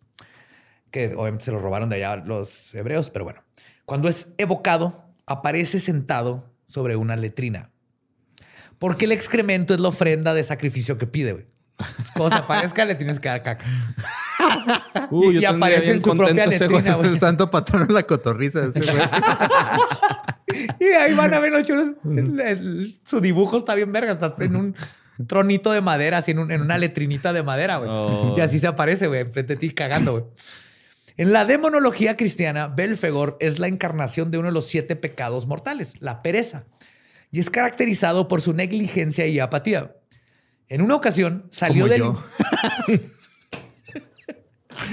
Que 0.92 1.14
obviamente 1.16 1.46
se 1.46 1.52
lo 1.52 1.60
robaron 1.60 1.90
de 1.90 1.96
allá 1.98 2.18
los 2.18 2.74
hebreos, 2.76 3.10
pero 3.10 3.26
bueno. 3.26 3.44
Cuando 3.86 4.10
es 4.10 4.30
evocado, 4.38 5.06
aparece 5.26 5.80
sentado 5.80 6.54
sobre 6.68 6.96
una 6.96 7.16
letrina. 7.16 7.72
Porque 8.78 9.06
el 9.06 9.12
excremento 9.12 9.74
es 9.74 9.80
la 9.80 9.88
ofrenda 9.88 10.34
de 10.36 10.44
sacrificio 10.44 10.98
que 11.00 11.08
pide, 11.08 11.34
güey. 11.34 11.46
Como 12.14 12.30
se 12.30 12.36
aparezca, 12.36 12.86
le 12.86 12.94
tienes 12.96 13.20
que 13.20 13.28
dar 13.28 13.42
caca. 13.42 13.66
Uy, 15.10 15.30
Y- 15.30 15.34
yo 15.36 15.42
y 15.42 15.46
aparece 15.46 15.94
en 15.94 16.04
su 16.04 16.16
propia 16.16 16.46
letrina, 16.46 16.82
güey. 16.82 16.94
güey. 16.96 17.10
el 17.14 17.20
santo 17.20 17.50
patrón 17.50 17.88
de 17.88 17.94
la 17.94 18.04
cotorriza. 18.04 18.66
ese 18.66 18.80
güey. 18.82 18.94
Y 20.80 20.86
ahí 20.86 21.14
van 21.14 21.34
a 21.34 21.40
ver 21.40 21.52
los. 21.52 21.70
El- 22.06 22.40
el- 22.40 23.00
su 23.04 23.20
dibujo 23.20 23.58
está 23.58 23.76
bien 23.76 23.92
verga. 23.92 24.14
Estás 24.14 24.40
en 24.40 24.56
un 24.56 24.76
tronito 25.28 25.72
de 25.72 25.82
madera, 25.82 26.20
así 26.20 26.32
en, 26.32 26.40
un- 26.40 26.52
en 26.52 26.62
una 26.62 26.78
letrinita 26.78 27.34
de 27.34 27.44
madera, 27.44 27.78
güey. 27.78 27.90
Oh. 27.92 28.34
Y 28.38 28.42
así 28.42 28.60
se 28.60 28.68
aparece, 28.68 29.08
güey, 29.08 29.22
enfrente 29.22 29.56
de 29.56 29.60
ti 29.60 29.72
cagando, 29.72 30.12
güey. 30.14 30.24
En 31.18 31.34
la 31.34 31.46
demonología 31.46 32.16
cristiana, 32.16 32.68
Belfegor 32.68 33.38
es 33.40 33.58
la 33.60 33.68
encarnación 33.68 34.30
de 34.30 34.38
uno 34.38 34.50
de 34.50 34.54
los 34.54 34.68
siete 34.68 34.96
pecados 34.96 35.48
mortales, 35.48 35.96
la 36.00 36.22
pereza. 36.22 36.66
Y 37.32 37.40
es 37.40 37.50
caracterizado 37.50 38.28
por 38.28 38.42
su 38.42 38.54
negligencia 38.54 39.26
y 39.26 39.40
apatía. 39.40 39.96
En 40.70 40.82
una 40.82 40.96
ocasión 40.96 41.48
salió 41.50 41.86
Como 41.88 41.92
del... 41.94 42.00
yo. 42.02 42.24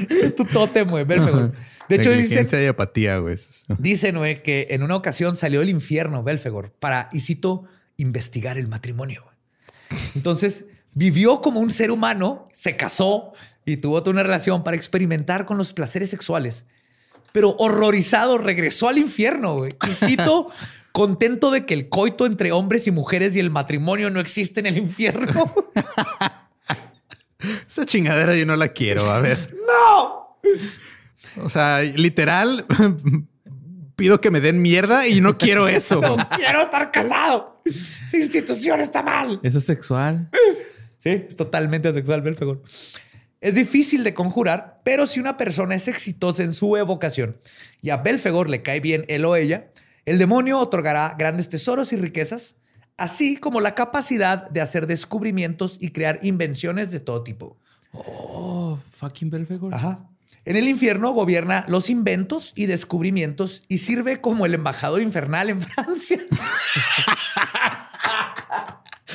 es 0.09 0.35
tu 0.35 0.45
tótem, 0.47 0.89
güey, 0.89 1.05
Belfegor. 1.05 1.53
De 1.89 1.97
hecho, 1.97 2.11
dice, 2.11 2.23
Negligencia 2.23 2.63
y 2.63 2.67
apatía, 2.67 3.19
güey. 3.19 3.37
Dicen, 3.79 4.17
güey, 4.17 4.43
que 4.43 4.69
en 4.71 4.83
una 4.83 4.97
ocasión 4.97 5.37
salió 5.37 5.61
del 5.61 5.69
infierno 5.69 6.23
Belfegor 6.23 6.73
para, 6.73 7.09
y 7.13 7.21
cito, 7.21 7.65
investigar 7.97 8.59
el 8.59 8.69
matrimonio. 8.69 9.25
güey. 9.25 10.01
Entonces, 10.15 10.67
vivió 10.93 11.41
como 11.41 11.61
un 11.61 11.71
ser 11.71 11.91
humano, 11.91 12.49
se 12.53 12.77
casó 12.77 13.33
y 13.67 13.77
tuvo 13.77 14.03
toda 14.03 14.13
una 14.13 14.23
relación 14.23 14.65
para 14.65 14.77
experimentar 14.77 15.47
con 15.47 15.59
los 15.59 15.73
placeres 15.73 16.11
sexuales. 16.11 16.67
Pero 17.33 17.57
horrorizado 17.59 18.39
regresó 18.39 18.89
al 18.89 18.99
infierno, 18.99 19.57
güey. 19.59 19.73
Y 19.87 19.91
cito, 19.91 20.51
contento 20.93 21.51
de 21.51 21.67
que 21.67 21.75
el 21.75 21.89
coito 21.89 22.27
entre 22.27 22.53
hombres 22.53 22.87
y 22.87 22.93
mujeres 22.93 23.35
y 23.35 23.41
el 23.41 23.51
matrimonio 23.51 24.11
no 24.11 24.21
existe 24.21 24.61
en 24.61 24.67
el 24.67 24.79
infierno. 24.79 25.53
Esa 27.69 27.85
chingadera 27.85 28.37
yo 28.37 28.47
no 28.47 28.57
la 28.57 28.69
quiero. 28.69 29.11
A 29.11 29.21
ver. 29.21 29.53
¡No! 29.67 30.39
O 31.43 31.49
sea, 31.49 31.83
literal, 31.83 32.67
pido 33.97 34.21
que 34.21 34.31
me 34.31 34.41
den 34.41 34.63
mierda 34.63 35.07
y 35.09 35.21
no 35.21 35.39
quiero 35.39 35.69
eso. 35.69 36.01
No 36.01 36.29
quiero 36.37 36.63
estar 36.63 36.91
casado. 36.91 37.61
Esa 37.65 38.17
institución 38.17 38.81
está 38.81 39.03
mal. 39.03 39.41
Eso 39.43 39.59
es 39.59 39.65
sexual. 39.65 40.31
Sí, 40.99 41.11
es 41.29 41.37
totalmente 41.37 41.89
asexual, 41.89 42.23
Belfegor. 42.23 42.63
Es 43.41 43.55
difícil 43.55 44.05
de 44.05 44.15
conjurar, 44.15 44.81
pero 44.85 45.07
si 45.07 45.21
una 45.21 45.37
persona 45.37 45.75
es 45.75 45.87
exitosa 45.87 46.43
en 46.43 46.55
su 46.55 46.77
evocación 46.77 47.37
y 47.83 47.91
a 47.91 47.99
Belfegor 47.99 48.49
le 48.49 48.63
cae 48.63 48.81
bien 48.81 49.05
él 49.09 49.25
o 49.27 49.37
ella, 49.37 49.71
el 50.07 50.19
demonio 50.19 50.59
otorgará 50.59 51.15
grandes 51.19 51.51
tesoros 51.51 51.93
y 51.93 51.97
riquezas, 51.97 52.57
así 52.97 53.37
como 53.37 53.61
la 53.61 53.75
capacidad 53.75 54.49
de 54.49 54.63
hacer 54.63 54.87
descubrimientos 54.87 55.77
y 55.79 55.91
crear 55.91 56.21
invenciones 56.23 56.91
de 56.91 57.01
todo 57.01 57.23
tipo. 57.23 57.59
Oh, 57.93 58.79
fucking 58.91 59.29
Belfegor. 59.29 59.75
Ajá. 59.75 60.09
En 60.47 60.57
el 60.57 60.69
infierno 60.69 61.13
gobierna 61.13 61.65
los 61.69 61.89
inventos 61.89 62.53
y 62.55 62.67
descubrimientos 62.67 63.65
y 63.69 63.79
sirve 63.79 64.21
como 64.21 64.45
el 64.47 64.55
embajador 64.55 65.01
infernal 65.01 65.49
en 65.51 65.61
Francia. 65.63 66.19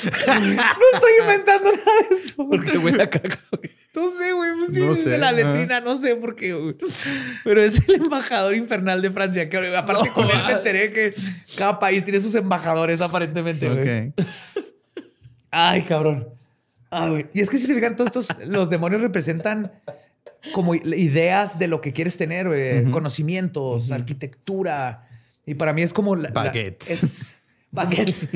No 0.01 0.85
estoy 0.93 1.11
inventando 1.21 1.71
nada 1.71 1.91
de 2.09 2.15
esto. 2.15 2.47
Porque 2.47 2.77
huele 2.77 3.03
a 3.03 3.09
caca. 3.09 3.39
güey. 3.51 3.71
No 3.93 4.09
sé, 4.11 4.31
güey. 4.31 4.51
pues 4.57 4.73
sí, 4.73 4.79
No 4.79 4.93
es 4.93 5.03
sé, 5.03 5.09
de 5.09 5.17
la 5.17 5.31
letrina, 5.31 5.81
no 5.81 5.97
sé 5.97 6.15
por 6.15 6.35
qué, 6.35 6.53
güey. 6.53 6.75
Pero 7.43 7.61
es 7.61 7.87
el 7.89 7.95
embajador 7.95 8.55
infernal 8.55 9.01
de 9.01 9.11
Francia. 9.11 9.49
Que 9.49 9.75
aparte 9.75 10.09
con 10.11 10.29
él 10.29 10.37
me 10.47 10.53
enteré 10.53 10.91
que 10.91 11.13
cada 11.57 11.79
país 11.79 12.03
tiene 12.03 12.21
sus 12.21 12.33
embajadores, 12.35 13.01
aparentemente, 13.01 13.67
güey. 13.69 14.07
Ok. 14.09 14.25
Ay, 15.51 15.83
cabrón. 15.83 16.29
Ay, 16.91 17.09
güey. 17.09 17.25
Y 17.33 17.41
es 17.41 17.49
que 17.49 17.57
si 17.57 17.67
se 17.67 17.75
fijan, 17.75 17.95
todos 17.95 18.07
estos, 18.07 18.47
los 18.47 18.69
demonios 18.69 19.01
representan 19.01 19.71
como 20.53 20.75
ideas 20.75 21.59
de 21.59 21.67
lo 21.67 21.81
que 21.81 21.93
quieres 21.93 22.17
tener, 22.17 22.47
güey. 22.47 22.85
Conocimientos, 22.91 23.91
arquitectura. 23.91 25.07
Y 25.45 25.55
para 25.55 25.73
mí 25.73 25.81
es 25.81 25.93
como... 25.93 26.15
la- 26.15 26.29
la- 26.29 26.43
Baguettes. 26.43 26.89
es, 27.03 27.37
baguettes. 27.71 28.27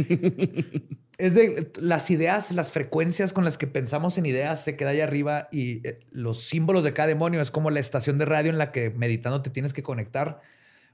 es 1.18 1.36
de 1.36 1.72
las 1.80 2.10
ideas, 2.10 2.52
las 2.52 2.72
frecuencias 2.72 3.34
con 3.34 3.44
las 3.46 3.58
que 3.58 3.68
pensamos 3.68 4.18
en 4.18 4.26
ideas 4.26 4.64
se 4.64 4.76
queda 4.76 4.90
ahí 4.92 5.02
arriba 5.02 5.48
y 5.52 5.88
eh, 5.88 6.00
los 6.12 6.44
símbolos 6.44 6.84
de 6.84 6.94
cada 6.94 7.08
demonio 7.08 7.40
es 7.42 7.52
como 7.52 7.70
la 7.70 7.80
estación 7.80 8.18
de 8.18 8.26
radio 8.26 8.50
en 8.52 8.58
la 8.58 8.72
que 8.72 8.90
meditando 8.90 9.42
te 9.42 9.50
tienes 9.50 9.74
que 9.74 9.84
conectar 9.84 10.42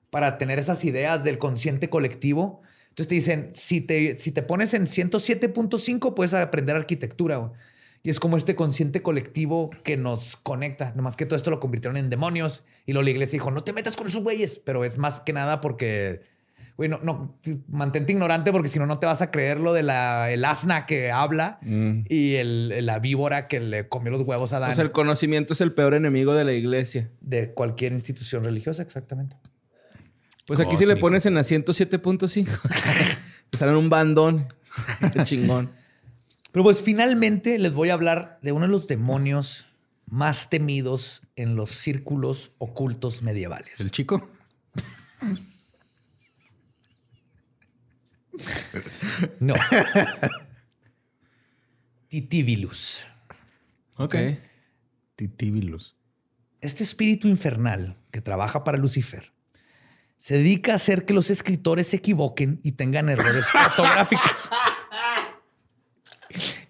para 0.10 0.38
tener 0.38 0.60
esas 0.60 0.84
ideas 0.86 1.24
del 1.24 1.38
consciente 1.38 1.90
colectivo. 1.90 2.62
Entonces 2.90 3.08
te 3.08 3.16
dicen, 3.16 3.52
si 3.54 3.80
te, 3.82 4.18
si 4.18 4.32
te 4.32 4.42
pones 4.42 4.74
en 4.74 4.88
107.5 4.88 6.14
puedes 6.16 6.34
aprender 6.34 6.76
arquitectura. 6.76 7.52
Y 8.02 8.10
es 8.10 8.20
como 8.20 8.38
este 8.38 8.56
consciente 8.56 9.02
colectivo 9.02 9.70
que 9.84 9.98
nos 9.98 10.38
conecta. 10.38 10.94
Nomás 10.96 11.18
que 11.18 11.26
todo 11.26 11.36
esto 11.36 11.52
lo 11.52 11.60
convirtieron 11.60 11.98
en 11.98 12.10
demonios. 12.10 12.64
Y 12.86 12.94
luego 12.94 13.04
la 13.04 13.10
iglesia 13.10 13.34
dijo, 13.34 13.52
no 13.52 13.64
te 13.64 13.74
metas 13.74 13.98
con 13.98 14.08
esos 14.08 14.24
güeyes. 14.24 14.60
Pero 14.64 14.86
es 14.86 14.98
más 14.98 15.20
que 15.20 15.34
nada 15.34 15.60
porque, 15.60 16.22
güey, 16.78 16.88
no, 16.90 17.00
no, 17.04 17.38
mantente 17.68 18.14
ignorante 18.14 18.54
porque 18.54 18.70
si 18.70 18.80
no, 18.80 18.86
no 18.86 19.00
te 19.00 19.06
vas 19.06 19.22
a 19.22 19.32
creer 19.32 19.60
lo 19.60 19.74
de 19.74 19.84
la, 19.84 20.32
el 20.32 20.46
asna 20.46 20.86
que 20.86 21.12
habla 21.12 21.60
y 21.62 22.36
el, 22.36 22.86
la 22.86 23.00
víbora 23.00 23.50
que 23.50 23.60
le 23.60 23.90
comió 23.90 24.12
los 24.12 24.22
huevos 24.22 24.54
a 24.54 24.58
Adán 24.58 24.72
O 24.72 24.76
sea, 24.76 24.84
el 24.86 24.92
conocimiento 24.92 25.54
es 25.54 25.60
el 25.60 25.74
peor 25.74 25.94
enemigo 25.94 26.34
de 26.34 26.46
la 26.46 26.54
iglesia. 26.54 27.12
de 27.20 27.54
cualquier 27.54 27.92
institución 27.92 28.46
religiosa, 28.46 28.82
exactamente. 28.82 29.36
Pues 30.48 30.62
aquí 30.62 30.78
si 30.78 30.86
le 30.86 30.96
pones 30.96 31.26
en 31.26 31.36
la 31.36 31.42
107.5, 31.44 32.48
te 33.50 33.58
salen 33.58 33.76
un 33.76 33.90
bandón. 33.90 34.48
Qué 35.14 35.24
chingón. 35.24 35.70
Pero 36.52 36.64
pues 36.64 36.82
finalmente 36.82 37.60
les 37.60 37.74
voy 37.74 37.90
a 37.90 37.94
hablar 37.94 38.40
de 38.42 38.52
uno 38.52 38.66
de 38.66 38.72
los 38.72 38.88
demonios 38.88 39.66
más 40.08 40.50
temidos 40.50 41.22
en 41.36 41.56
los 41.56 41.72
círculos 41.72 42.52
ocultos 42.58 43.22
medievales. 43.22 43.80
¿El 43.80 43.92
chico? 43.92 44.28
No. 49.40 49.54
Titibilus. 52.08 53.06
Ok. 53.98 54.16
Titibilus. 55.16 55.96
Este 56.62 56.84
espíritu 56.84 57.28
infernal 57.28 57.98
que 58.12 58.22
trabaja 58.22 58.64
para 58.64 58.78
Lucifer 58.78 59.32
se 60.18 60.36
dedica 60.36 60.74
a 60.74 60.76
hacer 60.76 61.06
que 61.06 61.14
los 61.14 61.30
escritores 61.30 61.88
se 61.88 61.98
equivoquen 61.98 62.60
y 62.64 62.74
tengan 62.74 63.10
errores 63.10 63.46
ortográficos. 63.68 64.50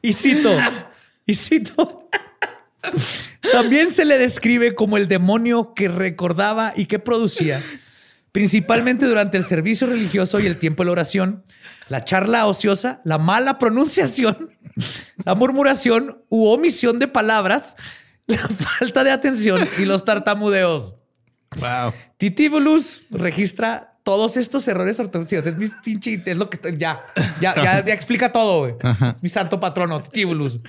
Y 0.01 0.13
cito, 0.13 0.57
y 1.25 1.33
cito. 1.33 2.09
También 3.51 3.91
se 3.91 4.05
le 4.05 4.17
describe 4.17 4.75
como 4.75 4.97
el 4.97 5.07
demonio 5.07 5.73
que 5.73 5.87
recordaba 5.87 6.73
y 6.75 6.85
que 6.85 6.99
producía, 6.99 7.61
principalmente 8.31 9.05
durante 9.05 9.37
el 9.37 9.45
servicio 9.45 9.87
religioso 9.87 10.39
y 10.39 10.47
el 10.47 10.57
tiempo 10.57 10.83
de 10.83 10.87
la 10.87 10.91
oración, 10.93 11.43
la 11.89 12.05
charla 12.05 12.47
ociosa, 12.47 13.01
la 13.03 13.17
mala 13.17 13.57
pronunciación, 13.57 14.49
la 15.25 15.35
murmuración 15.35 16.23
u 16.29 16.47
omisión 16.47 16.99
de 16.99 17.07
palabras, 17.07 17.75
la 18.27 18.47
falta 18.47 19.03
de 19.03 19.11
atención 19.11 19.67
y 19.77 19.85
los 19.85 20.05
tartamudeos. 20.05 20.95
Wow. 21.57 21.93
Titibulus 22.17 23.03
registra 23.09 23.88
todos 24.03 24.37
estos 24.37 24.67
errores 24.67 24.99
ortográficos. 24.99 25.45
Es 25.47 25.57
mi 25.57 25.67
pinche, 25.83 26.21
es 26.25 26.37
lo 26.37 26.49
que 26.49 26.59
ya, 26.77 27.05
ya, 27.41 27.55
ya, 27.55 27.85
ya 27.85 27.93
explica 27.93 28.31
todo, 28.31 28.59
güey. 28.59 28.75
Mi 29.21 29.29
santo 29.29 29.59
patrono, 29.59 30.01
Titibulus. 30.01 30.59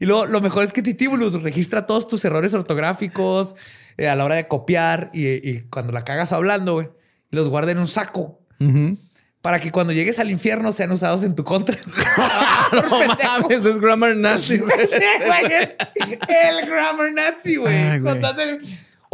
Y 0.00 0.06
luego 0.06 0.26
lo 0.26 0.40
mejor 0.40 0.64
es 0.64 0.72
que 0.72 0.82
Titibulus 0.82 1.40
registra 1.42 1.86
todos 1.86 2.06
tus 2.08 2.24
errores 2.24 2.54
ortográficos 2.54 3.54
eh, 3.98 4.08
a 4.08 4.16
la 4.16 4.24
hora 4.24 4.36
de 4.36 4.48
copiar 4.48 5.10
y, 5.12 5.26
y 5.28 5.62
cuando 5.70 5.92
la 5.92 6.04
cagas 6.04 6.32
hablando, 6.32 6.74
güey, 6.74 6.88
los 7.30 7.48
guarda 7.48 7.72
en 7.72 7.78
un 7.78 7.88
saco 7.88 8.40
para 9.42 9.58
que 9.58 9.72
cuando 9.72 9.92
llegues 9.92 10.18
al 10.20 10.30
infierno 10.30 10.72
sean 10.72 10.92
usados 10.92 11.24
en 11.24 11.34
tu 11.34 11.44
contra. 11.44 11.76
No 12.72 12.88
mames, 12.88 13.66
es 13.66 13.80
grammar 13.80 14.16
nazi. 14.16 14.56
güey. 14.58 14.72
Sí, 14.86 15.24
güey, 15.26 15.52
es 15.52 16.16
el 16.62 16.66
grammar 16.70 17.12
nazi, 17.12 17.56
güey. 17.56 18.00
Cuando 18.00 18.28
hace- 18.28 18.60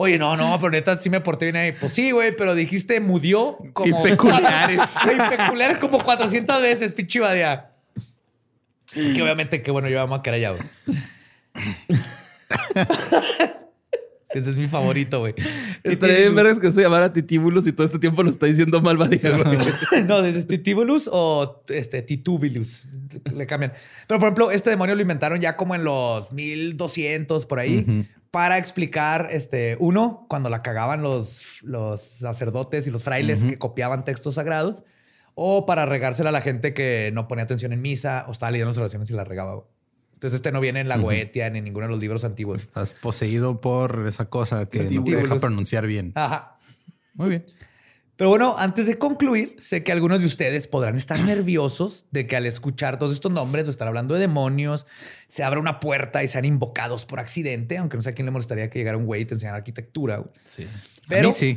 Oye, 0.01 0.17
no, 0.17 0.37
no, 0.37 0.57
pero 0.61 0.71
neta 0.71 0.97
sí 0.97 1.11
me 1.11 1.21
porté 1.21 1.47
bien 1.47 1.57
ahí. 1.57 1.73
Pues 1.73 1.93
sí, 1.93 2.13
güey, 2.13 2.37
pero 2.37 2.55
dijiste 2.55 3.01
mudió 3.01 3.59
como... 3.73 3.99
Y 3.99 4.03
peculiares. 4.05 4.95
y 5.05 5.37
peculiares 5.37 5.79
como 5.79 6.05
400 6.05 6.63
veces, 6.63 6.93
pinche 6.93 7.19
badea. 7.19 7.73
Que 8.93 9.21
obviamente, 9.21 9.61
que 9.61 9.73
bueno, 9.73 9.89
yo 9.89 9.97
vamos 9.97 10.21
a 10.25 10.31
allá, 10.31 10.51
güey. 10.51 10.63
Ese 14.31 14.51
es 14.51 14.57
mi 14.57 14.69
favorito, 14.69 15.19
güey. 15.19 15.35
Estaría 15.83 16.19
bien 16.19 16.35
vergas 16.37 16.61
que 16.61 16.71
se 16.71 16.83
llamara 16.83 17.13
Titibulus 17.13 17.67
y 17.67 17.73
todo 17.73 17.85
este 17.85 17.99
tiempo 17.99 18.23
lo 18.23 18.31
está 18.31 18.47
diciendo 18.47 18.81
mal 18.81 18.99
Badía, 18.99 19.37
güey. 19.37 19.59
no, 20.07 20.23
desde 20.23 20.45
Titibulus 20.45 21.11
o 21.11 21.65
este, 21.71 22.03
Titubilus. 22.03 22.87
Le 23.35 23.49
cambian. 23.49 23.73
Pero, 24.07 24.21
por 24.21 24.29
ejemplo, 24.29 24.53
este 24.53 24.71
demonio 24.71 24.95
lo 24.95 25.03
inventaron 25.03 25.41
ya 25.41 25.57
como 25.57 25.75
en 25.75 25.83
los 25.83 26.31
1200 26.31 27.47
por 27.47 27.59
ahí 27.59 28.07
para 28.31 28.59
explicar, 28.59 29.29
este, 29.31 29.77
uno, 29.81 30.27
cuando 30.29 30.51
la 30.51 30.63
cagaban 30.63 31.03
los, 31.03 31.43
los 31.63 32.01
sacerdotes 32.01 32.87
y 32.87 32.91
los 32.91 33.05
frailes 33.05 33.45
que 33.45 33.59
copiaban 33.59 34.05
textos 34.05 34.35
sagrados 34.35 34.85
o 35.35 35.67
para 35.67 35.87
regársela 35.87 36.31
a 36.31 36.33
la 36.33 36.41
gente 36.41 36.75
que 36.75 37.11
no 37.15 37.29
ponía 37.29 37.45
atención 37.45 37.73
en 37.73 37.81
misa 37.81 38.25
o 38.29 38.33
estaba 38.33 38.51
leyendo 38.51 38.71
las 38.71 38.79
oraciones 38.79 39.11
y 39.11 39.15
la 39.15 39.25
regaba. 39.25 39.63
Entonces, 40.15 40.37
este 40.37 40.51
no 40.51 40.61
viene 40.61 40.81
en 40.81 40.89
la 40.89 40.97
Goetia 40.97 41.49
ni 41.49 41.59
en 41.59 41.65
ninguno 41.65 41.87
de 41.87 41.93
los 41.93 42.01
libros 42.01 42.25
antiguos. 42.25 42.61
Estás 42.61 42.93
poseído 42.93 43.61
por 43.61 44.05
esa 44.09 44.25
cosa 44.25 44.67
que 44.67 44.83
no 44.83 45.05
te 45.05 45.15
deja 45.15 45.37
pronunciar 45.37 45.87
bien. 45.87 46.11
Ajá. 46.17 46.59
Muy 47.15 47.29
bien. 47.29 47.47
Pero 48.19 48.31
bueno, 48.31 48.57
antes 48.59 48.89
de 48.89 48.99
concluir, 48.99 49.55
sé 49.61 49.85
que 49.85 49.93
algunos 49.93 50.19
de 50.19 50.27
ustedes 50.27 50.67
podrán 50.67 50.97
estar 50.97 51.21
nerviosos 51.21 52.05
de 52.11 52.27
que 52.27 52.35
al 52.35 52.47
escuchar 52.47 52.99
todos 52.99 53.15
estos 53.15 53.31
nombres 53.31 53.69
o 53.69 53.71
estar 53.71 53.87
hablando 53.87 54.15
de 54.15 54.21
demonios, 54.21 54.87
se 55.29 55.45
abra 55.45 55.61
una 55.61 55.79
puerta 55.79 56.25
y 56.25 56.27
sean 56.27 56.45
invocados 56.45 57.07
por 57.07 57.21
accidente, 57.21 57.79
aunque 57.79 57.97
no 57.97 58.03
sé 58.03 58.11
a 58.11 58.15
quién 58.15 58.27
le 58.27 58.33
molestaría 58.33 58.71
que 58.71 58.81
llegara 58.81 58.97
un 58.97 59.07
güey 59.07 59.23
y 59.23 59.25
te 59.25 59.35
enseñara 59.35 59.59
arquitectura. 59.59 60.25
Sí. 60.43 60.67
Pero 61.09 61.29
a 61.29 61.31
mí 61.31 61.33
sí. 61.33 61.57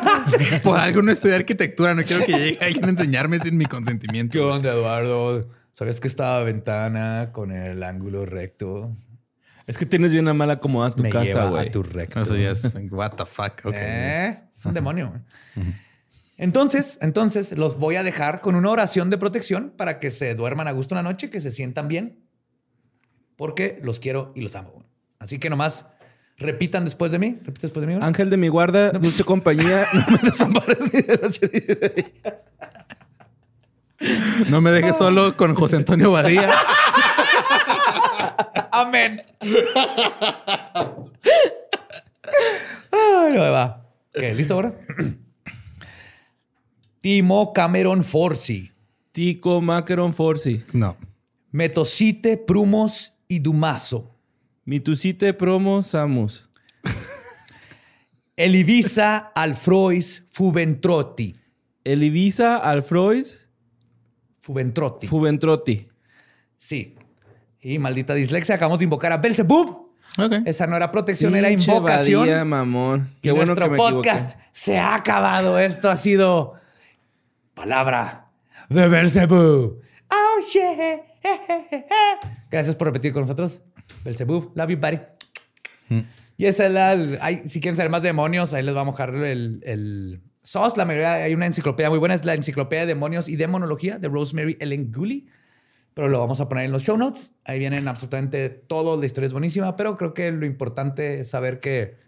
por 0.62 0.78
algo 0.78 1.02
no 1.02 1.12
estudié 1.12 1.34
arquitectura. 1.34 1.94
No 1.94 2.02
quiero 2.02 2.24
que 2.24 2.32
llegue 2.32 2.58
alguien 2.64 2.86
a 2.86 2.88
enseñarme 2.88 3.38
sin 3.38 3.58
mi 3.58 3.66
consentimiento. 3.66 4.32
¿Qué 4.32 4.40
onda, 4.40 4.72
Eduardo? 4.72 5.48
¿Sabes 5.72 6.00
que 6.00 6.08
esta 6.08 6.42
ventana 6.44 7.28
con 7.32 7.52
el 7.52 7.82
ángulo 7.82 8.24
recto 8.24 8.96
Es 9.66 9.76
que 9.76 9.84
tienes 9.84 10.12
bien 10.12 10.24
una 10.24 10.32
mala 10.32 10.54
acomodada 10.54 10.94
tu 10.94 11.02
me 11.02 11.10
casa, 11.10 11.44
güey. 11.50 11.68
a 11.68 11.70
tu 11.70 11.82
recto? 11.82 12.22
Eso 12.22 12.36
ya 12.36 12.52
es 12.52 12.64
what 12.90 13.12
the 13.16 13.26
fuck. 13.26 13.66
Ok. 13.66 13.74
Eh, 13.76 14.34
Es 14.50 14.64
un 14.64 14.72
demonio. 14.72 15.12
Entonces, 16.40 16.98
entonces 17.02 17.52
los 17.52 17.78
voy 17.78 17.96
a 17.96 18.02
dejar 18.02 18.40
con 18.40 18.54
una 18.54 18.70
oración 18.70 19.10
de 19.10 19.18
protección 19.18 19.74
para 19.76 19.98
que 19.98 20.10
se 20.10 20.34
duerman 20.34 20.68
a 20.68 20.72
gusto 20.72 20.94
una 20.94 21.02
noche, 21.02 21.28
que 21.28 21.38
se 21.38 21.52
sientan 21.52 21.86
bien, 21.86 22.24
porque 23.36 23.78
los 23.82 24.00
quiero 24.00 24.32
y 24.34 24.40
los 24.40 24.56
amo. 24.56 24.82
Así 25.18 25.38
que 25.38 25.50
nomás 25.50 25.84
repitan 26.38 26.86
después 26.86 27.12
de 27.12 27.18
mí. 27.18 27.38
Repite 27.44 27.66
después 27.66 27.86
de 27.86 27.92
mí. 27.92 27.98
Ángel 28.00 28.30
de 28.30 28.38
mi 28.38 28.48
guarda, 28.48 28.90
dulce 28.92 29.22
compañía, 29.22 29.86
no 29.92 30.06
me 30.08 30.30
desampares 30.30 30.78
ni 30.94 31.02
de 31.02 31.18
noche 31.18 31.50
ni 31.52 31.60
de 31.60 31.88
día. 31.94 32.42
No 34.48 34.62
me 34.62 34.70
dejes 34.70 34.96
solo 34.96 35.36
con 35.36 35.54
José 35.54 35.76
Antonio 35.76 36.10
Badía. 36.10 36.50
Amén. 38.72 39.22
Ay, 42.90 43.34
no 43.34 43.40
me 43.42 43.50
va. 43.50 43.84
¿listo 44.14 44.54
ahora? 44.54 44.72
Timo 47.00 47.52
Cameron 47.52 48.02
Forci, 48.04 48.72
Tico 49.12 49.60
Macaron 49.60 50.12
Forci. 50.12 50.62
No. 50.72 50.96
Metocite 51.50 52.36
Prumos 52.36 53.14
y 53.26 53.38
Dumaso, 53.40 54.14
Mitusite 54.64 55.32
Promo 55.34 55.82
Samus. 55.82 56.48
Elivisa 58.36 59.32
Alfrois 59.34 60.24
Fuventrotti. 60.30 61.36
Elivisa 61.84 62.56
Alfrois 62.58 63.46
Fuventrotti. 64.40 65.06
Fuventrotti. 65.06 65.88
sí. 66.56 66.94
Y 67.62 67.78
maldita 67.78 68.14
dislexia, 68.14 68.54
acabamos 68.54 68.78
de 68.78 68.84
invocar 68.84 69.12
a 69.12 69.18
Belzebub. 69.18 69.92
Ok. 70.16 70.32
Esa 70.46 70.66
no 70.66 70.76
era 70.76 70.90
protección, 70.90 71.36
era 71.36 71.48
Pinche 71.48 71.70
invocación. 71.70 72.22
Badía, 72.22 72.42
mamón. 72.46 73.10
Y 73.16 73.20
Qué 73.20 73.32
bueno 73.32 73.48
nuestro 73.54 73.66
que 73.66 73.70
me 73.72 73.76
podcast 73.76 74.30
equivoqué. 74.30 74.48
se 74.52 74.78
ha 74.78 74.94
acabado. 74.94 75.58
Esto 75.58 75.90
ha 75.90 75.96
sido 75.96 76.54
palabra 77.60 78.30
de 78.70 78.88
Belzebub. 78.88 79.82
Oh 80.10 80.36
yeah. 80.54 81.00
Gracias 82.50 82.74
por 82.74 82.86
repetir 82.86 83.12
con 83.12 83.20
nosotros. 83.22 83.60
Belzebub, 84.02 84.52
love 84.56 84.70
you, 84.70 84.78
buddy. 84.78 84.98
Y 86.38 86.46
esa 86.46 86.66
es 86.66 86.72
la. 86.72 86.90
hay- 87.20 87.46
si 87.50 87.60
quieren 87.60 87.76
saber 87.76 87.90
más 87.90 88.00
de 88.02 88.08
demonios, 88.08 88.54
ahí 88.54 88.62
les 88.62 88.74
vamos 88.74 88.98
a 88.98 89.06
dejar 89.06 89.22
el, 89.26 89.60
el 89.66 90.22
SOS. 90.42 90.78
La 90.78 90.86
mayoría, 90.86 91.12
hay 91.14 91.34
una 91.34 91.44
enciclopedia 91.44 91.90
muy 91.90 91.98
buena, 91.98 92.14
es 92.14 92.24
la 92.24 92.32
enciclopedia 92.32 92.82
de 92.86 92.94
demonios 92.94 93.28
y 93.28 93.36
demonología 93.36 93.98
de 93.98 94.08
Rosemary 94.08 94.56
Ellen 94.58 94.90
Gooley. 94.90 95.26
Pero 95.92 96.08
lo 96.08 96.18
vamos 96.18 96.40
a 96.40 96.48
poner 96.48 96.64
en 96.64 96.72
los 96.72 96.82
show 96.82 96.96
notes. 96.96 97.32
Ahí 97.44 97.58
vienen 97.58 97.86
absolutamente 97.88 98.48
todo. 98.48 98.98
La 98.98 99.04
historia 99.04 99.26
es 99.26 99.32
buenísima, 99.34 99.76
pero 99.76 99.98
creo 99.98 100.14
que 100.14 100.30
lo 100.32 100.46
importante 100.46 101.20
es 101.20 101.28
saber 101.28 101.60
que 101.60 101.98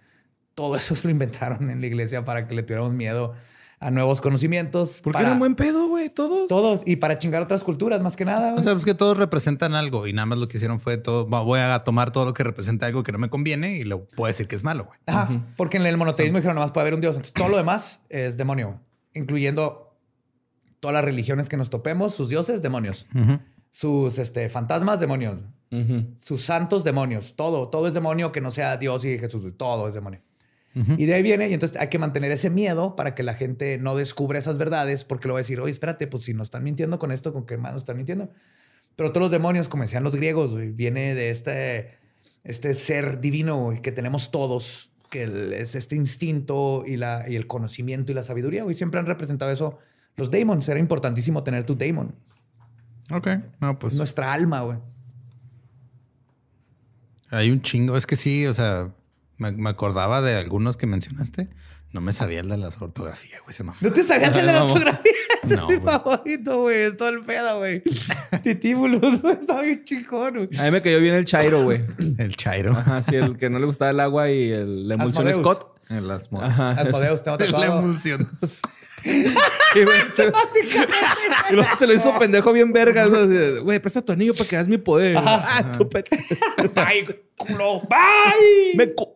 todo 0.54 0.76
eso 0.76 0.94
se 0.94 1.04
lo 1.04 1.10
inventaron 1.10 1.68
en 1.70 1.82
la 1.82 1.86
iglesia 1.88 2.24
para 2.24 2.48
que 2.48 2.54
le 2.54 2.62
tuviéramos 2.62 2.94
miedo 2.94 3.34
a 3.82 3.90
nuevos 3.90 4.20
conocimientos. 4.20 5.00
Porque 5.02 5.14
para 5.14 5.26
era 5.26 5.32
un 5.32 5.40
buen 5.40 5.54
pedo, 5.56 5.88
güey, 5.88 6.08
todos. 6.08 6.46
Todos. 6.48 6.82
Y 6.86 6.96
para 6.96 7.18
chingar 7.18 7.42
otras 7.42 7.64
culturas, 7.64 8.00
más 8.00 8.16
que 8.16 8.24
nada. 8.24 8.54
O 8.54 8.62
sea, 8.62 8.72
pues 8.72 8.84
que 8.84 8.94
todos 8.94 9.16
representan 9.16 9.74
algo 9.74 10.06
y 10.06 10.12
nada 10.12 10.26
más 10.26 10.38
lo 10.38 10.48
que 10.48 10.56
hicieron 10.56 10.78
fue 10.78 10.96
todo. 10.96 11.26
Voy 11.26 11.58
a 11.58 11.80
tomar 11.80 12.12
todo 12.12 12.24
lo 12.24 12.34
que 12.34 12.44
representa 12.44 12.86
algo 12.86 13.02
que 13.02 13.12
no 13.12 13.18
me 13.18 13.28
conviene 13.28 13.76
y 13.76 13.84
lo 13.84 14.04
puedo 14.04 14.28
decir 14.28 14.46
que 14.46 14.54
es 14.54 14.62
malo, 14.62 14.84
güey. 14.84 14.98
Ajá, 15.06 15.28
porque 15.56 15.78
en 15.78 15.86
el 15.86 15.96
monoteísmo 15.96 16.38
dijeron 16.38 16.54
nomás 16.54 16.70
puede 16.70 16.82
haber 16.82 16.94
un 16.94 17.00
dios. 17.00 17.16
Entonces 17.16 17.34
todo 17.34 17.48
lo 17.48 17.56
demás 17.56 18.00
es 18.08 18.36
demonio, 18.36 18.80
incluyendo 19.14 19.96
todas 20.78 20.94
las 20.94 21.04
religiones 21.04 21.48
que 21.48 21.56
nos 21.56 21.68
topemos, 21.68 22.14
sus 22.14 22.28
dioses, 22.28 22.62
demonios. 22.62 23.06
Sus 23.70 24.18
este, 24.18 24.48
fantasmas, 24.48 25.00
demonios. 25.00 25.40
Sus 26.16 26.42
santos, 26.42 26.84
demonios. 26.84 27.34
Todo, 27.34 27.68
todo 27.68 27.88
es 27.88 27.94
demonio 27.94 28.30
que 28.30 28.40
no 28.40 28.52
sea 28.52 28.76
Dios 28.76 29.04
y 29.04 29.18
Jesús. 29.18 29.44
Todo 29.56 29.88
es 29.88 29.94
demonio. 29.94 30.20
Y 30.74 31.04
de 31.04 31.14
ahí 31.14 31.22
viene, 31.22 31.48
y 31.48 31.52
entonces 31.52 31.78
hay 31.78 31.88
que 31.88 31.98
mantener 31.98 32.32
ese 32.32 32.48
miedo 32.48 32.96
para 32.96 33.14
que 33.14 33.22
la 33.22 33.34
gente 33.34 33.76
no 33.76 33.94
descubra 33.94 34.38
esas 34.38 34.56
verdades, 34.56 35.04
porque 35.04 35.28
lo 35.28 35.34
va 35.34 35.40
a 35.40 35.42
decir, 35.42 35.60
oye, 35.60 35.70
espérate, 35.70 36.06
pues 36.06 36.24
si 36.24 36.32
nos 36.32 36.46
están 36.46 36.64
mintiendo 36.64 36.98
con 36.98 37.12
esto, 37.12 37.32
¿con 37.34 37.44
qué 37.44 37.58
más 37.58 37.74
nos 37.74 37.82
están 37.82 37.98
mintiendo? 37.98 38.30
Pero 38.96 39.10
todos 39.10 39.24
los 39.24 39.30
demonios, 39.30 39.68
como 39.68 39.82
decían 39.82 40.02
los 40.02 40.16
griegos, 40.16 40.56
viene 40.74 41.14
de 41.14 41.30
este, 41.30 41.98
este 42.42 42.72
ser 42.72 43.20
divino 43.20 43.74
que 43.82 43.92
tenemos 43.92 44.30
todos, 44.30 44.90
que 45.10 45.24
es 45.60 45.74
este 45.74 45.94
instinto 45.94 46.84
y, 46.86 46.96
la, 46.96 47.26
y 47.28 47.36
el 47.36 47.46
conocimiento 47.46 48.12
y 48.12 48.14
la 48.14 48.22
sabiduría. 48.22 48.64
Y 48.66 48.74
siempre 48.74 48.98
han 48.98 49.06
representado 49.06 49.50
eso 49.50 49.78
los 50.16 50.30
daemons. 50.30 50.66
Era 50.68 50.80
importantísimo 50.80 51.42
tener 51.42 51.64
tu 51.64 51.74
daemon. 51.74 52.14
Ok. 53.10 53.28
No, 53.60 53.78
pues 53.78 53.94
Nuestra 53.94 54.32
alma, 54.32 54.62
güey. 54.62 54.78
hay 57.30 57.50
un 57.50 57.60
chingo. 57.60 57.96
Es 57.96 58.06
que 58.06 58.16
sí, 58.16 58.46
o 58.46 58.54
sea, 58.54 58.90
me, 59.42 59.52
me 59.52 59.70
acordaba 59.70 60.22
de 60.22 60.36
algunos 60.36 60.76
que 60.76 60.86
mencionaste. 60.86 61.48
No 61.92 62.00
me 62.00 62.14
sabía 62.14 62.40
el 62.40 62.48
de 62.48 62.56
la 62.56 62.68
ortografía, 62.68 63.36
güey. 63.44 63.54
Se 63.54 63.64
mamó. 63.64 63.76
¿No 63.82 63.92
te 63.92 64.02
sabías 64.02 64.34
el 64.34 64.46
de 64.46 64.52
la 64.52 64.64
ortografía? 64.64 65.12
Ese 65.42 65.56
No, 65.56 65.62
es 65.64 65.68
mi 65.68 65.76
güey. 65.76 65.94
favorito, 65.94 66.60
güey. 66.62 66.80
Es 66.84 66.96
todo 66.96 67.10
el 67.10 67.20
pedo, 67.20 67.58
güey. 67.58 67.82
Titíbulos, 68.42 69.20
güey. 69.20 69.34
Está 69.38 69.60
bien 69.60 69.84
chingón, 69.84 70.34
güey. 70.46 70.58
A 70.58 70.62
mí 70.64 70.70
me 70.70 70.80
cayó 70.80 71.00
bien 71.00 71.14
el 71.14 71.26
Chairo, 71.26 71.64
güey. 71.64 71.84
El 72.18 72.34
Chairo. 72.34 72.72
Ajá, 72.72 73.02
sí, 73.02 73.16
el 73.16 73.36
que 73.36 73.50
no 73.50 73.58
le 73.58 73.66
gustaba 73.66 73.90
el 73.90 74.00
agua 74.00 74.30
y 74.30 74.50
el, 74.52 74.88
la 74.88 74.94
emulsión 74.94 75.28
Asmodeus. 75.28 75.56
Scott. 75.58 75.76
El 75.90 76.10
asmo- 76.10 76.42
Ajá. 76.42 76.70
Asmodeus, 76.70 77.22
tengo 77.22 77.36
La 77.36 77.44
tatuado. 77.46 77.78
emulsión. 77.80 78.26
Sí, 79.04 79.82
güey, 79.84 80.10
se- 80.10 80.32
y 81.50 81.54
luego 81.54 81.76
se 81.76 81.86
lo 81.86 81.92
hizo 81.92 82.18
pendejo 82.18 82.52
bien 82.52 82.72
verga. 82.72 83.06
Güey, 83.62 83.80
presta 83.80 84.00
tu 84.00 84.12
anillo 84.12 84.32
para 84.32 84.48
que 84.48 84.56
hagas 84.56 84.68
mi 84.68 84.78
poder. 84.78 85.16
Ah, 85.18 85.62
estúpido. 85.70 86.04
Ay, 86.76 87.04
culo. 87.36 87.80
Bye. 87.82 88.76
Me 88.76 88.94
cu-. 88.94 89.12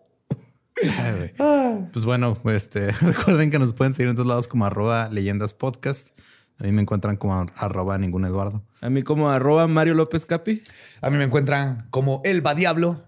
Pues 1.92 2.04
bueno, 2.04 2.38
este, 2.46 2.92
recuerden 3.00 3.50
que 3.50 3.58
nos 3.58 3.72
pueden 3.72 3.94
seguir 3.94 4.10
en 4.10 4.16
todos 4.16 4.28
lados 4.28 4.48
como 4.48 4.66
arroba 4.66 5.08
leyendas 5.08 5.54
podcast. 5.54 6.18
A 6.58 6.64
mí 6.64 6.72
me 6.72 6.82
encuentran 6.82 7.16
como 7.16 7.46
arroba 7.56 7.98
ningún 7.98 8.24
Eduardo. 8.24 8.62
A 8.80 8.88
mí 8.88 9.02
como 9.02 9.30
arroba 9.30 9.66
Mario 9.66 9.94
López 9.94 10.24
Capi. 10.24 10.62
A 11.00 11.10
mí 11.10 11.18
me 11.18 11.24
encuentran 11.24 11.86
como 11.90 12.22
El 12.24 12.46
Va 12.46 12.54
Diablo. 12.54 13.04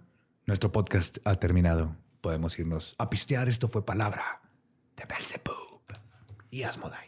Nuestro 0.46 0.70
podcast 0.70 1.18
ha 1.24 1.34
terminado. 1.36 1.96
Podemos 2.20 2.58
irnos 2.58 2.94
a 2.98 3.08
pistear. 3.08 3.48
Esto 3.48 3.68
fue 3.68 3.84
palabra 3.86 4.40
de 4.96 5.04
Belzebub 5.06 5.82
y 6.50 6.62
Asmodai 6.62 7.07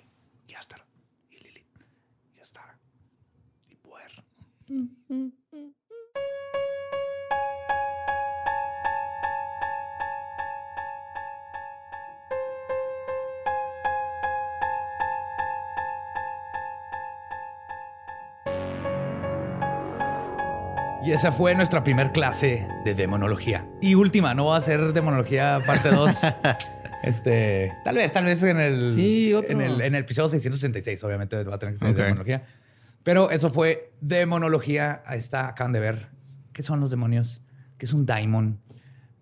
Y 21.02 21.12
esa 21.12 21.32
fue 21.32 21.54
nuestra 21.54 21.82
primer 21.82 22.12
clase 22.12 22.68
de 22.84 22.94
demonología. 22.94 23.66
Y 23.80 23.94
última, 23.94 24.34
no 24.34 24.46
va 24.46 24.58
a 24.58 24.60
ser 24.60 24.92
demonología 24.92 25.60
parte 25.66 25.88
2. 25.90 26.10
este, 27.02 27.72
tal 27.84 27.96
vez, 27.96 28.12
tal 28.12 28.26
vez 28.26 28.42
en 28.42 28.60
el, 28.60 28.94
Sí, 28.94 29.32
en 29.48 29.60
el, 29.62 29.80
en 29.80 29.94
el 29.94 30.02
episodio 30.02 30.28
666, 30.28 31.02
obviamente 31.04 31.42
va 31.44 31.54
a 31.54 31.58
tener 31.58 31.74
que 31.74 31.78
ser 31.80 31.90
Ok. 31.90 31.96
demonología. 31.96 32.44
Pero 33.02 33.30
eso 33.30 33.48
fue 33.50 33.92
demonología. 34.02 35.02
Ahí 35.06 35.18
está, 35.18 35.48
acaban 35.48 35.72
de 35.72 35.80
ver 35.80 36.08
qué 36.52 36.62
son 36.62 36.80
los 36.80 36.90
demonios, 36.90 37.40
qué 37.78 37.86
es 37.86 37.94
un 37.94 38.04
daimon, 38.04 38.60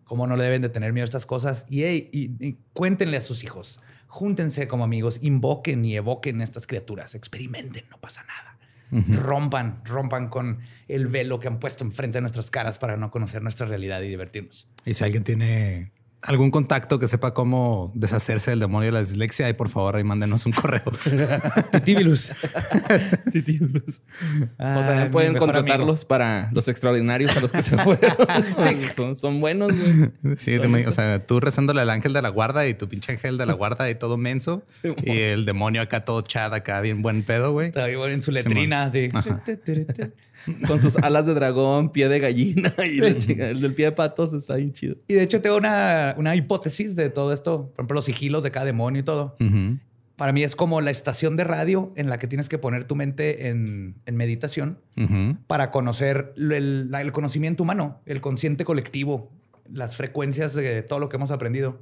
cómo 0.03 0.27
no 0.27 0.35
le 0.35 0.43
deben 0.43 0.63
de 0.63 0.69
tener 0.71 0.93
miedo 0.93 1.05
a 1.05 1.07
estas 1.07 1.27
cosas. 1.27 1.65
Y, 1.69 1.85
hey, 1.85 2.11
y- 2.13 2.45
y 2.45 2.59
cuéntenle 2.73 3.19
a 3.19 3.21
sus 3.21 3.45
hijos, 3.45 3.81
júntense 4.09 4.67
como 4.67 4.83
amigos, 4.83 5.21
invoquen 5.23 5.85
y 5.85 5.95
evoquen 5.95 6.41
estas 6.43 6.67
criaturas, 6.67 7.15
experimenten, 7.15 7.85
no 7.89 7.99
pasa 8.01 8.25
nada. 8.25 8.58
Rompan, 8.91 9.83
rompan 9.85 10.29
con 10.29 10.61
el 10.89 11.09
velo 11.09 11.41
que 11.41 11.49
han 11.49 11.61
puesto 11.61 11.85
enfrente 11.85 12.19
de 12.19 12.23
nuestras 12.23 12.51
caras 12.51 12.79
para 12.79 12.97
no 12.97 13.11
conocer 13.11 13.43
nuestra 13.43 13.67
realidad 13.67 14.01
y 14.01 14.09
divertirnos. 14.09 14.67
Y 14.85 14.95
si 14.95 15.05
alguien 15.05 15.25
tiene 15.25 15.93
algún 16.23 16.51
contacto 16.51 16.99
que 16.99 17.07
sepa 17.07 17.33
cómo 17.33 17.93
deshacerse 17.95 18.51
del 18.51 18.61
demonio 18.61 18.87
de 18.87 18.93
la 18.93 19.01
dislexia, 19.01 19.47
ahí 19.47 19.53
por 19.53 19.69
favor 19.69 19.97
ahí 19.97 20.05
mándenos 20.05 20.47
un 20.47 20.53
correo. 20.53 20.83
Titíbilus. 21.73 22.33
Titíbulos. 23.33 24.03
Ah, 24.59 24.79
o 24.79 24.87
también 24.87 25.11
pueden 25.11 25.37
contratarlos 25.37 26.05
para 26.05 26.51
los 26.53 26.67
extraordinarios 26.69 27.37
a 27.37 27.41
los 27.41 27.53
que 27.53 27.63
se 27.63 27.79
fueron. 27.79 28.13
son, 28.97 29.17
son 29.17 29.41
buenos, 29.41 29.73
güey. 29.73 30.37
Sí, 30.37 30.59
te 30.59 30.87
o 30.87 30.93
sea, 30.93 31.25
tú 31.25 31.41
rezándole 31.41 31.81
al 31.81 31.91
ángel 31.91 32.13
de 32.13 32.23
la 32.23 32.29
guarda 32.31 32.67
y 32.67 32.75
tu 32.75 32.89
pinche 32.89 33.13
ángel 33.13 33.39
de 33.39 33.47
la 33.47 33.53
guarda 33.53 33.89
y 33.89 33.95
todo 33.95 34.17
menso. 34.17 34.65
y 35.03 35.19
el 35.19 35.45
demonio 35.45 35.83
acá 35.83 36.05
todo 36.05 36.23
chad, 36.23 36.53
acá 36.53 36.81
bien 36.81 37.03
buen 37.03 37.23
pedo, 37.23 37.53
güey. 37.53 37.69
Está 37.69 37.87
bien 37.87 38.11
en 38.11 38.23
su 38.23 38.33
letrina, 38.33 38.85
así. 38.85 39.09
Con 40.67 40.81
sus 40.81 40.97
alas 40.97 41.27
de 41.27 41.35
dragón, 41.35 41.91
pie 41.91 42.09
de 42.09 42.19
gallina 42.21 42.73
y 42.85 42.99
la 43.01 43.17
chica, 43.17 43.49
el 43.49 43.61
del 43.61 43.75
pie 43.75 43.87
de 43.87 43.93
patos 43.93 44.33
está 44.33 44.57
bien 44.57 44.73
chido. 44.73 44.97
Y 45.09 45.15
de 45.15 45.23
hecho 45.23 45.41
tengo 45.41 45.57
una, 45.57 46.15
una 46.19 46.35
hipótesis 46.37 46.97
de 46.97 47.11
todo 47.11 47.33
esto. 47.33 47.71
Por 47.75 47.81
ejemplo, 47.81 47.95
los 47.97 48.05
sigilos 48.05 48.43
de 48.43 48.51
cada 48.51 48.67
demonio 48.67 49.01
y 49.01 49.05
todo. 49.05 49.37
Para 50.17 50.33
mí 50.33 50.43
es 50.43 50.57
como 50.57 50.81
la 50.81 50.91
estación 50.91 51.37
de 51.37 51.45
radio 51.45 51.93
en 51.95 52.09
la 52.09 52.19
que 52.19 52.27
tienes 52.27 52.49
que 52.49 52.59
poner 52.59 52.85
tu 52.85 52.97
mente 52.97 53.49
en, 53.49 53.95
en 54.05 54.17
meditación 54.17 54.81
para 55.47 55.71
conocer 55.71 56.35
el, 56.37 56.91
conocimiento 57.13 57.63
humano, 57.63 58.01
el 58.05 58.21
consciente 58.21 58.65
colectivo, 58.65 59.31
las 59.73 59.97
frecuencias 59.97 60.55
de 60.55 60.83
todo 60.83 60.99
lo 60.99 61.09
que 61.09 61.17
hemos 61.17 61.31
aprendido. 61.31 61.81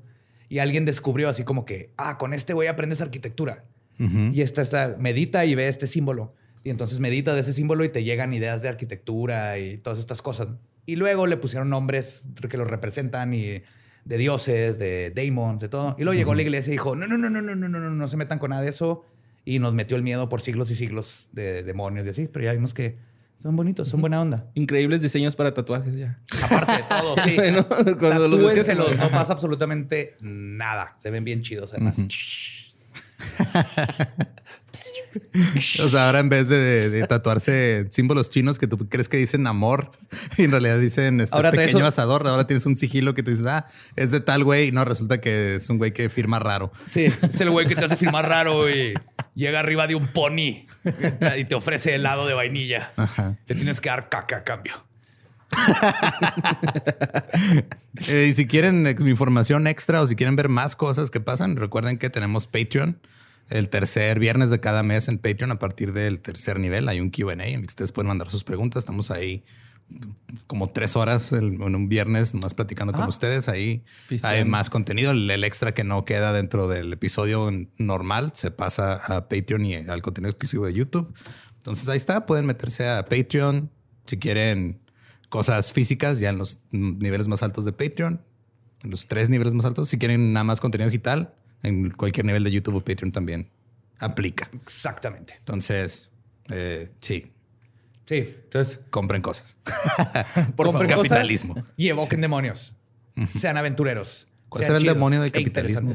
Y 0.50 0.58
alguien 0.58 0.84
descubrió 0.84 1.30
así 1.30 1.44
como 1.44 1.64
que, 1.64 1.92
ah, 1.96 2.18
con 2.18 2.34
este 2.34 2.52
voy 2.52 2.66
a 2.66 2.72
aprender 2.72 3.00
arquitectura. 3.00 3.64
Y 3.98 4.42
esta 4.42 4.60
está, 4.60 4.96
medita 4.98 5.46
y 5.46 5.54
ve 5.54 5.68
este 5.68 5.86
símbolo. 5.86 6.34
Y 6.66 6.70
entonces 6.70 6.98
medita 6.98 7.32
de 7.32 7.42
ese 7.42 7.52
símbolo 7.52 7.84
y 7.84 7.90
te 7.90 8.02
llegan 8.02 8.34
ideas 8.34 8.60
de 8.60 8.68
arquitectura 8.68 9.56
y 9.56 9.78
todas 9.78 10.00
estas 10.00 10.20
cosas. 10.20 10.48
Y 10.84 10.96
luego 10.96 11.28
le 11.28 11.36
pusieron 11.36 11.70
nombres 11.70 12.26
que 12.50 12.56
los 12.56 12.68
representan 12.68 13.32
y 13.34 13.62
de 14.04 14.18
dioses, 14.18 14.76
de 14.76 15.12
daemons, 15.14 15.60
de 15.60 15.68
todo. 15.68 15.94
Y 15.96 16.02
luego 16.02 16.18
llegó 16.18 16.34
la 16.34 16.42
iglesia 16.42 16.70
y 16.70 16.72
dijo, 16.72 16.96
no, 16.96 17.06
no, 17.06 17.16
no, 17.18 17.30
no, 17.30 17.40
no, 17.40 17.54
no, 17.54 17.68
no, 17.68 17.78
no, 17.78 17.90
no 17.90 18.08
se 18.08 18.16
metan 18.16 18.40
con 18.40 18.50
nada 18.50 18.62
de 18.62 18.70
eso. 18.70 19.04
Y 19.44 19.60
nos 19.60 19.74
metió 19.74 19.96
el 19.96 20.02
miedo 20.02 20.28
por 20.28 20.40
siglos 20.40 20.68
y 20.72 20.74
siglos 20.74 21.28
de 21.30 21.62
demonios 21.62 22.04
y 22.04 22.10
así. 22.10 22.26
Pero 22.26 22.46
ya 22.46 22.52
vimos 22.52 22.74
que 22.74 22.98
son 23.40 23.54
bonitos, 23.54 23.86
son 23.86 24.00
buena 24.00 24.20
onda. 24.20 24.50
Increíbles 24.54 25.00
diseños 25.00 25.36
para 25.36 25.54
tatuajes 25.54 25.94
ya. 25.94 26.18
Aparte 26.42 26.72
de 26.72 26.82
todo, 26.88 27.14
sí. 27.24 27.36
Bueno, 27.36 27.64
cuando 27.96 28.26
los 28.26 28.40
no 28.76 29.08
pasa 29.10 29.34
absolutamente 29.34 30.16
nada. 30.20 30.96
Se 30.98 31.10
ven 31.10 31.22
bien 31.22 31.42
chidos 31.42 31.72
además. 31.74 31.96
O 35.82 35.88
sea, 35.88 36.06
ahora 36.06 36.18
en 36.20 36.28
vez 36.28 36.48
de, 36.48 36.90
de 36.90 37.06
tatuarse 37.06 37.86
símbolos 37.90 38.28
chinos 38.28 38.58
que 38.58 38.66
tú 38.66 38.76
crees 38.88 39.08
que 39.08 39.16
dicen 39.16 39.46
amor 39.46 39.90
y 40.36 40.44
en 40.44 40.50
realidad 40.50 40.78
dicen 40.78 41.20
este 41.22 41.34
Ahora 41.34 41.50
pequeño 41.50 41.78
un- 41.78 41.84
asador, 41.84 42.26
ahora 42.28 42.46
tienes 42.46 42.66
un 42.66 42.76
sigilo 42.76 43.14
que 43.14 43.22
te 43.22 43.30
dices, 43.30 43.46
ah, 43.46 43.66
es 43.96 44.10
de 44.10 44.20
tal 44.20 44.44
güey 44.44 44.68
y 44.68 44.72
no 44.72 44.84
resulta 44.84 45.20
que 45.20 45.56
es 45.56 45.70
un 45.70 45.78
güey 45.78 45.92
que 45.92 46.10
firma 46.10 46.38
raro. 46.38 46.70
Sí, 46.88 47.06
es 47.22 47.40
el 47.40 47.50
güey 47.50 47.66
que 47.66 47.74
te 47.74 47.84
hace 47.86 47.96
firmar 47.96 48.28
raro 48.28 48.68
y 48.70 48.92
llega 49.34 49.60
arriba 49.60 49.86
de 49.86 49.94
un 49.94 50.06
pony 50.08 50.66
y 51.38 51.44
te 51.46 51.54
ofrece 51.54 51.94
helado 51.94 52.26
de 52.26 52.34
vainilla. 52.34 52.92
Le 53.46 53.54
tienes 53.54 53.80
que 53.80 53.88
dar 53.88 54.08
caca 54.10 54.38
a 54.38 54.44
cambio. 54.44 54.85
Eh, 58.08 58.26
y 58.28 58.34
si 58.34 58.46
quieren 58.46 58.86
información 58.86 59.66
extra 59.66 60.02
o 60.02 60.06
si 60.06 60.16
quieren 60.16 60.36
ver 60.36 60.50
más 60.50 60.76
cosas 60.76 61.10
que 61.10 61.18
pasan, 61.18 61.56
recuerden 61.56 61.96
que 61.96 62.10
tenemos 62.10 62.46
Patreon. 62.46 63.00
el 63.48 63.70
tercer 63.70 64.18
viernes 64.18 64.50
de 64.50 64.60
cada 64.60 64.82
mes 64.82 65.08
en 65.08 65.16
Patreon 65.16 65.52
a 65.52 65.58
partir 65.58 65.94
del 65.94 66.20
tercer 66.20 66.60
nivel. 66.60 66.90
Hay 66.90 67.00
un 67.00 67.08
QA 67.08 67.32
en 67.32 67.40
el 67.40 67.62
que 67.62 67.68
ustedes 67.68 67.92
pueden 67.92 68.08
mandar 68.08 68.30
sus 68.30 68.44
preguntas. 68.44 68.80
Estamos 68.80 69.10
ahí 69.10 69.44
como 70.46 70.70
tres 70.70 70.96
horas 70.96 71.32
en 71.32 71.62
un 71.62 71.88
viernes 71.88 72.34
más 72.34 72.54
platicando 72.54 72.92
con 72.92 73.08
ustedes. 73.08 73.48
Ahí 73.48 73.84
hay 74.22 74.44
más 74.44 74.68
contenido. 74.68 75.12
El, 75.12 75.44
extra 75.44 75.72
que 75.72 75.84
no 75.84 76.04
queda 76.04 76.32
dentro 76.32 76.68
del 76.68 76.92
episodio 76.92 77.50
normal 77.78 78.32
se 78.34 78.50
pasa 78.50 78.94
a 78.94 79.28
Patreon 79.28 79.64
y 79.64 79.76
al 79.76 80.02
contenido 80.02 80.30
exclusivo 80.30 80.66
de 80.66 80.74
YouTube. 80.74 81.14
Entonces 81.56 81.88
ahí 81.88 81.96
está. 81.96 82.26
Pueden 82.26 82.46
meterse 82.46 82.88
a 82.88 83.04
Patreon 83.04 83.70
si 84.04 84.18
quieren 84.18 84.80
cosas 85.28 85.72
físicas 85.72 86.18
ya 86.18 86.30
en 86.30 86.38
los 86.38 86.58
niveles 86.70 87.28
más 87.28 87.42
altos 87.42 87.64
de 87.64 87.72
Patreon, 87.72 88.22
en 88.82 88.90
los 88.90 89.06
tres 89.06 89.28
niveles 89.28 89.54
más 89.54 89.64
altos. 89.64 89.88
Si 89.88 89.98
quieren 89.98 90.32
nada 90.32 90.44
más 90.44 90.60
contenido 90.60 90.90
digital, 90.90 91.34
en 91.62 91.90
cualquier 91.90 92.26
nivel 92.26 92.44
de 92.44 92.50
YouTube 92.50 92.76
o 92.76 92.80
Patreon 92.80 93.12
también 93.12 93.50
aplica. 93.98 94.48
Exactamente. 94.62 95.34
Entonces, 95.38 96.10
eh, 96.50 96.90
sí. 97.00 97.32
Sí, 98.06 98.16
entonces 98.44 98.80
compren 98.90 99.20
cosas. 99.20 99.56
Por 100.56 100.66
compren 100.66 100.88
capitalismo. 100.88 101.56
y 101.76 101.88
evoquen 101.88 102.20
demonios. 102.20 102.74
Sean 103.26 103.56
aventureros. 103.56 104.28
¿Cuál 104.48 104.64
será 104.64 104.78
el 104.78 104.84
demonio 104.84 105.20
del 105.20 105.30
e 105.30 105.32
capitalismo? 105.32 105.92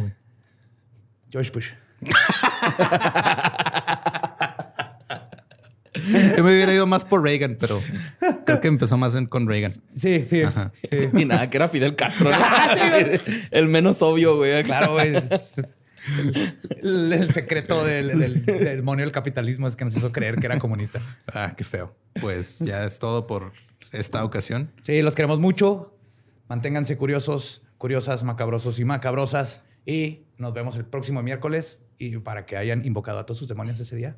George 1.29 1.51
Bush. 1.51 1.69
Yo 6.37 6.43
me 6.43 6.53
hubiera 6.53 6.73
ido 6.73 6.87
más 6.87 7.05
por 7.05 7.23
Reagan, 7.23 7.57
pero 7.59 7.81
creo 8.45 8.61
que 8.61 8.67
empezó 8.67 8.97
más 8.97 9.15
con 9.29 9.47
Reagan. 9.47 9.73
Sí, 9.95 10.25
sí. 10.29 10.41
Y 11.13 11.25
nada, 11.25 11.49
que 11.49 11.57
era 11.57 11.69
Fidel 11.69 11.95
Castro. 11.95 12.31
el 13.51 13.67
menos 13.67 14.01
obvio, 14.01 14.37
güey. 14.37 14.63
Claro, 14.63 14.93
güey. 14.93 15.15
El, 16.81 17.31
secreto 17.31 17.85
del, 17.85 18.43
demonio 18.45 19.05
del 19.05 19.11
capitalismo 19.11 19.67
es 19.67 19.75
que 19.75 19.85
nos 19.85 19.95
hizo 19.95 20.11
creer 20.11 20.37
que 20.37 20.47
era 20.47 20.59
comunista. 20.59 20.99
Ah, 21.33 21.53
qué 21.55 21.63
feo. 21.63 21.95
Pues 22.19 22.59
ya 22.59 22.85
es 22.85 22.99
todo 22.99 23.27
por 23.27 23.51
esta 23.91 24.23
ocasión. 24.23 24.71
Sí, 24.81 25.01
los 25.01 25.15
queremos 25.15 25.39
mucho. 25.39 25.95
Manténganse 26.47 26.97
curiosos, 26.97 27.61
curiosas, 27.77 28.23
macabrosos 28.23 28.79
y 28.79 28.85
macabrosas. 28.85 29.61
Y 29.85 30.25
nos 30.37 30.53
vemos 30.53 30.75
el 30.75 30.85
próximo 30.85 31.21
miércoles. 31.21 31.83
Y 31.97 32.17
para 32.17 32.45
que 32.45 32.57
hayan 32.57 32.83
invocado 32.83 33.19
a 33.19 33.25
todos 33.25 33.37
sus 33.37 33.47
demonios 33.47 33.79
ese 33.79 33.95
día, 33.95 34.17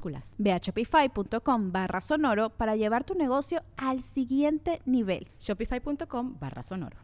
Ve 0.37 0.51
a 0.51 0.57
shopify.com 0.57 1.71
barra 1.71 2.01
sonoro 2.01 2.49
para 2.49 2.75
llevar 2.75 3.03
tu 3.03 3.13
negocio 3.13 3.63
al 3.77 4.01
siguiente 4.01 4.81
nivel. 4.85 5.29
Shopify.com 5.39 6.37
barra 6.39 6.63
sonoro. 6.63 6.97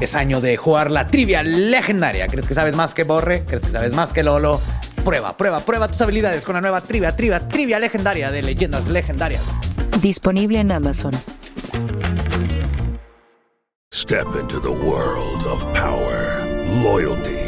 Es 0.00 0.14
año 0.14 0.40
de 0.40 0.56
jugar 0.56 0.92
la 0.92 1.08
trivia 1.08 1.42
legendaria. 1.42 2.28
¿Crees 2.28 2.46
que 2.46 2.54
sabes 2.54 2.76
más 2.76 2.94
que 2.94 3.02
Borre? 3.02 3.44
¿Crees 3.44 3.62
que 3.62 3.70
sabes 3.70 3.92
más 3.92 4.12
que 4.12 4.22
Lolo? 4.22 4.60
Prueba, 5.04 5.36
prueba, 5.36 5.60
prueba 5.60 5.88
tus 5.88 6.00
habilidades 6.00 6.44
con 6.44 6.54
la 6.54 6.60
nueva 6.60 6.80
trivia, 6.80 7.16
trivia, 7.16 7.48
trivia 7.48 7.80
legendaria 7.80 8.30
de 8.30 8.42
leyendas 8.42 8.86
legendarias. 8.86 9.42
Disponible 10.00 10.60
en 10.60 10.70
Amazon. 10.70 11.12
Step 13.92 14.28
into 14.40 14.60
the 14.60 14.70
world 14.70 15.44
of 15.46 15.66
power, 15.74 16.46
loyalty. 16.82 17.47